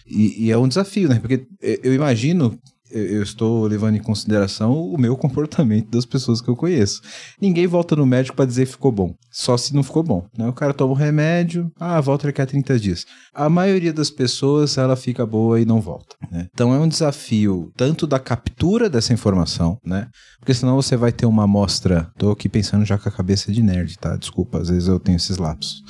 E, 0.07 0.45
e, 0.45 0.51
é 0.51 0.57
um 0.57 0.68
desafio, 0.68 1.07
né? 1.07 1.20
Porque 1.20 1.45
eu 1.62 1.93
imagino 1.93 2.59
eu 2.92 3.24
estou 3.24 3.66
levando 3.66 3.96
em 3.96 4.02
consideração 4.02 4.74
o 4.74 4.98
meu 4.98 5.16
comportamento 5.16 5.89
das 5.89 6.06
pessoas 6.06 6.42
que 6.42 6.50
eu 6.50 6.56
conheço. 6.56 7.02
Ninguém 7.39 7.68
volta 7.68 7.96
no 7.96 8.06
médico 8.06 8.36
para 8.36 8.46
dizer 8.46 8.66
ficou 8.66 8.92
bom, 8.92 9.14
só 9.32 9.58
se 9.58 9.74
não 9.74 9.84
ficou 9.84 10.04
bom. 10.04 10.26
Né? 10.38 10.48
O 10.48 10.54
cara 10.54 10.74
toma 10.74 10.94
um 10.94 10.96
remédio, 10.96 11.72
ah, 11.80 12.00
volta 12.02 12.28
daqui 12.28 12.42
a 12.42 12.46
30 12.46 12.80
dias. 12.80 13.06
A 13.34 13.50
maioria 13.50 13.94
das 13.94 14.10
pessoas, 14.10 14.78
ela 14.78 14.96
fica 14.96 15.26
boa 15.26 15.60
e 15.60 15.66
não 15.66 15.80
volta. 15.80 16.16
Né? 16.32 16.48
Então 16.54 16.74
é 16.74 16.80
um 16.80 16.88
desafio 16.88 17.72
tanto 17.76 18.06
da 18.06 18.20
captura 18.20 18.89
dessa 18.89 19.14
informação, 19.14 19.78
né? 19.86 20.08
Porque 20.39 20.54
senão 20.54 20.76
você 20.76 20.98
vai 20.98 21.12
ter 21.12 21.26
uma 21.26 21.44
amostra. 21.44 22.10
Tô 22.18 22.32
aqui 22.32 22.50
pensando 22.50 22.84
já 22.84 22.98
com 22.98 23.08
a 23.08 23.12
cabeça 23.12 23.52
de 23.52 23.62
nerd, 23.62 23.98
tá? 23.98 24.16
Desculpa, 24.16 24.60
às 24.60 24.70
vezes 24.70 24.88
eu 24.88 25.00
tenho 25.00 25.16
esses 25.16 25.38
lapsos 25.38 25.82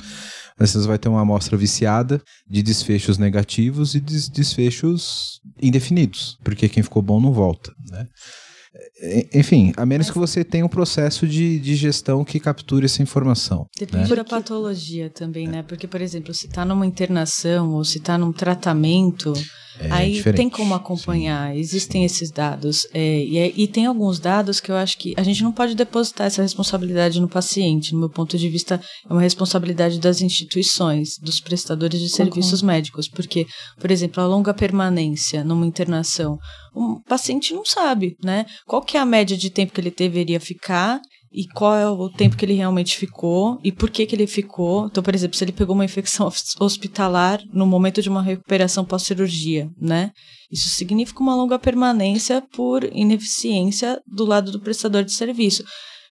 você 0.58 0.78
vai 0.80 0.98
ter 0.98 1.08
uma 1.08 1.20
amostra 1.20 1.56
viciada 1.56 2.22
de 2.48 2.62
desfechos 2.62 3.18
negativos 3.18 3.94
e 3.94 4.00
des 4.00 4.28
desfechos 4.28 5.40
indefinidos, 5.60 6.38
porque 6.42 6.68
quem 6.68 6.82
ficou 6.82 7.02
bom 7.02 7.20
não 7.20 7.32
volta, 7.32 7.72
né? 7.90 8.06
Enfim, 9.34 9.72
a 9.76 9.84
menos 9.84 10.10
que 10.10 10.18
você 10.18 10.42
tenha 10.42 10.64
um 10.64 10.68
processo 10.68 11.26
de, 11.26 11.58
de 11.58 11.74
gestão 11.74 12.24
que 12.24 12.40
capture 12.40 12.84
essa 12.86 13.02
informação. 13.02 13.66
Depende 13.78 14.08
né? 14.08 14.16
da 14.16 14.24
patologia 14.24 15.10
também, 15.10 15.46
né? 15.46 15.62
Porque, 15.62 15.86
por 15.86 16.00
exemplo, 16.00 16.32
se 16.32 16.46
está 16.46 16.64
numa 16.64 16.86
internação 16.86 17.72
ou 17.72 17.84
se 17.84 17.98
está 17.98 18.16
num 18.16 18.32
tratamento, 18.32 19.34
é 19.78 19.90
Aí 19.90 20.12
diferente. 20.14 20.36
tem 20.36 20.50
como 20.50 20.74
acompanhar, 20.74 21.52
Sim. 21.52 21.58
existem 21.58 22.04
esses 22.04 22.30
dados. 22.30 22.86
É, 22.92 23.24
e, 23.24 23.38
é, 23.38 23.52
e, 23.54 23.66
tem 23.66 23.86
alguns 23.86 24.18
dados 24.18 24.60
que 24.60 24.70
eu 24.70 24.76
acho 24.76 24.98
que 24.98 25.14
a 25.16 25.22
gente 25.22 25.42
não 25.42 25.52
pode 25.52 25.74
depositar 25.74 26.26
essa 26.26 26.42
responsabilidade 26.42 27.20
no 27.20 27.28
paciente. 27.28 27.92
No 27.92 28.00
meu 28.00 28.10
ponto 28.10 28.36
de 28.36 28.48
vista, 28.48 28.80
é 29.08 29.12
uma 29.12 29.22
responsabilidade 29.22 29.98
das 29.98 30.20
instituições, 30.20 31.18
dos 31.18 31.40
prestadores 31.40 32.00
de 32.00 32.08
serviços 32.08 32.60
Concordo. 32.60 32.66
médicos. 32.66 33.08
Porque, 33.08 33.46
por 33.78 33.90
exemplo, 33.90 34.22
a 34.22 34.26
longa 34.26 34.52
permanência 34.52 35.42
numa 35.44 35.66
internação, 35.66 36.38
o 36.74 37.00
paciente 37.06 37.54
não 37.54 37.64
sabe, 37.64 38.16
né? 38.22 38.46
Qual 38.66 38.82
que 38.82 38.96
é 38.96 39.00
a 39.00 39.06
média 39.06 39.36
de 39.36 39.50
tempo 39.50 39.72
que 39.72 39.80
ele 39.80 39.90
deveria 39.90 40.40
ficar 40.40 41.00
e 41.32 41.46
qual 41.46 41.74
é 41.74 41.88
o 41.88 42.08
tempo 42.08 42.36
que 42.36 42.44
ele 42.44 42.54
realmente 42.54 42.96
ficou 42.96 43.58
e 43.64 43.72
por 43.72 43.90
que 43.90 44.06
que 44.06 44.14
ele 44.14 44.26
ficou. 44.26 44.86
Então, 44.86 45.02
por 45.02 45.14
exemplo, 45.14 45.36
se 45.36 45.44
ele 45.44 45.52
pegou 45.52 45.74
uma 45.74 45.84
infecção 45.84 46.30
hospitalar 46.60 47.40
no 47.52 47.66
momento 47.66 48.02
de 48.02 48.08
uma 48.08 48.22
recuperação 48.22 48.84
pós-cirurgia, 48.84 49.70
né? 49.80 50.12
Isso 50.50 50.68
significa 50.68 51.20
uma 51.20 51.34
longa 51.34 51.58
permanência 51.58 52.42
por 52.52 52.84
ineficiência 52.84 54.00
do 54.06 54.24
lado 54.24 54.52
do 54.52 54.60
prestador 54.60 55.02
de 55.02 55.12
serviço. 55.12 55.64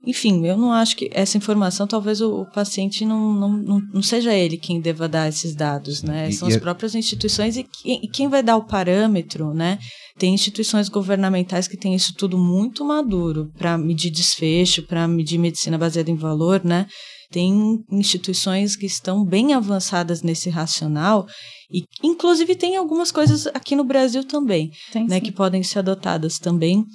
Enfim, 0.05 0.45
eu 0.47 0.57
não 0.57 0.71
acho 0.71 0.95
que 0.95 1.09
essa 1.13 1.37
informação, 1.37 1.85
talvez 1.85 2.21
o, 2.21 2.41
o 2.41 2.45
paciente 2.45 3.05
não, 3.05 3.33
não, 3.33 3.49
não, 3.49 3.81
não, 3.93 4.01
seja 4.01 4.33
ele 4.33 4.57
quem 4.57 4.81
deva 4.81 5.07
dar 5.07 5.29
esses 5.29 5.53
dados, 5.53 6.01
né? 6.01 6.31
São 6.31 6.49
e, 6.49 6.53
as 6.53 6.59
próprias 6.59 6.95
instituições 6.95 7.55
e, 7.55 7.67
e 7.85 8.07
quem 8.07 8.27
vai 8.27 8.41
dar 8.41 8.57
o 8.57 8.65
parâmetro, 8.65 9.53
né? 9.53 9.77
Tem 10.17 10.33
instituições 10.33 10.89
governamentais 10.89 11.67
que 11.67 11.77
têm 11.77 11.93
isso 11.93 12.15
tudo 12.17 12.35
muito 12.35 12.83
maduro 12.83 13.51
para 13.55 13.77
medir 13.77 14.09
desfecho, 14.09 14.81
para 14.87 15.07
medir 15.07 15.37
medicina 15.37 15.77
baseada 15.77 16.09
em 16.09 16.15
valor, 16.15 16.63
né? 16.63 16.87
Tem 17.31 17.83
instituições 17.91 18.75
que 18.75 18.85
estão 18.85 19.23
bem 19.25 19.53
avançadas 19.53 20.21
nesse 20.21 20.49
racional 20.49 21.25
e, 21.71 21.83
inclusive, 22.03 22.55
tem 22.55 22.75
algumas 22.75 23.11
coisas 23.11 23.47
aqui 23.47 23.75
no 23.75 23.83
Brasil 23.83 24.25
também, 24.25 24.69
tem, 24.91 25.07
né, 25.07 25.15
sim. 25.15 25.21
que 25.21 25.31
podem 25.31 25.63
ser 25.63 25.79
adotadas 25.79 26.37
também 26.37 26.85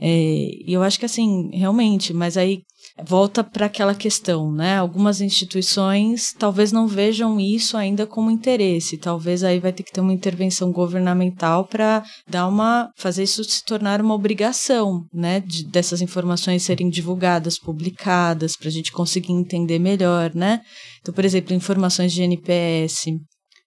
é, 0.00 0.48
e 0.66 0.72
eu 0.72 0.82
acho 0.82 0.98
que 0.98 1.04
assim, 1.04 1.50
realmente, 1.52 2.12
mas 2.12 2.36
aí 2.36 2.62
volta 3.02 3.42
para 3.42 3.66
aquela 3.66 3.94
questão, 3.94 4.52
né? 4.52 4.76
Algumas 4.76 5.20
instituições 5.20 6.32
talvez 6.38 6.70
não 6.70 6.86
vejam 6.86 7.40
isso 7.40 7.76
ainda 7.76 8.06
como 8.06 8.30
interesse, 8.30 8.96
talvez 8.96 9.42
aí 9.42 9.58
vai 9.58 9.72
ter 9.72 9.82
que 9.82 9.92
ter 9.92 10.00
uma 10.00 10.12
intervenção 10.12 10.70
governamental 10.70 11.66
para 11.66 12.04
dar 12.28 12.46
uma 12.46 12.90
fazer 12.96 13.24
isso 13.24 13.42
se 13.42 13.64
tornar 13.64 14.00
uma 14.00 14.14
obrigação, 14.14 15.04
né? 15.12 15.40
De, 15.40 15.64
dessas 15.64 16.00
informações 16.00 16.62
serem 16.62 16.88
divulgadas, 16.88 17.58
publicadas, 17.58 18.56
para 18.56 18.68
a 18.68 18.72
gente 18.72 18.92
conseguir 18.92 19.32
entender 19.32 19.78
melhor, 19.78 20.32
né? 20.34 20.60
Então, 21.00 21.12
por 21.12 21.24
exemplo, 21.24 21.54
informações 21.54 22.12
de 22.12 22.22
NPS, 22.22 23.06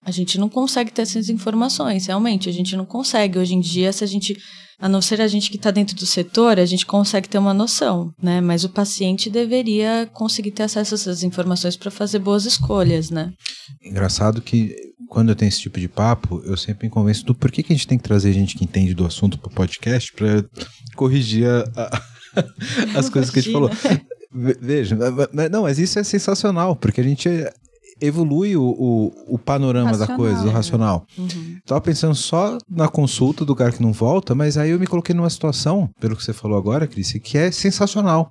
a 0.04 0.10
gente 0.10 0.38
não 0.38 0.48
consegue 0.48 0.92
ter 0.92 1.02
essas 1.02 1.28
informações, 1.28 2.06
realmente, 2.06 2.48
a 2.48 2.52
gente 2.52 2.76
não 2.76 2.86
consegue. 2.86 3.38
Hoje 3.38 3.54
em 3.54 3.60
dia, 3.60 3.92
se 3.92 4.04
a 4.04 4.06
gente 4.06 4.36
a 4.80 4.88
não 4.88 5.02
ser 5.02 5.20
a 5.20 5.26
gente 5.26 5.50
que 5.50 5.56
está 5.56 5.72
dentro 5.72 5.96
do 5.96 6.06
setor, 6.06 6.58
a 6.58 6.64
gente 6.64 6.86
consegue 6.86 7.28
ter 7.28 7.38
uma 7.38 7.52
noção, 7.52 8.12
né? 8.22 8.40
Mas 8.40 8.62
o 8.62 8.68
paciente 8.68 9.28
deveria 9.28 10.08
conseguir 10.12 10.52
ter 10.52 10.62
acesso 10.62 10.94
a 10.94 10.96
essas 10.96 11.22
informações 11.24 11.76
para 11.76 11.90
fazer 11.90 12.20
boas 12.20 12.44
escolhas, 12.44 13.10
né? 13.10 13.32
Engraçado 13.82 14.40
que 14.40 14.76
quando 15.08 15.30
eu 15.30 15.34
tenho 15.34 15.48
esse 15.48 15.60
tipo 15.60 15.80
de 15.80 15.88
papo, 15.88 16.40
eu 16.44 16.56
sempre 16.56 16.86
me 16.86 16.92
convenço 16.92 17.24
do 17.24 17.34
porquê 17.34 17.62
que 17.62 17.72
a 17.72 17.76
gente 17.76 17.88
tem 17.88 17.98
que 17.98 18.04
trazer 18.04 18.32
gente 18.32 18.56
que 18.56 18.62
entende 18.62 18.94
do 18.94 19.04
assunto 19.04 19.36
para 19.36 19.50
o 19.50 19.54
podcast 19.54 20.12
para 20.12 20.44
corrigir 20.94 21.48
a, 21.48 21.64
a, 21.76 22.02
as 22.96 23.08
coisas 23.08 23.32
que 23.32 23.40
a 23.40 23.42
gente 23.42 23.52
falou. 23.52 23.70
Veja, 24.60 24.96
não, 25.50 25.62
mas 25.62 25.80
isso 25.80 25.98
é 25.98 26.04
sensacional, 26.04 26.76
porque 26.76 27.00
a 27.00 27.04
gente 27.04 27.28
evolui 28.00 28.56
o, 28.56 28.62
o, 28.62 29.34
o 29.34 29.38
panorama 29.38 29.90
racional, 29.90 30.08
da 30.08 30.16
coisa, 30.16 30.46
o 30.46 30.50
racional. 30.50 31.06
Uhum. 31.16 31.58
Tava 31.66 31.80
pensando 31.80 32.14
só 32.14 32.58
na 32.68 32.88
consulta 32.88 33.44
do 33.44 33.54
cara 33.54 33.72
que 33.72 33.82
não 33.82 33.92
volta, 33.92 34.34
mas 34.34 34.56
aí 34.56 34.70
eu 34.70 34.78
me 34.78 34.86
coloquei 34.86 35.14
numa 35.14 35.30
situação, 35.30 35.90
pelo 36.00 36.16
que 36.16 36.24
você 36.24 36.32
falou 36.32 36.58
agora, 36.58 36.86
Cris, 36.86 37.12
que 37.22 37.36
é 37.36 37.50
sensacional. 37.50 38.30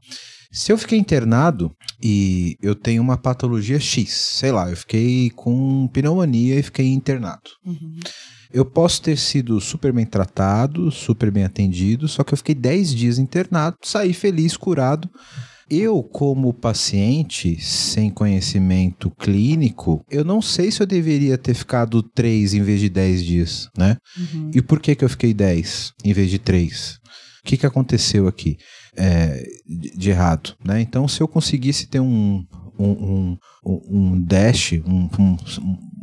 Se 0.51 0.71
eu 0.71 0.77
fiquei 0.77 0.97
internado 0.97 1.71
e 2.01 2.55
eu 2.61 2.73
tenho 2.73 3.01
uma 3.01 3.17
patologia 3.17 3.79
X, 3.79 4.11
sei 4.11 4.51
lá, 4.51 4.69
eu 4.69 4.77
fiquei 4.77 5.29
com 5.31 5.87
pneumonia 5.87 6.59
e 6.59 6.63
fiquei 6.63 6.87
internado. 6.87 7.49
Uhum. 7.65 7.99
Eu 8.51 8.63
posso 8.63 9.01
ter 9.01 9.17
sido 9.17 9.59
super 9.59 9.91
bem 9.91 10.05
tratado, 10.05 10.89
super 10.89 11.29
bem 11.29 11.43
atendido, 11.43 12.07
só 12.07 12.23
que 12.23 12.33
eu 12.33 12.37
fiquei 12.37 12.55
10 12.55 12.95
dias 12.95 13.19
internado, 13.19 13.77
saí 13.83 14.13
feliz, 14.13 14.55
curado. 14.55 15.09
Eu, 15.69 16.01
como 16.01 16.53
paciente 16.53 17.59
sem 17.61 18.09
conhecimento 18.09 19.11
clínico, 19.11 20.03
eu 20.09 20.23
não 20.23 20.41
sei 20.41 20.71
se 20.71 20.81
eu 20.81 20.87
deveria 20.87 21.37
ter 21.37 21.53
ficado 21.53 22.01
3 22.01 22.53
em 22.53 22.61
vez 22.61 22.79
de 22.79 22.89
10 22.89 23.23
dias, 23.23 23.69
né? 23.77 23.97
Uhum. 24.17 24.51
E 24.53 24.61
por 24.61 24.79
que, 24.79 24.95
que 24.95 25.03
eu 25.03 25.09
fiquei 25.09 25.33
10 25.33 25.93
em 26.05 26.13
vez 26.13 26.29
de 26.29 26.39
3? 26.39 26.99
O 27.43 27.47
que, 27.47 27.57
que 27.57 27.65
aconteceu 27.65 28.27
aqui 28.27 28.57
é, 28.95 29.43
de, 29.65 29.97
de, 29.97 30.09
errado? 30.09 30.55
Né? 30.63 30.81
Então, 30.81 31.07
se 31.07 31.21
eu 31.21 31.27
conseguisse 31.27 31.87
ter 31.87 31.99
um, 31.99 32.45
um, 32.79 33.37
um, 33.65 33.81
um 33.89 34.21
dash, 34.21 34.73
um, 34.85 35.09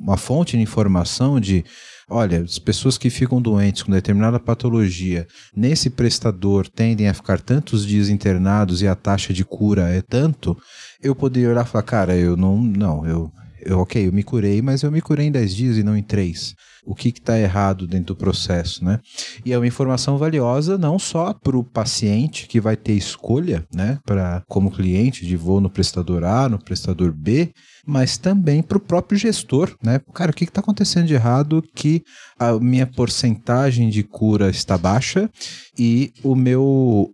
uma 0.05 0.19
fonte 0.19 0.57
de 0.57 0.63
informação 0.63 1.41
de 1.41 1.65
olha, 2.09 2.43
as 2.43 2.59
pessoas 2.59 2.99
que 2.99 3.09
ficam 3.09 3.41
doentes 3.41 3.83
com 3.83 3.91
determinada 3.91 4.39
patologia 4.39 5.27
nesse 5.57 5.89
prestador 5.89 6.69
tendem 6.69 7.09
a 7.09 7.15
ficar 7.15 7.41
tantos 7.41 7.87
dias 7.87 8.11
internados 8.11 8.83
e 8.83 8.87
a 8.87 8.95
taxa 8.95 9.33
de 9.33 9.45
cura 9.45 9.89
é 9.89 10.03
tanto, 10.03 10.55
eu 11.03 11.15
poderia 11.15 11.49
olhar 11.49 11.65
e 11.65 11.69
falar, 11.69 11.83
cara, 11.83 12.17
eu 12.17 12.37
não, 12.37 12.59
não, 12.59 13.07
eu, 13.07 13.33
eu 13.63 13.81
ok, 13.81 14.07
eu 14.07 14.13
me 14.13 14.23
curei, 14.23 14.61
mas 14.61 14.83
eu 14.83 14.93
me 14.93 15.01
curei 15.01 15.27
em 15.27 15.33
10 15.33 15.55
dias 15.55 15.77
e 15.79 15.83
não 15.83 15.97
em 15.97 16.03
3 16.03 16.55
o 16.87 16.95
que 16.95 17.09
está 17.09 17.39
errado 17.39 17.87
dentro 17.87 18.15
do 18.15 18.17
processo, 18.17 18.85
né? 18.85 19.01
E 19.43 19.53
é 19.53 19.59
uma 19.59 19.67
informação 19.67 20.19
valiosa 20.19 20.77
não 20.77 20.99
só 20.99 21.33
para 21.33 21.57
o 21.57 21.65
paciente 21.65 22.47
que 22.47 22.61
vai 22.61 22.77
ter 22.77 22.93
escolha, 22.93 23.67
né, 23.75 23.99
para 24.05 24.43
como 24.49 24.71
cliente 24.71 25.27
de 25.27 25.35
vou 25.35 25.63
no 25.63 25.71
prestador 25.71 26.25
A, 26.25 26.47
no 26.47 26.63
prestador 26.63 27.11
B, 27.11 27.53
mas 27.87 28.17
também 28.17 28.63
para 28.63 28.79
o 28.79 28.81
próprio 28.81 29.19
gestor, 29.19 29.77
né? 29.83 30.01
Cara, 30.13 30.31
o 30.31 30.35
que 30.35 30.45
está 30.45 30.61
acontecendo 30.61 31.07
de 31.07 31.15
errado 31.15 31.63
que 31.75 32.03
a 32.39 32.59
minha 32.59 32.87
porcentagem 32.87 33.89
de 33.89 34.03
cura 34.03 34.51
está 34.51 34.79
baixa 34.79 35.31
e 35.79 36.13
o 36.23 36.35
meu, 36.35 36.63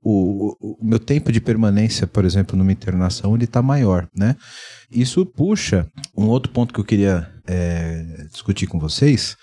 o, 0.03 0.57
o 0.61 0.85
meu 0.85 0.99
tempo 0.99 1.33
de 1.33 1.41
permanência, 1.41 2.07
por 2.07 2.25
exemplo, 2.25 2.57
numa 2.57 2.73
internação, 2.73 3.35
ele 3.35 3.45
está 3.45 3.61
maior, 3.63 4.09
né? 4.17 4.37
Isso 4.91 5.25
puxa 5.27 5.87
um 6.17 6.27
outro 6.27 6.53
ponto 6.53 6.73
que 6.73 6.81
eu 6.81 6.85
queria 6.85 7.29
é, 7.47 8.27
discutir 8.31 8.67
com 8.67 8.79
vocês. 8.79 9.37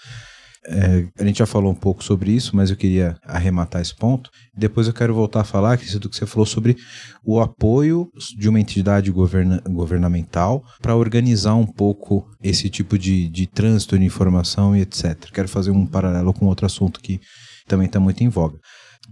É, 0.69 1.07
a 1.17 1.25
gente 1.25 1.39
já 1.39 1.45
falou 1.45 1.71
um 1.71 1.75
pouco 1.75 2.03
sobre 2.03 2.31
isso, 2.31 2.53
mas 2.53 2.69
eu 2.69 2.75
queria 2.75 3.17
arrematar 3.23 3.81
esse 3.81 3.95
ponto. 3.95 4.29
Depois 4.55 4.85
eu 4.85 4.93
quero 4.93 5.13
voltar 5.13 5.41
a 5.41 5.45
falar, 5.45 5.77
Cris, 5.77 5.95
do 5.95 6.09
que 6.09 6.17
você 6.17 6.25
falou 6.25 6.45
sobre 6.45 6.75
o 7.23 7.39
apoio 7.39 8.09
de 8.37 8.49
uma 8.49 8.59
entidade 8.59 9.09
governa 9.09 9.61
governamental 9.65 10.61
para 10.81 10.95
organizar 10.95 11.55
um 11.55 11.65
pouco 11.65 12.27
esse 12.43 12.69
tipo 12.69 12.97
de, 12.97 13.29
de 13.29 13.47
trânsito 13.47 13.97
de 13.97 14.03
informação 14.03 14.75
e 14.75 14.81
etc. 14.81 15.31
Quero 15.33 15.47
fazer 15.47 15.71
um 15.71 15.85
paralelo 15.85 16.33
com 16.33 16.47
outro 16.47 16.65
assunto 16.65 16.99
que 16.99 17.21
também 17.65 17.87
está 17.87 17.99
muito 17.99 18.21
em 18.21 18.29
voga. 18.29 18.57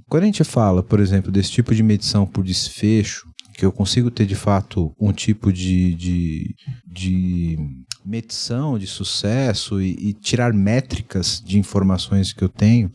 Quando 0.09 0.23
a 0.23 0.27
gente 0.27 0.43
fala, 0.43 0.83
por 0.83 0.99
exemplo, 0.99 1.31
desse 1.31 1.51
tipo 1.51 1.73
de 1.73 1.81
medição 1.81 2.27
por 2.27 2.43
desfecho, 2.43 3.25
que 3.57 3.65
eu 3.65 3.71
consigo 3.71 4.11
ter 4.11 4.25
de 4.25 4.35
fato 4.35 4.93
um 4.99 5.13
tipo 5.13 5.51
de, 5.51 5.95
de, 5.95 6.55
de 6.85 7.57
medição 8.05 8.77
de 8.77 8.87
sucesso 8.87 9.81
e, 9.81 10.09
e 10.09 10.13
tirar 10.13 10.53
métricas 10.53 11.41
de 11.43 11.57
informações 11.57 12.31
que 12.31 12.43
eu 12.43 12.49
tenho. 12.49 12.91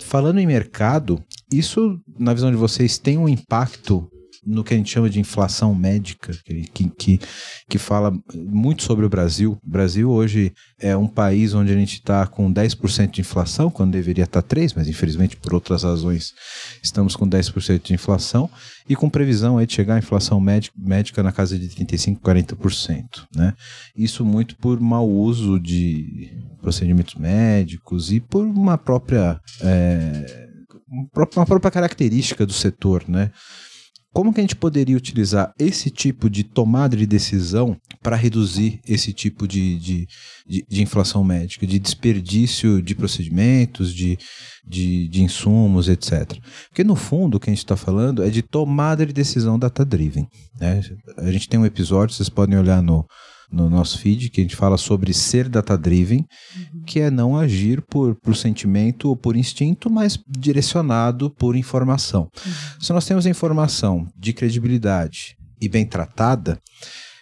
Falando 0.00 0.38
em 0.38 0.46
mercado, 0.46 1.22
isso, 1.52 1.98
na 2.18 2.32
visão 2.32 2.50
de 2.50 2.56
vocês, 2.56 2.98
tem 2.98 3.18
um 3.18 3.28
impacto 3.28 4.08
no 4.44 4.64
que 4.64 4.74
a 4.74 4.76
gente 4.76 4.90
chama 4.90 5.08
de 5.08 5.20
inflação 5.20 5.74
médica, 5.74 6.32
que, 6.72 6.88
que, 6.88 7.20
que 7.68 7.78
fala 7.78 8.12
muito 8.34 8.82
sobre 8.82 9.06
o 9.06 9.08
Brasil. 9.08 9.58
O 9.64 9.70
Brasil 9.70 10.10
hoje 10.10 10.52
é 10.80 10.96
um 10.96 11.06
país 11.06 11.54
onde 11.54 11.72
a 11.72 11.76
gente 11.76 11.94
está 11.94 12.26
com 12.26 12.52
10% 12.52 13.10
de 13.10 13.20
inflação, 13.20 13.70
quando 13.70 13.92
deveria 13.92 14.24
estar 14.24 14.42
tá 14.42 14.56
3%, 14.56 14.74
mas 14.76 14.88
infelizmente 14.88 15.36
por 15.36 15.54
outras 15.54 15.84
razões 15.84 16.32
estamos 16.82 17.14
com 17.14 17.28
10% 17.28 17.82
de 17.82 17.94
inflação 17.94 18.50
e 18.88 18.96
com 18.96 19.08
previsão 19.08 19.58
aí 19.58 19.66
de 19.66 19.74
chegar 19.74 19.94
a 19.94 19.98
inflação 19.98 20.40
médica 20.40 21.22
na 21.22 21.32
casa 21.32 21.58
de 21.58 21.68
35%, 21.68 22.18
40%. 22.18 23.04
Né? 23.34 23.54
Isso 23.96 24.24
muito 24.24 24.56
por 24.56 24.80
mau 24.80 25.08
uso 25.08 25.60
de 25.60 26.30
procedimentos 26.60 27.14
médicos 27.14 28.12
e 28.12 28.20
por 28.20 28.44
uma 28.44 28.76
própria. 28.76 29.40
É, 29.60 30.50
uma 31.34 31.46
própria 31.46 31.70
característica 31.70 32.44
do 32.44 32.52
setor, 32.52 33.04
né? 33.08 33.30
Como 34.12 34.32
que 34.32 34.40
a 34.40 34.42
gente 34.42 34.56
poderia 34.56 34.96
utilizar 34.96 35.52
esse 35.58 35.90
tipo 35.90 36.28
de 36.28 36.44
tomada 36.44 36.96
de 36.96 37.06
decisão 37.06 37.76
para 38.02 38.14
reduzir 38.14 38.80
esse 38.86 39.12
tipo 39.12 39.48
de, 39.48 39.78
de, 39.78 40.06
de, 40.46 40.64
de, 40.68 40.82
inflação 40.82 41.24
médica, 41.24 41.66
de 41.66 41.78
desperdício 41.78 42.82
de 42.82 42.94
procedimentos, 42.94 43.94
de, 43.94 44.18
de, 44.66 45.08
de 45.08 45.22
insumos, 45.22 45.88
etc. 45.88 46.38
Porque 46.68 46.84
no 46.84 46.94
fundo 46.94 47.36
o 47.36 47.40
que 47.40 47.48
a 47.48 47.52
gente 47.52 47.64
está 47.64 47.76
falando 47.76 48.22
é 48.22 48.28
de 48.28 48.42
tomada 48.42 49.06
de 49.06 49.12
decisão 49.12 49.58
data-driven. 49.58 50.26
Né? 50.60 50.82
A 51.16 51.32
gente 51.32 51.48
tem 51.48 51.58
um 51.58 51.66
episódio, 51.66 52.14
vocês 52.14 52.28
podem 52.28 52.58
olhar 52.58 52.82
no, 52.82 53.06
no 53.52 53.68
nosso 53.68 53.98
feed, 53.98 54.30
que 54.30 54.40
a 54.40 54.44
gente 54.44 54.56
fala 54.56 54.78
sobre 54.78 55.12
ser 55.12 55.48
data-driven, 55.48 56.24
uhum. 56.56 56.82
que 56.86 57.00
é 57.00 57.10
não 57.10 57.36
agir 57.36 57.82
por, 57.82 58.14
por 58.16 58.34
sentimento 58.34 59.08
ou 59.08 59.16
por 59.16 59.36
instinto, 59.36 59.90
mas 59.90 60.18
direcionado 60.26 61.30
por 61.30 61.54
informação. 61.54 62.22
Uhum. 62.22 62.52
Se 62.80 62.92
nós 62.92 63.04
temos 63.04 63.26
informação 63.26 64.06
de 64.16 64.32
credibilidade 64.32 65.36
e 65.60 65.68
bem 65.68 65.84
tratada, 65.84 66.58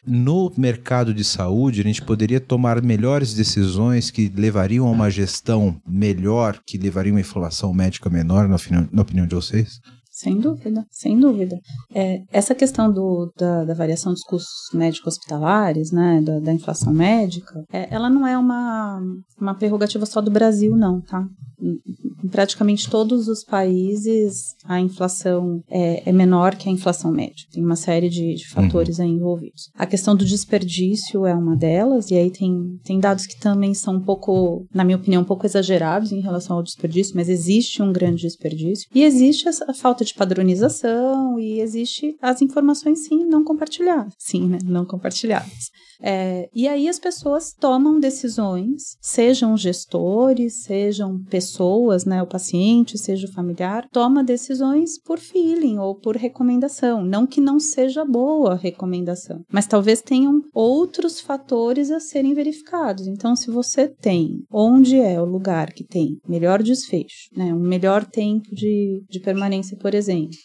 no 0.06 0.50
mercado 0.56 1.12
de 1.12 1.22
saúde, 1.22 1.80
a 1.80 1.84
gente 1.84 2.00
poderia 2.00 2.40
tomar 2.40 2.80
melhores 2.80 3.34
decisões 3.34 4.10
que 4.10 4.32
levariam 4.34 4.86
a 4.86 4.90
uma 4.90 5.10
gestão 5.10 5.78
melhor, 5.86 6.58
que 6.66 6.78
levariam 6.78 7.14
a 7.14 7.16
uma 7.16 7.20
inflação 7.20 7.72
médica 7.74 8.08
menor, 8.08 8.48
na, 8.48 8.56
na 8.90 9.02
opinião 9.02 9.26
de 9.26 9.34
vocês? 9.34 9.78
Sem 10.20 10.38
dúvida, 10.38 10.84
sem 10.90 11.18
dúvida. 11.18 11.58
É, 11.94 12.18
essa 12.30 12.54
questão 12.54 12.92
do, 12.92 13.32
da, 13.38 13.64
da, 13.64 13.72
variação 13.72 14.12
dos 14.12 14.22
custos 14.22 14.68
médicos 14.74 15.14
hospitalares, 15.14 15.90
né, 15.90 16.20
da, 16.20 16.38
da 16.40 16.52
inflação 16.52 16.92
médica, 16.92 17.64
é, 17.72 17.88
ela 17.90 18.10
não 18.10 18.26
é 18.26 18.36
uma, 18.36 19.00
uma 19.40 19.54
prerrogativa 19.54 20.04
só 20.04 20.20
do 20.20 20.30
Brasil, 20.30 20.76
não, 20.76 21.00
tá? 21.00 21.26
Em 22.22 22.28
praticamente 22.28 22.90
todos 22.90 23.28
os 23.28 23.44
países 23.44 24.54
a 24.64 24.80
inflação 24.80 25.62
é, 25.70 26.08
é 26.08 26.12
menor 26.12 26.56
que 26.56 26.68
a 26.68 26.72
inflação 26.72 27.10
média. 27.10 27.46
Tem 27.52 27.64
uma 27.64 27.76
série 27.76 28.08
de, 28.08 28.34
de 28.34 28.48
fatores 28.48 28.98
uhum. 28.98 29.04
aí 29.04 29.10
envolvidos. 29.10 29.70
A 29.74 29.86
questão 29.86 30.14
do 30.14 30.24
desperdício 30.24 31.26
é 31.26 31.34
uma 31.34 31.56
delas, 31.56 32.10
e 32.10 32.14
aí 32.14 32.30
tem, 32.30 32.78
tem 32.84 32.98
dados 32.98 33.26
que 33.26 33.38
também 33.38 33.74
são 33.74 33.96
um 33.96 34.00
pouco, 34.00 34.66
na 34.72 34.84
minha 34.84 34.96
opinião, 34.96 35.22
um 35.22 35.26
pouco 35.26 35.46
exagerados 35.46 36.12
em 36.12 36.20
relação 36.20 36.56
ao 36.56 36.62
desperdício, 36.62 37.16
mas 37.16 37.28
existe 37.28 37.82
um 37.82 37.92
grande 37.92 38.22
desperdício. 38.22 38.88
E 38.94 39.02
existe 39.02 39.48
essa 39.48 39.72
falta 39.74 40.04
de 40.04 40.14
padronização, 40.14 41.38
e 41.38 41.60
existe 41.60 42.16
as 42.20 42.42
informações, 42.42 43.04
sim, 43.04 43.24
não 43.24 43.44
compartilhadas. 43.44 44.14
Sim, 44.18 44.48
né? 44.48 44.58
Não 44.64 44.84
compartilhadas. 44.84 45.70
É, 46.02 46.48
e 46.54 46.66
aí 46.66 46.88
as 46.88 46.98
pessoas 46.98 47.52
tomam 47.52 48.00
decisões, 48.00 48.96
sejam 49.00 49.56
gestores, 49.56 50.62
sejam 50.64 51.22
pessoas, 51.24 52.04
né, 52.04 52.22
o 52.22 52.26
paciente, 52.26 52.98
seja 52.98 53.26
o 53.26 53.32
familiar, 53.32 53.86
toma 53.92 54.24
decisões 54.24 54.98
por 54.98 55.18
feeling 55.18 55.78
ou 55.78 55.94
por 55.94 56.16
recomendação. 56.16 57.04
Não 57.04 57.26
que 57.26 57.40
não 57.40 57.60
seja 57.60 58.04
boa 58.04 58.52
a 58.52 58.56
recomendação, 58.56 59.44
mas 59.52 59.66
talvez 59.66 60.00
tenham 60.00 60.42
outros 60.54 61.20
fatores 61.20 61.90
a 61.90 62.00
serem 62.00 62.34
verificados. 62.34 63.06
Então, 63.06 63.36
se 63.36 63.50
você 63.50 63.88
tem 63.88 64.42
onde 64.50 64.96
é 64.96 65.20
o 65.20 65.24
lugar 65.24 65.72
que 65.72 65.84
tem 65.84 66.18
melhor 66.26 66.62
desfecho, 66.62 67.28
né, 67.36 67.52
um 67.54 67.60
melhor 67.60 68.04
tempo 68.04 68.54
de, 68.54 69.02
de 69.08 69.20
permanência, 69.20 69.76
por 69.76 69.94
exemplo, 69.94 70.36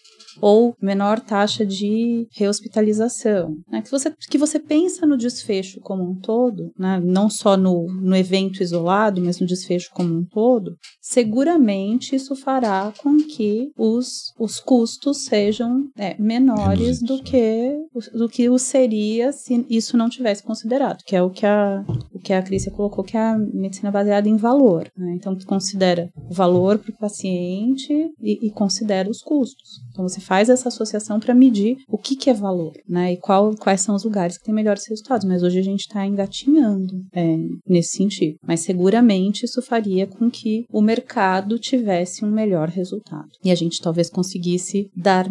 ou 0.42 0.76
menor 0.82 1.20
taxa 1.20 1.66
de 1.66 2.28
rehospitalização. 2.32 3.56
Né? 3.70 3.82
Que, 3.82 3.92
você, 3.92 4.14
que 4.30 4.38
você 4.38 4.60
pensa 4.60 5.06
no 5.06 5.18
desfecho 5.18 5.80
como 5.82 6.04
um 6.04 6.16
todo, 6.16 6.72
né? 6.78 7.02
não 7.04 7.30
só 7.30 7.56
no, 7.58 7.88
no 7.88 8.16
evento 8.16 8.62
isolado, 8.62 9.22
mas 9.22 9.40
no 9.40 9.48
desfecho 9.48 9.90
como 9.94 10.14
um 10.14 10.26
todo, 10.26 10.76
seguramente 11.02 12.16
isso 12.16 12.36
fará 12.36 12.94
com 13.02 13.18
que 13.18 13.72
os, 13.78 14.34
os 14.40 14.60
custos 14.60 15.26
sejam 15.26 15.90
é, 15.98 16.16
menores 16.20 17.02
do 17.02 17.22
que, 17.22 17.78
do 18.14 18.28
que 18.28 18.50
o 18.50 18.58
seria 18.58 19.32
se 19.32 19.66
isso 19.70 19.98
não 19.98 20.10
tivesse 20.10 20.44
considerado, 20.44 21.04
que 21.06 21.16
é 21.16 21.22
o 21.22 21.30
que 21.30 21.46
a, 21.46 21.84
o 22.14 22.20
que 22.20 22.34
a 22.34 22.42
Crícia 22.42 22.72
colocou, 22.72 23.04
que 23.04 23.18
é 23.18 23.22
a 23.22 23.38
medicina 23.38 23.92
baseada 23.92 24.28
em 24.28 24.38
valor. 24.38 24.90
Né? 24.98 25.14
Então, 25.16 25.36
considera 25.46 26.10
o 26.30 26.34
valor 26.34 26.80
para 26.80 26.92
o 26.92 26.98
paciente 26.98 27.94
e, 28.20 28.48
e 28.48 28.52
considera 28.52 29.10
os 29.10 29.22
custos. 29.22 29.85
Então 29.96 30.08
você 30.08 30.20
faz 30.20 30.50
essa 30.50 30.68
associação 30.68 31.22
para 31.22 31.34
medir 31.34 31.78
o 31.88 31.98
que, 31.98 32.18
que 32.18 32.30
é 32.30 32.34
valor, 32.34 32.74
né? 32.88 33.14
E 33.14 33.18
qual, 33.18 33.56
quais 33.56 33.80
são 33.80 33.96
os 33.96 34.04
lugares 34.04 34.38
que 34.38 34.44
têm 34.44 34.54
melhores 34.54 34.86
resultados. 34.88 35.26
Mas 35.26 35.42
hoje 35.42 35.58
a 35.58 35.64
gente 35.64 35.82
está 35.82 36.06
engatinhando 36.06 37.02
é, 37.14 37.38
nesse 37.66 37.96
sentido. 37.96 38.38
Mas 38.46 38.60
seguramente 38.60 39.46
isso 39.46 39.62
faria 39.62 40.06
com 40.06 40.30
que 40.30 40.66
o 40.70 40.82
mercado 40.82 41.58
tivesse 41.58 42.26
um 42.26 42.32
melhor 42.32 42.68
resultado. 42.68 43.30
E 43.42 43.50
a 43.52 43.56
gente 43.56 43.82
talvez 43.82 44.10
conseguisse 44.10 44.90
dar 44.94 45.30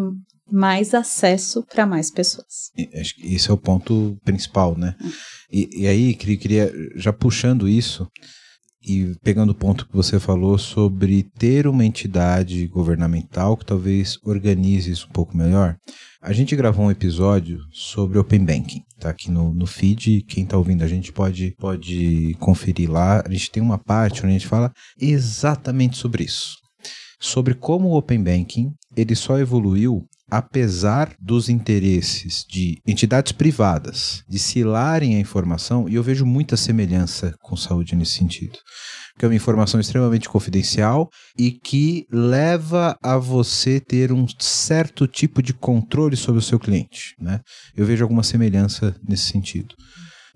mais 0.51 0.95
acesso 0.95 1.63
para 1.65 1.87
mais 1.87 2.11
pessoas. 2.11 2.71
Acho 2.99 3.17
que 3.17 3.35
esse 3.35 3.51
é 3.51 3.53
o 3.53 3.59
ponto 3.59 4.17
principal, 4.25 4.79
né? 4.79 4.95
E, 5.53 5.83
e 5.83 5.87
aí, 5.87 6.15
queria, 6.15 6.73
já 6.97 7.13
puxando 7.13 7.69
isso, 7.69 8.09
e 8.87 9.15
pegando 9.23 9.51
o 9.51 9.55
ponto 9.55 9.87
que 9.87 9.97
você 9.97 10.21
falou 10.21 10.59
sobre 10.59 11.23
ter 11.23 11.67
uma 11.67 11.85
entidade 11.85 12.67
governamental 12.67 13.57
que 13.57 13.65
talvez 13.65 14.19
organize 14.23 14.91
isso 14.91 15.07
um 15.09 15.13
pouco 15.13 15.37
melhor, 15.37 15.77
a 16.21 16.33
gente 16.33 16.55
gravou 16.55 16.87
um 16.87 16.91
episódio 16.91 17.61
sobre 17.73 18.19
Open 18.19 18.45
Banking, 18.45 18.83
tá 18.99 19.11
aqui 19.11 19.31
no, 19.31 19.53
no 19.53 19.67
feed, 19.67 20.23
quem 20.23 20.45
tá 20.45 20.57
ouvindo 20.57 20.83
a 20.83 20.89
gente 20.89 21.13
pode, 21.13 21.55
pode 21.59 22.35
conferir 22.41 22.91
lá, 22.91 23.23
a 23.25 23.31
gente 23.31 23.51
tem 23.51 23.63
uma 23.63 23.79
parte 23.79 24.21
onde 24.21 24.31
a 24.31 24.39
gente 24.39 24.47
fala 24.47 24.73
exatamente 25.01 25.97
sobre 25.97 26.25
isso, 26.25 26.57
sobre 27.19 27.55
como 27.55 27.89
o 27.89 27.97
Open 27.97 28.23
Banking 28.23 28.73
ele 28.97 29.15
só 29.15 29.39
evoluiu 29.39 30.07
apesar 30.31 31.15
dos 31.21 31.49
interesses 31.49 32.45
de 32.49 32.81
entidades 32.87 33.33
privadas 33.33 34.23
de 34.29 34.39
cilarem 34.39 35.17
a 35.17 35.21
informação, 35.21 35.89
e 35.89 35.95
eu 35.95 36.03
vejo 36.03 36.25
muita 36.25 36.57
semelhança 36.57 37.35
com 37.43 37.57
saúde 37.57 37.95
nesse 37.95 38.13
sentido, 38.13 38.59
que 39.19 39.25
é 39.25 39.29
uma 39.29 39.35
informação 39.35 39.79
extremamente 39.79 40.29
confidencial 40.29 41.09
e 41.39 41.53
que 41.53 42.07
leva 42.11 42.97
a 43.03 43.17
você 43.17 43.79
ter 43.79 44.13
um 44.13 44.27
certo 44.39 45.07
tipo 45.07 45.43
de 45.43 45.53
controle 45.53 46.17
sobre 46.17 46.39
o 46.39 46.43
seu 46.45 46.59
cliente. 46.59 47.15
Né? 47.21 47.41
Eu 47.77 47.87
vejo 47.87 48.03
alguma 48.03 48.23
semelhança 48.23 48.97
nesse 49.07 49.31
sentido. 49.31 49.75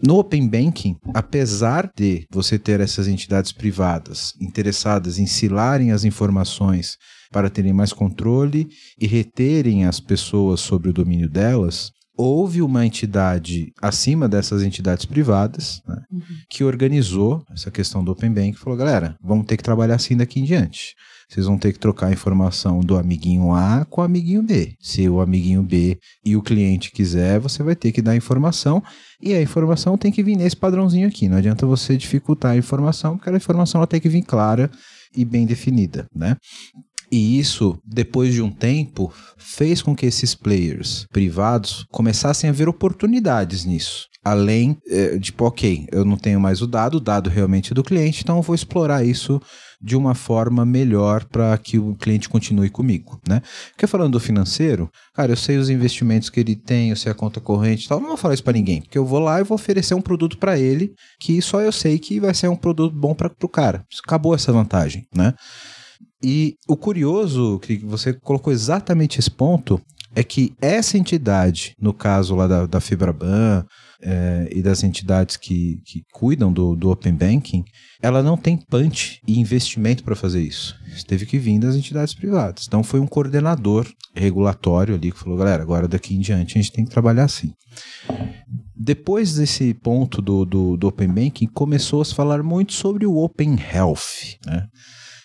No 0.00 0.16
Open 0.16 0.48
Banking, 0.48 0.96
apesar 1.12 1.90
de 1.96 2.24
você 2.30 2.56
ter 2.56 2.78
essas 2.78 3.08
entidades 3.08 3.50
privadas 3.50 4.32
interessadas 4.40 5.18
em 5.18 5.26
cilarem 5.26 5.90
as 5.90 6.04
informações 6.04 6.96
para 7.30 7.50
terem 7.50 7.72
mais 7.72 7.92
controle 7.92 8.68
e 9.00 9.06
reterem 9.06 9.84
as 9.84 10.00
pessoas 10.00 10.60
sobre 10.60 10.90
o 10.90 10.92
domínio 10.92 11.28
delas, 11.28 11.90
houve 12.18 12.60
uma 12.60 12.84
entidade 12.84 13.72
acima 13.80 14.28
dessas 14.28 14.62
entidades 14.62 15.04
privadas 15.04 15.80
né, 15.86 16.02
uhum. 16.10 16.20
que 16.50 16.64
organizou 16.64 17.44
essa 17.52 17.70
questão 17.70 18.02
do 18.02 18.10
Open 18.10 18.32
Bank 18.32 18.50
e 18.50 18.60
falou: 18.60 18.76
galera, 18.76 19.16
vamos 19.22 19.46
ter 19.46 19.56
que 19.56 19.62
trabalhar 19.62 19.94
assim 19.94 20.16
daqui 20.16 20.40
em 20.40 20.44
diante. 20.44 20.94
Vocês 21.30 21.44
vão 21.44 21.58
ter 21.58 21.74
que 21.74 21.78
trocar 21.78 22.06
a 22.06 22.12
informação 22.12 22.80
do 22.80 22.96
amiguinho 22.96 23.52
A 23.52 23.84
com 23.84 24.00
o 24.00 24.04
amiguinho 24.04 24.42
B. 24.42 24.74
Se 24.80 25.06
o 25.10 25.20
amiguinho 25.20 25.62
B 25.62 25.98
e 26.24 26.34
o 26.34 26.42
cliente 26.42 26.90
quiser, 26.90 27.38
você 27.38 27.62
vai 27.62 27.76
ter 27.76 27.92
que 27.92 28.00
dar 28.00 28.12
a 28.12 28.16
informação 28.16 28.82
e 29.20 29.34
a 29.34 29.42
informação 29.42 29.98
tem 29.98 30.10
que 30.10 30.22
vir 30.22 30.36
nesse 30.36 30.56
padrãozinho 30.56 31.06
aqui. 31.06 31.28
Não 31.28 31.36
adianta 31.36 31.66
você 31.66 31.98
dificultar 31.98 32.52
a 32.52 32.56
informação, 32.56 33.18
porque 33.18 33.28
a 33.28 33.36
informação 33.36 33.78
ela 33.78 33.86
tem 33.86 34.00
que 34.00 34.08
vir 34.08 34.22
clara 34.22 34.70
e 35.14 35.22
bem 35.22 35.44
definida, 35.44 36.06
né? 36.14 36.34
E 37.10 37.38
isso, 37.38 37.78
depois 37.84 38.34
de 38.34 38.42
um 38.42 38.50
tempo, 38.50 39.12
fez 39.36 39.80
com 39.80 39.94
que 39.96 40.06
esses 40.06 40.34
players 40.34 41.06
privados 41.10 41.84
começassem 41.90 42.50
a 42.50 42.52
ver 42.52 42.68
oportunidades 42.68 43.64
nisso. 43.64 44.06
Além 44.24 44.76
é, 44.86 45.12
de, 45.14 45.20
tipo, 45.20 45.44
ok, 45.44 45.86
eu 45.90 46.04
não 46.04 46.16
tenho 46.16 46.38
mais 46.38 46.60
o 46.60 46.66
dado, 46.66 46.96
o 46.96 47.00
dado 47.00 47.30
realmente 47.30 47.72
é 47.72 47.74
do 47.74 47.84
cliente, 47.84 48.20
então 48.22 48.36
eu 48.36 48.42
vou 48.42 48.54
explorar 48.54 49.04
isso 49.04 49.40
de 49.80 49.96
uma 49.96 50.14
forma 50.14 50.66
melhor 50.66 51.24
para 51.24 51.56
que 51.56 51.78
o 51.78 51.94
cliente 51.94 52.28
continue 52.28 52.68
comigo, 52.68 53.20
né? 53.26 53.40
Porque 53.70 53.86
falando 53.86 54.12
do 54.12 54.20
financeiro, 54.20 54.90
cara, 55.14 55.32
eu 55.32 55.36
sei 55.36 55.56
os 55.56 55.70
investimentos 55.70 56.28
que 56.28 56.40
ele 56.40 56.56
tem, 56.56 56.90
eu 56.90 56.96
sei 56.96 57.12
a 57.12 57.14
conta 57.14 57.40
corrente 57.40 57.84
e 57.84 57.88
tal, 57.88 58.00
não 58.00 58.08
vou 58.08 58.16
falar 58.16 58.34
isso 58.34 58.44
para 58.44 58.54
ninguém, 58.54 58.82
porque 58.82 58.98
eu 58.98 59.06
vou 59.06 59.20
lá 59.20 59.40
e 59.40 59.44
vou 59.44 59.54
oferecer 59.54 59.94
um 59.94 60.02
produto 60.02 60.36
para 60.36 60.58
ele 60.58 60.92
que 61.20 61.40
só 61.40 61.60
eu 61.60 61.70
sei 61.70 61.98
que 61.98 62.18
vai 62.18 62.34
ser 62.34 62.48
um 62.48 62.56
produto 62.56 62.94
bom 62.94 63.14
para 63.14 63.30
o 63.40 63.48
cara. 63.48 63.84
Acabou 64.04 64.34
essa 64.34 64.52
vantagem, 64.52 65.06
né? 65.14 65.32
E 66.22 66.56
o 66.68 66.76
curioso, 66.76 67.58
que 67.60 67.78
você 67.78 68.12
colocou 68.12 68.52
exatamente 68.52 69.18
esse 69.18 69.30
ponto, 69.30 69.80
é 70.14 70.22
que 70.24 70.52
essa 70.60 70.98
entidade, 70.98 71.74
no 71.80 71.92
caso 71.92 72.34
lá 72.34 72.46
da, 72.46 72.66
da 72.66 72.80
Fibraban 72.80 73.64
é, 74.02 74.48
e 74.50 74.62
das 74.62 74.82
entidades 74.82 75.36
que, 75.36 75.80
que 75.84 76.02
cuidam 76.12 76.52
do, 76.52 76.74
do 76.74 76.90
Open 76.90 77.14
Banking, 77.14 77.64
ela 78.02 78.22
não 78.22 78.36
tem 78.36 78.56
punch 78.56 79.20
e 79.26 79.38
investimento 79.38 80.02
para 80.02 80.16
fazer 80.16 80.40
isso. 80.40 80.74
Isso 80.88 81.06
teve 81.06 81.26
que 81.26 81.38
vir 81.38 81.58
das 81.58 81.76
entidades 81.76 82.14
privadas. 82.14 82.64
Então 82.66 82.82
foi 82.82 83.00
um 83.00 83.06
coordenador 83.06 83.86
regulatório 84.14 84.94
ali 84.94 85.12
que 85.12 85.18
falou, 85.18 85.38
galera, 85.38 85.62
agora 85.62 85.86
daqui 85.86 86.14
em 86.14 86.20
diante 86.20 86.58
a 86.58 86.62
gente 86.62 86.72
tem 86.72 86.84
que 86.84 86.90
trabalhar 86.90 87.24
assim. 87.24 87.52
Depois 88.74 89.34
desse 89.34 89.74
ponto 89.74 90.22
do, 90.22 90.44
do, 90.44 90.76
do 90.76 90.88
Open 90.88 91.08
Banking, 91.08 91.46
começou 91.46 92.00
a 92.00 92.04
se 92.04 92.14
falar 92.14 92.42
muito 92.42 92.72
sobre 92.72 93.04
o 93.04 93.16
Open 93.16 93.56
Health, 93.72 94.38
né? 94.46 94.66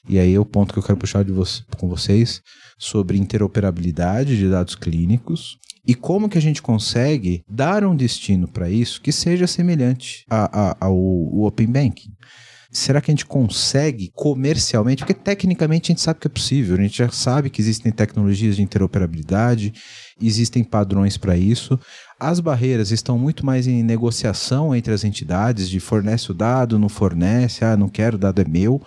E 0.07 0.19
aí 0.19 0.34
é 0.34 0.39
o 0.39 0.45
ponto 0.45 0.73
que 0.73 0.80
eu 0.80 0.84
quero 0.84 0.97
puxar 0.97 1.23
de 1.23 1.31
com 1.77 1.88
vocês 1.88 2.41
sobre 2.77 3.17
interoperabilidade 3.17 4.38
de 4.38 4.49
dados 4.49 4.75
clínicos 4.75 5.57
e 5.85 5.95
como 5.95 6.30
que 6.30 6.38
a 6.38 6.41
gente 6.41 6.61
consegue 6.61 7.43
dar 7.49 7.84
um 7.85 7.95
destino 7.95 8.47
para 8.47 8.69
isso 8.69 9.01
que 9.01 9.11
seja 9.11 9.47
semelhante 9.47 10.25
a, 10.30 10.71
a, 10.71 10.77
ao, 10.80 10.93
ao 10.93 11.41
Open 11.43 11.67
Banking. 11.67 12.13
Será 12.71 12.99
que 12.99 13.11
a 13.11 13.13
gente 13.13 13.27
consegue 13.27 14.11
comercialmente? 14.15 15.03
Porque 15.03 15.13
tecnicamente 15.13 15.91
a 15.91 15.93
gente 15.93 16.01
sabe 16.01 16.19
que 16.19 16.25
é 16.25 16.30
possível, 16.30 16.75
a 16.75 16.81
gente 16.81 16.97
já 16.97 17.07
sabe 17.09 17.51
que 17.51 17.61
existem 17.61 17.91
tecnologias 17.91 18.55
de 18.55 18.63
interoperabilidade, 18.63 19.71
existem 20.19 20.63
padrões 20.63 21.15
para 21.15 21.38
isso. 21.38 21.80
As 22.19 22.39
barreiras 22.39 22.89
estão 22.89 23.19
muito 23.19 23.45
mais 23.45 23.67
em 23.67 23.84
negociação 23.84 24.75
entre 24.75 24.91
as 24.91 25.03
entidades, 25.03 25.69
de 25.69 25.80
fornece 25.80 26.31
o 26.31 26.34
dado, 26.34 26.80
não 26.80 26.89
fornece, 26.89 27.63
ah, 27.63 27.77
não 27.77 27.88
quero, 27.88 28.15
o 28.15 28.19
dado 28.19 28.41
é 28.41 28.45
meu. 28.45 28.81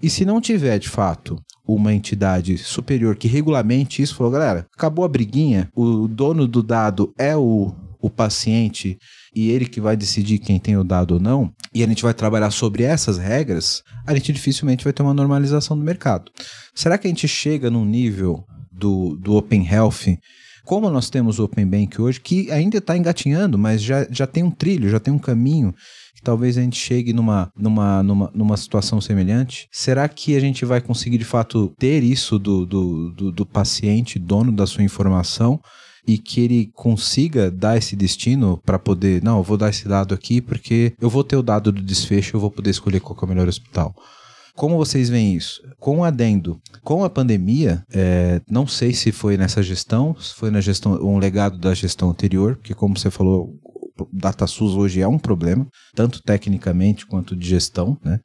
E 0.00 0.08
se 0.08 0.24
não 0.24 0.40
tiver, 0.40 0.78
de 0.78 0.88
fato, 0.88 1.36
uma 1.66 1.92
entidade 1.92 2.56
superior 2.56 3.16
que 3.16 3.26
regulamente 3.26 4.00
isso, 4.00 4.14
falou, 4.14 4.32
galera, 4.32 4.66
acabou 4.76 5.04
a 5.04 5.08
briguinha, 5.08 5.68
o 5.74 6.06
dono 6.06 6.46
do 6.46 6.62
dado 6.62 7.12
é 7.18 7.36
o, 7.36 7.74
o 8.00 8.08
paciente 8.08 8.96
e 9.34 9.50
ele 9.50 9.66
que 9.66 9.80
vai 9.80 9.96
decidir 9.96 10.38
quem 10.38 10.58
tem 10.58 10.76
o 10.76 10.84
dado 10.84 11.14
ou 11.14 11.20
não, 11.20 11.52
e 11.74 11.82
a 11.82 11.86
gente 11.86 12.02
vai 12.02 12.14
trabalhar 12.14 12.50
sobre 12.50 12.84
essas 12.84 13.18
regras, 13.18 13.82
a 14.06 14.14
gente 14.14 14.32
dificilmente 14.32 14.84
vai 14.84 14.92
ter 14.92 15.02
uma 15.02 15.12
normalização 15.12 15.76
do 15.76 15.84
mercado. 15.84 16.30
Será 16.74 16.96
que 16.96 17.06
a 17.06 17.10
gente 17.10 17.26
chega 17.28 17.68
num 17.68 17.84
nível 17.84 18.44
do, 18.72 19.16
do 19.16 19.34
Open 19.34 19.66
Health 19.66 20.16
como 20.68 20.90
nós 20.90 21.08
temos 21.08 21.38
o 21.38 21.44
Open 21.44 21.66
Bank 21.66 21.98
hoje, 21.98 22.20
que 22.20 22.50
ainda 22.52 22.76
está 22.76 22.94
engatinhando, 22.94 23.56
mas 23.56 23.82
já, 23.82 24.06
já 24.10 24.26
tem 24.26 24.42
um 24.42 24.50
trilho, 24.50 24.90
já 24.90 25.00
tem 25.00 25.14
um 25.14 25.18
caminho 25.18 25.74
talvez 26.28 26.58
a 26.58 26.60
gente 26.60 26.78
chegue 26.78 27.14
numa, 27.14 27.50
numa, 27.56 28.02
numa, 28.02 28.30
numa 28.34 28.56
situação 28.58 29.00
semelhante? 29.00 29.66
Será 29.72 30.06
que 30.06 30.36
a 30.36 30.40
gente 30.40 30.62
vai 30.62 30.78
conseguir 30.78 31.16
de 31.16 31.24
fato 31.24 31.72
ter 31.78 32.02
isso 32.02 32.38
do, 32.38 32.66
do, 32.66 33.10
do, 33.12 33.32
do 33.32 33.46
paciente, 33.46 34.18
dono 34.18 34.52
da 34.52 34.66
sua 34.66 34.84
informação? 34.84 35.58
e 36.06 36.16
que 36.16 36.40
ele 36.40 36.70
consiga 36.72 37.50
dar 37.50 37.76
esse 37.76 37.94
destino 37.94 38.58
para 38.64 38.78
poder, 38.78 39.22
não, 39.22 39.36
eu 39.38 39.42
vou 39.42 39.58
dar 39.58 39.68
esse 39.68 39.86
dado 39.86 40.14
aqui 40.14 40.40
porque 40.40 40.94
eu 40.98 41.10
vou 41.10 41.22
ter 41.22 41.36
o 41.36 41.42
dado 41.42 41.70
do 41.70 41.82
desfecho, 41.82 42.34
eu 42.34 42.40
vou 42.40 42.50
poder 42.50 42.70
escolher 42.70 42.98
qual 42.98 43.18
é 43.20 43.24
o 43.26 43.28
melhor 43.28 43.46
hospital. 43.46 43.94
Como 44.56 44.78
vocês 44.78 45.10
veem 45.10 45.34
isso? 45.34 45.60
Com 45.78 45.98
o 45.98 46.04
adendo, 46.04 46.58
com 46.82 47.04
a 47.04 47.10
pandemia, 47.10 47.84
é, 47.92 48.40
não 48.50 48.66
sei 48.66 48.94
se 48.94 49.12
foi 49.12 49.36
nessa 49.36 49.62
gestão, 49.62 50.16
se 50.18 50.34
foi 50.34 50.50
na 50.50 50.62
gestão, 50.62 50.94
um 50.94 51.18
legado 51.18 51.58
da 51.58 51.74
gestão 51.74 52.08
anterior, 52.08 52.56
porque 52.56 52.72
como 52.72 52.98
você 52.98 53.10
falou, 53.10 53.54
DataSUS 54.12 54.74
hoje 54.74 55.00
é 55.00 55.08
um 55.08 55.18
problema, 55.18 55.66
tanto 55.94 56.22
tecnicamente 56.22 57.06
quanto 57.06 57.36
de 57.36 57.48
gestão, 57.48 57.98
né? 58.04 58.18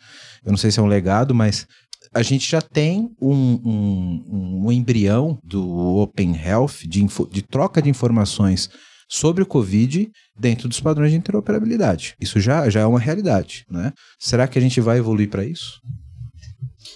Eu 0.45 0.51
não 0.51 0.57
sei 0.57 0.71
se 0.71 0.79
é 0.79 0.83
um 0.83 0.87
legado, 0.87 1.33
mas 1.33 1.65
a 2.13 2.21
gente 2.21 2.49
já 2.49 2.61
tem 2.61 3.09
um, 3.21 3.59
um, 3.63 4.63
um 4.65 4.71
embrião 4.71 5.39
do 5.43 5.67
Open 5.97 6.35
Health, 6.35 6.87
de, 6.87 7.05
de 7.31 7.41
troca 7.41 7.81
de 7.81 7.89
informações 7.89 8.69
sobre 9.09 9.43
o 9.43 9.45
Covid 9.45 10.09
dentro 10.37 10.67
dos 10.67 10.79
padrões 10.79 11.11
de 11.11 11.17
interoperabilidade. 11.17 12.15
Isso 12.19 12.39
já, 12.39 12.69
já 12.69 12.81
é 12.81 12.85
uma 12.85 12.99
realidade, 12.99 13.65
né? 13.69 13.91
Será 14.19 14.47
que 14.47 14.57
a 14.57 14.61
gente 14.61 14.79
vai 14.81 14.97
evoluir 14.97 15.29
para 15.29 15.45
isso? 15.45 15.79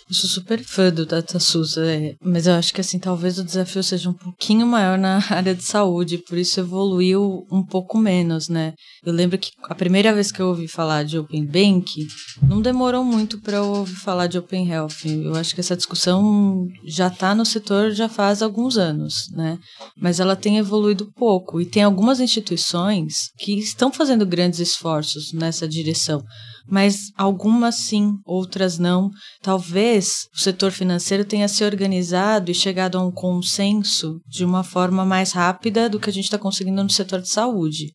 Eu 0.09 0.15
sou 0.15 0.29
super 0.29 0.63
fã 0.63 0.89
do 0.89 1.05
DataSUS, 1.05 1.77
é, 1.77 2.15
mas 2.21 2.47
eu 2.47 2.53
acho 2.53 2.73
que 2.73 2.79
assim, 2.79 2.97
talvez 2.97 3.37
o 3.37 3.43
desafio 3.43 3.83
seja 3.83 4.09
um 4.09 4.13
pouquinho 4.13 4.65
maior 4.65 4.97
na 4.97 5.17
área 5.29 5.53
de 5.53 5.63
saúde, 5.63 6.17
por 6.19 6.37
isso 6.37 6.61
evoluiu 6.61 7.45
um 7.51 7.61
pouco 7.61 7.97
menos, 7.97 8.47
né? 8.47 8.73
Eu 9.03 9.11
lembro 9.11 9.37
que 9.37 9.51
a 9.63 9.75
primeira 9.75 10.13
vez 10.13 10.31
que 10.31 10.41
eu 10.41 10.47
ouvi 10.47 10.65
falar 10.65 11.03
de 11.03 11.17
Open 11.17 11.45
Bank, 11.45 12.07
não 12.41 12.61
demorou 12.61 13.03
muito 13.03 13.41
para 13.41 13.57
eu 13.57 13.65
ouvir 13.65 13.95
falar 13.95 14.27
de 14.27 14.37
Open 14.37 14.69
Health. 14.69 15.05
Eu 15.05 15.35
acho 15.35 15.53
que 15.53 15.59
essa 15.59 15.75
discussão 15.75 16.65
já 16.85 17.07
está 17.07 17.35
no 17.35 17.45
setor 17.45 17.91
já 17.91 18.07
faz 18.07 18.41
alguns 18.41 18.77
anos, 18.77 19.27
né? 19.31 19.59
Mas 19.99 20.21
ela 20.21 20.37
tem 20.37 20.57
evoluído 20.57 21.11
pouco 21.17 21.59
e 21.59 21.65
tem 21.65 21.83
algumas 21.83 22.21
instituições 22.21 23.29
que 23.37 23.59
estão 23.59 23.91
fazendo 23.91 24.25
grandes 24.25 24.59
esforços 24.59 25.33
nessa 25.33 25.67
direção 25.67 26.23
mas 26.69 27.11
algumas 27.17 27.75
sim, 27.75 28.13
outras 28.25 28.77
não. 28.77 29.09
Talvez 29.41 30.27
o 30.35 30.39
setor 30.39 30.71
financeiro 30.71 31.25
tenha 31.25 31.47
se 31.47 31.63
organizado 31.63 32.51
e 32.51 32.55
chegado 32.55 32.97
a 32.97 33.05
um 33.05 33.11
consenso 33.11 34.19
de 34.27 34.43
uma 34.43 34.63
forma 34.63 35.05
mais 35.05 35.31
rápida 35.31 35.89
do 35.89 35.99
que 35.99 36.09
a 36.09 36.13
gente 36.13 36.25
está 36.25 36.37
conseguindo 36.37 36.83
no 36.83 36.89
setor 36.89 37.21
de 37.21 37.29
saúde. 37.29 37.91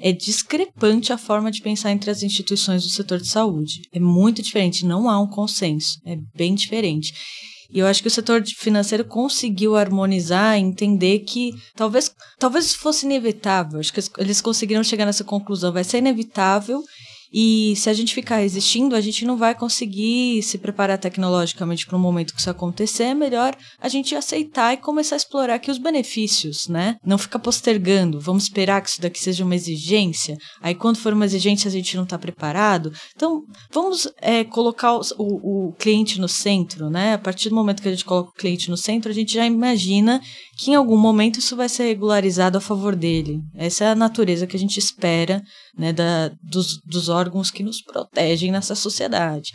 É 0.00 0.12
discrepante 0.12 1.12
a 1.12 1.18
forma 1.18 1.50
de 1.50 1.60
pensar 1.60 1.92
entre 1.92 2.10
as 2.10 2.22
instituições 2.22 2.82
do 2.82 2.88
setor 2.88 3.20
de 3.20 3.28
saúde. 3.28 3.82
É 3.92 4.00
muito 4.00 4.42
diferente, 4.42 4.84
não 4.86 5.08
há 5.08 5.20
um 5.20 5.28
consenso. 5.28 5.98
É 6.04 6.16
bem 6.34 6.54
diferente. 6.54 7.12
E 7.72 7.78
eu 7.78 7.86
acho 7.86 8.02
que 8.02 8.08
o 8.08 8.10
setor 8.10 8.44
financeiro 8.58 9.02
conseguiu 9.02 9.76
harmonizar, 9.76 10.58
entender 10.58 11.20
que 11.20 11.52
talvez, 11.74 12.14
talvez 12.38 12.74
fosse 12.74 13.06
inevitável. 13.06 13.80
Acho 13.80 13.92
que 13.92 14.00
eles 14.18 14.42
conseguiram 14.42 14.84
chegar 14.84 15.06
nessa 15.06 15.24
conclusão. 15.24 15.72
Vai 15.72 15.82
ser 15.82 15.98
inevitável 15.98 16.82
E 17.32 17.74
se 17.76 17.88
a 17.88 17.94
gente 17.94 18.14
ficar 18.14 18.38
resistindo, 18.38 18.94
a 18.94 19.00
gente 19.00 19.24
não 19.24 19.36
vai 19.36 19.54
conseguir 19.54 20.42
se 20.42 20.58
preparar 20.58 20.98
tecnologicamente 20.98 21.86
para 21.86 21.96
um 21.96 22.00
momento 22.00 22.34
que 22.34 22.40
isso 22.40 22.50
acontecer. 22.50 23.04
É 23.04 23.14
melhor 23.14 23.56
a 23.80 23.88
gente 23.88 24.14
aceitar 24.14 24.74
e 24.74 24.76
começar 24.76 25.16
a 25.16 25.18
explorar 25.18 25.54
aqui 25.54 25.70
os 25.70 25.78
benefícios, 25.78 26.68
né? 26.68 26.96
Não 27.04 27.16
ficar 27.16 27.38
postergando. 27.38 28.20
Vamos 28.20 28.44
esperar 28.44 28.82
que 28.82 28.90
isso 28.90 29.00
daqui 29.00 29.18
seja 29.18 29.44
uma 29.44 29.54
exigência. 29.54 30.36
Aí, 30.60 30.74
quando 30.74 30.98
for 30.98 31.12
uma 31.12 31.24
exigência, 31.24 31.68
a 31.68 31.72
gente 31.72 31.96
não 31.96 32.04
está 32.04 32.18
preparado. 32.18 32.92
Então, 33.14 33.42
vamos 33.72 34.06
é, 34.20 34.44
colocar 34.44 34.94
o, 34.94 35.00
o, 35.18 35.68
o 35.68 35.72
cliente 35.74 36.20
no 36.20 36.28
centro, 36.28 36.90
né? 36.90 37.14
A 37.14 37.18
partir 37.18 37.48
do 37.48 37.54
momento 37.54 37.82
que 37.82 37.88
a 37.88 37.92
gente 37.92 38.04
coloca 38.04 38.30
o 38.30 38.34
cliente 38.34 38.68
no 38.68 38.76
centro, 38.76 39.10
a 39.10 39.14
gente 39.14 39.32
já 39.32 39.46
imagina 39.46 40.20
que 40.62 40.70
em 40.70 40.74
algum 40.76 40.96
momento 40.96 41.40
isso 41.40 41.56
vai 41.56 41.68
ser 41.68 41.86
regularizado 41.86 42.56
a 42.56 42.60
favor 42.60 42.94
dele. 42.94 43.42
Essa 43.52 43.84
é 43.84 43.88
a 43.88 43.96
natureza 43.96 44.46
que 44.46 44.56
a 44.56 44.58
gente 44.58 44.78
espera 44.78 45.42
né, 45.76 45.92
da, 45.92 46.30
dos, 46.40 46.78
dos 46.86 47.08
órgãos 47.08 47.50
que 47.50 47.64
nos 47.64 47.82
protegem 47.82 48.52
nessa 48.52 48.76
sociedade. 48.76 49.50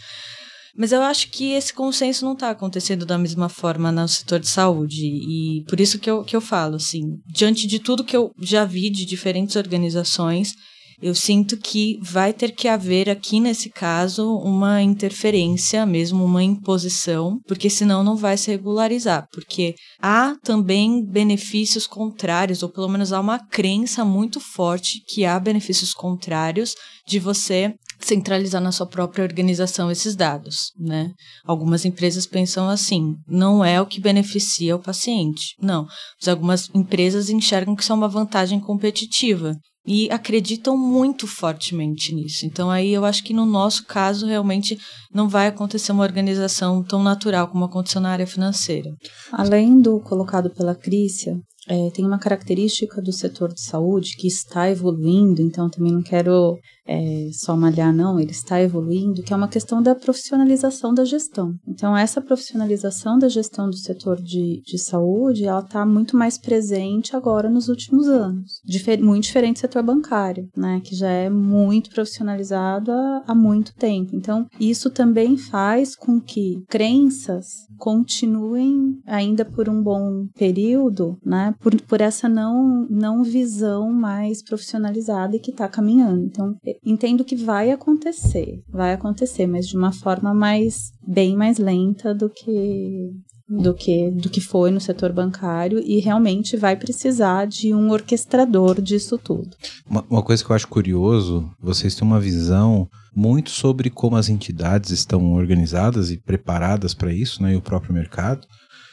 Mas 0.76 0.92
eu 0.92 1.02
acho 1.02 1.30
que 1.30 1.54
esse 1.54 1.74
consenso 1.74 2.26
não 2.26 2.34
está 2.34 2.50
acontecendo 2.50 3.06
da 3.06 3.18
mesma 3.18 3.48
forma 3.48 3.90
no 3.90 4.06
setor 4.06 4.42
de 4.42 4.50
saúde. 4.50 5.06
E 5.06 5.64
por 5.70 5.80
isso 5.80 5.98
que 5.98 6.10
eu, 6.10 6.26
que 6.26 6.36
eu 6.36 6.42
falo, 6.42 6.76
assim, 6.76 7.18
diante 7.26 7.68
de 7.68 7.80
tudo 7.80 8.04
que 8.04 8.16
eu 8.16 8.34
já 8.42 8.66
vi 8.66 8.90
de 8.90 9.06
diferentes 9.06 9.56
organizações, 9.56 10.56
eu 11.02 11.14
sinto 11.14 11.58
que 11.58 12.00
vai 12.02 12.34
ter 12.34 12.54
que 12.54 12.68
haver 12.68 13.10
aqui 13.10 13.40
nesse 13.40 13.70
caso 13.70 14.36
uma 14.38 14.82
interferência, 14.82 15.86
mesmo 15.86 16.26
uma 16.26 16.44
imposição, 16.44 17.40
porque 17.48 17.70
senão 17.70 18.04
não 18.04 18.16
vai 18.16 18.36
se 18.36 18.50
regularizar, 18.50 19.28
porque 19.32 19.76
há 20.02 20.36
também 20.44 21.06
benefícios 21.06 21.86
contrários, 21.86 22.64
ou 22.64 22.70
pelo 22.70 22.90
menos 22.90 23.14
há 23.14 23.20
uma 23.20 23.38
crença 23.38 24.04
muito 24.04 24.40
forte 24.40 25.00
que 25.08 25.24
há 25.24 25.40
benefícios 25.40 25.94
contrários 25.94 26.74
de 27.08 27.20
você 27.20 27.74
centralizar 28.00 28.62
na 28.62 28.72
sua 28.72 28.86
própria 28.86 29.24
organização 29.24 29.92
esses 29.92 30.16
dados, 30.16 30.72
né? 30.80 31.12
Algumas 31.46 31.86
empresas 31.86 32.26
pensam 32.26 32.70
assim, 32.70 33.16
não 33.28 33.64
é 33.64 33.82
o 33.82 33.86
que 33.86 34.00
beneficia 34.00 34.76
o 34.76 34.82
paciente. 34.82 35.56
Não, 35.60 35.86
mas 36.20 36.28
algumas 36.28 36.70
empresas 36.74 37.30
enxergam 37.30 37.76
que 37.76 37.82
isso 37.82 37.92
é 37.92 37.96
uma 37.96 38.08
vantagem 38.08 38.60
competitiva 38.60 39.56
e 39.88 40.12
acreditam 40.12 40.78
muito 40.78 41.26
fortemente 41.26 42.14
nisso. 42.14 42.46
Então 42.46 42.70
aí 42.70 42.94
eu 42.94 43.06
acho 43.06 43.24
que 43.24 43.34
no 43.34 43.46
nosso 43.46 43.86
caso 43.86 44.28
realmente 44.28 44.78
não 45.14 45.30
vai 45.30 45.48
acontecer 45.48 45.94
uma 45.94 46.04
organização 46.04 46.84
tão 46.84 47.02
natural 47.02 47.48
como 47.48 47.64
aconteceu 47.64 48.02
na 48.02 48.10
área 48.10 48.28
financeira. 48.28 48.92
Além 49.32 49.80
do 49.80 50.02
colocado 50.02 50.50
pela 50.50 50.76
Crícia, 50.76 51.40
é, 51.70 51.90
tem 51.92 52.06
uma 52.06 52.20
característica 52.20 53.02
do 53.02 53.12
setor 53.12 53.54
de 53.54 53.62
saúde 53.62 54.16
que 54.18 54.28
está 54.28 54.70
evoluindo, 54.70 55.42
então 55.42 55.70
também 55.70 55.92
não 55.92 56.02
quero 56.02 56.58
é, 56.88 57.30
só 57.34 57.56
malhar, 57.56 57.94
não, 57.94 58.20
ele 58.20 58.32
está 58.32 58.62
evoluindo, 58.62 59.22
que 59.22 59.34
é 59.34 59.36
uma 59.36 59.48
questão 59.48 59.82
da 59.84 59.94
profissionalização 59.94 60.94
da 60.94 61.04
gestão. 61.04 61.54
Então, 61.68 61.96
essa 61.96 62.22
profissionalização 62.22 63.20
da 63.20 63.28
gestão 63.28 63.70
do 63.70 63.76
setor 63.76 64.22
de, 64.22 64.62
de 64.66 64.78
saúde, 64.78 65.46
ela 65.46 65.60
está 65.60 65.86
muito 65.86 66.16
mais 66.16 66.38
presente 66.38 67.16
agora 67.16 67.50
nos 67.50 67.68
últimos 67.68 68.08
anos. 68.08 68.62
Difer 68.66 69.02
muito 69.02 69.24
diferente 69.24 69.58
do 69.58 69.60
setor 69.62 69.84
bancário, 69.84 70.50
né, 70.56 70.82
que 70.84 70.96
já 70.96 71.10
é 71.10 71.30
muito 71.30 71.90
profissionalizado 71.90 72.92
há, 72.92 73.24
há 73.28 73.36
muito 73.36 73.74
tempo. 73.76 74.16
Então, 74.16 74.48
isso 74.60 74.90
também 74.90 75.38
faz 75.38 75.96
com 75.96 76.22
que 76.22 76.64
crenças 76.70 77.68
continuem 77.78 79.00
ainda 79.06 79.46
por 79.46 79.70
um 79.70 79.82
bom 79.82 80.28
período, 80.36 81.18
né, 81.24 81.54
por, 81.60 81.80
por 81.82 82.02
essa 82.02 82.30
não, 82.30 82.88
não 82.90 83.24
visão 83.24 83.92
mais 83.92 84.42
profissionalizada 84.42 85.36
e 85.36 85.40
que 85.40 85.52
está 85.52 85.68
caminhando. 85.68 86.26
Então, 86.26 86.56
entendo 86.84 87.26
que 87.26 87.36
vai 87.36 87.72
acontecer, 87.72 88.62
vai 88.70 88.94
acontecer, 88.94 89.48
mas 89.48 89.68
de 89.68 89.78
uma 89.78 89.92
forma 89.92 90.34
mais 90.34 90.92
bem 91.06 91.36
mais 91.36 91.58
lenta 91.58 92.14
do 92.14 92.30
que 92.30 93.12
do 93.50 93.74
que 93.74 94.12
do 94.12 94.30
que 94.30 94.42
foi 94.42 94.72
no 94.72 94.82
setor 94.82 95.14
bancário 95.14 95.80
e 95.80 96.00
realmente 96.00 96.58
vai 96.58 96.76
precisar 96.76 97.48
de 97.48 97.74
um 97.74 97.92
orquestrador 97.92 98.82
disso 98.82 99.18
tudo. 99.18 99.56
Uma, 99.90 100.06
uma 100.10 100.24
coisa 100.24 100.44
que 100.44 100.52
eu 100.52 100.56
acho 100.56 100.68
curioso, 100.68 101.50
vocês 101.60 101.96
têm 101.96 102.06
uma 102.06 102.20
visão 102.20 102.90
muito 103.16 103.50
sobre 103.50 103.90
como 103.90 104.16
as 104.16 104.30
entidades 104.30 104.92
estão 104.92 105.34
organizadas 105.34 106.12
e 106.12 106.18
preparadas 106.18 106.94
para 106.94 107.14
isso, 107.14 107.42
né, 107.42 107.54
e 107.54 107.56
o 107.56 107.62
próprio 107.62 107.94
mercado. 107.94 108.46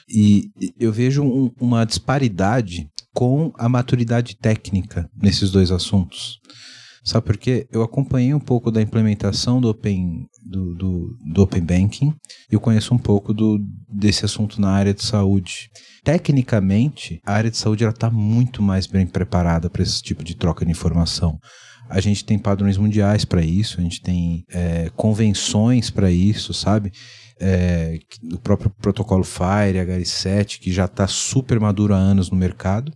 E 0.09 0.51
eu 0.79 0.93
vejo 0.93 1.23
um, 1.23 1.51
uma 1.61 1.85
disparidade 1.85 2.89
com 3.13 3.53
a 3.59 3.69
maturidade 3.69 4.37
técnica 4.37 5.09
nesses 5.17 5.51
dois 5.51 5.71
assuntos. 5.71 6.41
Sabe 7.05 7.27
por 7.27 7.37
quê? 7.37 7.67
Eu 7.71 7.83
acompanhei 7.83 8.33
um 8.33 8.41
pouco 8.41 8.71
da 8.71 8.81
implementação 8.81 9.61
do 9.61 9.69
Open, 9.69 10.27
do, 10.43 10.75
do, 10.75 11.19
do 11.23 11.43
Open 11.43 11.63
Banking 11.63 12.15
e 12.51 12.55
eu 12.55 12.61
conheço 12.61 12.95
um 12.95 12.99
pouco 12.99 13.35
do, 13.35 13.59
desse 13.87 14.25
assunto 14.25 14.59
na 14.59 14.71
área 14.71 14.95
de 14.95 15.05
saúde. 15.05 15.69
Tecnicamente, 16.03 17.21
a 17.25 17.35
área 17.35 17.51
de 17.51 17.59
saúde 17.59 17.85
está 17.85 18.11
muito 18.11 18.63
mais 18.63 18.87
bem 18.87 19.07
preparada 19.07 19.69
para 19.69 19.83
esse 19.83 20.03
tipo 20.03 20.25
de 20.25 20.35
troca 20.35 20.65
de 20.65 20.71
informação. 20.71 21.39
A 21.91 22.01
gente 22.01 22.25
tem 22.25 22.39
padrões 22.39 22.79
mundiais 22.79 23.27
para 23.27 23.43
isso, 23.43 23.79
a 23.79 23.83
gente 23.83 24.01
tem 24.01 24.43
é, 24.51 24.91
convenções 24.97 25.91
para 25.91 26.11
isso, 26.11 26.55
sabe? 26.55 26.91
É, 27.41 27.99
o 28.33 28.39
próprio 28.39 28.71
protocolo 28.71 29.25
FIRE, 29.25 29.79
HL7, 29.79 30.59
que 30.59 30.73
já 30.73 30.85
está 30.85 31.07
super 31.07 31.59
maduro 31.59 31.95
há 31.95 31.97
anos 31.97 32.31
no 32.31 32.37
mercado, 32.37 32.93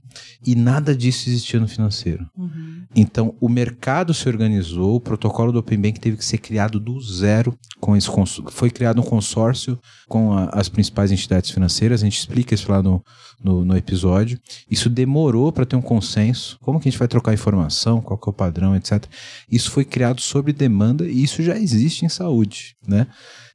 e 0.47 0.55
nada 0.55 0.95
disso 0.95 1.29
existia 1.29 1.61
no 1.61 1.69
financeiro. 1.69 2.27
Uhum. 2.37 2.85
Então, 2.95 3.35
o 3.41 3.49
mercado 3.49 4.15
se 4.15 4.29
organizou, 4.29 4.97
o 4.97 5.01
protocolo 5.01 5.53
do 5.53 5.59
Open 5.59 5.81
Bank 5.81 6.01
teve 6.01 6.17
que 6.17 6.25
ser 6.25 6.39
criado 6.39 6.79
do 6.81 7.01
zero, 7.01 7.57
com 7.81 7.97
esse 7.97 8.09
foi 8.51 8.71
criado 8.71 9.01
um 9.01 9.05
consórcio 9.05 9.79
com 10.09 10.33
a, 10.33 10.47
as 10.47 10.69
principais 10.69 11.13
entidades 11.13 11.51
financeiras, 11.51 12.03
a 12.03 12.05
gente 12.05 12.19
explica 12.19 12.55
isso 12.55 12.71
lá 12.71 12.83
no, 12.83 13.05
no, 13.43 13.65
no 13.65 13.77
episódio. 13.77 14.39
Isso 14.71 14.89
demorou 14.89 15.53
para 15.53 15.67
ter 15.67 15.77
um 15.77 15.83
consenso, 15.83 16.59
como 16.61 16.81
que 16.81 16.89
a 16.89 16.91
gente 16.91 16.99
vai 16.99 17.09
trocar 17.09 17.35
informação, 17.35 18.01
qual 18.01 18.19
que 18.19 18.29
é 18.29 18.31
o 18.31 18.35
padrão, 18.35 18.75
etc. 18.75 19.05
Isso 19.51 19.71
foi 19.71 19.85
criado 19.85 20.21
sob 20.21 20.53
demanda 20.53 21.07
e 21.07 21.23
isso 21.23 21.43
já 21.43 21.57
existe 21.57 22.05
em 22.05 22.09
saúde, 22.09 22.77
né? 22.87 23.07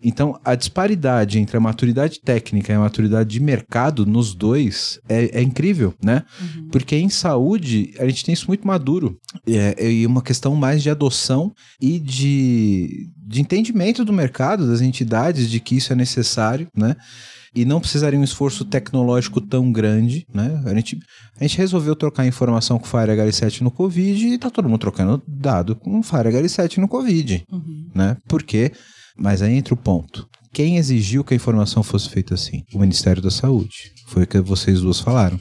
Então, 0.03 0.39
a 0.43 0.53
disparidade 0.53 1.39
entre 1.39 1.55
a 1.55 1.59
maturidade 1.59 2.19
técnica 2.19 2.71
e 2.71 2.75
a 2.75 2.79
maturidade 2.79 3.29
de 3.29 3.39
mercado 3.39 4.05
nos 4.05 4.35
dois 4.35 4.99
é, 5.07 5.39
é 5.39 5.41
incrível, 5.41 5.93
né? 6.03 6.23
Uhum. 6.39 6.67
Porque 6.69 6.95
em 6.95 7.09
saúde, 7.09 7.93
a 7.99 8.05
gente 8.05 8.25
tem 8.25 8.33
isso 8.33 8.47
muito 8.47 8.67
maduro. 8.67 9.17
É, 9.47 9.91
e 9.91 10.05
uma 10.05 10.21
questão 10.21 10.55
mais 10.55 10.83
de 10.83 10.89
adoção 10.89 11.53
e 11.81 11.99
de, 11.99 13.09
de 13.25 13.41
entendimento 13.41 14.03
do 14.03 14.11
mercado, 14.11 14.67
das 14.67 14.81
entidades, 14.81 15.49
de 15.49 15.59
que 15.59 15.77
isso 15.77 15.93
é 15.93 15.95
necessário, 15.95 16.67
né? 16.75 16.95
e 17.55 17.65
não 17.65 17.79
precisaria 17.79 18.19
um 18.19 18.23
esforço 18.23 18.65
tecnológico 18.65 19.39
tão 19.39 19.71
grande, 19.71 20.25
né? 20.33 20.61
A 20.65 20.73
gente, 20.73 20.97
a 21.39 21.43
gente 21.43 21.57
resolveu 21.57 21.95
trocar 21.95 22.25
informação 22.25 22.79
com 22.79 22.85
o 22.85 22.89
FireHL7 22.89 23.61
no 23.61 23.69
Covid 23.69 24.27
e 24.27 24.37
tá 24.39 24.49
todo 24.49 24.67
mundo 24.67 24.79
trocando 24.79 25.21
dado 25.27 25.75
com 25.75 25.99
o 25.99 26.03
FireHL7 26.03 26.77
no 26.77 26.87
Covid, 26.87 27.45
uhum. 27.51 27.89
né? 27.93 28.17
Por 28.27 28.41
quê? 28.41 28.71
Mas 29.17 29.41
aí 29.41 29.53
entra 29.53 29.73
o 29.73 29.77
ponto. 29.77 30.27
Quem 30.53 30.77
exigiu 30.77 31.23
que 31.23 31.33
a 31.33 31.37
informação 31.37 31.81
fosse 31.81 32.09
feita 32.09 32.35
assim? 32.35 32.63
O 32.73 32.79
Ministério 32.79 33.21
da 33.21 33.31
Saúde. 33.31 33.91
Foi 34.07 34.23
o 34.23 34.27
que 34.27 34.39
vocês 34.39 34.81
duas 34.81 34.99
falaram. 34.99 35.39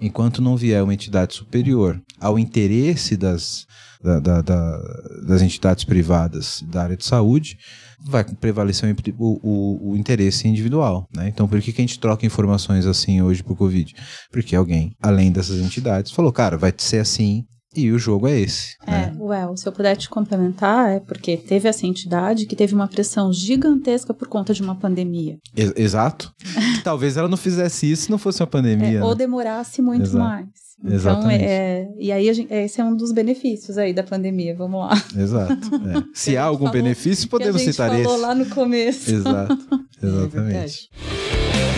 Enquanto 0.00 0.40
não 0.40 0.56
vier 0.56 0.82
uma 0.82 0.94
entidade 0.94 1.34
superior 1.34 2.00
ao 2.20 2.38
interesse 2.38 3.16
das, 3.16 3.66
da, 4.02 4.20
da, 4.20 4.42
da, 4.42 4.78
das 5.26 5.42
entidades 5.42 5.84
privadas 5.84 6.62
da 6.68 6.82
área 6.84 6.96
de 6.96 7.04
saúde, 7.04 7.56
vai 8.04 8.24
prevalecer 8.24 8.94
o, 9.18 9.40
o, 9.42 9.92
o 9.92 9.96
interesse 9.96 10.46
individual. 10.46 11.08
Né? 11.14 11.28
Então, 11.28 11.48
por 11.48 11.60
que, 11.60 11.72
que 11.72 11.80
a 11.80 11.84
gente 11.84 11.98
troca 11.98 12.26
informações 12.26 12.86
assim 12.86 13.20
hoje 13.20 13.42
para 13.42 13.52
o 13.52 13.56
Covid? 13.56 13.92
Porque 14.30 14.56
alguém, 14.56 14.92
além 15.00 15.30
dessas 15.32 15.58
entidades, 15.58 16.12
falou, 16.12 16.32
cara, 16.32 16.56
vai 16.56 16.72
ser 16.76 16.98
assim 16.98 17.44
e 17.74 17.90
o 17.90 17.98
jogo 17.98 18.28
é 18.28 18.38
esse. 18.38 18.76
É, 18.86 18.90
né? 18.90 19.16
Well, 19.18 19.56
se 19.56 19.66
eu 19.66 19.72
puder 19.72 19.96
te 19.96 20.08
complementar, 20.08 20.90
é 20.90 21.00
porque 21.00 21.36
teve 21.36 21.68
essa 21.68 21.86
entidade 21.86 22.46
que 22.46 22.54
teve 22.54 22.74
uma 22.74 22.86
pressão 22.86 23.32
gigantesca 23.32 24.12
por 24.12 24.28
conta 24.28 24.52
de 24.52 24.62
uma 24.62 24.74
pandemia. 24.74 25.38
E 25.56 25.72
exato. 25.82 26.32
Talvez 26.84 27.16
ela 27.16 27.28
não 27.28 27.36
fizesse 27.36 27.90
isso 27.90 28.04
se 28.04 28.10
não 28.10 28.18
fosse 28.18 28.42
uma 28.42 28.46
pandemia. 28.46 28.88
É, 28.88 29.00
né? 29.00 29.04
Ou 29.04 29.14
demorasse 29.14 29.80
muito 29.80 30.02
Exato. 30.02 30.18
mais. 30.18 30.48
Então, 30.84 30.94
Exatamente. 30.94 31.44
É, 31.44 31.88
e 31.98 32.10
aí 32.10 32.34
gente, 32.34 32.52
esse 32.52 32.80
é 32.80 32.84
um 32.84 32.96
dos 32.96 33.12
benefícios 33.12 33.78
aí 33.78 33.94
da 33.94 34.02
pandemia, 34.02 34.54
vamos 34.56 34.80
lá. 34.80 35.02
Exato. 35.16 35.52
É. 35.54 36.02
Se 36.12 36.36
há 36.36 36.42
algum 36.42 36.68
benefício, 36.70 37.28
podemos 37.28 37.62
citar 37.62 37.86
esse. 37.88 37.94
a 37.94 37.98
gente 37.98 38.04
falou 38.04 38.20
lá 38.20 38.34
no 38.34 38.46
começo. 38.46 39.10
Exato. 39.10 39.56
É 40.02 40.06
Exatamente. 40.06 40.90
É 40.98 41.72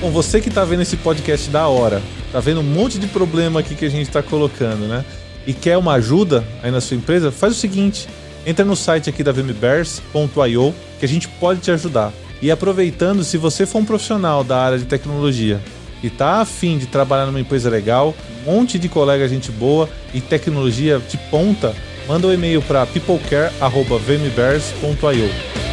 Bom, 0.00 0.12
você 0.12 0.40
que 0.40 0.48
está 0.48 0.64
vendo 0.64 0.82
esse 0.82 0.96
podcast 0.96 1.50
da 1.50 1.66
hora, 1.66 2.00
tá 2.32 2.40
vendo 2.40 2.60
um 2.60 2.64
monte 2.64 2.98
de 2.98 3.06
problema 3.06 3.60
aqui 3.60 3.74
que 3.74 3.84
a 3.84 3.90
gente 3.90 4.08
está 4.08 4.22
colocando, 4.22 4.86
né? 4.86 5.04
E 5.46 5.52
quer 5.52 5.76
uma 5.76 5.92
ajuda 5.94 6.44
aí 6.62 6.70
na 6.70 6.80
sua 6.80 6.96
empresa, 6.96 7.30
faz 7.30 7.52
o 7.52 7.56
seguinte: 7.56 8.08
entra 8.44 8.64
no 8.64 8.76
site 8.76 9.10
aqui 9.10 9.22
da 9.22 9.32
vmbears.io 9.32 10.74
que 10.98 11.04
a 11.04 11.08
gente 11.08 11.28
pode 11.28 11.60
te 11.60 11.70
ajudar. 11.70 12.12
E 12.40 12.50
aproveitando, 12.50 13.24
se 13.24 13.38
você 13.38 13.64
for 13.64 13.78
um 13.78 13.84
profissional 13.84 14.44
da 14.44 14.58
área 14.58 14.78
de 14.78 14.84
tecnologia 14.84 15.60
e 16.02 16.10
tá 16.10 16.40
afim 16.40 16.76
de 16.78 16.86
trabalhar 16.86 17.26
numa 17.26 17.40
empresa 17.40 17.70
legal, 17.70 18.14
um 18.46 18.52
monte 18.52 18.78
de 18.78 18.88
colega 18.88 19.28
gente 19.28 19.50
boa 19.50 19.88
e 20.12 20.20
tecnologia 20.20 20.98
de 20.98 21.16
ponta, 21.30 21.74
manda 22.06 22.26
um 22.26 22.32
e-mail 22.32 22.60
para 22.62 22.84
peoplecare@vmbears.io. 22.86 25.65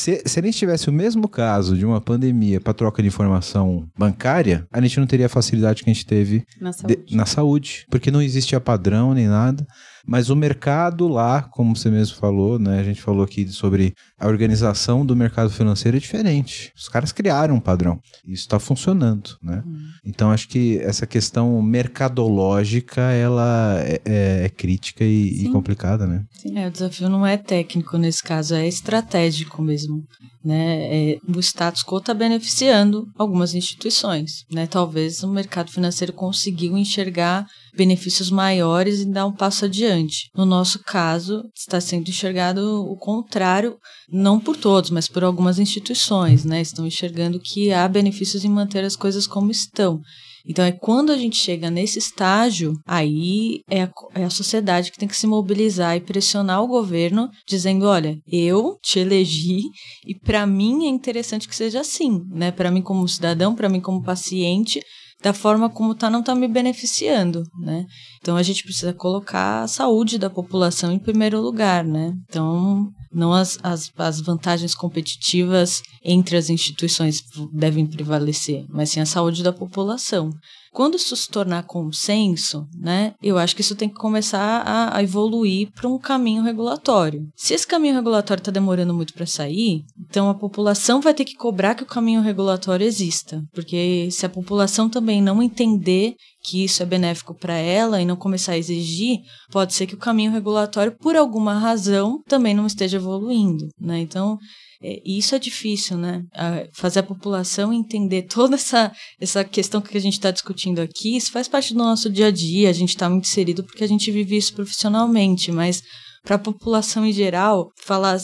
se, 0.00 0.22
se 0.24 0.40
a 0.40 0.42
gente 0.42 0.56
tivesse 0.56 0.88
o 0.88 0.92
mesmo 0.92 1.28
caso 1.28 1.76
de 1.76 1.84
uma 1.84 2.00
pandemia 2.00 2.58
para 2.58 2.72
troca 2.72 3.02
de 3.02 3.08
informação 3.08 3.86
bancária, 3.98 4.66
a 4.72 4.80
gente 4.80 4.98
não 4.98 5.06
teria 5.06 5.26
a 5.26 5.28
facilidade 5.28 5.84
que 5.84 5.90
a 5.90 5.92
gente 5.92 6.06
teve 6.06 6.42
na 6.58 6.72
saúde. 6.72 7.04
De, 7.06 7.16
na 7.16 7.26
saúde 7.26 7.86
porque 7.90 8.10
não 8.10 8.22
existia 8.22 8.58
padrão 8.58 9.12
nem 9.12 9.28
nada. 9.28 9.66
Mas 10.06 10.30
o 10.30 10.36
mercado 10.36 11.08
lá, 11.08 11.42
como 11.42 11.76
você 11.76 11.90
mesmo 11.90 12.16
falou, 12.16 12.58
né? 12.58 12.80
A 12.80 12.84
gente 12.84 13.00
falou 13.00 13.24
aqui 13.24 13.48
sobre 13.48 13.94
a 14.18 14.26
organização 14.26 15.04
do 15.04 15.16
mercado 15.16 15.50
financeiro 15.50 15.96
é 15.96 16.00
diferente. 16.00 16.72
Os 16.76 16.88
caras 16.88 17.12
criaram 17.12 17.54
um 17.54 17.60
padrão. 17.60 18.00
Isso 18.24 18.42
está 18.42 18.58
funcionando, 18.58 19.36
né? 19.42 19.62
Hum. 19.66 19.88
Então 20.04 20.30
acho 20.30 20.48
que 20.48 20.78
essa 20.78 21.06
questão 21.06 21.60
mercadológica 21.62 23.00
ela 23.00 23.78
é, 23.80 24.00
é, 24.04 24.44
é 24.44 24.48
crítica 24.48 25.04
e, 25.04 25.44
e, 25.44 25.50
complicada, 25.50 26.06
né? 26.06 26.24
Sim. 26.32 26.58
É, 26.58 26.68
o 26.68 26.70
desafio 26.70 27.08
não 27.08 27.26
é 27.26 27.36
técnico 27.36 27.96
nesse 27.96 28.22
caso, 28.22 28.54
é 28.54 28.66
estratégico 28.66 29.62
mesmo. 29.62 30.04
Né? 30.44 31.12
É, 31.12 31.18
o 31.28 31.38
status 31.40 31.82
quo 31.82 31.98
está 31.98 32.14
beneficiando 32.14 33.06
algumas 33.18 33.54
instituições. 33.54 34.44
Né? 34.50 34.66
Talvez 34.66 35.22
o 35.22 35.28
mercado 35.28 35.70
financeiro 35.70 36.12
conseguiu 36.12 36.76
enxergar 36.76 37.46
benefícios 37.74 38.30
maiores 38.30 39.00
e 39.00 39.10
dar 39.10 39.26
um 39.26 39.32
passo 39.32 39.64
adiante. 39.64 40.30
No 40.34 40.44
nosso 40.44 40.80
caso, 40.84 41.42
está 41.54 41.80
sendo 41.80 42.08
enxergado 42.08 42.84
o 42.84 42.96
contrário, 42.96 43.76
não 44.08 44.40
por 44.40 44.56
todos, 44.56 44.90
mas 44.90 45.08
por 45.08 45.24
algumas 45.24 45.58
instituições, 45.58 46.44
né? 46.44 46.60
Estão 46.60 46.86
enxergando 46.86 47.40
que 47.40 47.72
há 47.72 47.86
benefícios 47.88 48.44
em 48.44 48.48
manter 48.48 48.84
as 48.84 48.96
coisas 48.96 49.26
como 49.26 49.50
estão. 49.50 50.00
Então 50.46 50.64
é 50.64 50.72
quando 50.72 51.12
a 51.12 51.16
gente 51.16 51.36
chega 51.36 51.70
nesse 51.70 51.98
estágio, 51.98 52.74
aí 52.86 53.60
é 53.68 53.82
a, 53.82 53.90
é 54.14 54.24
a 54.24 54.30
sociedade 54.30 54.90
que 54.90 54.98
tem 54.98 55.08
que 55.08 55.16
se 55.16 55.26
mobilizar 55.26 55.96
e 55.96 56.00
pressionar 56.00 56.62
o 56.62 56.68
governo, 56.68 57.28
dizendo: 57.46 57.86
olha, 57.86 58.18
eu 58.26 58.78
te 58.82 58.98
elegi 59.00 59.62
e 60.06 60.14
para 60.14 60.46
mim 60.46 60.86
é 60.86 60.88
interessante 60.88 61.48
que 61.48 61.54
seja 61.54 61.80
assim, 61.80 62.22
né? 62.30 62.50
Para 62.50 62.70
mim 62.70 62.82
como 62.82 63.06
cidadão, 63.08 63.54
para 63.54 63.68
mim 63.68 63.80
como 63.80 64.02
paciente, 64.02 64.80
da 65.22 65.32
forma 65.32 65.68
como 65.68 65.94
tá 65.94 66.08
não 66.08 66.22
tá 66.22 66.34
me 66.34 66.48
beneficiando, 66.48 67.42
né? 67.58 67.86
Então 68.20 68.36
a 68.36 68.42
gente 68.42 68.62
precisa 68.62 68.92
colocar 68.92 69.62
a 69.62 69.68
saúde 69.68 70.18
da 70.18 70.30
população 70.30 70.92
em 70.92 70.98
primeiro 70.98 71.40
lugar, 71.40 71.84
né? 71.84 72.14
Então 72.28 72.90
não 73.12 73.32
as, 73.32 73.58
as, 73.62 73.90
as 73.96 74.20
vantagens 74.20 74.74
competitivas 74.74 75.82
entre 76.04 76.36
as 76.36 76.48
instituições 76.48 77.22
devem 77.52 77.86
prevalecer, 77.86 78.64
mas 78.68 78.90
sim 78.90 79.00
a 79.00 79.06
saúde 79.06 79.42
da 79.42 79.52
população. 79.52 80.30
Quando 80.72 80.96
isso 80.96 81.16
se 81.16 81.28
tornar 81.28 81.64
consenso, 81.64 82.64
né, 82.78 83.14
eu 83.20 83.36
acho 83.36 83.56
que 83.56 83.60
isso 83.60 83.74
tem 83.74 83.88
que 83.88 83.96
começar 83.96 84.62
a, 84.64 84.96
a 84.96 85.02
evoluir 85.02 85.68
para 85.72 85.88
um 85.88 85.98
caminho 85.98 86.44
regulatório. 86.44 87.26
Se 87.34 87.54
esse 87.54 87.66
caminho 87.66 87.96
regulatório 87.96 88.40
está 88.40 88.52
demorando 88.52 88.94
muito 88.94 89.12
para 89.12 89.26
sair, 89.26 89.82
então 89.98 90.30
a 90.30 90.34
população 90.34 91.00
vai 91.00 91.12
ter 91.12 91.24
que 91.24 91.34
cobrar 91.34 91.74
que 91.74 91.82
o 91.82 91.86
caminho 91.86 92.20
regulatório 92.20 92.86
exista, 92.86 93.42
porque 93.52 94.08
se 94.12 94.24
a 94.24 94.28
população 94.28 94.88
também 94.88 95.20
não 95.20 95.42
entender 95.42 96.14
que 96.42 96.64
isso 96.64 96.82
é 96.82 96.86
benéfico 96.86 97.34
para 97.34 97.54
ela 97.54 98.00
e 98.00 98.04
não 98.04 98.16
começar 98.16 98.52
a 98.52 98.58
exigir, 98.58 99.18
pode 99.50 99.74
ser 99.74 99.86
que 99.86 99.94
o 99.94 99.98
caminho 99.98 100.32
regulatório, 100.32 100.96
por 100.98 101.16
alguma 101.16 101.58
razão, 101.58 102.22
também 102.26 102.54
não 102.54 102.66
esteja 102.66 102.96
evoluindo, 102.96 103.68
né? 103.78 103.98
Então, 104.00 104.38
é, 104.82 105.02
isso 105.04 105.34
é 105.34 105.38
difícil, 105.38 105.98
né? 105.98 106.24
fazer 106.72 107.00
a 107.00 107.04
população 107.04 107.72
entender 107.72 108.22
toda 108.22 108.54
essa, 108.54 108.90
essa 109.20 109.44
questão 109.44 109.80
que 109.80 109.96
a 109.96 110.00
gente 110.00 110.14
está 110.14 110.30
discutindo 110.30 110.80
aqui, 110.80 111.16
isso 111.16 111.30
faz 111.30 111.46
parte 111.46 111.74
do 111.74 111.78
nosso 111.78 112.08
dia 112.08 112.28
a 112.28 112.30
dia, 112.30 112.70
a 112.70 112.72
gente 112.72 112.90
está 112.90 113.08
muito 113.08 113.26
inserido 113.26 113.62
porque 113.62 113.84
a 113.84 113.88
gente 113.88 114.10
vive 114.10 114.36
isso 114.36 114.54
profissionalmente, 114.54 115.52
mas 115.52 115.82
para 116.22 116.36
a 116.36 116.38
população 116.38 117.04
em 117.06 117.12
geral, 117.12 117.70
falar 117.76 118.18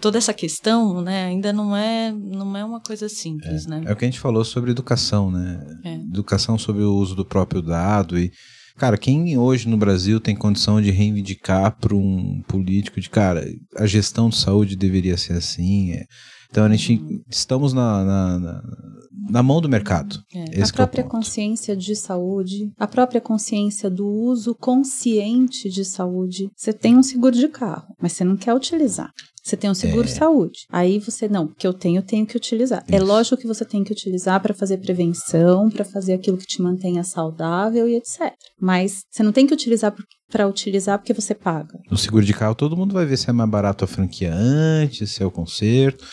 toda 0.00 0.18
essa 0.18 0.34
questão, 0.34 1.00
né, 1.00 1.24
ainda 1.24 1.52
não 1.52 1.74
é, 1.74 2.12
não 2.12 2.56
é 2.56 2.64
uma 2.64 2.80
coisa 2.80 3.08
simples, 3.08 3.66
é, 3.66 3.70
né? 3.70 3.82
É 3.86 3.92
o 3.92 3.96
que 3.96 4.04
a 4.04 4.08
gente 4.08 4.20
falou 4.20 4.44
sobre 4.44 4.70
educação, 4.70 5.30
né? 5.30 5.60
É. 5.84 5.94
Educação 5.94 6.58
sobre 6.58 6.82
o 6.82 6.94
uso 6.94 7.14
do 7.14 7.24
próprio 7.24 7.62
dado 7.62 8.18
e 8.18 8.30
Cara, 8.78 8.96
quem 8.96 9.36
hoje 9.36 9.68
no 9.68 9.76
Brasil 9.76 10.20
tem 10.20 10.36
condição 10.36 10.80
de 10.80 10.92
reivindicar 10.92 11.76
para 11.80 11.96
um 11.96 12.40
político 12.46 13.00
de, 13.00 13.10
cara, 13.10 13.44
a 13.76 13.86
gestão 13.86 14.28
de 14.28 14.36
saúde 14.36 14.76
deveria 14.76 15.16
ser 15.16 15.32
assim? 15.32 15.94
É. 15.94 16.04
Então 16.50 16.64
a 16.64 16.68
gente 16.68 17.22
estamos 17.28 17.72
na, 17.72 18.04
na, 18.04 18.38
na, 18.38 18.62
na 19.30 19.42
mão 19.42 19.60
do 19.60 19.68
mercado. 19.68 20.18
É. 20.34 20.62
a 20.62 20.72
própria 20.72 21.02
é 21.02 21.04
consciência 21.04 21.76
de 21.76 21.94
saúde, 21.94 22.70
a 22.78 22.86
própria 22.86 23.20
consciência 23.20 23.90
do 23.90 24.06
uso 24.06 24.54
consciente 24.54 25.68
de 25.68 25.84
saúde. 25.84 26.50
Você 26.56 26.72
tem 26.72 26.96
um 26.96 27.02
seguro 27.02 27.36
de 27.36 27.48
carro, 27.48 27.94
mas 28.00 28.12
você 28.12 28.24
não 28.24 28.36
quer 28.36 28.54
utilizar. 28.54 29.10
Você 29.42 29.56
tem 29.56 29.70
um 29.70 29.74
seguro 29.74 30.06
é. 30.06 30.10
saúde. 30.10 30.66
Aí 30.70 30.98
você, 30.98 31.26
não, 31.26 31.48
que 31.48 31.66
eu 31.66 31.72
tenho, 31.72 31.98
eu 31.98 32.02
tenho 32.02 32.26
que 32.26 32.36
utilizar. 32.36 32.84
É 32.86 32.96
Isso. 32.96 33.04
É 33.04 33.06
lógico 33.06 33.36
que 33.36 33.46
você 33.46 33.64
tem 33.64 33.82
que 33.82 33.92
utilizar 33.92 34.40
para 34.42 34.52
fazer 34.52 34.76
prevenção, 34.76 35.70
para 35.70 35.86
fazer 35.86 36.12
aquilo 36.12 36.36
que 36.36 36.46
te 36.46 36.60
mantenha 36.60 37.02
saudável 37.02 37.88
e 37.88 37.96
etc. 37.96 38.32
Mas 38.60 39.04
você 39.10 39.22
não 39.22 39.32
tem 39.32 39.46
que 39.46 39.54
utilizar 39.54 39.94
para 40.30 40.46
utilizar 40.46 40.98
porque 40.98 41.14
você 41.14 41.34
paga. 41.34 41.78
No 41.90 41.96
seguro 41.96 42.26
de 42.26 42.34
carro, 42.34 42.54
todo 42.54 42.76
mundo 42.76 42.92
vai 42.92 43.06
ver 43.06 43.16
se 43.16 43.30
é 43.30 43.32
mais 43.32 43.48
barato 43.48 43.84
a 43.84 43.88
franquia 43.88 44.34
antes, 44.34 45.10
se 45.10 45.22
é 45.22 45.26
o 45.26 45.30
conserto 45.30 46.04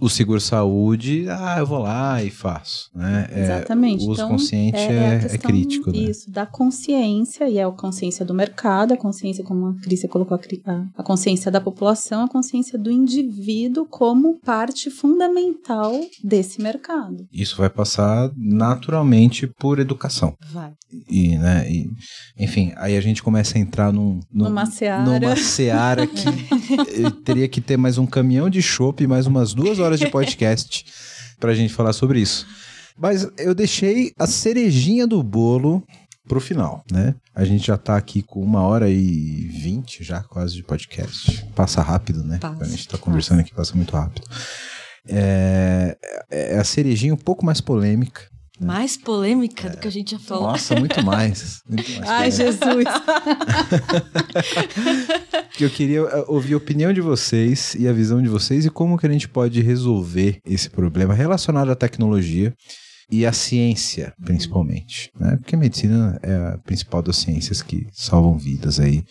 o 0.00 0.08
seguro 0.08 0.40
saúde, 0.40 1.26
ah, 1.28 1.56
eu 1.58 1.66
vou 1.66 1.78
lá 1.78 2.22
e 2.22 2.30
faço. 2.30 2.88
Né? 2.94 3.28
É, 3.32 3.42
Exatamente. 3.42 4.04
o 4.04 4.10
uso 4.10 4.20
então, 4.20 4.28
consciente 4.28 4.78
é, 4.78 5.20
é, 5.30 5.34
é 5.34 5.38
crítico. 5.38 5.90
Né? 5.90 5.98
Isso, 5.98 6.30
da 6.30 6.46
consciência, 6.46 7.48
e 7.48 7.58
é 7.58 7.64
a 7.64 7.70
consciência 7.70 8.24
do 8.24 8.32
mercado, 8.32 8.92
a 8.92 8.96
consciência, 8.96 9.42
como 9.42 9.66
a 9.66 9.74
Cris 9.80 10.06
colocou, 10.08 10.38
a, 10.64 10.86
a 10.96 11.02
consciência 11.02 11.50
da 11.50 11.60
população, 11.60 12.24
a 12.24 12.28
consciência 12.28 12.78
do 12.78 12.90
indivíduo 12.90 13.86
como 13.86 14.38
parte 14.40 14.90
fundamental 14.90 15.92
desse 16.22 16.62
mercado. 16.62 17.26
Isso 17.32 17.56
vai 17.56 17.68
passar 17.68 18.30
naturalmente 18.36 19.46
por 19.46 19.80
educação. 19.80 20.34
Vai. 20.52 20.72
E, 21.08 21.36
né, 21.36 21.70
e, 21.70 21.90
enfim, 22.38 22.72
aí 22.76 22.96
a 22.96 23.00
gente 23.00 23.22
começa 23.22 23.58
a 23.58 23.60
entrar 23.60 23.92
num, 23.92 24.20
num, 24.32 24.44
numa 24.44 24.64
seara, 24.64 25.04
numa 25.04 25.36
seara 25.36 26.06
que 26.06 26.24
teria 27.24 27.48
que 27.48 27.60
ter 27.60 27.76
mais 27.76 27.98
um 27.98 28.06
caminhão 28.06 28.48
de 28.48 28.62
chopp 28.62 29.02
e 29.02 29.06
mais 29.06 29.26
umas 29.26 29.52
duas 29.52 29.78
horas 29.78 29.87
horas 29.88 29.98
de 29.98 30.08
podcast 30.08 30.84
pra 31.40 31.54
gente 31.54 31.72
falar 31.72 31.92
sobre 31.92 32.20
isso. 32.20 32.46
Mas 32.96 33.28
eu 33.38 33.54
deixei 33.54 34.12
a 34.18 34.26
cerejinha 34.26 35.06
do 35.06 35.22
bolo 35.22 35.84
pro 36.28 36.40
final, 36.40 36.84
né? 36.90 37.14
A 37.34 37.44
gente 37.44 37.66
já 37.66 37.78
tá 37.78 37.96
aqui 37.96 38.22
com 38.22 38.42
uma 38.42 38.62
hora 38.62 38.90
e 38.90 39.48
vinte 39.48 40.04
já 40.04 40.22
quase 40.22 40.54
de 40.54 40.62
podcast. 40.62 41.44
Passa 41.54 41.80
rápido, 41.80 42.22
né? 42.22 42.38
Passa, 42.38 42.64
a 42.64 42.68
gente 42.68 42.86
tá 42.86 42.98
conversando 42.98 43.38
passa. 43.38 43.46
aqui, 43.46 43.56
passa 43.56 43.74
muito 43.74 43.96
rápido. 43.96 44.26
É, 45.08 45.96
é 46.30 46.58
a 46.58 46.64
cerejinha 46.64 47.14
um 47.14 47.18
pouco 47.18 47.46
mais 47.46 47.60
polêmica? 47.60 48.22
Mais 48.60 48.96
polêmica 48.96 49.68
é. 49.68 49.70
do 49.70 49.78
que 49.78 49.86
a 49.86 49.90
gente 49.90 50.12
já 50.12 50.18
falou. 50.18 50.48
Nossa, 50.48 50.74
muito 50.74 51.02
mais. 51.04 51.62
Muito 51.68 51.90
mais 51.98 52.08
Ai, 52.08 52.30
Jesus. 52.30 52.58
que 55.56 55.64
eu 55.64 55.70
queria 55.70 56.00
eh, 56.00 56.24
ouvir 56.26 56.54
a 56.54 56.56
opinião 56.56 56.92
de 56.92 57.00
vocês 57.00 57.74
e 57.74 57.86
a 57.86 57.92
visão 57.92 58.20
de 58.20 58.28
vocês 58.28 58.66
e 58.66 58.70
como 58.70 58.98
que 58.98 59.06
a 59.06 59.10
gente 59.10 59.28
pode 59.28 59.60
resolver 59.60 60.40
esse 60.44 60.68
problema 60.68 61.14
relacionado 61.14 61.70
à 61.70 61.76
tecnologia 61.76 62.52
e 63.10 63.24
à 63.24 63.32
ciência, 63.32 64.12
principalmente. 64.24 65.10
Né? 65.18 65.36
Porque 65.36 65.54
a 65.54 65.58
medicina 65.58 66.18
é 66.22 66.34
a 66.34 66.58
principal 66.58 67.02
das 67.02 67.16
ciências 67.16 67.62
que 67.62 67.86
salvam 67.92 68.36
vidas 68.36 68.78
aí 68.78 69.04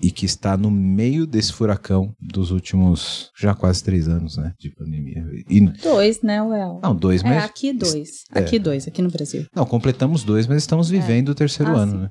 e 0.00 0.10
que 0.10 0.24
está 0.24 0.56
no 0.56 0.70
meio 0.70 1.26
desse 1.26 1.52
furacão 1.52 2.14
dos 2.20 2.50
últimos 2.50 3.30
já 3.36 3.54
quase 3.54 3.82
três 3.82 4.08
anos, 4.08 4.36
né, 4.36 4.52
de 4.58 4.70
pandemia. 4.70 5.24
E... 5.48 5.60
Dois, 5.82 6.22
né, 6.22 6.42
Well? 6.42 6.80
Não, 6.82 6.94
dois, 6.94 7.22
é, 7.22 7.28
mas... 7.28 7.42
É, 7.42 7.46
aqui 7.46 7.72
dois. 7.72 8.24
É. 8.34 8.38
Aqui 8.38 8.58
dois, 8.58 8.86
aqui 8.86 9.02
no 9.02 9.10
Brasil. 9.10 9.46
Não, 9.54 9.64
completamos 9.64 10.22
dois, 10.22 10.46
mas 10.46 10.58
estamos 10.58 10.92
é. 10.92 10.98
vivendo 10.98 11.30
o 11.30 11.34
terceiro 11.34 11.72
ah, 11.72 11.80
ano, 11.80 11.92
sim. 11.92 11.98
né? 11.98 12.10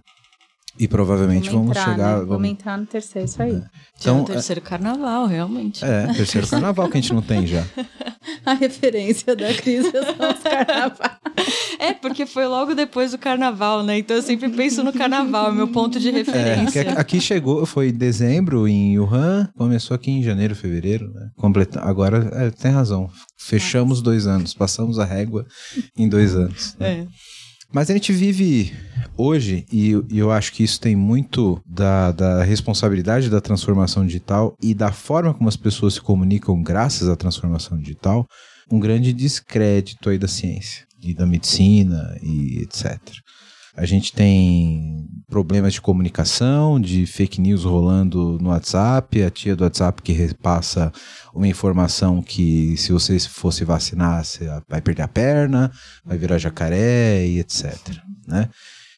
E 0.80 0.88
provavelmente 0.88 1.50
vamos, 1.50 1.76
vamos 1.76 1.78
chegar. 1.78 1.98
Né? 1.98 2.14
Vamos... 2.14 2.28
vamos... 2.30 2.50
entrar 2.50 2.78
no 2.78 2.86
terceiro, 2.86 3.28
isso 3.28 3.42
aí. 3.42 3.56
É. 3.56 3.64
Então, 4.00 4.20
é 4.20 4.22
o 4.22 4.26
terceiro 4.26 4.62
carnaval, 4.62 5.26
realmente. 5.26 5.84
É, 5.84 6.14
terceiro 6.14 6.48
carnaval 6.48 6.88
que 6.88 6.98
a 6.98 7.02
gente 7.02 7.14
não 7.14 7.22
tem 7.22 7.48
já. 7.48 7.66
a 8.46 8.54
referência 8.54 9.36
da 9.36 9.54
crise 9.54 9.92
são 9.92 10.02
os 10.02 10.44
carnavais. 10.44 11.18
É, 11.80 11.94
porque 11.94 12.26
foi 12.26 12.46
logo 12.46 12.76
depois 12.76 13.12
do 13.12 13.18
carnaval, 13.18 13.84
né? 13.84 13.98
Então 13.98 14.16
eu 14.16 14.22
sempre 14.22 14.50
penso 14.50 14.84
no 14.84 14.94
carnaval, 14.94 15.52
é 15.52 15.56
meu 15.56 15.68
ponto 15.68 16.00
de 16.00 16.12
referência. 16.12 16.82
É, 16.82 17.00
aqui 17.00 17.20
chegou, 17.20 17.66
foi 17.66 17.90
em 17.90 17.94
dezembro, 17.94 18.68
em 18.68 19.00
Wuhan, 19.00 19.50
começou 19.56 19.96
aqui 19.96 20.12
em 20.12 20.24
janeiro, 20.24 20.56
fevereiro, 20.56 21.12
né? 21.14 21.30
Completa... 21.36 21.82
Agora, 21.82 22.30
é, 22.34 22.52
tem 22.52 22.72
razão. 22.72 23.10
Fechamos 23.38 24.02
dois 24.02 24.28
anos, 24.28 24.54
passamos 24.54 25.00
a 25.00 25.06
régua 25.06 25.46
em 25.98 26.08
dois 26.08 26.36
anos. 26.36 26.76
Né? 26.80 26.90
É. 26.90 27.08
Mas 27.72 27.90
a 27.90 27.94
gente 27.94 28.14
vive 28.14 28.74
hoje, 29.18 29.66
e, 29.72 29.92
eu 30.10 30.32
acho 30.32 30.54
que 30.54 30.64
isso 30.64 30.80
tem 30.80 30.96
muito 30.96 31.62
da, 31.66 32.12
da 32.12 32.44
responsabilidade 32.44 33.30
da 33.30 33.42
transformação 33.42 34.06
digital 34.06 34.56
e 34.62 34.74
da 34.74 34.92
forma 34.92 35.34
como 35.34 35.50
as 35.50 35.58
pessoas 35.58 35.96
se 35.96 36.02
comunicam 36.02 36.62
graças 36.62 37.10
à 37.10 37.16
transformação 37.16 37.78
digital, 37.78 38.26
um 38.72 38.80
grande 38.80 39.12
descrédito 39.12 40.10
aí 40.10 40.18
da 40.18 40.28
ciência. 40.28 40.86
e 41.02 41.14
da 41.14 41.26
medicina 41.26 42.18
e 42.22 42.60
etc. 42.64 43.00
A 43.78 43.86
gente 43.86 44.12
tem 44.12 45.08
problemas 45.30 45.74
de 45.74 45.82
comunicação, 45.82 46.82
de 46.82 47.06
fake 47.06 47.40
news 47.40 47.64
rolando 47.64 48.40
no 48.42 48.50
WhatsApp, 48.50 49.22
a 49.22 49.30
tia 49.30 49.56
do 49.56 49.64
WhatsApp 49.64 50.02
que 50.02 50.14
repassa 50.14 50.92
uma 51.32 51.48
informação 51.48 52.22
que 52.22 52.76
se 52.76 52.92
você 52.92 53.20
fosse 53.20 53.64
vacinar, 53.64 54.26
você 54.26 54.50
vai 54.68 54.82
perder 54.82 55.04
a 55.04 55.08
perna, 55.08 55.72
vai 56.04 56.18
virar 56.18 56.40
jacaré 56.40 57.24
e 57.28 57.40
etc. 57.40 57.78
Né? 58.28 58.50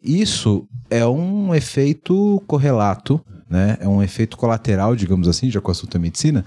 Isso 0.01 0.65
é 0.89 1.05
um 1.05 1.53
efeito 1.53 2.41
correlato, 2.47 3.19
né? 3.49 3.77
É 3.81 3.87
um 3.87 4.01
efeito 4.01 4.37
colateral, 4.37 4.95
digamos 4.95 5.27
assim, 5.27 5.51
já 5.51 5.59
com 5.59 5.67
o 5.67 5.71
assunto 5.71 5.91
da 5.91 5.99
medicina, 5.99 6.45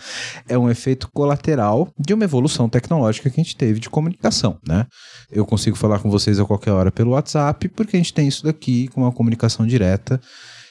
é 0.49 0.57
um 0.57 0.71
efeito 0.71 1.11
colateral 1.13 1.93
de 1.99 2.15
uma 2.15 2.25
evolução 2.25 2.69
tecnológica 2.69 3.29
que 3.29 3.41
a 3.41 3.45
gente 3.45 3.57
teve 3.57 3.79
de 3.79 3.91
comunicação, 3.91 4.59
né? 4.67 4.87
Eu 5.33 5.47
consigo 5.47 5.77
falar 5.77 5.99
com 5.99 6.11
vocês 6.11 6.39
a 6.39 6.45
qualquer 6.45 6.73
hora 6.73 6.93
pelo 6.93 7.13
WhatsApp, 7.13 7.69
porque 7.71 7.97
a 7.97 7.99
gente 7.99 8.13
tem 8.13 8.29
isso 8.29 8.45
daqui 8.45 8.89
com 8.89 9.01
uma 9.01 9.13
comunicação 9.13 9.67
direta 9.67 10.21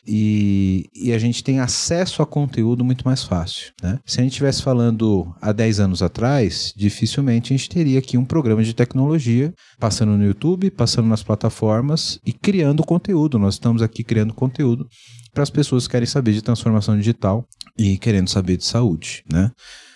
e, 0.06 0.90
e, 0.96 1.14
a 1.14 1.20
gente 1.20 1.44
tem 1.44 1.60
acesso 1.60 2.24
a 2.24 2.26
conteúdo 2.26 2.84
muito 2.84 3.06
mais 3.06 3.24
fácil. 3.24 3.72
Né? 3.84 4.00
Se 4.06 4.20
a 4.20 4.24
gente 4.24 4.32
estivesse 4.32 4.64
falando 4.64 5.34
há 5.40 5.52
10 5.52 5.80
anos 5.80 6.02
atrás, 6.02 6.74
dificilmente 6.76 7.54
a 7.54 7.58
gente 7.58 7.70
teria 7.70 8.00
aqui 8.00 8.18
um 8.18 8.26
programa 8.26 8.64
de 8.64 8.74
tecnologia 8.74 9.54
passando 9.80 10.18
no 10.18 10.26
YouTube, 10.26 10.72
passando 10.72 11.08
nas 11.08 11.22
plataformas 11.22 12.20
e 12.26 12.34
criando 12.34 12.84
conteúdo. 12.84 13.38
Nós 13.38 13.56
estamos 13.56 13.82
aqui 13.82 14.04
criando 14.04 14.34
conteúdo 14.34 14.88
para 15.34 15.44
as 15.44 15.52
pessoas 15.52 15.86
que 15.86 15.92
querem 15.92 16.08
saber 16.08 16.34
de 16.34 16.42
transformação 16.42 16.98
digital 16.98 17.46
e 17.78 17.98
querendo 17.98 18.28
saber 18.28 18.58
de 18.58 18.66
saúde. 18.66 19.24
Né? 19.32 19.52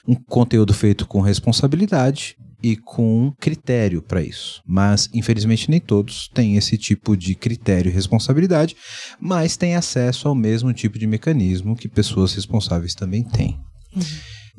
Um 0.08 0.16
conteúdo 0.16 0.74
feito 0.74 1.08
com 1.08 1.20
responsabilidade 1.20 2.36
e 2.66 2.76
com 2.76 3.32
critério 3.40 4.02
para 4.02 4.24
isso. 4.24 4.64
Mas, 4.66 5.08
infelizmente, 5.14 5.70
nem 5.70 5.80
todos 5.80 6.28
têm 6.30 6.58
esse 6.58 6.80
tipo 6.80 7.16
de 7.16 7.36
critério 7.36 7.92
e 7.92 7.94
responsabilidade, 7.94 8.76
mas 9.20 9.56
têm 9.56 9.76
acesso 9.76 10.28
ao 10.28 10.34
mesmo 10.34 10.74
tipo 10.74 10.98
de 10.98 11.06
mecanismo 11.06 11.76
que 11.76 11.88
pessoas 11.88 12.34
responsáveis 12.34 12.96
também 12.96 13.24
têm. 13.24 13.60
Uhum. 13.96 14.02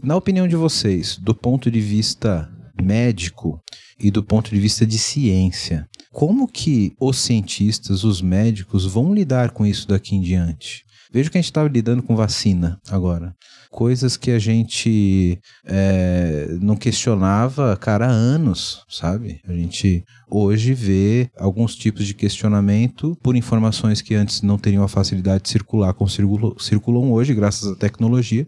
Na 0.04 0.14
opinião 0.14 0.46
de 0.46 0.54
vocês, 0.54 1.16
do 1.16 1.34
ponto 1.34 1.68
de 1.68 1.80
vista 1.80 2.48
médico 2.80 3.60
e 3.98 4.08
do 4.08 4.22
ponto 4.22 4.54
de 4.54 4.60
vista 4.60 4.86
de 4.86 5.00
ciência, 5.00 5.88
como 6.16 6.48
que 6.48 6.94
os 6.98 7.18
cientistas, 7.18 8.02
os 8.02 8.22
médicos 8.22 8.86
vão 8.86 9.12
lidar 9.12 9.50
com 9.50 9.66
isso 9.66 9.86
daqui 9.86 10.16
em 10.16 10.20
diante? 10.22 10.82
Veja 11.12 11.28
que 11.28 11.36
a 11.36 11.40
gente 11.42 11.50
estava 11.50 11.68
lidando 11.68 12.02
com 12.02 12.16
vacina 12.16 12.80
agora. 12.88 13.34
Coisas 13.70 14.16
que 14.16 14.30
a 14.30 14.38
gente 14.38 15.38
é, 15.66 16.56
não 16.58 16.74
questionava, 16.74 17.76
cara, 17.76 18.06
há 18.06 18.10
anos, 18.10 18.82
sabe? 18.88 19.42
A 19.46 19.52
gente 19.52 20.02
hoje 20.26 20.72
vê 20.72 21.28
alguns 21.36 21.76
tipos 21.76 22.06
de 22.06 22.14
questionamento 22.14 23.14
por 23.22 23.36
informações 23.36 24.00
que 24.00 24.14
antes 24.14 24.40
não 24.40 24.56
teriam 24.56 24.82
a 24.82 24.88
facilidade 24.88 25.42
de 25.42 25.50
circular, 25.50 25.92
como 25.92 26.08
circulam 26.08 27.12
hoje, 27.12 27.34
graças 27.34 27.70
à 27.70 27.76
tecnologia 27.76 28.46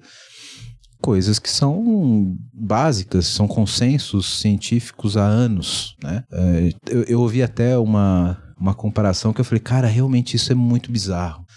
coisas 1.01 1.39
que 1.39 1.51
são 1.51 2.37
básicas, 2.53 3.27
são 3.27 3.47
consensos 3.47 4.41
científicos 4.41 5.17
há 5.17 5.25
anos, 5.25 5.97
né? 6.03 6.25
É, 6.31 6.73
eu, 6.91 7.03
eu 7.05 7.21
ouvi 7.21 7.43
até 7.43 7.79
uma, 7.79 8.39
uma 8.59 8.75
comparação 8.75 9.33
que 9.33 9.41
eu 9.41 9.45
falei, 9.45 9.61
cara, 9.61 9.87
realmente 9.87 10.37
isso 10.37 10.53
é 10.53 10.55
muito 10.55 10.91
bizarro 10.91 11.48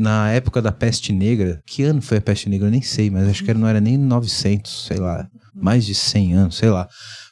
na 0.00 0.30
época 0.30 0.62
da 0.62 0.72
peste 0.72 1.12
negra, 1.12 1.62
que 1.66 1.82
ano 1.82 2.00
foi 2.00 2.16
a 2.16 2.20
peste 2.22 2.48
negra? 2.48 2.68
Eu 2.68 2.70
nem 2.70 2.80
sei, 2.80 3.10
mas 3.10 3.28
acho 3.28 3.44
que 3.44 3.52
não 3.52 3.68
era 3.68 3.80
nem 3.80 3.98
900, 3.98 4.86
sei 4.86 4.96
lá, 4.96 5.28
mais 5.54 5.84
de 5.84 5.94
100 5.94 6.34
anos, 6.34 6.56
sei 6.56 6.70
lá. 6.70 6.88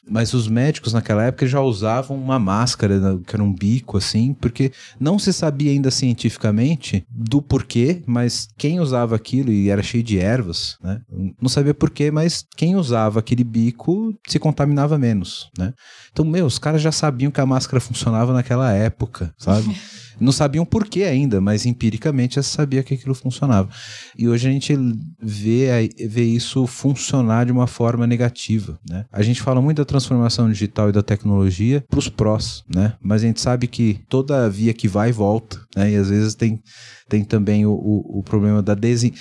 Mas 0.07 0.33
os 0.33 0.47
médicos 0.47 0.93
naquela 0.93 1.23
época 1.23 1.47
já 1.47 1.61
usavam 1.61 2.17
uma 2.17 2.39
máscara, 2.39 2.99
né, 2.99 3.19
que 3.25 3.35
era 3.35 3.43
um 3.43 3.53
bico, 3.53 3.97
assim, 3.97 4.33
porque 4.33 4.71
não 4.99 5.17
se 5.17 5.33
sabia 5.33 5.71
ainda 5.71 5.89
cientificamente 5.89 7.03
do 7.09 7.41
porquê, 7.41 8.03
mas 8.05 8.47
quem 8.57 8.79
usava 8.79 9.15
aquilo, 9.15 9.51
e 9.51 9.69
era 9.69 9.83
cheio 9.83 10.03
de 10.03 10.19
ervas, 10.19 10.77
né? 10.83 11.01
Não 11.41 11.49
sabia 11.49 11.73
porquê, 11.73 12.11
mas 12.11 12.45
quem 12.55 12.75
usava 12.75 13.19
aquele 13.19 13.43
bico 13.43 14.13
se 14.27 14.39
contaminava 14.39 14.97
menos, 14.97 15.49
né? 15.57 15.73
Então, 16.11 16.25
meu, 16.25 16.45
os 16.45 16.59
caras 16.59 16.81
já 16.81 16.91
sabiam 16.91 17.31
que 17.31 17.41
a 17.41 17.45
máscara 17.45 17.79
funcionava 17.81 18.33
naquela 18.33 18.71
época, 18.73 19.33
sabe? 19.37 19.75
Não 20.19 20.31
sabiam 20.31 20.65
por 20.65 20.87
que 20.87 21.03
ainda, 21.03 21.39
mas 21.39 21.65
empiricamente 21.65 22.35
já 22.35 22.43
sabia 22.43 22.83
que 22.83 22.93
aquilo 22.93 23.15
funcionava. 23.15 23.69
E 24.17 24.27
hoje 24.27 24.47
a 24.47 24.51
gente 24.51 24.75
vê, 25.21 25.89
vê 26.07 26.23
isso 26.23 26.65
funcionar 26.67 27.45
de 27.45 27.51
uma 27.51 27.67
forma 27.67 28.05
negativa. 28.05 28.79
Né? 28.89 29.05
A 29.11 29.21
gente 29.21 29.41
fala 29.41 29.61
muito 29.61 29.77
da 29.77 29.85
transformação 29.85 30.49
digital 30.49 30.89
e 30.89 30.93
da 30.93 31.01
tecnologia 31.01 31.83
para 31.89 31.99
os 31.99 32.09
prós, 32.09 32.63
né? 32.73 32.93
mas 33.01 33.23
a 33.23 33.27
gente 33.27 33.41
sabe 33.41 33.67
que 33.67 33.99
toda 34.09 34.49
via 34.49 34.73
que 34.73 34.87
vai 34.87 35.11
volta, 35.11 35.59
né? 35.75 35.91
e 35.91 35.95
às 35.95 36.09
vezes 36.09 36.35
tem, 36.35 36.61
tem 37.07 37.23
também 37.23 37.65
o, 37.65 37.71
o, 37.71 38.19
o 38.19 38.23
problema 38.23 38.61
da 38.61 38.75
desin... 38.75 39.13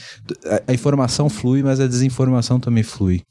A 0.67 0.73
informação 0.73 1.29
flui, 1.29 1.63
mas 1.63 1.81
a 1.81 1.87
desinformação 1.87 2.61
também 2.61 2.83
flui. 2.83 3.23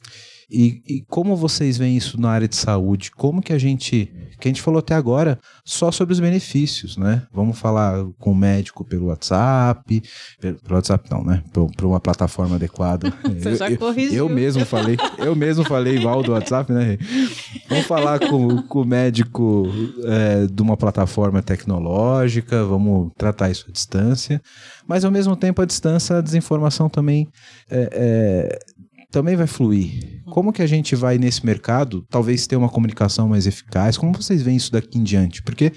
E, 0.50 0.82
e, 0.88 1.02
como 1.10 1.36
vocês 1.36 1.78
veem 1.78 1.98
isso 1.98 2.20
na 2.20 2.30
área 2.30 2.48
de 2.48 2.56
saúde? 2.56 3.12
Como 3.12 3.42
que 3.42 3.52
a 3.52 3.58
gente, 3.58 4.10
que 4.40 4.48
a 4.48 4.50
gente 4.50 4.62
falou 4.62 4.80
até 4.80 4.96
agora, 4.96 5.38
só 5.66 5.92
sobre 5.92 6.14
os 6.14 6.22
benefícios, 6.22 6.96
né? 6.96 7.24
Vamos 7.34 7.60
falar 7.60 8.06
com 8.18 8.32
o 8.32 8.36
médico 8.36 8.86
pelo 8.86 9.08
WhatsApp, 9.08 10.02
pelo, 10.40 10.58
pelo 10.60 10.76
WhatsApp 10.76 11.12
não, 11.12 11.22
né? 11.22 11.44
Por, 11.52 11.70
uma 11.84 12.00
plataforma 12.00 12.56
adequada. 12.56 13.14
Você 13.28 13.58
já 13.58 13.76
corrigiu. 13.76 14.14
Eu, 14.14 14.30
eu, 14.30 14.34
mesmo 14.34 14.66
falei, 14.66 14.96
eu 15.18 15.36
mesmo 15.36 15.66
falei 15.66 16.00
mal 16.00 16.24
do 16.24 16.32
WhatsApp, 16.32 16.72
né? 16.72 16.98
Vamos 17.68 17.86
falar 17.86 18.18
com, 18.20 18.62
com 18.62 18.82
o 18.82 18.86
médico 18.86 19.66
é, 20.06 20.48
de 20.48 20.62
uma 20.62 20.78
plataforma 20.78 21.42
tecnológica, 21.42 22.64
vamos 22.64 23.12
tratar 23.18 23.50
isso 23.50 23.66
à 23.68 23.72
distância, 23.72 24.42
mas 24.88 25.04
ao 25.04 25.12
mesmo 25.12 25.36
tempo 25.36 25.62
a 25.62 25.66
distância, 25.66 26.16
a 26.18 26.22
desinformação 26.22 26.88
também 26.88 27.28
é, 27.70 27.90
é 27.92 28.60
também 29.12 29.36
vai 29.36 29.48
fluir. 29.48 30.22
Como 30.26 30.52
que 30.52 30.62
a 30.62 30.68
gente 30.68 30.96
vai 30.96 31.18
nesse 31.18 31.46
mercado, 31.46 32.06
talvez 32.10 32.46
ter 32.46 32.56
uma 32.56 32.70
comunicação 32.70 33.30
mais 33.30 33.48
eficaz? 33.48 33.98
Como 33.98 34.14
vocês 34.14 34.42
veem 34.42 34.58
isso 34.58 34.72
daqui 34.72 34.98
em 34.98 35.04
diante? 35.04 35.42
Porque 35.42 35.72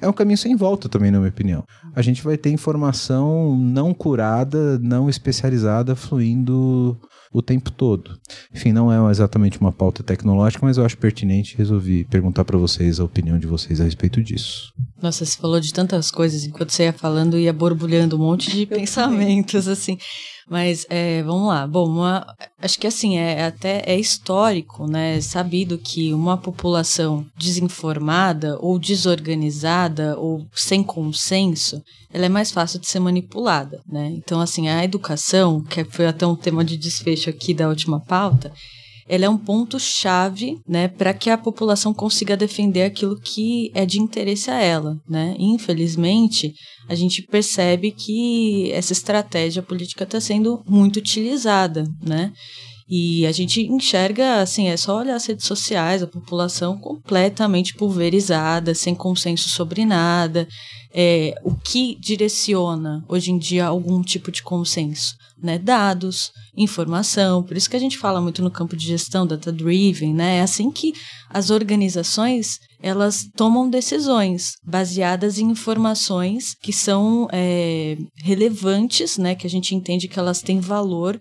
é 0.00 0.08
um 0.08 0.12
caminho 0.12 0.38
sem 0.38 0.54
volta 0.54 0.88
também, 0.88 1.10
na 1.10 1.18
minha 1.18 1.30
opinião. 1.30 1.64
A 1.94 2.02
gente 2.02 2.22
vai 2.22 2.36
ter 2.36 2.50
informação 2.50 3.56
não 3.58 3.92
curada, 3.92 4.78
não 4.78 5.08
especializada, 5.08 5.96
fluindo 5.96 6.98
o 7.32 7.42
tempo 7.42 7.70
todo. 7.70 8.18
Enfim, 8.54 8.72
não 8.72 8.90
é 8.90 9.10
exatamente 9.10 9.60
uma 9.60 9.72
pauta 9.72 10.02
tecnológica, 10.02 10.64
mas 10.64 10.78
eu 10.78 10.84
acho 10.84 10.96
pertinente 10.96 11.54
e 11.54 11.58
resolvi 11.58 12.04
perguntar 12.04 12.44
para 12.44 12.56
vocês 12.56 13.00
a 13.00 13.04
opinião 13.04 13.38
de 13.38 13.46
vocês 13.46 13.80
a 13.80 13.84
respeito 13.84 14.22
disso. 14.22 14.72
Nossa, 15.02 15.24
você 15.24 15.36
falou 15.36 15.60
de 15.60 15.72
tantas 15.72 16.10
coisas, 16.10 16.44
enquanto 16.44 16.70
você 16.70 16.84
ia 16.84 16.92
falando, 16.92 17.38
ia 17.38 17.52
borbulhando 17.52 18.16
um 18.16 18.20
monte 18.20 18.50
de 18.50 18.64
pensamentos, 18.66 19.68
assim. 19.68 19.98
Mas 20.48 20.86
é, 20.88 21.22
vamos 21.24 21.48
lá. 21.48 21.66
Bom, 21.66 21.88
uma, 21.88 22.24
acho 22.60 22.78
que 22.78 22.86
assim, 22.86 23.18
é 23.18 23.46
até 23.46 23.82
é 23.84 23.98
histórico, 23.98 24.86
né? 24.86 25.20
Sabido 25.20 25.76
que 25.76 26.14
uma 26.14 26.36
população 26.36 27.26
desinformada 27.36 28.56
ou 28.60 28.78
desorganizada 28.78 30.16
ou 30.16 30.46
sem 30.54 30.84
consenso, 30.84 31.82
ela 32.12 32.26
é 32.26 32.28
mais 32.28 32.52
fácil 32.52 32.78
de 32.78 32.86
ser 32.86 33.00
manipulada, 33.00 33.80
né? 33.90 34.12
Então, 34.12 34.40
assim, 34.40 34.68
a 34.68 34.84
educação, 34.84 35.60
que 35.62 35.84
foi 35.84 36.06
até 36.06 36.24
um 36.24 36.36
tema 36.36 36.64
de 36.64 36.76
desfecho 36.76 37.28
aqui 37.28 37.52
da 37.52 37.68
última 37.68 37.98
pauta, 37.98 38.52
ela 39.08 39.26
é 39.26 39.28
um 39.28 39.38
ponto-chave, 39.38 40.58
né, 40.68 40.88
para 40.88 41.14
que 41.14 41.30
a 41.30 41.38
população 41.38 41.94
consiga 41.94 42.36
defender 42.36 42.82
aquilo 42.82 43.20
que 43.20 43.70
é 43.74 43.86
de 43.86 44.00
interesse 44.00 44.50
a 44.50 44.60
ela, 44.60 44.96
né? 45.08 45.34
Infelizmente, 45.38 46.52
a 46.88 46.94
gente 46.94 47.22
percebe 47.22 47.92
que 47.92 48.70
essa 48.72 48.92
estratégia 48.92 49.62
política 49.62 50.04
está 50.04 50.20
sendo 50.20 50.62
muito 50.66 50.96
utilizada, 50.98 51.84
né? 52.02 52.32
E 52.88 53.26
a 53.26 53.32
gente 53.32 53.62
enxerga, 53.62 54.40
assim, 54.40 54.68
é 54.68 54.76
só 54.76 54.98
olhar 54.98 55.16
as 55.16 55.26
redes 55.26 55.44
sociais, 55.44 56.02
a 56.02 56.06
população 56.06 56.78
completamente 56.78 57.74
pulverizada, 57.74 58.74
sem 58.74 58.94
consenso 58.94 59.48
sobre 59.48 59.84
nada. 59.84 60.46
É, 60.94 61.34
o 61.42 61.54
que 61.54 61.96
direciona 62.00 63.04
hoje 63.08 63.32
em 63.32 63.38
dia 63.38 63.66
algum 63.66 64.00
tipo 64.02 64.30
de 64.30 64.42
consenso? 64.42 65.16
Né? 65.42 65.58
Dados, 65.58 66.30
informação, 66.56 67.42
por 67.42 67.56
isso 67.56 67.68
que 67.68 67.76
a 67.76 67.80
gente 67.80 67.98
fala 67.98 68.20
muito 68.20 68.40
no 68.40 68.50
campo 68.50 68.76
de 68.76 68.86
gestão, 68.86 69.26
data-driven, 69.26 70.14
né? 70.14 70.38
É 70.38 70.40
assim 70.40 70.70
que 70.70 70.94
as 71.28 71.50
organizações 71.50 72.58
elas 72.82 73.26
tomam 73.36 73.68
decisões 73.68 74.52
baseadas 74.64 75.38
em 75.38 75.50
informações 75.50 76.54
que 76.62 76.72
são 76.72 77.28
é, 77.30 77.98
relevantes, 78.22 79.18
né? 79.18 79.34
Que 79.34 79.46
a 79.46 79.50
gente 79.50 79.74
entende 79.74 80.08
que 80.08 80.18
elas 80.18 80.40
têm 80.40 80.60
valor 80.60 81.20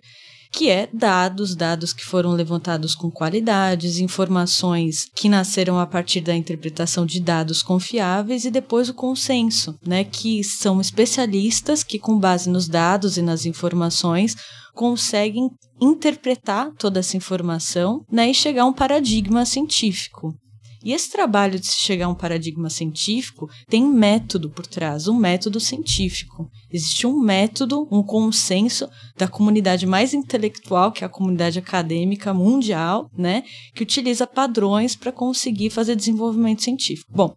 que 0.55 0.69
é 0.69 0.87
dados, 0.93 1.53
dados 1.53 1.91
que 1.91 2.05
foram 2.05 2.31
levantados 2.31 2.95
com 2.95 3.11
qualidades, 3.11 3.99
informações 3.99 5.05
que 5.13 5.27
nasceram 5.27 5.77
a 5.77 5.85
partir 5.85 6.21
da 6.21 6.33
interpretação 6.33 7.05
de 7.05 7.19
dados 7.19 7.61
confiáveis 7.61 8.45
e 8.45 8.49
depois 8.49 8.87
o 8.87 8.93
consenso, 8.93 9.77
né, 9.85 10.05
que 10.05 10.41
são 10.45 10.79
especialistas 10.79 11.83
que 11.83 11.99
com 11.99 12.17
base 12.17 12.49
nos 12.49 12.69
dados 12.69 13.17
e 13.17 13.21
nas 13.21 13.45
informações 13.45 14.33
conseguem 14.73 15.49
interpretar 15.79 16.71
toda 16.77 17.01
essa 17.01 17.17
informação, 17.17 18.05
né, 18.09 18.31
e 18.31 18.33
chegar 18.33 18.63
a 18.63 18.67
um 18.67 18.73
paradigma 18.73 19.45
científico. 19.45 20.33
E 20.85 20.93
esse 20.93 21.09
trabalho 21.09 21.59
de 21.59 21.65
se 21.65 21.79
chegar 21.79 22.05
a 22.05 22.09
um 22.09 22.13
paradigma 22.13 22.69
científico 22.69 23.49
tem 23.67 23.83
um 23.83 23.91
método 23.91 24.51
por 24.51 24.67
trás, 24.67 25.07
um 25.07 25.17
método 25.17 25.59
científico. 25.59 26.47
Existe 26.71 27.07
um 27.07 27.19
método, 27.19 27.87
um 27.91 28.03
consenso 28.03 28.87
da 29.17 29.27
comunidade 29.27 29.87
mais 29.87 30.13
intelectual, 30.13 30.91
que 30.91 31.03
é 31.03 31.07
a 31.07 31.09
comunidade 31.09 31.57
acadêmica 31.57 32.35
mundial, 32.35 33.09
né, 33.17 33.43
que 33.73 33.81
utiliza 33.81 34.27
padrões 34.27 34.95
para 34.95 35.11
conseguir 35.11 35.71
fazer 35.71 35.95
desenvolvimento 35.95 36.61
científico. 36.61 37.11
Bom, 37.11 37.33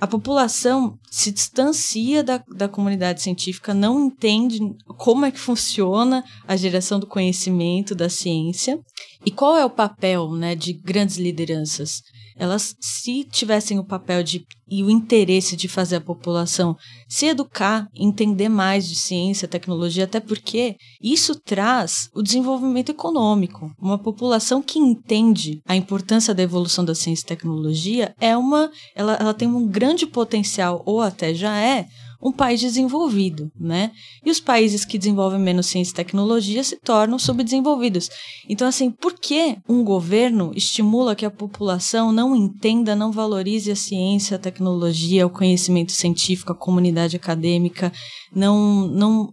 a 0.00 0.06
população 0.06 0.96
se 1.10 1.32
distancia 1.32 2.22
da, 2.22 2.38
da 2.54 2.68
comunidade 2.68 3.20
científica, 3.20 3.74
não 3.74 4.06
entende 4.06 4.60
como 4.96 5.24
é 5.24 5.32
que 5.32 5.40
funciona 5.40 6.22
a 6.46 6.54
geração 6.54 7.00
do 7.00 7.06
conhecimento 7.08 7.96
da 7.96 8.08
ciência 8.08 8.78
e 9.26 9.30
qual 9.32 9.56
é 9.56 9.64
o 9.64 9.70
papel 9.70 10.30
né, 10.30 10.54
de 10.54 10.72
grandes 10.72 11.16
lideranças 11.16 12.00
elas, 12.42 12.74
se 12.80 13.22
tivessem 13.22 13.78
o 13.78 13.84
papel 13.84 14.24
de 14.24 14.44
e 14.68 14.82
o 14.82 14.90
interesse 14.90 15.54
de 15.54 15.68
fazer 15.68 15.96
a 15.96 16.00
população 16.00 16.74
se 17.06 17.26
educar, 17.26 17.86
entender 17.94 18.48
mais 18.48 18.88
de 18.88 18.96
ciência, 18.96 19.46
tecnologia, 19.46 20.04
até 20.04 20.18
porque 20.18 20.76
isso 21.00 21.38
traz 21.38 22.08
o 22.14 22.22
desenvolvimento 22.22 22.88
econômico. 22.88 23.70
Uma 23.78 23.98
população 23.98 24.62
que 24.62 24.78
entende 24.78 25.60
a 25.68 25.76
importância 25.76 26.34
da 26.34 26.42
evolução 26.42 26.84
da 26.84 26.94
ciência 26.94 27.22
e 27.22 27.26
tecnologia 27.26 28.14
é 28.18 28.34
uma, 28.34 28.70
ela, 28.96 29.14
ela 29.14 29.34
tem 29.34 29.46
um 29.46 29.68
grande 29.68 30.06
potencial 30.06 30.82
ou 30.86 31.02
até 31.02 31.34
já 31.34 31.54
é 31.60 31.86
um 32.22 32.30
país 32.30 32.60
desenvolvido, 32.60 33.50
né? 33.58 33.90
E 34.24 34.30
os 34.30 34.38
países 34.38 34.84
que 34.84 34.96
desenvolvem 34.96 35.40
menos 35.40 35.66
ciência 35.66 35.92
e 35.92 35.96
tecnologia 35.96 36.62
se 36.62 36.76
tornam 36.76 37.18
subdesenvolvidos. 37.18 38.08
Então, 38.48 38.68
assim, 38.68 38.90
por 38.90 39.18
que 39.18 39.56
um 39.68 39.82
governo 39.82 40.52
estimula 40.54 41.16
que 41.16 41.26
a 41.26 41.30
população 41.30 42.12
não 42.12 42.36
entenda, 42.36 42.94
não 42.94 43.10
valorize 43.10 43.70
a 43.70 43.76
ciência, 43.76 44.36
a 44.36 44.40
tecnologia, 44.40 45.26
o 45.26 45.30
conhecimento 45.30 45.90
científico, 45.90 46.52
a 46.52 46.56
comunidade 46.56 47.16
acadêmica, 47.16 47.92
não, 48.34 48.86
não 48.86 49.32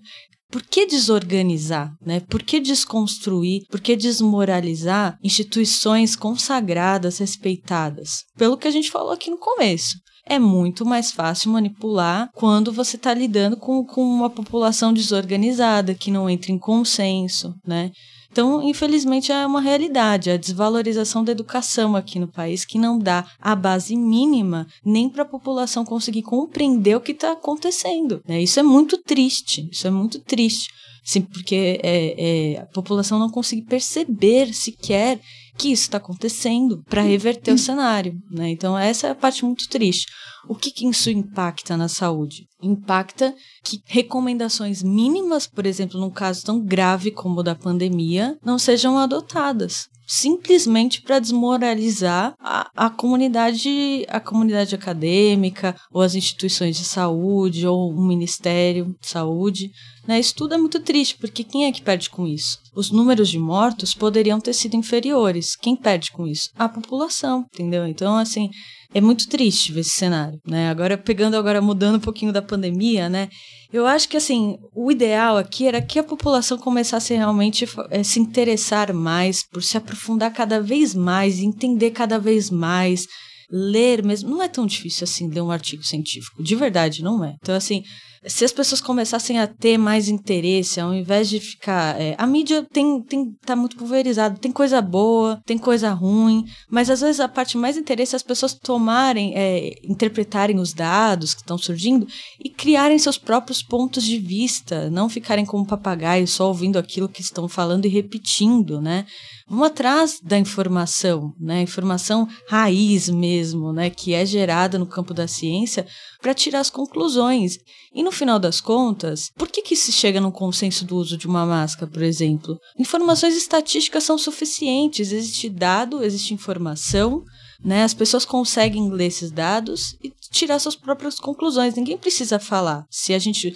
por 0.52 0.64
que 0.64 0.88
desorganizar, 0.88 1.94
né? 2.04 2.22
Por 2.22 2.42
que 2.42 2.60
desconstruir? 2.60 3.68
Por 3.70 3.80
que 3.80 3.96
desmoralizar 3.96 5.16
instituições 5.24 6.16
consagradas, 6.16 7.20
respeitadas? 7.20 8.24
Pelo 8.36 8.58
que 8.58 8.68
a 8.68 8.72
gente 8.72 8.90
falou 8.90 9.12
aqui 9.12 9.30
no 9.30 9.38
começo 9.38 9.96
é 10.30 10.40
muito 10.40 10.86
mais 10.86 11.12
fácil 11.12 11.52
manipular 11.52 12.30
quando 12.34 12.72
você 12.72 12.96
está 12.96 13.14
lidando 13.14 13.58
com, 13.58 13.84
com 13.84 14.02
uma 14.02 14.30
população 14.30 14.94
desorganizada, 14.94 15.96
que 15.96 16.12
não 16.12 16.30
entra 16.30 16.52
em 16.52 16.58
consenso, 16.58 17.54
né? 17.66 17.92
Então, 18.32 18.62
infelizmente, 18.62 19.32
é 19.32 19.46
uma 19.46 19.60
realidade 19.60 20.30
a 20.30 20.38
desvalorização 20.38 21.24
da 21.24 21.32
educação 21.32 21.96
aqui 21.96 22.20
no 22.20 22.28
país, 22.28 22.64
que 22.64 22.78
não 22.78 23.00
dá 23.00 23.26
a 23.40 23.56
base 23.56 23.96
mínima 23.96 24.68
nem 24.86 25.10
para 25.10 25.24
a 25.24 25.28
população 25.28 25.84
conseguir 25.84 26.22
compreender 26.22 26.96
o 26.96 27.02
que 27.02 27.12
está 27.12 27.32
acontecendo. 27.32 28.22
Né? 28.28 28.42
Isso 28.42 28.60
é 28.60 28.64
muito 28.64 28.98
triste, 29.00 29.68
isso 29.72 29.88
é 29.88 29.90
muito 29.90 30.20
triste. 30.20 30.70
Sim, 31.04 31.22
porque 31.22 31.80
é, 31.82 32.54
é, 32.54 32.60
a 32.60 32.66
população 32.68 33.18
não 33.18 33.32
consegue 33.32 33.64
perceber 33.64 34.54
sequer 34.54 35.20
que 35.60 35.74
isso 35.74 35.84
está 35.84 35.98
acontecendo 35.98 36.82
para 36.90 37.02
reverter 37.02 37.54
o 37.54 37.58
cenário. 37.58 38.18
Né? 38.32 38.50
Então, 38.50 38.78
essa 38.78 39.08
é 39.08 39.10
a 39.12 39.16
parte 39.16 39.44
muito 39.44 39.68
triste. 39.68 40.08
O 40.48 40.56
que, 40.56 40.72
que 40.72 40.88
isso 40.88 41.10
impacta 41.10 41.76
na 41.76 41.90
saúde? 41.90 42.48
Impacta 42.64 43.36
que 43.64 43.82
recomendações 43.86 44.82
mínimas, 44.82 45.46
por 45.46 45.66
exemplo, 45.66 46.00
num 46.00 46.10
caso 46.10 46.44
tão 46.44 46.64
grave 46.64 47.12
como 47.12 47.42
o 47.42 47.44
da 47.44 47.56
pandemia, 47.56 48.38
não 48.44 48.58
sejam 48.58 48.98
adotadas 48.98 49.90
simplesmente 50.10 51.04
para 51.04 51.20
desmoralizar 51.20 52.34
a, 52.40 52.68
a, 52.76 52.90
comunidade, 52.90 54.08
a 54.10 54.20
comunidade 54.20 54.74
acadêmica, 54.74 55.76
ou 55.92 56.02
as 56.02 56.16
instituições 56.16 56.76
de 56.78 56.84
saúde, 56.84 57.68
ou 57.68 57.92
o 57.92 58.08
Ministério 58.08 58.96
de 59.00 59.08
Saúde. 59.08 59.70
Né? 60.08 60.20
Isso 60.20 60.34
tudo 60.34 60.56
é 60.56 60.58
muito 60.58 60.80
triste, 60.80 61.16
porque 61.20 61.44
quem 61.44 61.66
é 61.66 61.72
que 61.72 61.84
perde 61.84 62.10
com 62.10 62.26
isso? 62.26 62.58
Os 62.76 62.90
números 62.90 63.30
de 63.30 63.38
mortos 63.38 63.94
poderiam 63.94 64.40
ter 64.40 64.54
sido 64.54 64.76
inferiores. 64.76 65.56
Quem 65.56 65.76
perde 65.76 66.12
com 66.12 66.26
isso? 66.26 66.50
A 66.58 66.68
população, 66.68 67.46
entendeu? 67.54 67.86
Então, 67.86 68.18
assim, 68.18 68.50
é 68.92 69.00
muito 69.00 69.30
triste 69.30 69.72
ver 69.72 69.82
esse 69.82 69.92
cenário, 69.92 70.40
né? 70.44 70.70
Agora, 70.70 70.98
pegando 70.98 71.38
agora, 71.38 71.62
mudando 71.62 71.98
um 71.98 72.02
pouquinho 72.02 72.34
da 72.34 72.42
pandemia, 72.42 73.08
né? 73.08 73.30
Eu 73.72 73.86
acho 73.86 74.10
que, 74.10 74.18
assim, 74.18 74.58
o 74.74 74.92
ideal 74.92 75.38
aqui 75.38 75.68
era 75.68 75.82
que 75.82 76.00
a 76.00 76.04
população 76.04 76.58
começasse 76.58 77.14
realmente 77.14 77.66
é, 77.92 78.04
se 78.04 78.20
interessar 78.20 78.92
mais 78.94 79.44
por 79.48 79.62
se 79.62 79.78
aprofundar 79.78 80.34
cada 80.34 80.60
vez 80.60 80.96
mais, 80.96 81.40
entender 81.40 81.92
cada 81.92 82.18
vez 82.18 82.50
mais, 82.50 83.06
ler 83.52 84.04
mesmo. 84.04 84.30
Não 84.30 84.42
é 84.42 84.48
tão 84.48 84.66
difícil 84.66 85.04
assim 85.04 85.30
ler 85.30 85.42
um 85.42 85.52
artigo 85.52 85.84
científico, 85.84 86.44
de 86.44 86.56
verdade, 86.56 87.04
não 87.04 87.24
é. 87.24 87.36
Então, 87.42 87.56
assim, 87.56 87.84
se 88.26 88.44
as 88.44 88.52
pessoas 88.52 88.82
começassem 88.82 89.40
a 89.40 89.48
ter 89.48 89.78
mais 89.78 90.10
interesse, 90.10 90.80
ao 90.80 90.94
invés 90.94 91.30
de 91.30 91.40
ficar. 91.40 92.00
É, 92.00 92.16
a 92.18 92.28
mídia 92.28 92.66
tem, 92.72 93.02
tem, 93.02 93.32
tá 93.46 93.56
muito 93.56 93.78
pulverizada, 93.78 94.38
tem 94.38 94.52
coisa 94.52 94.82
boa, 94.82 95.42
tem 95.46 95.58
coisa 95.58 95.92
ruim, 95.92 96.46
mas 96.70 96.90
às 96.90 97.02
vezes 97.02 97.20
a 97.20 97.28
parte 97.28 97.58
mais 97.58 97.78
interesse 97.78 98.16
é 98.16 98.18
as 98.18 98.24
pessoas 98.24 98.54
tomarem, 98.54 99.34
é, 99.36 99.74
interpretarem 99.84 100.60
os 100.60 100.74
dados 100.74 101.34
que 101.34 101.42
estão 101.42 101.58
surgindo 101.58 102.08
e 102.44 102.50
criarem 102.50 103.00
seus 103.00 103.18
próprios 103.18 103.64
pontos 103.64 104.04
de 104.04 104.18
vista, 104.20 104.90
não 104.90 105.08
ficarem 105.08 105.46
como 105.46 105.66
papagaios 105.66 106.32
só 106.32 106.48
ouvindo 106.48 106.78
aquilo 106.78 107.10
que 107.10 107.22
estão 107.22 107.48
falando 107.48 107.86
e 107.86 107.90
repetindo, 107.90 108.82
né? 108.82 109.06
Vamos 109.48 109.68
atrás 109.68 110.20
da 110.22 110.38
informação, 110.38 111.34
né? 111.40 111.64
Informação 111.64 112.28
raiz 112.48 113.10
mesmo, 113.10 113.74
né? 113.74 113.90
Que 113.90 114.14
é 114.14 114.24
gerada 114.24 114.78
no 114.78 114.86
campo 114.86 115.12
da 115.12 115.28
ciência 115.28 115.88
para 116.22 116.36
tirar 116.36 116.60
as 116.60 116.70
conclusões. 116.70 117.58
E 117.94 118.04
no 118.10 118.12
final 118.12 118.40
das 118.40 118.60
contas, 118.60 119.30
por 119.38 119.48
que, 119.48 119.62
que 119.62 119.76
se 119.76 119.92
chega 119.92 120.20
num 120.20 120.32
consenso 120.32 120.84
do 120.84 120.98
uso 120.98 121.16
de 121.16 121.28
uma 121.28 121.46
máscara, 121.46 121.90
por 121.92 122.02
exemplo? 122.02 122.60
Informações 122.76 123.38
estatísticas 123.38 124.04
são 124.04 124.18
suficientes, 124.18 125.12
existe 125.12 125.48
dado, 125.48 126.04
existe 126.04 126.34
informação, 126.34 127.24
né? 127.64 127.84
As 127.84 127.94
pessoas 127.94 128.26
conseguem 128.26 128.90
ler 128.90 129.06
esses 129.06 129.30
dados 129.30 129.96
e 130.04 130.12
tirar 130.32 130.58
suas 130.58 130.76
próprias 130.76 131.20
conclusões. 131.20 131.76
Ninguém 131.76 132.00
precisa 132.00 132.40
falar. 132.40 132.84
Se 132.90 133.14
a 133.14 133.20
gente 133.20 133.56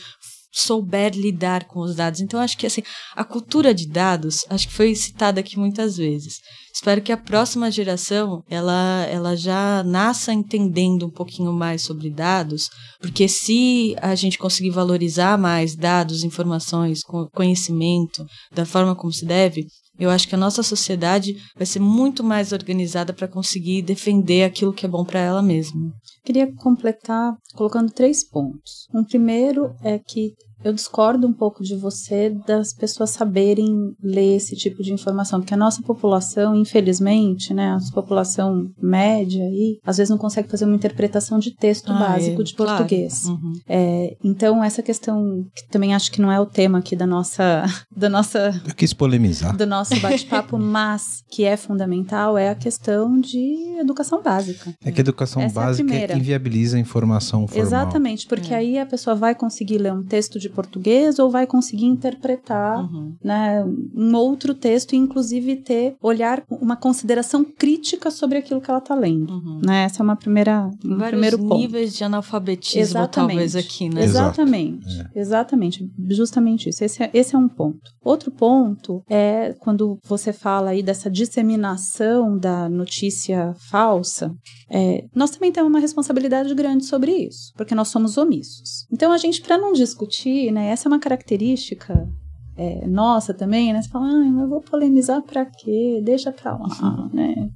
souber 0.53 1.13
lidar 1.15 1.65
com 1.65 1.79
os 1.79 1.95
dados. 1.95 2.21
Então, 2.21 2.39
acho 2.39 2.57
que 2.57 2.67
assim, 2.67 2.83
a 3.15 3.23
cultura 3.23 3.73
de 3.73 3.87
dados, 3.87 4.45
acho 4.49 4.67
que 4.67 4.73
foi 4.73 4.93
citada 4.93 5.39
aqui 5.39 5.57
muitas 5.57 5.97
vezes. 5.97 6.39
Espero 6.73 7.01
que 7.01 7.11
a 7.11 7.17
próxima 7.17 7.69
geração 7.71 8.43
ela, 8.49 9.05
ela 9.09 9.35
já 9.35 9.83
nasça 9.83 10.33
entendendo 10.33 11.07
um 11.07 11.09
pouquinho 11.09 11.51
mais 11.51 11.81
sobre 11.81 12.09
dados, 12.09 12.69
porque 12.99 13.27
se 13.27 13.95
a 14.01 14.15
gente 14.15 14.37
conseguir 14.37 14.71
valorizar 14.71 15.37
mais 15.37 15.75
dados, 15.75 16.23
informações, 16.23 17.01
conhecimento 17.33 18.25
da 18.51 18.65
forma 18.65 18.95
como 18.95 19.11
se 19.11 19.25
deve, 19.25 19.67
eu 20.03 20.09
acho 20.09 20.27
que 20.27 20.35
a 20.35 20.37
nossa 20.37 20.61
sociedade 20.61 21.35
vai 21.55 21.65
ser 21.65 21.79
muito 21.79 22.23
mais 22.23 22.51
organizada 22.51 23.13
para 23.13 23.27
conseguir 23.27 23.81
defender 23.81 24.43
aquilo 24.43 24.73
que 24.73 24.85
é 24.85 24.89
bom 24.89 25.03
para 25.03 25.19
ela 25.19 25.41
mesma. 25.41 25.93
Queria 26.23 26.53
completar 26.55 27.35
colocando 27.55 27.91
três 27.91 28.27
pontos. 28.27 28.87
Um 28.93 29.03
primeiro 29.03 29.73
é 29.81 29.99
que 29.99 30.33
eu 30.63 30.73
discordo 30.73 31.27
um 31.27 31.33
pouco 31.33 31.63
de 31.63 31.75
você 31.75 32.29
das 32.47 32.73
pessoas 32.73 33.11
saberem 33.11 33.95
ler 34.01 34.35
esse 34.35 34.55
tipo 34.55 34.81
de 34.81 34.93
informação, 34.93 35.39
porque 35.39 35.53
a 35.53 35.57
nossa 35.57 35.81
população, 35.81 36.55
infelizmente, 36.55 37.53
né, 37.53 37.77
a 37.77 37.93
população 37.93 38.71
média 38.81 39.43
aí, 39.43 39.79
às 39.85 39.97
vezes 39.97 40.09
não 40.09 40.17
consegue 40.17 40.49
fazer 40.49 40.65
uma 40.65 40.75
interpretação 40.75 41.39
de 41.39 41.51
texto 41.51 41.91
ah, 41.91 41.99
básico 41.99 42.41
é, 42.41 42.43
de 42.43 42.53
português. 42.53 43.23
Claro. 43.23 43.39
Uhum. 43.41 43.53
É, 43.67 44.17
então 44.23 44.63
essa 44.63 44.81
questão 44.81 45.45
que 45.55 45.67
também 45.69 45.93
acho 45.93 46.11
que 46.11 46.21
não 46.21 46.31
é 46.31 46.39
o 46.39 46.45
tema 46.45 46.79
aqui 46.79 46.95
da 46.95 47.05
nossa, 47.05 47.63
da 47.95 48.09
nossa. 48.09 48.61
Eu 48.65 48.75
quis 48.75 48.93
polemizar. 48.93 49.55
Do 49.55 49.65
nosso 49.65 49.99
bate-papo, 49.99 50.57
mas 50.59 51.23
que 51.29 51.43
é 51.43 51.57
fundamental 51.57 52.37
é 52.37 52.49
a 52.49 52.55
questão 52.55 53.19
de 53.19 53.77
educação 53.79 54.21
básica. 54.21 54.73
É 54.83 54.91
que 54.91 55.01
a 55.01 55.03
educação 55.03 55.41
essa 55.41 55.53
básica 55.53 55.93
é 55.93 56.13
a 56.13 56.17
inviabiliza 56.17 56.77
a 56.77 56.79
informação 56.79 57.47
formal. 57.47 57.65
Exatamente, 57.65 58.27
porque 58.27 58.53
é. 58.53 58.57
aí 58.57 58.79
a 58.79 58.85
pessoa 58.85 59.15
vai 59.15 59.35
conseguir 59.35 59.77
ler 59.77 59.93
um 59.93 60.03
texto 60.03 60.39
de 60.39 60.49
português 60.53 61.19
ou 61.19 61.29
vai 61.29 61.45
conseguir 61.45 61.85
interpretar 61.85 62.79
uhum. 62.79 63.15
né, 63.23 63.63
um 63.95 64.15
outro 64.15 64.53
texto 64.53 64.93
e 64.93 64.97
inclusive 64.97 65.57
ter 65.57 65.95
olhar 66.01 66.43
uma 66.49 66.75
consideração 66.75 67.43
crítica 67.43 68.11
sobre 68.11 68.37
aquilo 68.37 68.61
que 68.61 68.69
ela 68.69 68.79
está 68.79 68.95
lendo. 68.95 69.33
Uhum. 69.33 69.61
Né? 69.65 69.83
Essa 69.83 70.01
é 70.01 70.03
uma 70.03 70.15
primeira 70.15 70.69
um 70.83 70.97
Vários 70.97 71.09
primeiro 71.09 71.37
ponto. 71.39 71.57
níveis 71.57 71.95
de 71.95 72.03
analfabetismo 72.03 72.81
Exatamente. 72.81 73.29
talvez 73.29 73.55
aqui, 73.55 73.89
né? 73.89 74.03
Exatamente. 74.03 74.87
É. 75.13 75.19
Exatamente. 75.19 75.91
Justamente 76.09 76.69
isso. 76.69 76.83
Esse 76.83 77.03
é, 77.03 77.09
esse 77.13 77.35
é 77.35 77.37
um 77.37 77.47
ponto. 77.47 77.91
Outro 78.03 78.31
ponto 78.31 79.03
é 79.09 79.55
quando 79.59 79.97
você 80.03 80.33
fala 80.33 80.71
aí 80.71 80.83
dessa 80.83 81.09
disseminação 81.09 82.37
da 82.37 82.69
notícia 82.69 83.53
falsa, 83.69 84.33
é, 84.69 85.05
nós 85.15 85.31
também 85.31 85.51
temos 85.51 85.69
uma 85.69 85.79
responsabilidade 85.79 86.53
grande 86.53 86.85
sobre 86.85 87.11
isso, 87.11 87.53
porque 87.55 87.75
nós 87.75 87.87
somos 87.87 88.17
omissos. 88.17 88.85
Então 88.91 89.11
a 89.11 89.17
gente, 89.17 89.41
para 89.41 89.57
não 89.57 89.73
discutir 89.73 90.42
né? 90.51 90.69
Essa 90.69 90.87
é 90.87 90.89
uma 90.89 90.99
característica 90.99 92.07
é, 92.55 92.87
nossa 92.87 93.33
também, 93.33 93.73
né? 93.73 93.81
Você 93.81 93.89
fala, 93.89 94.05
ah, 94.05 94.31
mas 94.31 94.43
eu 94.43 94.49
vou 94.49 94.61
polemizar 94.61 95.21
para 95.21 95.45
quê? 95.45 96.01
Deixa 96.03 96.31
para 96.31 96.57
lá, 96.57 97.09
né? 97.11 97.49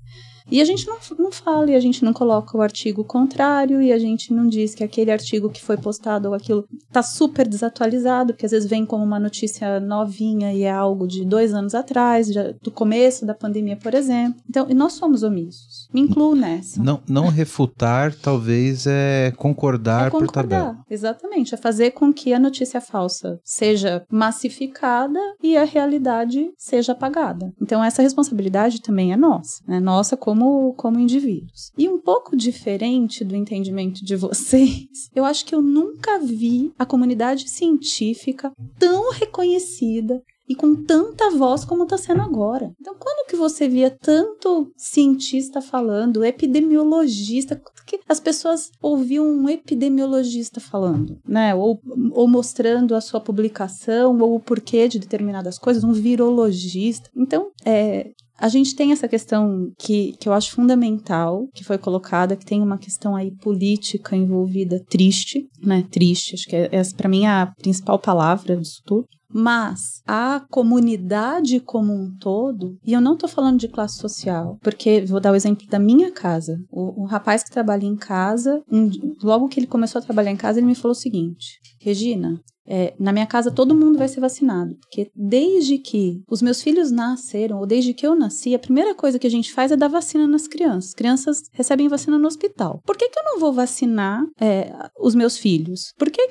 E 0.49 0.61
a 0.61 0.65
gente 0.65 0.87
não, 0.87 0.97
não 1.19 1.31
fala, 1.31 1.69
e 1.69 1.75
a 1.75 1.79
gente 1.79 2.05
não 2.05 2.13
coloca 2.13 2.57
o 2.57 2.61
artigo 2.61 3.03
contrário, 3.03 3.81
e 3.81 3.91
a 3.91 3.99
gente 3.99 4.33
não 4.33 4.47
diz 4.47 4.73
que 4.73 4.83
aquele 4.83 5.11
artigo 5.11 5.49
que 5.49 5.61
foi 5.61 5.75
postado 5.75 6.29
ou 6.29 6.33
aquilo 6.33 6.65
está 6.87 7.03
super 7.03 7.45
desatualizado, 7.45 8.33
porque 8.33 8.45
às 8.45 8.53
vezes 8.53 8.69
vem 8.69 8.85
como 8.85 9.03
uma 9.03 9.19
notícia 9.19 9.79
novinha 9.81 10.53
e 10.53 10.63
é 10.63 10.71
algo 10.71 11.05
de 11.05 11.25
dois 11.25 11.53
anos 11.53 11.75
atrás, 11.75 12.27
já, 12.27 12.53
do 12.61 12.71
começo 12.71 13.25
da 13.25 13.33
pandemia, 13.33 13.75
por 13.75 13.93
exemplo. 13.93 14.41
Então, 14.49 14.67
e 14.69 14.73
nós 14.73 14.93
somos 14.93 15.21
omissos. 15.21 15.76
Me 15.93 16.01
incluo 16.01 16.35
nessa. 16.35 16.81
Não, 16.81 17.01
não 17.07 17.27
refutar, 17.27 18.13
talvez, 18.13 18.85
é 18.87 19.31
concordar, 19.37 20.07
É 20.07 20.09
por 20.09 20.25
concordar, 20.25 20.59
tabela. 20.65 20.85
exatamente. 20.89 21.53
É 21.53 21.57
fazer 21.57 21.91
com 21.91 22.13
que 22.13 22.33
a 22.33 22.39
notícia 22.39 22.81
falsa 22.81 23.39
seja 23.43 24.05
massificada 24.09 25.19
e 25.41 25.55
a 25.57 25.63
realidade 25.63 26.51
seja 26.57 26.91
apagada. 26.91 27.53
Então, 27.61 27.83
essa 27.83 28.01
responsabilidade 28.01 28.81
também 28.81 29.11
é 29.13 29.17
nossa, 29.17 29.63
né? 29.67 29.79
Nossa 29.79 30.15
como, 30.17 30.73
como 30.73 30.99
indivíduos. 30.99 31.71
E 31.77 31.87
um 31.87 31.99
pouco 31.99 32.35
diferente 32.35 33.23
do 33.23 33.35
entendimento 33.35 34.03
de 34.03 34.15
vocês, 34.17 35.09
eu 35.15 35.25
acho 35.25 35.45
que 35.45 35.55
eu 35.55 35.61
nunca 35.61 36.19
vi 36.19 36.71
a 36.77 36.85
comunidade 36.85 37.49
científica 37.49 38.51
tão 38.79 39.11
reconhecida 39.11 40.21
e 40.47 40.55
com 40.55 40.75
tanta 40.83 41.29
voz 41.31 41.65
como 41.65 41.83
está 41.83 41.97
sendo 41.97 42.21
agora. 42.21 42.71
Então, 42.79 42.95
quando 42.97 43.27
que 43.27 43.35
você 43.35 43.67
via 43.67 43.89
tanto 43.91 44.71
cientista 44.77 45.61
falando, 45.61 46.23
epidemiologista, 46.23 47.61
que 47.85 47.99
as 48.07 48.19
pessoas 48.19 48.71
ouviam 48.81 49.25
um 49.25 49.49
epidemiologista 49.49 50.59
falando, 50.59 51.19
né? 51.27 51.55
Ou, 51.55 51.79
ou 52.11 52.27
mostrando 52.27 52.95
a 52.95 53.01
sua 53.01 53.19
publicação 53.19 54.19
ou 54.19 54.35
o 54.35 54.39
porquê 54.39 54.87
de 54.87 54.99
determinadas 54.99 55.57
coisas, 55.57 55.83
um 55.83 55.93
virologista. 55.93 57.09
Então, 57.15 57.51
é, 57.65 58.11
a 58.37 58.49
gente 58.49 58.75
tem 58.75 58.91
essa 58.91 59.07
questão 59.07 59.71
que, 59.79 60.13
que 60.19 60.29
eu 60.29 60.33
acho 60.33 60.51
fundamental, 60.51 61.47
que 61.53 61.63
foi 61.63 61.77
colocada, 61.77 62.35
que 62.35 62.45
tem 62.45 62.61
uma 62.61 62.77
questão 62.77 63.15
aí 63.15 63.31
política 63.31 64.15
envolvida 64.15 64.83
triste, 64.89 65.47
né? 65.61 65.83
Triste, 65.89 66.35
acho 66.35 66.45
que 66.45 66.55
é, 66.55 66.69
essa 66.71 66.95
para 66.95 67.09
mim 67.09 67.25
é 67.25 67.29
a 67.29 67.51
principal 67.57 67.97
palavra 67.97 68.55
disso 68.55 68.81
tudo. 68.85 69.07
Mas 69.33 70.01
a 70.07 70.45
comunidade 70.49 71.59
como 71.59 71.93
um 71.93 72.15
todo, 72.17 72.77
e 72.85 72.93
eu 72.93 73.01
não 73.01 73.13
estou 73.13 73.29
falando 73.29 73.59
de 73.59 73.67
classe 73.67 73.97
social, 73.97 74.57
porque 74.61 75.01
vou 75.01 75.19
dar 75.19 75.31
o 75.31 75.35
exemplo 75.35 75.67
da 75.67 75.79
minha 75.79 76.11
casa. 76.11 76.57
O, 76.71 77.03
o 77.03 77.05
rapaz 77.05 77.43
que 77.43 77.51
trabalha 77.51 77.85
em 77.85 77.95
casa, 77.95 78.61
um, 78.71 78.89
logo 79.21 79.47
que 79.47 79.59
ele 79.59 79.67
começou 79.67 79.99
a 79.99 80.03
trabalhar 80.03 80.31
em 80.31 80.37
casa, 80.37 80.59
ele 80.59 80.67
me 80.67 80.75
falou 80.75 80.91
o 80.91 80.95
seguinte: 80.95 81.59
Regina, 81.79 82.41
é, 82.67 82.93
na 82.99 83.13
minha 83.13 83.25
casa 83.25 83.49
todo 83.49 83.73
mundo 83.73 83.97
vai 83.97 84.09
ser 84.09 84.19
vacinado, 84.19 84.75
porque 84.81 85.09
desde 85.15 85.77
que 85.77 86.21
os 86.29 86.41
meus 86.41 86.61
filhos 86.61 86.91
nasceram, 86.91 87.59
ou 87.59 87.65
desde 87.65 87.93
que 87.93 88.05
eu 88.05 88.13
nasci, 88.13 88.53
a 88.53 88.59
primeira 88.59 88.93
coisa 88.93 89.17
que 89.17 89.25
a 89.25 89.31
gente 89.31 89.53
faz 89.53 89.71
é 89.71 89.77
dar 89.77 89.87
vacina 89.87 90.27
nas 90.27 90.47
crianças. 90.47 90.93
Crianças 90.93 91.43
recebem 91.53 91.87
vacina 91.87 92.19
no 92.19 92.27
hospital. 92.27 92.81
Por 92.85 92.97
que, 92.97 93.07
que 93.07 93.17
eu 93.17 93.23
não 93.23 93.39
vou 93.39 93.53
vacinar 93.53 94.21
é, 94.39 94.73
os 94.99 95.15
meus 95.15 95.37
filhos? 95.37 95.93
Porque 95.97 96.21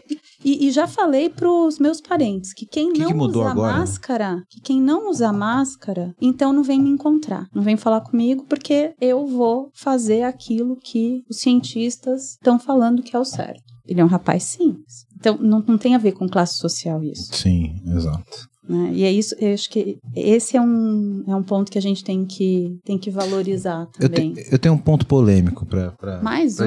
e, 0.47 0.69
e 0.69 0.71
já 0.71 0.87
falei 0.87 1.29
para 1.29 1.51
os 1.51 1.81
meus 1.81 2.01
parentes 2.01 2.53
que 2.55 2.65
quem 2.65 2.93
Que 2.93 3.01
não 3.01 3.09
que 3.09 3.17
usa 3.17 3.51
agora? 3.51 3.73
máscara, 3.79 4.45
que 4.49 4.61
quem 4.61 4.81
não 4.81 5.11
usa 5.11 5.33
máscara, 5.33 6.15
então 6.23 6.53
não 6.53 6.63
vem 6.63 6.81
me 6.81 6.89
encontrar, 6.89 7.49
não 7.53 7.63
vem 7.63 7.77
falar 7.77 8.01
comigo, 8.03 8.45
porque 8.49 8.95
eu 9.01 9.27
vou 9.27 9.71
fazer 9.75 10.23
aquilo 10.23 10.77
que 10.77 11.25
os 11.29 11.39
cientistas 11.39 12.35
estão 12.35 12.61
falando 12.61 13.03
que 13.03 13.17
é 13.17 13.19
o 13.19 13.25
certo. 13.25 13.65
Ele 13.85 14.01
é 14.01 14.05
um 14.05 14.09
rapaz 14.09 14.45
simples. 14.45 15.05
Então, 15.17 15.37
não, 15.41 15.61
não 15.67 15.79
tem 15.79 15.95
a 15.95 15.99
ver 15.99 16.13
com 16.13 16.29
classe 16.29 16.57
social 16.59 17.03
isso. 17.03 17.35
Sim, 17.35 17.81
exato. 17.87 18.49
Né? 18.69 18.91
E 18.95 19.05
é 19.05 19.13
isso, 19.13 19.35
eu 19.39 19.55
acho 19.55 19.71
que 19.71 19.99
esse 20.15 20.57
é 20.57 20.61
um, 20.61 21.23
é 21.29 21.35
um 21.37 21.43
ponto 21.43 21.71
que 21.71 21.79
a 21.79 21.83
gente 21.83 22.03
tem 22.03 22.25
que, 22.25 22.79
tem 22.85 22.99
que 22.99 23.11
valorizar 23.11 23.87
Eu, 24.01 24.09
também. 24.09 24.33
te- 24.35 24.49
eu 24.51 24.59
tenho 24.59 24.75
um 24.75 24.79
ponto 24.79 25.07
polêmico 25.07 25.65
pra 25.65 25.93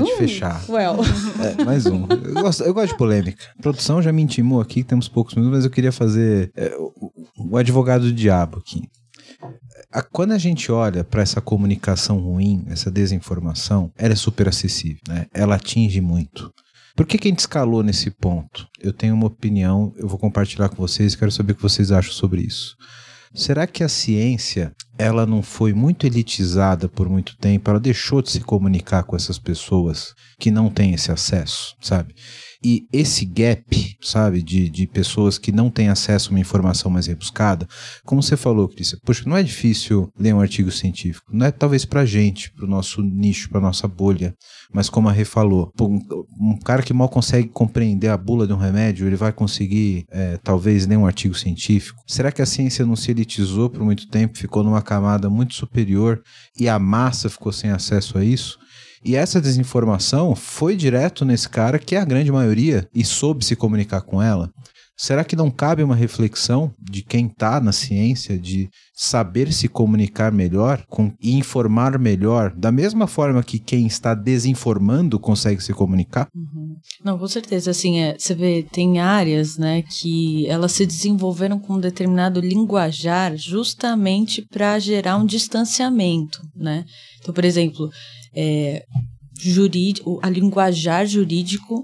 um? 0.01 0.05
te 0.05 0.15
fechar. 0.17 0.63
Well, 0.69 0.95
É, 1.59 1.63
mais 1.65 1.85
um. 1.85 2.05
Eu 2.09 2.41
gosto, 2.41 2.63
eu 2.63 2.73
gosto 2.73 2.91
de 2.93 2.97
polêmica. 2.97 3.43
A 3.57 3.61
produção 3.61 4.01
já 4.01 4.11
me 4.13 4.21
intimou 4.21 4.61
aqui, 4.61 4.83
temos 4.83 5.07
poucos 5.09 5.35
minutos, 5.35 5.57
mas 5.57 5.65
eu 5.65 5.71
queria 5.71 5.91
fazer 5.91 6.51
é, 6.55 6.73
o, 6.77 7.11
o 7.51 7.57
advogado 7.57 8.03
do 8.03 8.13
diabo 8.13 8.59
aqui. 8.59 8.81
A- 9.91 10.01
Quando 10.01 10.31
a 10.31 10.37
gente 10.37 10.71
olha 10.71 11.03
para 11.03 11.21
essa 11.21 11.41
comunicação 11.41 12.19
ruim, 12.19 12.63
essa 12.67 12.89
desinformação, 12.89 13.91
ela 13.97 14.13
é 14.13 14.15
super 14.15 14.47
acessível, 14.47 15.01
né? 15.07 15.25
Ela 15.33 15.55
atinge 15.55 15.99
muito. 16.01 16.51
Por 16.99 17.05
que, 17.05 17.17
que 17.17 17.29
a 17.29 17.31
gente 17.31 17.39
escalou 17.39 17.81
nesse 17.81 18.11
ponto? 18.11 18.67
Eu 18.77 18.91
tenho 18.91 19.15
uma 19.15 19.27
opinião, 19.27 19.93
eu 19.95 20.05
vou 20.05 20.19
compartilhar 20.19 20.67
com 20.67 20.75
vocês, 20.75 21.15
quero 21.15 21.31
saber 21.31 21.53
o 21.53 21.55
que 21.55 21.61
vocês 21.61 21.93
acham 21.93 22.11
sobre 22.11 22.41
isso. 22.41 22.75
Será 23.33 23.65
que 23.65 23.85
a 23.85 23.87
ciência 23.87 24.73
ela 24.97 25.25
não 25.25 25.41
foi 25.41 25.71
muito 25.71 26.05
elitizada 26.05 26.89
por 26.89 27.07
muito 27.07 27.37
tempo? 27.37 27.69
Ela 27.69 27.79
deixou 27.79 28.21
de 28.21 28.29
se 28.29 28.41
comunicar 28.41 29.03
com 29.03 29.15
essas 29.15 29.39
pessoas 29.39 30.13
que 30.37 30.51
não 30.51 30.69
têm 30.69 30.93
esse 30.93 31.09
acesso, 31.09 31.73
sabe? 31.79 32.13
E 32.63 32.85
esse 32.91 33.25
gap, 33.25 33.97
sabe, 34.01 34.41
de, 34.41 34.69
de 34.69 34.85
pessoas 34.85 35.37
que 35.37 35.51
não 35.51 35.69
têm 35.69 35.87
acesso 35.87 36.29
a 36.29 36.31
uma 36.31 36.39
informação 36.39 36.91
mais 36.91 37.07
rebuscada, 37.07 37.65
como 38.03 38.21
você 38.21 38.35
falou, 38.35 38.67
Cris, 38.67 38.95
poxa, 39.05 39.23
não 39.25 39.37
é 39.37 39.43
difícil 39.43 40.11
ler 40.19 40.35
um 40.35 40.41
artigo 40.41 40.69
científico. 40.69 41.31
Não 41.31 41.45
é 41.45 41.51
talvez 41.51 41.85
pra 41.85 42.05
gente, 42.05 42.51
pro 42.51 42.67
nosso 42.67 43.01
nicho, 43.01 43.49
pra 43.49 43.61
nossa 43.61 43.87
bolha, 43.87 44.35
mas 44.73 44.89
como 44.89 45.07
a 45.07 45.11
Rê 45.11 45.23
falou, 45.23 45.71
um, 45.79 45.99
um 46.39 46.59
cara 46.59 46.83
que 46.83 46.93
mal 46.93 47.07
consegue 47.07 47.47
compreender 47.47 48.09
a 48.09 48.17
bula 48.17 48.45
de 48.45 48.51
um 48.51 48.57
remédio, 48.57 49.07
ele 49.07 49.15
vai 49.15 49.31
conseguir, 49.31 50.05
é, 50.11 50.37
talvez, 50.43 50.85
ler 50.85 50.97
um 50.97 51.05
artigo 51.05 51.35
científico. 51.35 52.01
Será 52.05 52.31
que 52.31 52.41
a 52.41 52.45
ciência 52.45 52.85
não 52.85 52.95
se 52.95 53.11
elitizou 53.11 53.69
por 53.69 53.83
muito 53.83 54.07
tempo, 54.09 54.37
ficou 54.37 54.63
numa 54.63 54.81
camada 54.81 55.29
muito 55.29 55.53
superior 55.53 56.21
e 56.59 56.67
a 56.67 56.77
massa 56.77 57.29
ficou 57.29 57.53
sem 57.53 57.71
acesso 57.71 58.17
a 58.17 58.25
isso? 58.25 58.59
E 59.03 59.15
essa 59.15 59.41
desinformação 59.41 60.35
foi 60.35 60.75
direto 60.75 61.23
nesse 61.23 61.47
cara, 61.47 61.79
que 61.79 61.95
é 61.95 61.99
a 61.99 62.05
grande 62.05 62.31
maioria, 62.31 62.87
e 62.93 63.03
soube 63.03 63.45
se 63.45 63.55
comunicar 63.55 64.01
com 64.01 64.21
ela. 64.21 64.49
Será 65.01 65.23
que 65.23 65.33
não 65.33 65.49
cabe 65.49 65.81
uma 65.81 65.95
reflexão 65.95 66.73
de 66.77 67.01
quem 67.01 67.27
está 67.27 67.61
na 67.61 67.71
ciência 67.71 68.37
de 68.37 68.69
saber 68.93 69.53
se 69.53 69.69
comunicar 69.69 70.29
melhor 70.29 70.83
com, 70.89 71.13
e 71.21 71.37
informar 71.37 71.97
melhor, 71.97 72.53
da 72.53 72.69
mesma 72.69 73.07
forma 73.07 73.41
que 73.41 73.59
quem 73.59 73.87
está 73.87 74.13
desinformando 74.13 75.17
consegue 75.17 75.63
se 75.63 75.71
comunicar? 75.71 76.27
Não, 77.01 77.17
com 77.17 77.27
certeza. 77.29 77.71
Assim, 77.71 77.99
é, 78.01 78.17
você 78.19 78.35
vê, 78.35 78.67
tem 78.73 78.99
áreas, 78.99 79.57
né, 79.57 79.83
que 79.83 80.45
elas 80.47 80.73
se 80.73 80.85
desenvolveram 80.85 81.59
com 81.59 81.75
um 81.75 81.79
determinado 81.79 82.41
linguajar 82.41 83.37
justamente 83.37 84.45
para 84.51 84.77
gerar 84.79 85.15
um 85.15 85.25
distanciamento, 85.25 86.41
né? 86.53 86.83
Então, 87.21 87.33
por 87.33 87.45
exemplo, 87.45 87.89
é, 88.41 88.85
jurídico, 89.37 90.19
a 90.23 90.29
linguajar 90.29 91.05
jurídico 91.05 91.83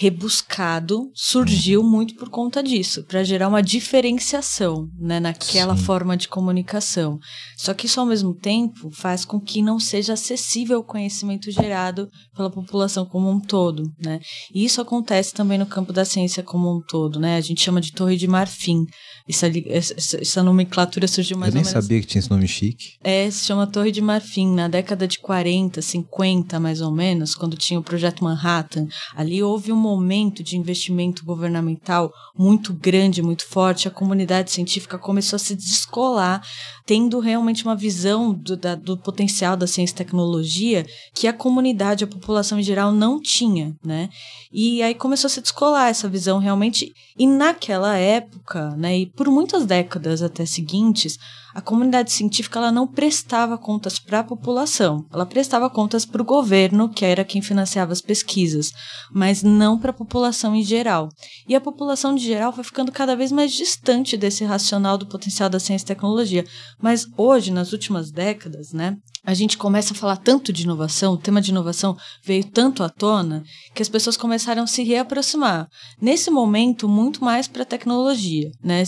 rebuscado 0.00 1.10
surgiu 1.14 1.82
muito 1.82 2.14
por 2.14 2.30
conta 2.30 2.62
disso, 2.62 3.04
para 3.04 3.22
gerar 3.22 3.48
uma 3.48 3.62
diferenciação, 3.62 4.88
né, 4.98 5.20
naquela 5.20 5.76
Sim. 5.76 5.82
forma 5.84 6.16
de 6.16 6.26
comunicação. 6.26 7.18
Só 7.58 7.74
que 7.74 7.84
isso 7.84 8.00
ao 8.00 8.06
mesmo 8.06 8.34
tempo 8.34 8.90
faz 8.92 9.26
com 9.26 9.38
que 9.38 9.60
não 9.60 9.78
seja 9.78 10.14
acessível 10.14 10.78
o 10.78 10.84
conhecimento 10.84 11.50
gerado 11.50 12.08
pela 12.34 12.50
população 12.50 13.04
como 13.04 13.30
um 13.30 13.38
todo, 13.38 13.82
né? 14.02 14.20
E 14.54 14.64
isso 14.64 14.80
acontece 14.80 15.34
também 15.34 15.58
no 15.58 15.66
campo 15.66 15.92
da 15.92 16.04
ciência 16.06 16.42
como 16.42 16.74
um 16.74 16.80
todo, 16.80 17.20
né? 17.20 17.36
A 17.36 17.40
gente 17.42 17.60
chama 17.60 17.80
de 17.80 17.92
torre 17.92 18.16
de 18.16 18.26
marfim. 18.26 18.86
Essa, 19.28 19.48
essa, 19.66 20.20
essa 20.20 20.42
nomenclatura 20.42 21.06
surgiu 21.06 21.36
mais 21.36 21.54
Eu 21.54 21.60
nem 21.60 21.62
ou 21.62 21.70
menos 21.70 21.84
sabia 21.84 22.00
que 22.00 22.06
tinha 22.06 22.20
esse 22.20 22.30
nome 22.30 22.48
chique. 22.48 22.94
é, 23.04 23.30
se 23.30 23.44
chama 23.44 23.66
Torre 23.66 23.92
de 23.92 24.00
Marfim. 24.00 24.54
Na 24.54 24.66
década 24.66 25.06
de 25.06 25.18
40, 25.18 25.80
50, 25.82 26.58
mais 26.58 26.80
ou 26.80 26.90
menos, 26.90 27.34
quando 27.34 27.56
tinha 27.56 27.78
o 27.78 27.82
Projeto 27.82 28.24
Manhattan, 28.24 28.86
ali 29.14 29.42
houve 29.42 29.70
um 29.70 29.76
momento 29.90 30.42
de 30.42 30.56
investimento 30.56 31.24
governamental 31.24 32.12
muito 32.36 32.72
grande, 32.72 33.22
muito 33.22 33.46
forte. 33.46 33.88
A 33.88 33.90
comunidade 33.90 34.50
científica 34.50 34.98
começou 34.98 35.36
a 35.36 35.40
se 35.40 35.56
descolar, 35.56 36.40
tendo 36.86 37.18
realmente 37.20 37.64
uma 37.64 37.76
visão 37.76 38.32
do, 38.32 38.56
da- 38.56 38.74
do 38.74 38.96
potencial 38.96 39.56
da 39.56 39.66
ciência 39.66 39.94
e 39.94 39.96
tecnologia 39.96 40.84
que 41.14 41.26
a 41.26 41.32
comunidade, 41.32 42.04
a 42.04 42.06
população 42.06 42.58
em 42.58 42.62
geral, 42.62 42.92
não 42.92 43.20
tinha, 43.20 43.74
né? 43.84 44.08
E 44.52 44.82
aí 44.82 44.94
começou 44.94 45.28
a 45.28 45.30
se 45.30 45.40
descolar 45.40 45.88
essa 45.88 46.08
visão 46.08 46.38
realmente. 46.38 46.92
E 47.16 47.26
naquela 47.26 47.96
época, 47.96 48.70
né, 48.76 48.98
e 48.98 49.06
por 49.06 49.28
muitas 49.28 49.64
décadas 49.66 50.22
até 50.22 50.44
seguintes, 50.46 51.16
a 51.54 51.60
comunidade 51.60 52.12
científica 52.12 52.58
ela 52.58 52.70
não 52.72 52.86
prestava 52.86 53.58
contas 53.58 53.98
para 53.98 54.20
a 54.20 54.24
população, 54.24 55.04
ela 55.12 55.26
prestava 55.26 55.68
contas 55.68 56.04
para 56.04 56.22
o 56.22 56.24
governo, 56.24 56.88
que 56.88 57.04
era 57.04 57.24
quem 57.24 57.42
financiava 57.42 57.92
as 57.92 58.00
pesquisas, 58.00 58.70
mas 59.12 59.42
não 59.42 59.76
para 59.78 59.90
a 59.90 59.94
população 59.94 60.54
em 60.54 60.62
geral. 60.62 61.08
E 61.48 61.54
a 61.54 61.60
população 61.60 62.14
de 62.14 62.24
geral 62.24 62.52
foi 62.52 62.62
ficando 62.64 62.92
cada 62.92 63.16
vez 63.16 63.32
mais 63.32 63.52
distante 63.52 64.16
desse 64.16 64.44
racional 64.44 64.96
do 64.96 65.06
potencial 65.06 65.48
da 65.48 65.58
ciência 65.58 65.84
e 65.84 65.88
tecnologia. 65.88 66.44
Mas 66.80 67.06
hoje, 67.16 67.50
nas 67.50 67.72
últimas 67.72 68.10
décadas, 68.10 68.72
né, 68.72 68.96
a 69.24 69.34
gente 69.34 69.58
começa 69.58 69.92
a 69.92 69.96
falar 69.96 70.16
tanto 70.16 70.52
de 70.52 70.62
inovação, 70.62 71.14
o 71.14 71.18
tema 71.18 71.40
de 71.40 71.50
inovação 71.50 71.96
veio 72.24 72.44
tanto 72.44 72.82
à 72.82 72.88
tona 72.88 73.42
que 73.74 73.82
as 73.82 73.88
pessoas 73.88 74.16
começaram 74.16 74.62
a 74.62 74.66
se 74.66 74.82
reaproximar. 74.82 75.68
Nesse 76.00 76.30
momento, 76.30 76.88
muito 76.88 77.22
mais 77.22 77.46
para 77.46 77.62
a 77.62 77.66
tecnologia, 77.66 78.50
né? 78.62 78.82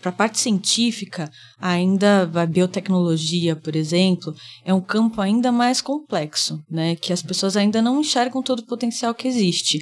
Para 0.00 0.10
a 0.10 0.14
parte 0.14 0.38
científica, 0.38 1.30
ainda 1.58 2.22
a 2.34 2.46
biotecnologia, 2.46 3.54
por 3.54 3.76
exemplo, 3.76 4.34
é 4.64 4.72
um 4.72 4.80
campo 4.80 5.20
ainda 5.20 5.52
mais 5.52 5.80
complexo, 5.80 6.58
né? 6.70 6.96
Que 6.96 7.12
as 7.12 7.22
pessoas 7.22 7.56
ainda 7.56 7.82
não 7.82 8.00
enxergam 8.00 8.42
todo 8.42 8.60
o 8.60 8.66
potencial 8.66 9.14
que 9.14 9.28
existe. 9.28 9.78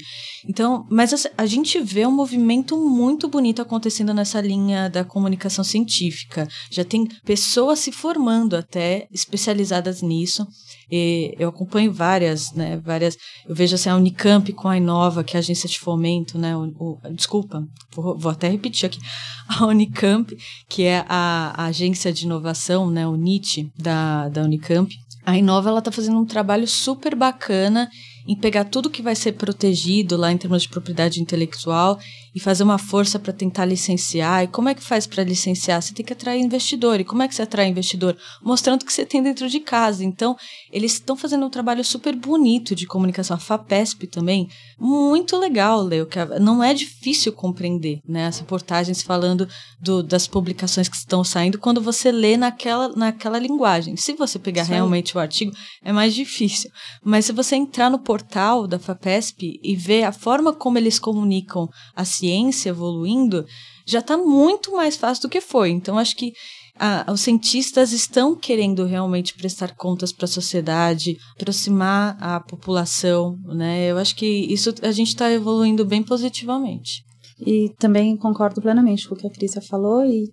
Então, 0.48 0.86
mas 0.90 1.12
a, 1.12 1.30
a 1.38 1.46
gente 1.46 1.80
vê 1.80 2.04
um 2.06 2.10
movimento 2.10 2.76
muito 2.76 3.28
bonito 3.28 3.62
acontecendo 3.62 4.12
nessa 4.12 4.40
linha 4.40 4.88
da 4.88 5.04
comunicação 5.04 5.62
científica. 5.62 6.48
Já 6.70 6.84
tem 6.84 7.06
pessoas 7.24 7.78
se 7.78 7.92
formando 7.92 8.56
até 8.56 9.06
especializadas 9.12 10.02
nisso. 10.02 10.46
E 10.90 11.34
eu 11.38 11.50
acompanho 11.50 11.92
várias, 11.92 12.52
né? 12.52 12.80
Várias. 12.84 13.16
Eu 13.46 13.54
vejo 13.54 13.74
assim 13.74 13.90
a 13.90 13.96
Unicamp 13.96 14.52
com 14.52 14.68
a 14.68 14.76
Inova, 14.76 15.22
que 15.22 15.36
é 15.36 15.38
a 15.38 15.40
agência 15.40 15.68
de 15.68 15.78
fomento, 15.78 16.38
né? 16.38 16.56
O, 16.56 16.72
o, 16.78 16.98
desculpa, 17.12 17.66
vou, 17.94 18.16
vou, 18.18 18.32
até 18.32 18.48
repetir 18.48 18.86
aqui. 18.86 18.98
A 19.48 19.64
Unicamp, 19.64 20.36
que 20.68 20.82
é 20.82 21.06
a, 21.08 21.54
a 21.56 21.64
agência 21.66 22.12
de 22.12 22.26
inovação, 22.26 22.90
né? 22.90 23.06
O 23.06 23.16
NIT 23.16 23.72
da, 23.78 24.28
da 24.28 24.42
Unicamp. 24.42 24.94
A 25.24 25.38
Inova 25.38 25.70
ela 25.70 25.78
está 25.78 25.90
fazendo 25.90 26.18
um 26.18 26.26
trabalho 26.26 26.66
super 26.66 27.14
bacana 27.14 27.88
em 28.28 28.36
pegar 28.36 28.64
tudo 28.64 28.90
que 28.90 29.00
vai 29.00 29.16
ser 29.16 29.32
protegido 29.32 30.14
lá 30.14 30.30
em 30.30 30.36
termos 30.36 30.64
de 30.64 30.68
propriedade 30.68 31.18
intelectual 31.18 31.98
e 32.34 32.38
fazer 32.38 32.62
uma 32.62 32.76
força 32.76 33.18
para 33.18 33.32
tentar 33.32 33.64
licenciar. 33.64 34.44
E 34.44 34.48
como 34.48 34.68
é 34.68 34.74
que 34.74 34.84
faz 34.84 35.06
para 35.06 35.24
licenciar? 35.24 35.80
Você 35.80 35.94
tem 35.94 36.04
que 36.04 36.12
atrair 36.12 36.38
investidor. 36.38 37.00
E 37.00 37.04
como 37.04 37.22
é 37.22 37.28
que 37.28 37.34
você 37.34 37.40
atrai 37.40 37.68
investidor? 37.68 38.14
Mostrando 38.42 38.82
o 38.82 38.84
que 38.84 38.92
você 38.92 39.06
tem 39.06 39.22
dentro 39.22 39.48
de 39.48 39.58
casa. 39.60 40.04
Então, 40.04 40.36
eles 40.70 40.92
estão 40.92 41.16
fazendo 41.16 41.46
um 41.46 41.48
trabalho 41.48 41.82
super 41.82 42.14
bonito 42.14 42.74
de 42.74 42.86
comunicação. 42.86 43.34
A 43.34 43.40
FAPESP 43.40 44.06
também, 44.06 44.46
muito 44.78 45.34
legal, 45.38 45.80
Leo, 45.80 46.04
que 46.04 46.22
não 46.38 46.62
é 46.62 46.74
difícil 46.74 47.32
compreender, 47.32 48.00
né? 48.06 48.26
As 48.26 48.38
reportagens 48.38 49.00
falando 49.00 49.48
do, 49.80 50.02
das 50.02 50.26
publicações 50.26 50.86
que 50.86 50.96
estão 50.96 51.24
saindo 51.24 51.58
quando 51.58 51.80
você 51.80 52.12
lê 52.12 52.36
naquela, 52.36 52.88
naquela 52.88 53.38
linguagem. 53.38 53.96
Se 53.96 54.12
você 54.12 54.38
pegar 54.38 54.66
Sim. 54.66 54.72
realmente 54.74 55.16
o 55.16 55.20
artigo, 55.20 55.52
é 55.82 55.92
mais 55.92 56.14
difícil. 56.14 56.70
Mas 57.02 57.24
se 57.24 57.32
você 57.32 57.56
entrar 57.56 57.88
no 57.88 57.98
portal 57.98 58.17
portal 58.18 58.66
da 58.66 58.78
FAPESP 58.78 59.60
e 59.62 59.76
ver 59.76 60.02
a 60.02 60.12
forma 60.12 60.52
como 60.52 60.76
eles 60.76 60.98
comunicam 60.98 61.68
a 61.94 62.04
ciência 62.04 62.70
evoluindo, 62.70 63.44
já 63.86 64.00
está 64.00 64.16
muito 64.16 64.72
mais 64.72 64.96
fácil 64.96 65.22
do 65.22 65.28
que 65.28 65.40
foi. 65.40 65.70
Então, 65.70 65.96
acho 65.96 66.16
que 66.16 66.32
ah, 66.78 67.06
os 67.12 67.20
cientistas 67.20 67.92
estão 67.92 68.36
querendo 68.36 68.84
realmente 68.84 69.34
prestar 69.34 69.74
contas 69.74 70.12
para 70.12 70.24
a 70.24 70.28
sociedade, 70.28 71.16
aproximar 71.36 72.16
a 72.20 72.40
população, 72.40 73.36
né? 73.46 73.90
Eu 73.90 73.98
acho 73.98 74.14
que 74.14 74.26
isso 74.26 74.74
a 74.82 74.92
gente 74.92 75.08
está 75.08 75.30
evoluindo 75.30 75.84
bem 75.84 76.02
positivamente. 76.02 77.02
E 77.46 77.70
também 77.78 78.16
concordo 78.16 78.60
plenamente 78.60 79.08
com 79.08 79.14
o 79.14 79.18
que 79.18 79.26
a 79.26 79.30
Crícia 79.30 79.62
falou 79.62 80.04
e 80.04 80.28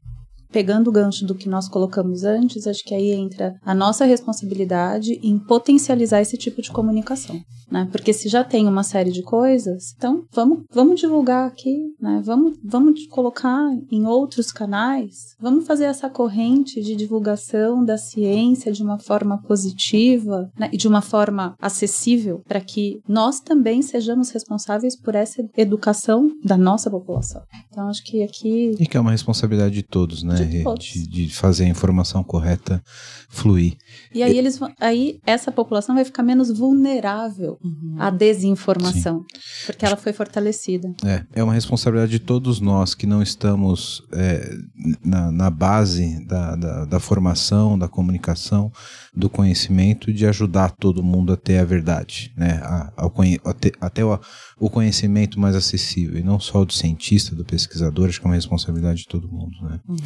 pegando 0.56 0.88
o 0.88 0.92
gancho 0.92 1.26
do 1.26 1.36
que 1.36 1.50
nós 1.50 1.68
colocamos 1.68 2.24
antes, 2.24 2.66
acho 2.66 2.82
que 2.86 2.96
aí 2.96 3.12
entra 3.12 3.54
a 3.62 3.76
nossa 3.76 4.06
responsabilidade 4.06 5.20
em 5.22 5.38
potencializar 5.38 6.22
esse 6.22 6.38
tipo 6.38 6.62
de 6.62 6.72
comunicação, 6.72 7.38
né? 7.70 7.88
Porque 7.92 8.14
se 8.14 8.30
já 8.30 8.44
tem 8.44 8.68
uma 8.68 8.84
série 8.84 9.12
de 9.12 9.22
coisas, 9.22 9.94
então 9.98 10.26
vamos, 10.32 10.64
vamos 10.72 11.00
divulgar 11.00 11.48
aqui, 11.48 11.94
né? 12.00 12.22
Vamos, 12.24 12.58
vamos 12.64 13.06
colocar 13.08 13.70
em 13.92 14.06
outros 14.06 14.52
canais, 14.52 15.36
vamos 15.40 15.66
fazer 15.66 15.86
essa 15.86 16.10
corrente 16.10 16.82
de 16.82 16.96
divulgação 16.96 17.84
da 17.84 17.98
ciência 17.98 18.72
de 18.72 18.84
uma 18.84 19.00
forma 19.00 19.42
positiva 19.44 20.50
né? 20.58 20.70
e 20.72 20.78
de 20.78 20.88
uma 20.88 21.02
forma 21.02 21.56
acessível 21.60 22.42
para 22.48 22.62
que 22.62 23.00
nós 23.08 23.40
também 23.40 23.82
sejamos 23.82 24.30
responsáveis 24.30 24.96
por 24.96 25.16
essa 25.16 25.44
educação 25.58 26.30
da 26.44 26.58
nossa 26.58 26.90
população. 26.90 27.42
Então 27.70 27.88
acho 27.88 28.04
que 28.04 28.24
aqui 28.24 28.76
e 28.80 28.86
que 28.86 28.98
é 28.98 29.00
uma 29.00 29.12
responsabilidade 29.12 29.74
de 29.76 29.84
todos, 29.84 30.24
né? 30.24 30.36
de, 30.36 31.08
de, 31.08 31.30
fazer 31.36 31.66
a 31.66 31.70
informação 31.70 32.24
correta 32.24 32.82
fluir. 33.30 33.76
E 34.14 34.24
aí 34.24 34.38
eles 34.38 34.60
aí 34.80 35.20
essa 35.26 35.52
população 35.52 35.96
vai 35.96 36.06
ficar 36.06 36.24
menos 36.24 36.52
vulnerável 36.52 37.55
uhum. 37.64 37.96
à 37.98 38.10
desinformação, 38.10 39.26
Sim. 39.34 39.66
porque 39.66 39.86
ela 39.86 39.96
foi 39.96 40.14
fortalecida. 40.14 40.94
É, 41.04 41.24
é 41.34 41.44
uma 41.44 41.54
responsabilidade 41.54 42.12
de 42.12 42.20
todos 42.20 42.60
nós 42.60 42.94
que 42.94 43.06
não 43.06 43.22
estamos 43.22 44.04
é, 44.14 44.58
na, 45.04 45.32
na, 45.32 45.50
base 45.50 46.24
da, 46.26 46.56
da, 46.56 46.86
da 46.86 47.00
formação, 47.00 47.78
da 47.78 47.88
comunicação, 47.88 48.72
do 49.16 49.30
conhecimento, 49.30 50.14
de 50.14 50.26
ajudar 50.26 50.72
todo 50.72 51.04
mundo 51.04 51.34
a 51.34 51.38
ter 51.38 51.58
a 51.58 51.66
verdade, 51.66 52.34
né? 52.38 52.60
A, 52.64 52.92
a, 52.98 53.50
a 53.50 53.54
ter, 53.54 53.74
até 53.80 54.04
o, 54.04 54.20
o 54.60 54.70
conhecimento 54.70 55.40
mais 55.40 55.56
acessível, 55.56 56.20
e 56.20 56.24
não 56.24 56.40
só 56.40 56.64
do 56.66 56.74
cientista, 56.74 57.36
do 57.36 57.46
pesquisador, 57.46 58.10
acho 58.10 58.20
que 58.20 58.26
é 58.26 58.30
uma 58.30 58.36
responsabilidade 58.36 59.00
de 59.00 59.08
todo 59.08 59.32
mundo, 59.32 59.58
né? 59.64 59.80
Uhum. 59.88 59.98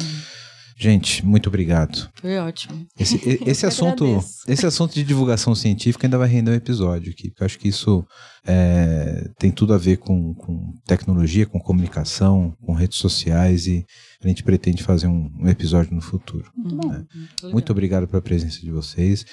Gente, 0.80 1.26
muito 1.26 1.46
obrigado. 1.46 2.08
Foi 2.14 2.38
ótimo. 2.38 2.86
Esse, 2.98 3.20
esse 3.46 3.66
assunto, 3.66 4.24
esse 4.48 4.64
assunto 4.64 4.94
de 4.94 5.04
divulgação 5.04 5.54
científica 5.54 6.06
ainda 6.06 6.16
vai 6.16 6.26
render 6.26 6.52
um 6.52 6.54
episódio 6.54 7.12
aqui, 7.12 7.28
porque 7.28 7.42
eu 7.42 7.44
acho 7.44 7.58
que 7.58 7.68
isso 7.68 8.02
é, 8.46 9.28
tem 9.38 9.52
tudo 9.52 9.74
a 9.74 9.76
ver 9.76 9.98
com, 9.98 10.32
com, 10.32 10.72
tecnologia, 10.86 11.44
com 11.44 11.60
comunicação, 11.60 12.56
com 12.64 12.72
redes 12.72 12.96
sociais 12.96 13.66
e 13.66 13.84
a 14.24 14.28
gente 14.28 14.42
pretende 14.42 14.82
fazer 14.82 15.06
um, 15.06 15.30
um 15.38 15.48
episódio 15.48 15.94
no 15.94 16.00
futuro. 16.00 16.50
Muito, 16.56 16.88
né? 16.88 17.04
muito 17.52 17.70
obrigado 17.70 18.08
pela 18.08 18.22
presença 18.22 18.58
de 18.60 18.70
vocês. 18.70 19.26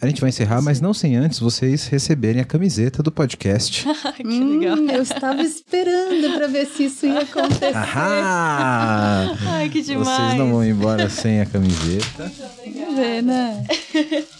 A 0.00 0.06
gente 0.06 0.20
vai 0.20 0.28
encerrar, 0.28 0.62
mas 0.62 0.80
não 0.80 0.94
sem 0.94 1.16
antes 1.16 1.40
vocês 1.40 1.88
receberem 1.88 2.40
a 2.40 2.44
camiseta 2.44 3.02
do 3.02 3.10
podcast. 3.10 3.84
que 4.16 4.22
legal. 4.22 4.76
Hum, 4.78 4.88
eu 4.88 5.02
estava 5.02 5.42
esperando 5.42 6.36
para 6.36 6.46
ver 6.46 6.66
se 6.66 6.84
isso 6.84 7.04
ia 7.04 7.22
acontecer. 7.22 7.76
Ahá! 7.76 9.36
Ai, 9.44 9.68
que 9.68 9.82
demais. 9.82 10.06
Vocês 10.06 10.38
não 10.38 10.52
vão 10.52 10.64
embora 10.64 11.10
sem 11.10 11.40
a 11.40 11.46
camiseta. 11.46 12.32
Vamos 12.64 12.96
ver, 12.96 13.22
né? 13.24 13.66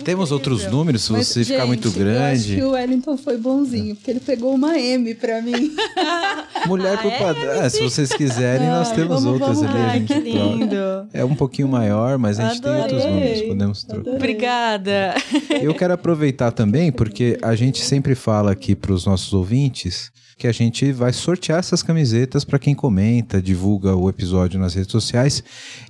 Temos 0.00 0.32
outros 0.32 0.66
números, 0.66 1.04
se 1.04 1.12
Mas, 1.12 1.28
você 1.28 1.42
gente, 1.42 1.52
ficar 1.52 1.66
muito 1.66 1.90
grande. 1.90 2.18
Eu 2.18 2.22
acho 2.22 2.46
que 2.56 2.62
o 2.62 2.70
Wellington 2.70 3.16
foi 3.16 3.36
bonzinho, 3.36 3.94
porque 3.94 4.10
ele 4.10 4.20
pegou 4.20 4.54
uma 4.54 4.78
M 4.78 5.14
pra 5.14 5.42
mim. 5.42 5.74
Mulher 6.66 6.94
ah, 6.98 7.02
por 7.02 7.12
padrão. 7.12 7.52
É, 7.52 7.68
se 7.68 7.82
vocês 7.82 8.12
quiserem, 8.12 8.68
nós 8.68 8.92
temos 8.92 9.22
vamos, 9.22 9.40
outras 9.40 9.58
vamos 9.60 9.74
ali. 9.74 9.84
Ai, 9.84 10.00
que 10.00 10.14
lindo. 10.14 10.76
É 11.12 11.24
um 11.24 11.34
pouquinho 11.34 11.68
maior, 11.68 12.18
mas 12.18 12.38
a 12.38 12.48
gente 12.48 12.58
Adorei. 12.66 12.82
tem 12.82 12.82
outros 12.82 13.12
números, 13.12 13.42
podemos 13.42 13.84
trocar. 13.84 14.10
Obrigada. 14.10 15.14
Eu 15.60 15.74
quero 15.74 15.92
aproveitar 15.92 16.52
também, 16.52 16.90
porque 16.92 17.38
a 17.42 17.54
gente 17.54 17.82
sempre 17.82 18.14
fala 18.14 18.52
aqui 18.52 18.74
para 18.74 18.92
os 18.92 19.06
nossos 19.06 19.32
ouvintes 19.32 20.12
que 20.36 20.46
a 20.46 20.52
gente 20.52 20.92
vai 20.92 21.12
sortear 21.12 21.58
essas 21.58 21.82
camisetas 21.82 22.44
para 22.44 22.58
quem 22.58 22.74
comenta, 22.74 23.40
divulga 23.40 23.94
o 23.94 24.08
episódio 24.08 24.58
nas 24.58 24.74
redes 24.74 24.90
sociais. 24.90 25.42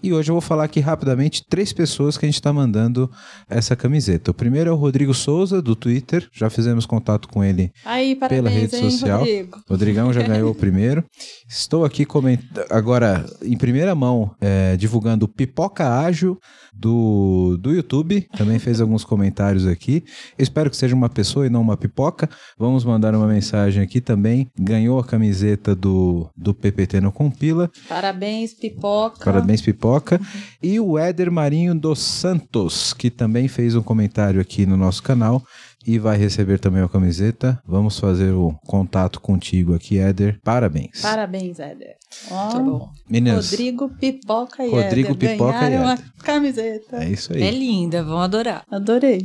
E 0.02 0.12
hoje 0.12 0.30
eu 0.30 0.34
vou 0.34 0.40
falar 0.40 0.64
aqui 0.64 0.80
rapidamente 0.80 1.44
três 1.48 1.72
pessoas 1.72 2.18
que 2.18 2.24
a 2.24 2.28
gente 2.28 2.36
está 2.36 2.52
mandando 2.52 3.10
essa 3.48 3.76
camiseta. 3.76 4.30
O 4.30 4.34
primeiro 4.34 4.70
é 4.70 4.72
o 4.72 4.76
Rodrigo 4.76 5.14
Souza, 5.14 5.62
do 5.62 5.76
Twitter. 5.76 6.28
Já 6.32 6.50
fizemos 6.50 6.86
contato 6.86 7.28
com 7.28 7.42
ele 7.42 7.72
Aí, 7.84 8.14
parabéns, 8.16 8.42
pela 8.42 8.50
rede 8.50 8.76
hein, 8.76 8.90
social. 8.90 9.18
Rodrigo. 9.20 9.62
Rodrigão 9.68 10.12
já 10.12 10.22
ganhou 10.22 10.50
o 10.50 10.54
primeiro. 10.54 11.04
Estou 11.48 11.84
aqui 11.84 12.04
comentando 12.04 12.64
agora 12.70 13.24
em 13.42 13.56
primeira 13.56 13.94
mão, 13.94 14.34
é, 14.40 14.76
divulgando 14.76 15.24
o 15.26 15.28
Pipoca 15.28 15.88
Ágil 16.00 16.38
do, 16.72 17.56
do 17.60 17.72
YouTube. 17.72 18.26
Também 18.36 18.58
fez 18.58 18.80
alguns 18.80 19.04
comentários 19.04 19.66
aqui. 19.66 20.04
espero 20.38 20.70
que 20.70 20.76
seja 20.76 20.94
uma 20.94 21.08
pessoa 21.08 21.46
e 21.46 21.50
não 21.50 21.60
uma 21.60 21.76
pipoca. 21.76 22.28
Vamos 22.58 22.84
mandar 22.84 23.14
uma 23.14 23.26
mensagem 23.26 23.82
aqui 23.82 24.00
também 24.00 24.31
ganhou 24.58 24.98
a 24.98 25.04
camiseta 25.04 25.74
do, 25.74 26.28
do 26.36 26.54
PPT 26.54 27.00
no 27.00 27.12
Compila. 27.12 27.70
Parabéns, 27.88 28.54
Pipoca. 28.54 29.24
Parabéns, 29.24 29.60
Pipoca. 29.60 30.20
E 30.62 30.78
o 30.78 30.98
Éder 30.98 31.30
Marinho 31.30 31.74
dos 31.74 31.98
Santos, 31.98 32.92
que 32.92 33.10
também 33.10 33.48
fez 33.48 33.74
um 33.74 33.82
comentário 33.82 34.40
aqui 34.40 34.66
no 34.66 34.76
nosso 34.76 35.02
canal 35.02 35.42
e 35.86 35.98
vai 35.98 36.16
receber 36.16 36.58
também 36.58 36.82
a 36.82 36.88
camiseta. 36.88 37.60
Vamos 37.66 37.98
fazer 37.98 38.32
o 38.32 38.54
contato 38.66 39.20
contigo 39.20 39.74
aqui, 39.74 39.98
Éder. 39.98 40.38
Parabéns. 40.42 41.00
Parabéns, 41.00 41.58
Éder. 41.58 41.96
Oh, 42.30 42.52
tá 42.52 42.58
bom. 42.58 42.90
Meninas, 43.08 43.50
Rodrigo 43.50 43.88
Pipoca 43.98 44.64
e 44.64 44.70
Rodrigo 44.70 45.12
Éder 45.12 45.30
Pipoca 45.30 45.52
ganharam 45.60 45.88
e 45.88 45.92
Éder. 45.92 46.04
a 46.18 46.22
camiseta. 46.22 47.04
É 47.04 47.08
isso 47.08 47.32
aí. 47.32 47.42
É 47.42 47.50
linda, 47.50 48.04
vão 48.04 48.18
adorar. 48.18 48.64
Adorei. 48.70 49.24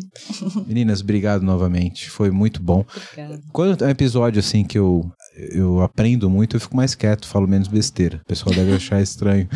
Meninas, 0.66 1.02
obrigado 1.02 1.44
novamente. 1.44 2.10
Foi 2.10 2.32
muito 2.32 2.62
bom. 2.62 2.86
Obrigada. 2.96 3.42
Quando 3.52 3.84
é 3.84 3.88
um 3.88 3.92
episódio 3.92 4.40
assim 4.40 4.64
que 4.64 4.78
eu, 4.78 5.10
eu 5.52 5.82
aprendo 5.82 6.30
muito, 6.30 6.56
eu 6.56 6.62
fico 6.62 6.76
mais 6.76 6.96
quieto, 6.96 7.28
falo 7.28 7.48
menos 7.48 7.68
besteira. 7.68 8.22
O 8.24 8.26
pessoal 8.26 8.56
deve 8.56 8.74
achar 8.76 9.02
estranho. 9.02 9.48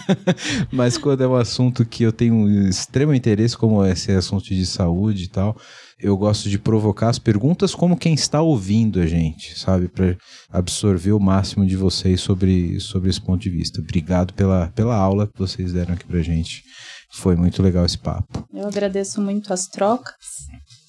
Mas 0.70 0.96
quando 0.96 1.22
é 1.22 1.28
um 1.28 1.36
assunto 1.36 1.84
que 1.84 2.04
eu 2.04 2.12
tenho 2.12 2.48
extremo 2.68 3.12
interesse, 3.12 3.56
como 3.56 3.84
esse 3.84 4.12
assunto 4.12 4.44
de 4.44 4.64
saúde 4.64 5.24
e 5.24 5.28
tal, 5.28 5.56
eu 6.02 6.16
gosto 6.16 6.48
de 6.48 6.58
provocar 6.58 7.08
as 7.08 7.18
perguntas 7.18 7.74
como 7.74 7.96
quem 7.96 8.14
está 8.14 8.40
ouvindo 8.40 9.00
a 9.00 9.06
gente, 9.06 9.58
sabe? 9.58 9.88
Para 9.88 10.16
absorver 10.50 11.12
o 11.12 11.20
máximo 11.20 11.66
de 11.66 11.76
vocês 11.76 12.20
sobre, 12.20 12.80
sobre 12.80 13.10
esse 13.10 13.20
ponto 13.20 13.40
de 13.40 13.50
vista. 13.50 13.80
Obrigado 13.80 14.32
pela, 14.34 14.68
pela 14.68 14.96
aula 14.96 15.26
que 15.26 15.38
vocês 15.38 15.72
deram 15.72 15.94
aqui 15.94 16.06
pra 16.06 16.22
gente. 16.22 16.62
Foi 17.12 17.36
muito 17.36 17.62
legal 17.62 17.84
esse 17.84 17.98
papo. 17.98 18.46
Eu 18.54 18.66
agradeço 18.66 19.20
muito 19.20 19.52
as 19.52 19.66
trocas. 19.66 20.14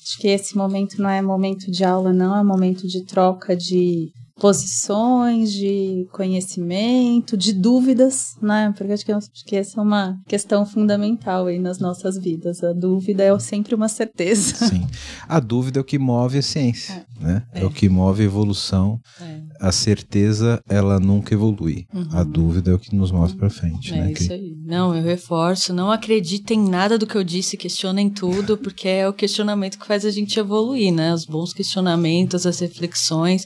Acho 0.04 0.20
que 0.20 0.28
esse 0.28 0.56
momento 0.56 1.02
não 1.02 1.10
é 1.10 1.22
momento 1.22 1.70
de 1.72 1.84
aula, 1.84 2.12
não, 2.14 2.36
é 2.36 2.44
momento 2.44 2.88
de 2.88 3.06
troca 3.06 3.56
de 3.56 4.12
posições, 4.42 5.52
de 5.52 6.08
conhecimento, 6.12 7.38
de 7.38 7.54
dúvidas, 7.54 8.36
né? 8.42 8.74
Porque 8.76 8.92
acho 8.92 9.06
que, 9.06 9.12
acho 9.12 9.30
que 9.46 9.56
essa 9.56 9.80
é 9.80 9.84
uma 9.84 10.20
questão 10.28 10.66
fundamental 10.66 11.46
aí 11.46 11.60
nas 11.60 11.78
nossas 11.78 12.18
vidas. 12.18 12.64
A 12.64 12.74
dúvida 12.74 13.24
é 13.24 13.38
sempre 13.38 13.76
uma 13.76 13.88
certeza. 13.88 14.66
Sim. 14.66 14.88
A 15.30 15.40
dúvida 15.40 15.80
é 15.80 15.82
o 15.82 15.84
que 15.84 16.00
move 16.00 16.40
a 16.40 16.42
ciência, 16.42 17.06
é. 17.22 17.24
né? 17.24 17.44
É. 17.54 17.62
é. 17.62 17.66
o 17.66 17.70
que 17.70 17.88
move 17.88 18.24
a 18.24 18.26
evolução. 18.26 19.00
É. 19.22 19.42
A 19.60 19.72
certeza, 19.72 20.60
ela 20.68 21.00
nunca 21.00 21.36
evolui. 21.36 21.86
Uhum. 21.94 22.08
A 22.12 22.24
dúvida 22.24 22.72
é 22.72 22.74
o 22.74 22.80
que 22.80 22.96
nos 22.96 23.12
move 23.12 23.36
para 23.36 23.52
frente, 23.52 23.94
é 23.94 23.98
né? 23.98 24.12
isso 24.12 24.34
aí. 24.34 24.56
Não, 24.66 24.96
eu 24.96 25.04
reforço, 25.04 25.72
não 25.72 25.92
acreditem 25.92 26.60
em 26.60 26.68
nada 26.68 26.98
do 26.98 27.06
que 27.06 27.16
eu 27.16 27.24
disse, 27.24 27.56
questionem 27.56 28.10
tudo, 28.10 28.58
porque 28.58 28.88
é 28.88 29.08
o 29.08 29.14
questionamento 29.14 29.78
que 29.78 29.86
faz 29.86 30.04
a 30.04 30.10
gente 30.10 30.40
evoluir, 30.40 30.92
né? 30.92 31.14
Os 31.14 31.26
bons 31.26 31.54
questionamentos, 31.54 32.48
as 32.48 32.60
reflexões. 32.60 33.46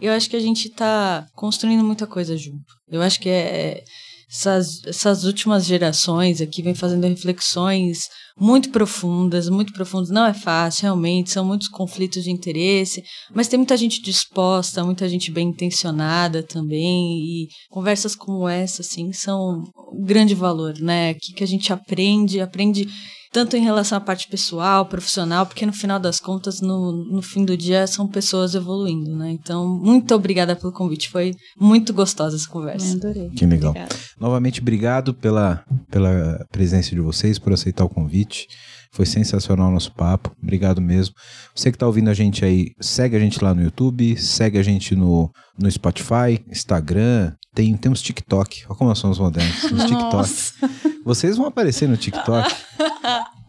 Eu 0.00 0.12
acho 0.12 0.28
que 0.28 0.36
a 0.36 0.40
gente 0.40 0.68
está 0.68 1.26
construindo 1.34 1.84
muita 1.84 2.06
coisa 2.06 2.36
junto. 2.36 2.74
Eu 2.88 3.02
acho 3.02 3.20
que 3.20 3.28
é, 3.28 3.32
é 3.32 3.84
essas, 4.28 4.84
essas 4.84 5.24
últimas 5.24 5.64
gerações 5.64 6.40
aqui 6.40 6.60
vem 6.60 6.74
fazendo 6.74 7.06
reflexões 7.06 8.08
muito 8.38 8.70
profundas, 8.70 9.48
muito 9.48 9.72
profundas. 9.72 10.10
Não 10.10 10.26
é 10.26 10.34
fácil, 10.34 10.82
realmente, 10.82 11.30
são 11.30 11.44
muitos 11.44 11.68
conflitos 11.68 12.24
de 12.24 12.30
interesse, 12.30 13.04
mas 13.32 13.46
tem 13.46 13.56
muita 13.56 13.76
gente 13.76 14.02
disposta, 14.02 14.84
muita 14.84 15.08
gente 15.08 15.30
bem 15.30 15.48
intencionada 15.48 16.42
também, 16.42 17.18
e 17.18 17.48
conversas 17.70 18.16
como 18.16 18.48
essa, 18.48 18.82
assim, 18.82 19.12
são 19.12 19.62
um 19.92 20.04
grande 20.04 20.34
valor, 20.34 20.74
né? 20.80 21.14
Que, 21.14 21.32
que 21.32 21.44
a 21.44 21.48
gente 21.48 21.72
aprende, 21.72 22.40
aprende 22.40 22.88
tanto 23.36 23.54
em 23.54 23.62
relação 23.62 23.98
à 23.98 24.00
parte 24.00 24.28
pessoal, 24.28 24.86
profissional, 24.86 25.44
porque 25.44 25.66
no 25.66 25.72
final 25.74 26.00
das 26.00 26.18
contas, 26.18 26.62
no, 26.62 26.90
no 26.90 27.20
fim 27.20 27.44
do 27.44 27.54
dia, 27.54 27.86
são 27.86 28.08
pessoas 28.08 28.54
evoluindo, 28.54 29.14
né? 29.14 29.30
Então, 29.30 29.78
muito 29.78 30.14
obrigada 30.14 30.56
pelo 30.56 30.72
convite. 30.72 31.10
Foi 31.10 31.34
muito 31.60 31.92
gostosa 31.92 32.34
essa 32.34 32.48
conversa. 32.48 32.86
Eu 32.86 32.96
adorei. 32.96 33.28
Que 33.28 33.44
legal. 33.44 33.72
Obrigada. 33.72 33.94
Novamente, 34.18 34.62
obrigado 34.62 35.12
pela, 35.12 35.62
pela 35.90 36.46
presença 36.50 36.94
de 36.94 37.00
vocês, 37.02 37.38
por 37.38 37.52
aceitar 37.52 37.84
o 37.84 37.90
convite. 37.90 38.46
Foi 38.90 39.04
sensacional 39.04 39.68
o 39.68 39.74
nosso 39.74 39.92
papo. 39.92 40.34
Obrigado 40.42 40.80
mesmo. 40.80 41.14
Você 41.54 41.70
que 41.70 41.76
está 41.76 41.86
ouvindo 41.86 42.08
a 42.08 42.14
gente 42.14 42.42
aí, 42.42 42.70
segue 42.80 43.16
a 43.16 43.20
gente 43.20 43.44
lá 43.44 43.52
no 43.52 43.60
YouTube, 43.60 44.16
segue 44.16 44.56
a 44.56 44.62
gente 44.62 44.96
no, 44.96 45.30
no 45.58 45.70
Spotify, 45.70 46.42
Instagram, 46.50 47.34
tem, 47.56 47.74
temos 47.74 48.02
TikTok. 48.02 48.66
Olha 48.68 48.76
como 48.76 48.90
nós 48.90 48.98
somos 48.98 49.18
modernos. 49.18 49.62
Temos 49.62 49.84
TikTok. 49.86 51.00
Vocês 51.02 51.38
vão 51.38 51.46
aparecer 51.46 51.88
no 51.88 51.96
TikTok. 51.96 52.54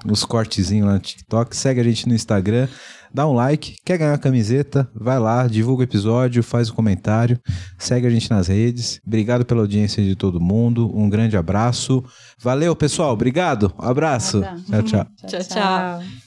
Os 0.09 0.23
cortezinhos 0.23 0.87
lá 0.87 0.93
no 0.93 0.99
TikTok. 0.99 1.53
Segue 1.53 1.81
a 1.81 1.83
gente 1.83 2.07
no 2.07 2.15
Instagram. 2.15 2.69
Dá 3.13 3.27
um 3.27 3.33
like. 3.33 3.75
Quer 3.83 3.97
ganhar 3.97 4.11
uma 4.11 4.17
camiseta? 4.17 4.89
Vai 4.95 5.19
lá, 5.19 5.45
divulga 5.45 5.81
o 5.81 5.83
episódio, 5.83 6.41
faz 6.41 6.69
o 6.69 6.71
um 6.71 6.75
comentário. 6.75 7.37
Segue 7.77 8.07
a 8.07 8.09
gente 8.09 8.29
nas 8.29 8.47
redes. 8.47 9.01
Obrigado 9.05 9.43
pela 9.43 9.59
audiência 9.59 10.01
de 10.01 10.15
todo 10.15 10.39
mundo. 10.39 10.89
Um 10.97 11.09
grande 11.09 11.35
abraço. 11.35 12.01
Valeu, 12.39 12.73
pessoal. 12.77 13.11
Obrigado. 13.11 13.73
Um 13.77 13.85
abraço. 13.85 14.41
Tchau, 14.41 14.83
tchau. 14.83 15.07
tchau, 15.27 15.43
tchau. 15.43 16.26